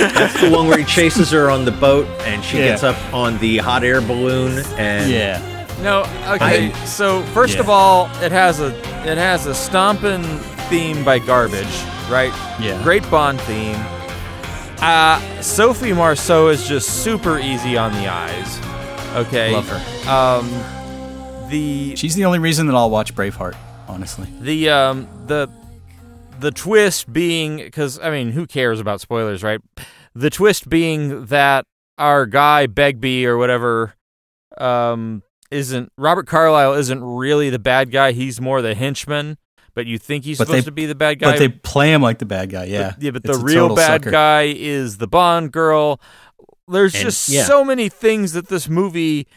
That's 0.00 0.40
the 0.40 0.50
one 0.50 0.66
where 0.66 0.78
he 0.78 0.84
chases 0.84 1.30
her 1.30 1.48
on 1.50 1.64
the 1.64 1.70
boat 1.70 2.06
and 2.22 2.42
she 2.44 2.58
Yeah. 2.58 2.68
gets 2.68 2.82
up 2.82 2.96
on 3.14 3.38
the 3.38 3.58
hot 3.58 3.84
air 3.84 4.00
balloon 4.00 4.64
and 4.76 5.10
Yeah. 5.10 5.40
no, 5.82 6.02
okay. 6.34 6.72
so 6.84 7.22
first 7.34 7.54
Yeah. 7.54 7.60
of 7.60 7.68
all, 7.70 8.06
it 8.22 8.32
has 8.32 8.60
a 8.60 8.68
it 9.08 9.16
has 9.16 9.46
a 9.46 9.54
stomping 9.54 10.24
theme 10.68 11.04
by 11.04 11.18
Garbage, 11.20 11.82
right? 12.10 12.32
Yeah. 12.60 12.82
Great 12.82 13.08
Bond 13.10 13.40
theme. 13.42 13.78
Uh, 14.80 15.42
Sophie 15.42 15.92
Marceau 15.92 16.48
is 16.48 16.66
just 16.68 17.02
super 17.02 17.38
easy 17.38 17.76
on 17.76 17.92
the 17.92 18.06
eyes. 18.08 18.58
Okay. 19.16 19.52
Love 19.52 19.68
her. 19.68 20.08
Um, 20.10 21.48
the 21.50 21.96
She's 21.96 22.14
the 22.14 22.24
only 22.24 22.38
reason 22.38 22.66
that 22.66 22.74
I'll 22.76 22.90
watch 22.90 23.14
Braveheart. 23.14 23.56
Honestly. 23.88 24.28
the 24.40 24.68
um 24.68 25.08
the 25.26 25.50
the 26.38 26.50
twist 26.50 27.10
being 27.12 27.56
because 27.56 27.98
I 27.98 28.10
mean 28.10 28.32
who 28.32 28.46
cares 28.46 28.78
about 28.80 29.00
spoilers, 29.00 29.42
right? 29.42 29.60
The 30.14 30.28
twist 30.30 30.68
being 30.68 31.24
that 31.26 31.64
our 31.96 32.26
guy 32.26 32.66
Begbie 32.66 33.26
or 33.26 33.36
whatever 33.38 33.94
um 34.58 35.22
isn't 35.50 35.90
Robert 35.96 36.26
Carlyle 36.26 36.74
isn't 36.74 37.02
really 37.02 37.48
the 37.50 37.58
bad 37.58 37.90
guy. 37.90 38.12
He's 38.12 38.40
more 38.42 38.60
the 38.60 38.74
henchman, 38.74 39.38
but 39.78 39.86
you 39.86 39.96
think 39.96 40.24
he's 40.24 40.38
But 40.38 40.48
supposed 40.48 40.64
they- 40.66 40.70
to 40.70 40.72
be 40.72 40.86
the 40.86 40.96
bad 40.96 41.20
guy. 41.20 41.30
But 41.30 41.38
they 41.38 41.48
play 41.48 41.92
him 41.92 42.02
like 42.02 42.18
the 42.18 42.26
bad 42.26 42.50
guy. 42.50 42.64
Yeah. 42.64 42.90
But- 42.96 43.02
yeah, 43.04 43.10
but 43.12 43.22
It's 43.24 43.38
the 43.38 43.44
real 43.44 43.76
bad 43.76 44.02
sucker. 44.02 44.10
guy 44.10 44.52
is 44.56 44.96
the 44.98 45.06
Bond 45.06 45.52
girl. 45.52 46.00
There's 46.66 46.96
And- 46.96 47.04
just 47.04 47.28
yeah. 47.28 47.44
so 47.44 47.64
many 47.64 47.88
things 47.88 48.32
that 48.32 48.48
this 48.48 48.68
movie 48.68 49.28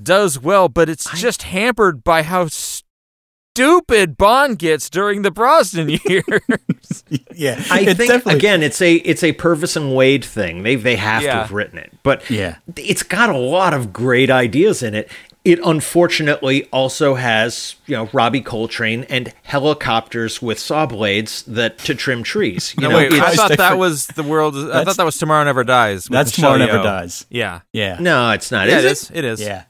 does 0.00 0.38
well, 0.38 0.68
but 0.68 0.88
it's 0.88 1.10
just 1.18 1.42
hampered 1.42 2.04
by 2.04 2.22
how 2.22 2.46
stupid 2.46 4.16
Bond 4.16 4.60
gets 4.60 4.88
during 4.88 5.22
the 5.22 5.32
Brosnan 5.32 5.88
years. 6.06 7.02
Yeah. 7.34 7.60
I 7.68 7.80
It 7.80 7.96
think 7.96 8.12
definitely- 8.12 8.34
again, 8.36 8.62
it's 8.62 8.80
a 8.80 8.94
it's 8.94 9.24
a 9.24 9.32
Purvis 9.32 9.74
and 9.74 9.92
Wade 9.94 10.24
thing. 10.24 10.62
They 10.62 10.76
they 10.76 10.94
have 10.94 11.22
to 11.24 11.30
have 11.32 11.50
written 11.52 11.78
it, 11.78 11.92
but 12.04 12.28
Yeah. 12.30 12.58
it's 12.76 13.02
got 13.02 13.28
a 13.30 13.36
lot 13.36 13.74
of 13.74 13.92
great 13.92 14.30
ideas 14.30 14.82
in 14.84 14.94
it. 14.94 15.10
It 15.46 15.60
unfortunately 15.64 16.64
also 16.72 17.14
has 17.14 17.76
you 17.86 17.94
know 17.96 18.08
Robbie 18.12 18.40
Coltrane 18.40 19.04
and 19.04 19.32
helicopters 19.44 20.42
with 20.42 20.58
saw 20.58 20.86
blades 20.86 21.42
that 21.44 21.78
to 21.78 21.94
trim 21.94 22.22
trees. 22.24 22.74
You 22.78 22.82
no, 22.82 22.88
know, 22.90 22.96
wait, 22.96 23.12
I 23.12 23.16
it's- 23.16 23.36
thought 23.36 23.56
that 23.56 23.78
was 23.78 24.08
the 24.08 24.22
world. 24.24 24.56
I 24.56 24.84
thought 24.84 24.96
that 24.96 25.06
was 25.06 25.18
Tomorrow 25.18 25.44
Never 25.44 25.62
Dies. 25.64 26.06
That's 26.06 26.32
Tomorrow 26.32 26.58
Never 26.58 26.82
Dies. 26.82 27.26
Yeah, 27.30 27.60
Yeah. 27.72 27.98
no, 28.00 28.30
it's 28.32 28.50
not. 28.50 28.68
yeah, 28.68 28.78
is 28.78 28.84
it 28.84 28.86
it? 28.86 28.92
is. 28.92 29.10
It 29.14 29.24
is. 29.24 29.40
Yeah. 29.40 29.64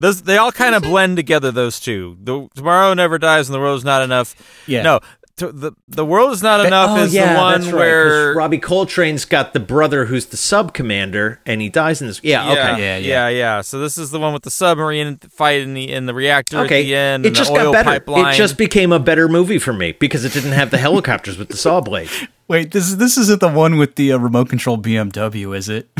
Those 0.00 0.22
they 0.22 0.38
all 0.38 0.52
kind 0.52 0.74
of 0.74 0.82
blend 0.82 1.16
together. 1.16 1.52
Those 1.52 1.78
two. 1.80 2.16
The 2.22 2.48
Tomorrow 2.54 2.94
Never 2.94 3.18
Dies 3.18 3.48
and 3.48 3.54
the 3.54 3.60
World 3.60 3.78
is 3.78 3.84
Not 3.84 4.02
Enough. 4.02 4.34
Yeah. 4.66 4.82
No, 4.82 5.00
to, 5.38 5.50
the 5.50 5.72
the 5.88 6.04
World 6.04 6.32
is 6.32 6.42
Not 6.42 6.64
Enough 6.64 6.90
oh, 6.90 7.02
is 7.02 7.14
yeah, 7.14 7.32
the 7.34 7.38
one 7.40 7.60
that's 7.60 7.64
right, 7.66 7.72
'cause 7.72 7.78
where 7.78 8.34
Robbie 8.34 8.58
Coltrane's 8.58 9.24
got 9.24 9.52
the 9.52 9.60
brother 9.60 10.04
who's 10.04 10.26
the 10.26 10.36
sub 10.36 10.72
commander, 10.72 11.40
and 11.44 11.60
he 11.60 11.68
dies 11.68 12.00
in 12.00 12.06
this. 12.06 12.20
Yeah, 12.22 12.44
Yeah, 12.44 12.52
okay. 12.52 12.82
Yeah, 12.82 12.96
yeah, 12.98 12.98
yeah. 12.98 13.28
yeah, 13.28 13.60
So 13.62 13.80
this 13.80 13.98
is 13.98 14.10
the 14.10 14.20
one 14.20 14.32
with 14.32 14.42
the 14.44 14.50
submarine 14.50 15.16
fight 15.30 15.60
in 15.62 15.74
the 15.74 15.90
in 15.90 16.06
the 16.06 16.14
reactor 16.14 16.58
Okay, 16.60 16.80
at 16.80 16.84
the 16.84 16.94
end. 16.94 17.24
it 17.24 17.28
and 17.28 17.36
just 17.36 17.52
the 17.52 17.58
oil 17.60 17.72
got 17.72 17.84
better. 17.84 18.00
Pipeline. 18.00 18.34
It 18.34 18.36
just 18.36 18.56
became 18.56 18.92
a 18.92 19.00
better 19.00 19.28
movie 19.28 19.58
for 19.58 19.72
me 19.72 19.92
because 19.92 20.24
it 20.24 20.32
didn't 20.32 20.52
have 20.52 20.70
the 20.70 20.78
helicopters 20.78 21.36
with 21.36 21.48
the 21.48 21.56
saw 21.56 21.80
blade. 21.80 22.10
Wait, 22.48 22.70
this 22.72 22.94
this 22.94 23.16
isn't 23.18 23.40
the 23.40 23.48
one 23.48 23.76
with 23.78 23.96
the 23.96 24.12
uh, 24.12 24.18
remote 24.18 24.48
control 24.48 24.78
BMW, 24.78 25.56
is 25.56 25.68
it? 25.68 25.88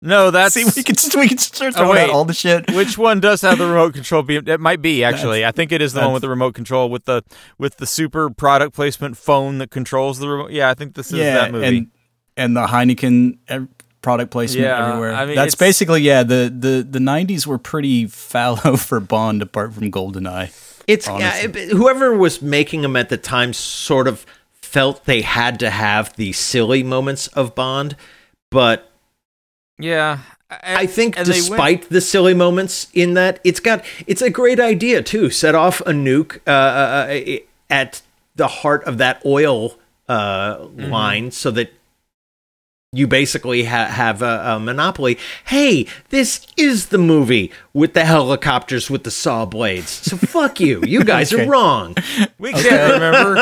no, 0.00 0.30
that's 0.30 0.54
See, 0.54 0.64
we 0.64 0.82
can 0.82 0.94
we 1.20 1.28
can 1.28 1.38
start 1.38 1.74
Oh, 1.74 1.78
throwing 1.78 1.94
wait. 1.96 2.04
out 2.04 2.10
all 2.10 2.24
the 2.24 2.32
shit. 2.34 2.70
which 2.72 2.96
one 2.96 3.20
does 3.20 3.42
have 3.42 3.58
the 3.58 3.66
remote 3.66 3.94
control? 3.94 4.22
Beam? 4.22 4.46
It 4.46 4.60
might 4.60 4.80
be 4.80 5.02
actually. 5.02 5.44
I 5.44 5.50
think 5.52 5.72
it 5.72 5.82
is 5.82 5.92
the 5.92 6.00
one 6.02 6.12
with 6.12 6.22
the 6.22 6.28
remote 6.28 6.54
control 6.54 6.88
with 6.88 7.04
the 7.04 7.22
with 7.58 7.76
the 7.78 7.86
super 7.86 8.30
product 8.30 8.74
placement 8.74 9.16
phone 9.16 9.58
that 9.58 9.70
controls 9.70 10.18
the 10.18 10.28
remote. 10.28 10.52
Yeah, 10.52 10.70
I 10.70 10.74
think 10.74 10.94
this 10.94 11.08
is 11.12 11.18
yeah, 11.18 11.34
that 11.34 11.52
movie. 11.52 11.66
and 11.66 11.90
and 12.36 12.56
the 12.56 12.66
Heineken 12.66 13.38
uh, 13.48 13.60
product 14.00 14.30
placement 14.30 14.64
Yeah, 14.66 14.86
everywhere. 14.88 15.12
I 15.14 15.26
mean, 15.26 15.34
That's 15.34 15.56
basically 15.56 16.02
yeah. 16.02 16.22
The, 16.22 16.52
the 16.56 16.86
the 16.88 17.00
'90s 17.00 17.46
were 17.46 17.58
pretty 17.58 18.06
fallow 18.06 18.76
for 18.76 19.00
Bond, 19.00 19.42
apart 19.42 19.74
from 19.74 19.90
GoldenEye. 19.90 20.82
It's 20.86 21.06
yeah, 21.08 21.48
whoever 21.48 22.16
was 22.16 22.40
making 22.40 22.82
them 22.82 22.94
at 22.96 23.08
the 23.08 23.16
time 23.18 23.52
sort 23.52 24.06
of 24.08 24.24
felt 24.54 25.04
they 25.06 25.22
had 25.22 25.58
to 25.60 25.70
have 25.70 26.14
the 26.16 26.32
silly 26.32 26.82
moments 26.82 27.26
of 27.28 27.54
Bond, 27.54 27.96
but 28.50 28.90
Yeah. 29.78 30.18
I 30.50 30.86
think 30.86 31.18
and 31.18 31.26
they 31.26 31.32
went- 31.32 31.46
despite 31.50 31.88
the 31.90 32.00
silly 32.00 32.32
moments 32.34 32.88
in 32.94 33.14
that, 33.14 33.38
it's 33.44 33.60
got 33.60 33.84
it's 34.06 34.22
a 34.22 34.30
great 34.30 34.58
idea 34.58 35.02
too. 35.02 35.28
Set 35.30 35.54
off 35.54 35.80
a 35.82 35.92
nuke 35.92 36.38
uh, 36.46 36.50
uh, 36.50 37.38
at 37.68 38.00
the 38.36 38.48
heart 38.48 38.82
of 38.84 38.96
that 38.98 39.20
oil 39.26 39.74
uh, 40.08 40.56
Mm-hmm. 40.56 40.90
line, 40.90 41.30
so 41.32 41.50
that 41.50 41.70
you 42.92 43.06
basically 43.06 43.64
ha- 43.64 43.84
have 43.88 44.22
a, 44.22 44.54
a 44.54 44.58
monopoly. 44.58 45.18
Hey, 45.44 45.86
this 46.08 46.46
is 46.56 46.86
the 46.86 46.96
movie 46.96 47.52
with 47.74 47.92
the 47.92 48.06
helicopters 48.06 48.88
with 48.88 49.04
the 49.04 49.10
saw 49.10 49.44
blades. 49.44 49.90
So 49.90 50.16
fuck 50.16 50.58
you. 50.60 50.82
You 50.86 51.04
guys 51.04 51.30
Okay. 51.30 51.44
are 51.44 51.50
wrong. 51.50 51.94
We 52.38 52.52
can't 52.54 52.94
remember. 52.94 53.36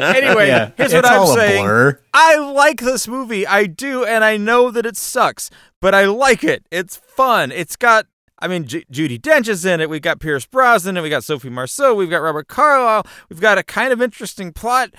Anyway, 0.00 0.46
Yeah, 0.46 0.70
here's 0.76 0.92
what 0.94 1.04
I'm 1.04 1.26
saying. 1.34 1.64
blur. 1.64 1.98
I 2.14 2.36
like 2.36 2.80
this 2.82 3.08
movie. 3.08 3.44
I 3.44 3.66
do, 3.66 4.04
and 4.04 4.22
I 4.22 4.36
know 4.36 4.70
that 4.70 4.86
it 4.86 4.96
sucks, 4.96 5.50
but 5.82 5.94
I 5.94 6.06
like 6.06 6.42
it. 6.44 6.64
It's 6.70 6.96
fun. 6.96 7.52
It's 7.52 7.76
got. 7.76 8.06
I 8.38 8.48
mean, 8.48 8.66
J- 8.66 8.84
Judi 8.90 9.20
Dench 9.20 9.46
is 9.48 9.64
in 9.66 9.80
it. 9.80 9.90
We've 9.90 10.00
got 10.02 10.18
Pierce 10.18 10.46
Brosnan, 10.46 10.96
and 10.96 11.04
we 11.04 11.10
got 11.10 11.22
Sophie 11.24 11.50
Marceau. 11.50 11.94
We've 11.94 12.08
got 12.10 12.22
Robert 12.22 12.48
Carlyle. 12.48 13.06
We've 13.28 13.40
got 13.40 13.58
a 13.58 13.62
kind 13.62 13.92
of 13.92 14.00
interesting 14.00 14.52
plot. 14.52 14.90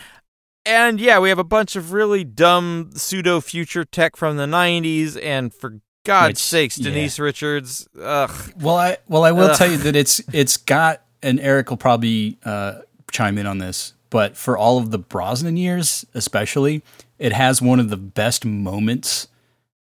And 0.66 1.00
yeah, 1.02 1.20
we 1.20 1.28
have 1.30 1.40
a 1.40 1.44
bunch 1.44 1.76
of 1.76 1.92
really 1.92 2.24
dumb 2.24 2.92
pseudo 2.94 3.42
future 3.42 3.84
tech 3.84 4.16
from 4.16 4.38
the 4.38 4.46
90s. 4.46 5.22
And 5.22 5.54
for 5.54 5.80
God's 6.06 6.30
Which- 6.30 6.38
sakes, 6.40 6.78
yeah. 6.78 6.90
Denise 6.90 7.20
Richards. 7.20 7.86
Ugh. 8.02 8.54
Well, 8.62 8.78
I 8.78 8.98
well 9.10 9.26
I 9.26 9.32
will 9.32 9.50
Ugh. 9.50 9.58
tell 9.58 9.70
you 9.70 9.78
that 9.80 9.96
it's 9.96 10.22
it's 10.32 10.56
got 10.56 11.02
and 11.22 11.40
Eric 11.40 11.70
will 11.70 11.78
probably 11.78 12.38
uh, 12.46 12.80
chime 13.12 13.38
in 13.38 13.46
on 13.46 13.58
this, 13.58 13.94
but 14.10 14.38
for 14.38 14.58
all 14.58 14.78
of 14.78 14.92
the 14.92 15.00
Brosnan 15.00 15.58
years, 15.58 16.06
especially, 16.14 16.82
it 17.20 17.32
has 17.34 17.62
one 17.62 17.80
of 17.82 17.90
the 17.90 17.98
best 17.98 18.46
moments 18.46 19.28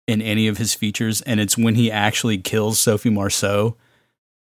in 0.08 0.20
any 0.20 0.48
of 0.48 0.58
his 0.58 0.74
features, 0.74 1.20
and 1.22 1.38
it's 1.38 1.56
when 1.56 1.76
he 1.76 1.92
actually 1.92 2.38
kills 2.38 2.80
Sophie 2.80 3.10
Marceau 3.10 3.76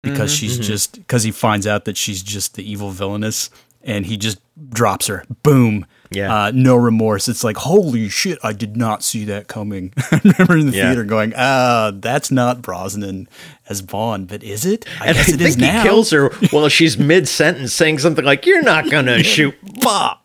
because 0.04 0.32
Mm-hmm. 0.32 0.36
she's 0.36 0.60
just 0.60 0.98
because 0.98 1.24
he 1.24 1.32
finds 1.32 1.66
out 1.66 1.86
that 1.86 1.98
she's 1.98 2.22
just 2.22 2.54
the 2.56 2.70
evil 2.70 2.92
villainess, 2.92 3.50
and 3.82 4.06
he 4.06 4.18
just 4.18 4.38
drops 4.70 5.08
her. 5.08 5.24
Boom. 5.42 5.86
Yeah. 6.12 6.32
Uh, 6.46 6.52
no 6.54 6.76
remorse. 6.76 7.28
It's 7.28 7.44
like, 7.44 7.58
holy 7.58 8.08
shit, 8.08 8.38
I 8.44 8.54
did 8.54 8.78
not 8.78 9.02
see 9.04 9.26
that 9.26 9.48
coming. 9.48 9.94
I 10.12 10.22
remember 10.24 10.58
in 10.58 10.68
the 10.70 10.78
Yeah. 10.78 10.88
theater 10.90 11.04
going, 11.06 11.34
ah, 11.36 11.92
that's 11.96 12.30
not 12.30 12.62
Brosnan 12.62 13.28
as 13.68 13.82
Bond, 13.82 14.28
but 14.28 14.44
is 14.44 14.64
it? 14.64 14.86
I 15.02 15.08
And 15.08 15.16
guess 15.18 15.30
I 15.30 15.34
it 15.34 15.42
is 15.42 15.56
think 15.56 15.66
he 15.66 15.72
now. 15.74 15.82
kills 15.84 16.12
her 16.12 16.30
while 16.52 16.70
she's 16.70 17.00
mid 17.00 17.28
sentence 17.28 17.74
saying 17.74 17.98
something 17.98 18.24
like, 18.24 18.46
You're 18.46 18.62
not 18.62 18.92
gonna 18.92 19.24
shoot 19.24 19.56
Bob. 19.82 20.20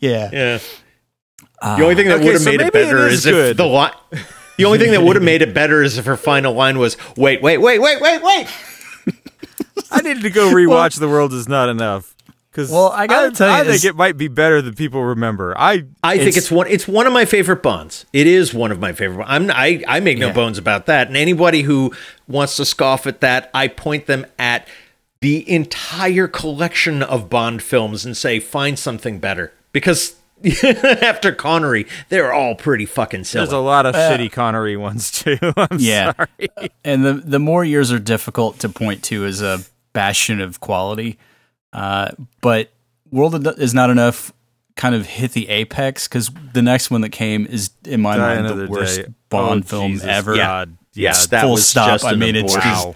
Yeah. 0.00 0.30
Yeah. 0.32 0.58
the 1.60 1.82
only 1.82 1.94
thing 1.94 2.08
that 2.08 2.16
Okay, 2.16 2.24
would 2.24 2.32
have 2.34 2.42
so 2.42 2.50
made 2.50 2.60
it 2.62 2.72
better 2.72 3.06
is 3.06 3.26
is, 3.26 3.50
if 3.50 3.56
the 3.58 3.66
line. 3.66 3.92
The 4.56 4.64
only 4.64 4.78
thing 4.78 4.92
that 4.92 5.02
would 5.02 5.16
have 5.16 5.22
made 5.22 5.42
it 5.42 5.52
better 5.54 5.82
is 5.82 5.98
if 5.98 6.04
her 6.06 6.16
final 6.16 6.52
line 6.54 6.78
was, 6.78 6.96
"Wait, 7.16 7.42
wait, 7.42 7.58
wait, 7.58 7.78
wait, 7.80 8.00
wait, 8.00 8.22
wait." 8.22 8.46
I 9.90 10.00
needed 10.00 10.22
to 10.22 10.30
go 10.30 10.50
rewatch 10.52 10.98
The 10.98 11.08
World 11.08 11.32
Is 11.32 11.48
Not 11.48 11.68
Enough. 11.68 12.14
Because 12.50 12.70
Well, 12.70 12.88
I 12.90 13.08
gotta 13.08 13.32
tell 13.32 13.48
you, 13.48 13.54
I 13.54 13.64
think 13.64 13.84
it 13.84 13.96
might 13.96 14.16
be 14.16 14.28
better 14.28 14.62
than 14.62 14.74
people 14.74 15.02
remember. 15.02 15.56
I 15.58 15.84
I 16.04 16.16
think 16.18 16.28
It's- 16.28 16.36
it's 16.36 16.50
one. 16.52 16.68
It's 16.68 16.86
one 16.86 17.04
of 17.08 17.12
my 17.12 17.24
favorite 17.24 17.64
Bonds. 17.64 18.06
It 18.12 18.28
is 18.28 18.54
one 18.54 18.70
of 18.70 18.78
my 18.78 18.92
favorite. 18.92 19.24
I'm. 19.28 19.50
I. 19.50 19.82
I 19.88 19.98
make 19.98 20.18
no 20.18 20.28
Yeah. 20.28 20.32
bones 20.34 20.56
about 20.56 20.86
that. 20.86 21.08
And 21.08 21.16
anybody 21.16 21.62
who 21.62 21.92
wants 22.28 22.54
to 22.56 22.64
scoff 22.64 23.08
at 23.08 23.20
that, 23.22 23.50
I 23.52 23.66
point 23.66 24.06
them 24.06 24.24
at 24.38 24.68
the 25.20 25.48
entire 25.50 26.28
collection 26.28 27.02
of 27.02 27.28
Bond 27.28 27.60
films 27.62 28.04
and 28.04 28.16
say, 28.16 28.38
find 28.38 28.78
something 28.78 29.18
better. 29.18 29.52
Because 29.72 30.14
after 31.02 31.32
Connery, 31.32 31.86
they're 32.08 32.32
all 32.32 32.54
pretty 32.54 32.86
fucking 32.86 33.24
silly. 33.24 33.44
there's 33.44 33.52
a 33.52 33.58
lot 33.58 33.86
of 33.86 33.94
shitty 33.94 34.30
Connery 34.32 34.76
ones 34.76 35.10
too. 35.10 35.38
I'm 35.56 35.78
Yeah. 35.78 36.12
sorry. 36.14 36.70
And 36.84 37.04
the 37.04 37.14
the 37.14 37.38
Moore 37.38 37.64
years 37.64 37.90
are 37.92 37.98
difficult 37.98 38.58
to 38.60 38.68
point 38.68 39.02
to 39.04 39.24
as 39.24 39.40
a 39.42 39.60
bastion 39.92 40.40
of 40.40 40.60
quality. 40.60 41.18
Uh, 41.72 42.10
but 42.40 42.70
World 43.10 43.46
is 43.58 43.74
not 43.74 43.90
enough 43.90 44.32
kind 44.76 44.94
of 44.94 45.06
hit 45.06 45.32
the 45.32 45.48
apex 45.48 46.08
because 46.08 46.30
the 46.52 46.62
next 46.62 46.90
one 46.90 47.00
that 47.02 47.10
came 47.10 47.46
is 47.46 47.70
in 47.84 48.00
my 48.00 48.16
Die 48.16 48.40
mind 48.42 48.58
the 48.60 48.66
worst 48.68 49.02
Day. 49.02 49.06
Bond 49.28 49.62
Oh, 49.64 49.66
film 49.68 49.92
Jesus 49.92 50.08
ever. 50.08 50.36
God. 50.36 50.76
yes, 50.94 51.22
Yeah, 51.22 51.26
that 51.30 51.42
full 51.42 51.52
was 51.52 51.66
stop. 51.66 51.88
just 51.90 52.04
I 52.04 52.12
an 52.12 52.18
mean, 52.18 52.34
it's 52.36 52.52
abortion. 52.52 52.70
just- 52.70 52.86
Wow. 52.86 52.94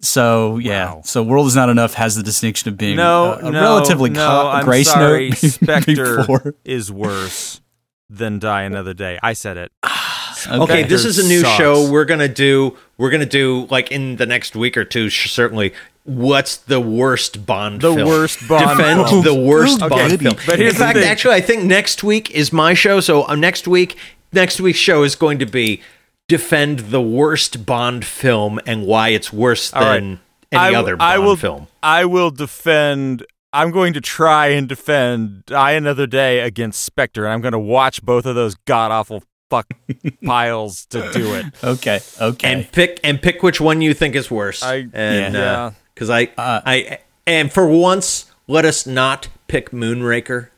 So 0.00 0.58
yeah, 0.58 0.94
Wow. 0.94 1.02
so 1.04 1.22
World 1.22 1.46
is 1.48 1.56
not 1.56 1.68
enough 1.68 1.94
has 1.94 2.14
the 2.14 2.22
distinction 2.22 2.68
of 2.68 2.76
being 2.78 2.96
No, 2.96 3.32
a, 3.34 3.46
a 3.46 3.50
no, 3.50 3.60
relatively 3.60 4.10
no. 4.10 4.26
co- 4.26 4.48
I'm 4.48 4.64
grace 4.64 4.90
sorry. 4.90 5.30
note 5.30 5.38
Spectre 5.38 6.16
before. 6.18 6.54
is 6.64 6.90
worse 6.92 7.60
than 8.08 8.38
Die 8.38 8.62
Another 8.62 8.94
Day. 8.94 9.18
I 9.22 9.32
said 9.32 9.56
it. 9.56 9.72
Okay, 10.48 10.84
this 10.84 11.04
is 11.04 11.18
a 11.18 11.26
new 11.28 11.40
sucks. 11.40 11.56
show. 11.56 11.90
We're 11.90 12.04
gonna 12.04 12.28
do. 12.28 12.76
We're 12.96 13.10
gonna 13.10 13.26
do 13.26 13.66
like 13.70 13.90
in 13.90 14.16
the 14.16 14.24
next 14.24 14.54
week 14.54 14.76
or 14.76 14.84
two. 14.84 15.08
sh- 15.10 15.32
Certainly, 15.32 15.74
what's 16.04 16.58
the 16.58 16.80
worst 16.80 17.44
Bond? 17.44 17.80
The 17.80 17.92
film? 17.92 18.08
worst 18.08 18.46
Bond 18.46 18.78
Defend 18.78 19.08
film. 19.08 19.24
the 19.24 19.34
worst 19.34 19.82
Okay, 19.82 19.88
Bond 19.88 20.20
film. 20.20 20.36
But 20.46 20.60
here's 20.60 20.74
in 20.74 20.78
the 20.78 20.84
fact, 20.84 20.98
thing. 20.98 21.08
actually, 21.08 21.34
I 21.34 21.40
think 21.40 21.64
next 21.64 22.04
week 22.04 22.30
is 22.30 22.52
my 22.52 22.72
show. 22.72 23.00
So 23.00 23.26
uh, 23.26 23.34
next 23.34 23.66
week, 23.66 23.96
next 24.32 24.60
week's 24.60 24.78
show 24.78 25.02
is 25.02 25.16
going 25.16 25.40
to 25.40 25.46
be 25.46 25.82
defend 26.28 26.78
the 26.90 27.02
worst 27.02 27.66
Bond 27.66 28.04
film 28.04 28.60
and 28.66 28.86
why 28.86 29.08
it's 29.08 29.32
worse 29.32 29.72
All 29.72 29.82
right. 29.82 30.00
than 30.00 30.20
any 30.52 30.60
I- 30.62 30.78
other 30.78 30.96
Bond 30.96 31.10
I 31.12 31.18
will, 31.18 31.36
film. 31.36 31.66
I 31.82 32.04
will 32.04 32.30
defend. 32.30 33.24
I'm 33.52 33.70
going 33.70 33.94
to 33.94 34.00
try 34.00 34.48
and 34.48 34.68
defend 34.68 35.46
Die 35.46 35.70
Another 35.72 36.06
Day 36.06 36.40
against 36.40 36.82
Spectre, 36.84 37.24
and 37.24 37.32
I'm 37.32 37.40
going 37.40 37.52
to 37.52 37.58
watch 37.58 38.02
both 38.02 38.26
of 38.26 38.34
those 38.34 38.54
god 38.66 38.90
awful 38.92 39.22
fuck 39.50 39.66
piles 40.24 40.84
to 40.86 41.10
do 41.12 41.34
it. 41.34 41.46
Okay, 41.64 42.00
okay. 42.20 42.52
And 42.52 42.70
pick 42.70 43.00
and 43.02 43.20
pick 43.20 43.42
which 43.42 43.58
one 43.60 43.80
you 43.80 43.94
think 43.94 44.14
is 44.14 44.30
worse. 44.30 44.62
I- 44.62 44.86
and 44.92 45.34
yeah. 45.34 45.72
because 45.94 46.10
I 46.10 46.24
Uh, 46.36 46.60
I 46.66 46.98
and 47.26 47.50
for 47.50 47.66
once, 47.66 48.30
let 48.46 48.66
us 48.66 48.86
not 48.86 49.28
pick 49.46 49.70
Moonraker. 49.70 50.48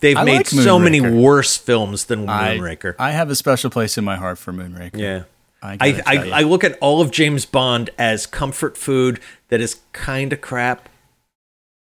They've 0.00 0.16
I 0.16 0.24
made 0.24 0.36
like 0.38 0.46
so 0.48 0.78
many 0.78 1.00
worse 1.00 1.56
films 1.56 2.06
than 2.06 2.26
Moonraker. 2.26 2.94
I 2.98 3.10
have 3.12 3.28
a 3.30 3.34
special 3.34 3.70
place 3.70 3.98
in 3.98 4.04
my 4.04 4.16
heart 4.16 4.38
for 4.38 4.52
Moonraker. 4.52 4.98
yeah. 4.98 5.22
I, 5.62 5.76
I, 5.78 6.02
I. 6.06 6.30
I 6.38 6.42
look 6.42 6.64
at 6.64 6.78
all 6.80 7.02
of 7.02 7.10
James 7.10 7.44
Bond 7.44 7.90
as 7.98 8.24
comfort 8.26 8.78
food 8.78 9.20
that 9.48 9.60
is 9.60 9.76
kind 9.92 10.32
of 10.32 10.40
crap. 10.40 10.88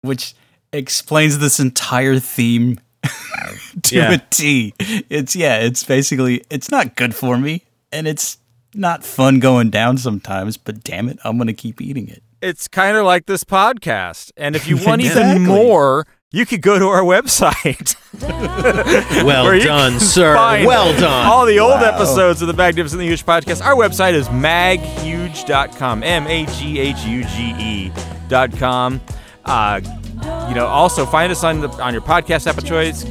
which 0.02 0.34
explains 0.73 1.38
this 1.38 1.60
entire 1.60 2.18
theme 2.19 2.80
to 3.84 3.95
Yeah. 3.95 4.14
a 4.14 4.18
T. 4.31 4.73
It's 4.80 5.35
yeah, 5.35 5.57
it's 5.60 5.84
basically 5.84 6.44
it's 6.49 6.72
not 6.72 6.95
good 6.95 7.14
for 7.14 7.38
me, 7.38 7.65
and 7.91 8.07
it's 8.07 8.39
not 8.73 9.03
fun 9.03 9.39
going 9.39 9.69
down 9.69 9.99
sometimes. 9.99 10.57
But 10.57 10.84
damn 10.84 11.07
it, 11.07 11.19
I'm 11.23 11.38
gonna 11.38 11.53
keep 11.53 11.80
eating 11.80 12.07
it. 12.07 12.23
It's 12.41 12.68
kind 12.68 12.98
of 12.98 13.06
like 13.06 13.27
this 13.27 13.44
podcast, 13.44 14.31
and 14.38 14.56
if 14.56 14.68
you 14.68 14.77
want 14.85 15.02
even 15.02 15.44
more, 15.45 16.07
you 16.38 16.46
could 16.46 16.62
go 16.62 16.78
to 16.78 16.86
our 16.86 17.02
website. 17.02 17.96
Well 19.26 19.60
done, 19.60 20.00
sir. 20.00 20.34
Well 20.36 20.98
done. 21.00 21.28
All 21.28 21.46
the 21.46 21.60
old 21.60 21.82
episodes 21.84 22.42
of 22.42 22.48
the 22.48 22.54
Magnificently 22.54 23.08
Huge 23.08 23.26
podcast. 23.26 23.64
Our 23.64 23.76
website 23.76 24.14
is 24.14 24.28
maghuge.com. 24.30 26.04
M 26.04 26.28
A 26.28 26.46
G 26.46 26.80
H 26.80 27.00
U 27.06 27.24
G 27.24 27.56
E 27.60 27.92
dot 28.28 28.56
com. 28.58 29.02
Uh, 29.46 29.82
you 30.50 30.56
know, 30.56 30.66
also 30.66 31.06
find 31.06 31.32
us 31.32 31.44
on 31.44 31.62
the 31.62 31.70
on 31.82 31.94
your 31.94 32.02
podcast 32.02 32.48
app 32.48 32.58
of 32.58 32.66
choice. 32.66 33.04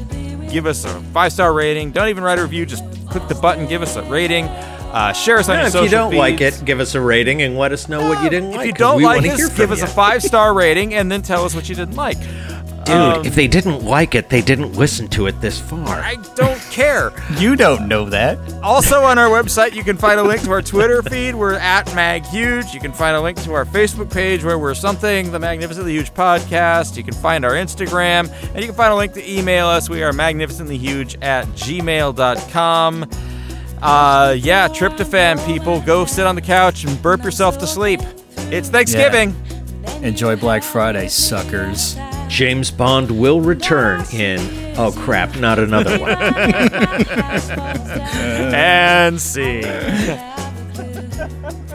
Give 0.51 0.66
us 0.66 0.85
a 0.85 1.01
five 1.12 1.32
star 1.32 1.53
rating. 1.53 1.93
Don't 1.93 2.09
even 2.09 2.24
write 2.24 2.39
a 2.39 2.43
review. 2.43 2.66
Just 2.66 2.85
click 3.11 3.27
the 3.28 3.35
button. 3.35 3.66
Give 3.66 3.82
us 3.82 3.97
a 3.97 4.03
rating. 4.05 4.47
Uh, 4.47 5.12
share 5.12 5.39
us 5.39 5.48
on 5.48 5.57
Yeah, 5.59 5.66
if 5.66 5.74
you 5.74 5.89
don't 5.89 6.15
like 6.15 6.40
it, 6.40 6.62
give 6.65 6.81
us 6.81 6.94
a 6.94 7.01
rating 7.01 7.43
and 7.43 7.59
let 7.59 7.70
us 7.73 7.89
know 7.89 8.09
what 8.09 8.24
you 8.24 8.31
didn't 8.31 8.53
like. 8.53 8.61
If 8.61 8.66
you 8.66 8.73
don't 8.73 9.03
like 9.03 9.27
us, 9.27 9.36
give 9.36 9.53
from 9.53 9.73
us 9.73 9.82
a 9.82 9.86
five 9.86 10.23
star 10.23 10.55
rating 10.55 10.94
and 10.94 11.12
then 11.12 11.23
tell 11.23 11.44
us 11.44 11.55
what 11.55 11.69
you 11.69 11.74
didn't 11.74 11.97
like. 11.97 12.19
Dude, 12.86 12.94
Um, 12.96 13.26
if 13.26 13.34
they 13.34 13.48
didn't 13.48 13.84
like 13.84 14.14
it, 14.14 14.28
they 14.30 14.40
didn't 14.40 14.74
listen 14.74 15.08
to 15.08 15.26
it 15.26 15.40
this 15.40 15.58
far. 15.60 15.88
I 15.88 16.14
don't 16.36 16.60
care. 16.70 17.12
You 17.36 17.56
don't 17.56 17.88
know 17.88 18.08
that. 18.10 18.38
Also 18.62 19.02
on 19.02 19.18
our 19.18 19.28
website, 19.28 19.74
you 19.74 19.82
can 19.82 19.96
find 19.96 20.20
a 20.20 20.22
link 20.22 20.42
to 20.42 20.52
our 20.52 20.62
Twitter 20.62 21.02
feed. 21.02 21.34
We're 21.34 21.54
at 21.54 21.86
MagHuge. 21.88 22.72
You 22.72 22.78
can 22.78 22.92
find 22.92 23.16
a 23.16 23.20
link 23.20 23.42
to 23.42 23.54
our 23.54 23.64
Facebook 23.64 24.12
page 24.12 24.44
where 24.44 24.56
we're 24.56 24.74
something, 24.74 25.32
the 25.32 25.38
Magnificently 25.40 25.92
Huge 25.94 26.14
Podcast. 26.14 26.96
You 26.96 27.02
can 27.02 27.14
find 27.14 27.44
our 27.44 27.52
Instagram, 27.54 28.30
and 28.52 28.60
you 28.60 28.66
can 28.66 28.74
find 28.76 28.92
a 28.92 28.96
link 28.96 29.14
to 29.14 29.30
email 29.30 29.66
us. 29.66 29.90
We 29.90 30.04
are 30.04 30.12
magnificentlyhuge 30.12 31.24
at 31.24 31.46
gmail.com. 31.48 33.10
Uh, 33.82 34.34
yeah, 34.38 34.68
tryptophan, 34.68 35.44
people. 35.44 35.80
Go 35.80 36.04
sit 36.06 36.24
on 36.26 36.34
the 36.36 36.40
couch 36.40 36.84
and 36.84 37.02
burp 37.02 37.24
yourself 37.24 37.58
to 37.58 37.66
sleep. 37.66 38.00
It's 38.52 38.68
Thanksgiving. 38.68 39.34
Enjoy 40.02 40.36
Black 40.36 40.62
Friday, 40.62 41.08
suckers. 41.08 41.96
James 42.28 42.70
Bond 42.70 43.11
will 43.11 43.40
return 43.40 44.05
in. 44.12 44.39
Oh 44.78 44.93
crap! 44.93 45.36
Not 45.36 45.59
another 45.59 45.98
one. 45.98 46.11
And 48.57 49.20
see. 49.20 49.62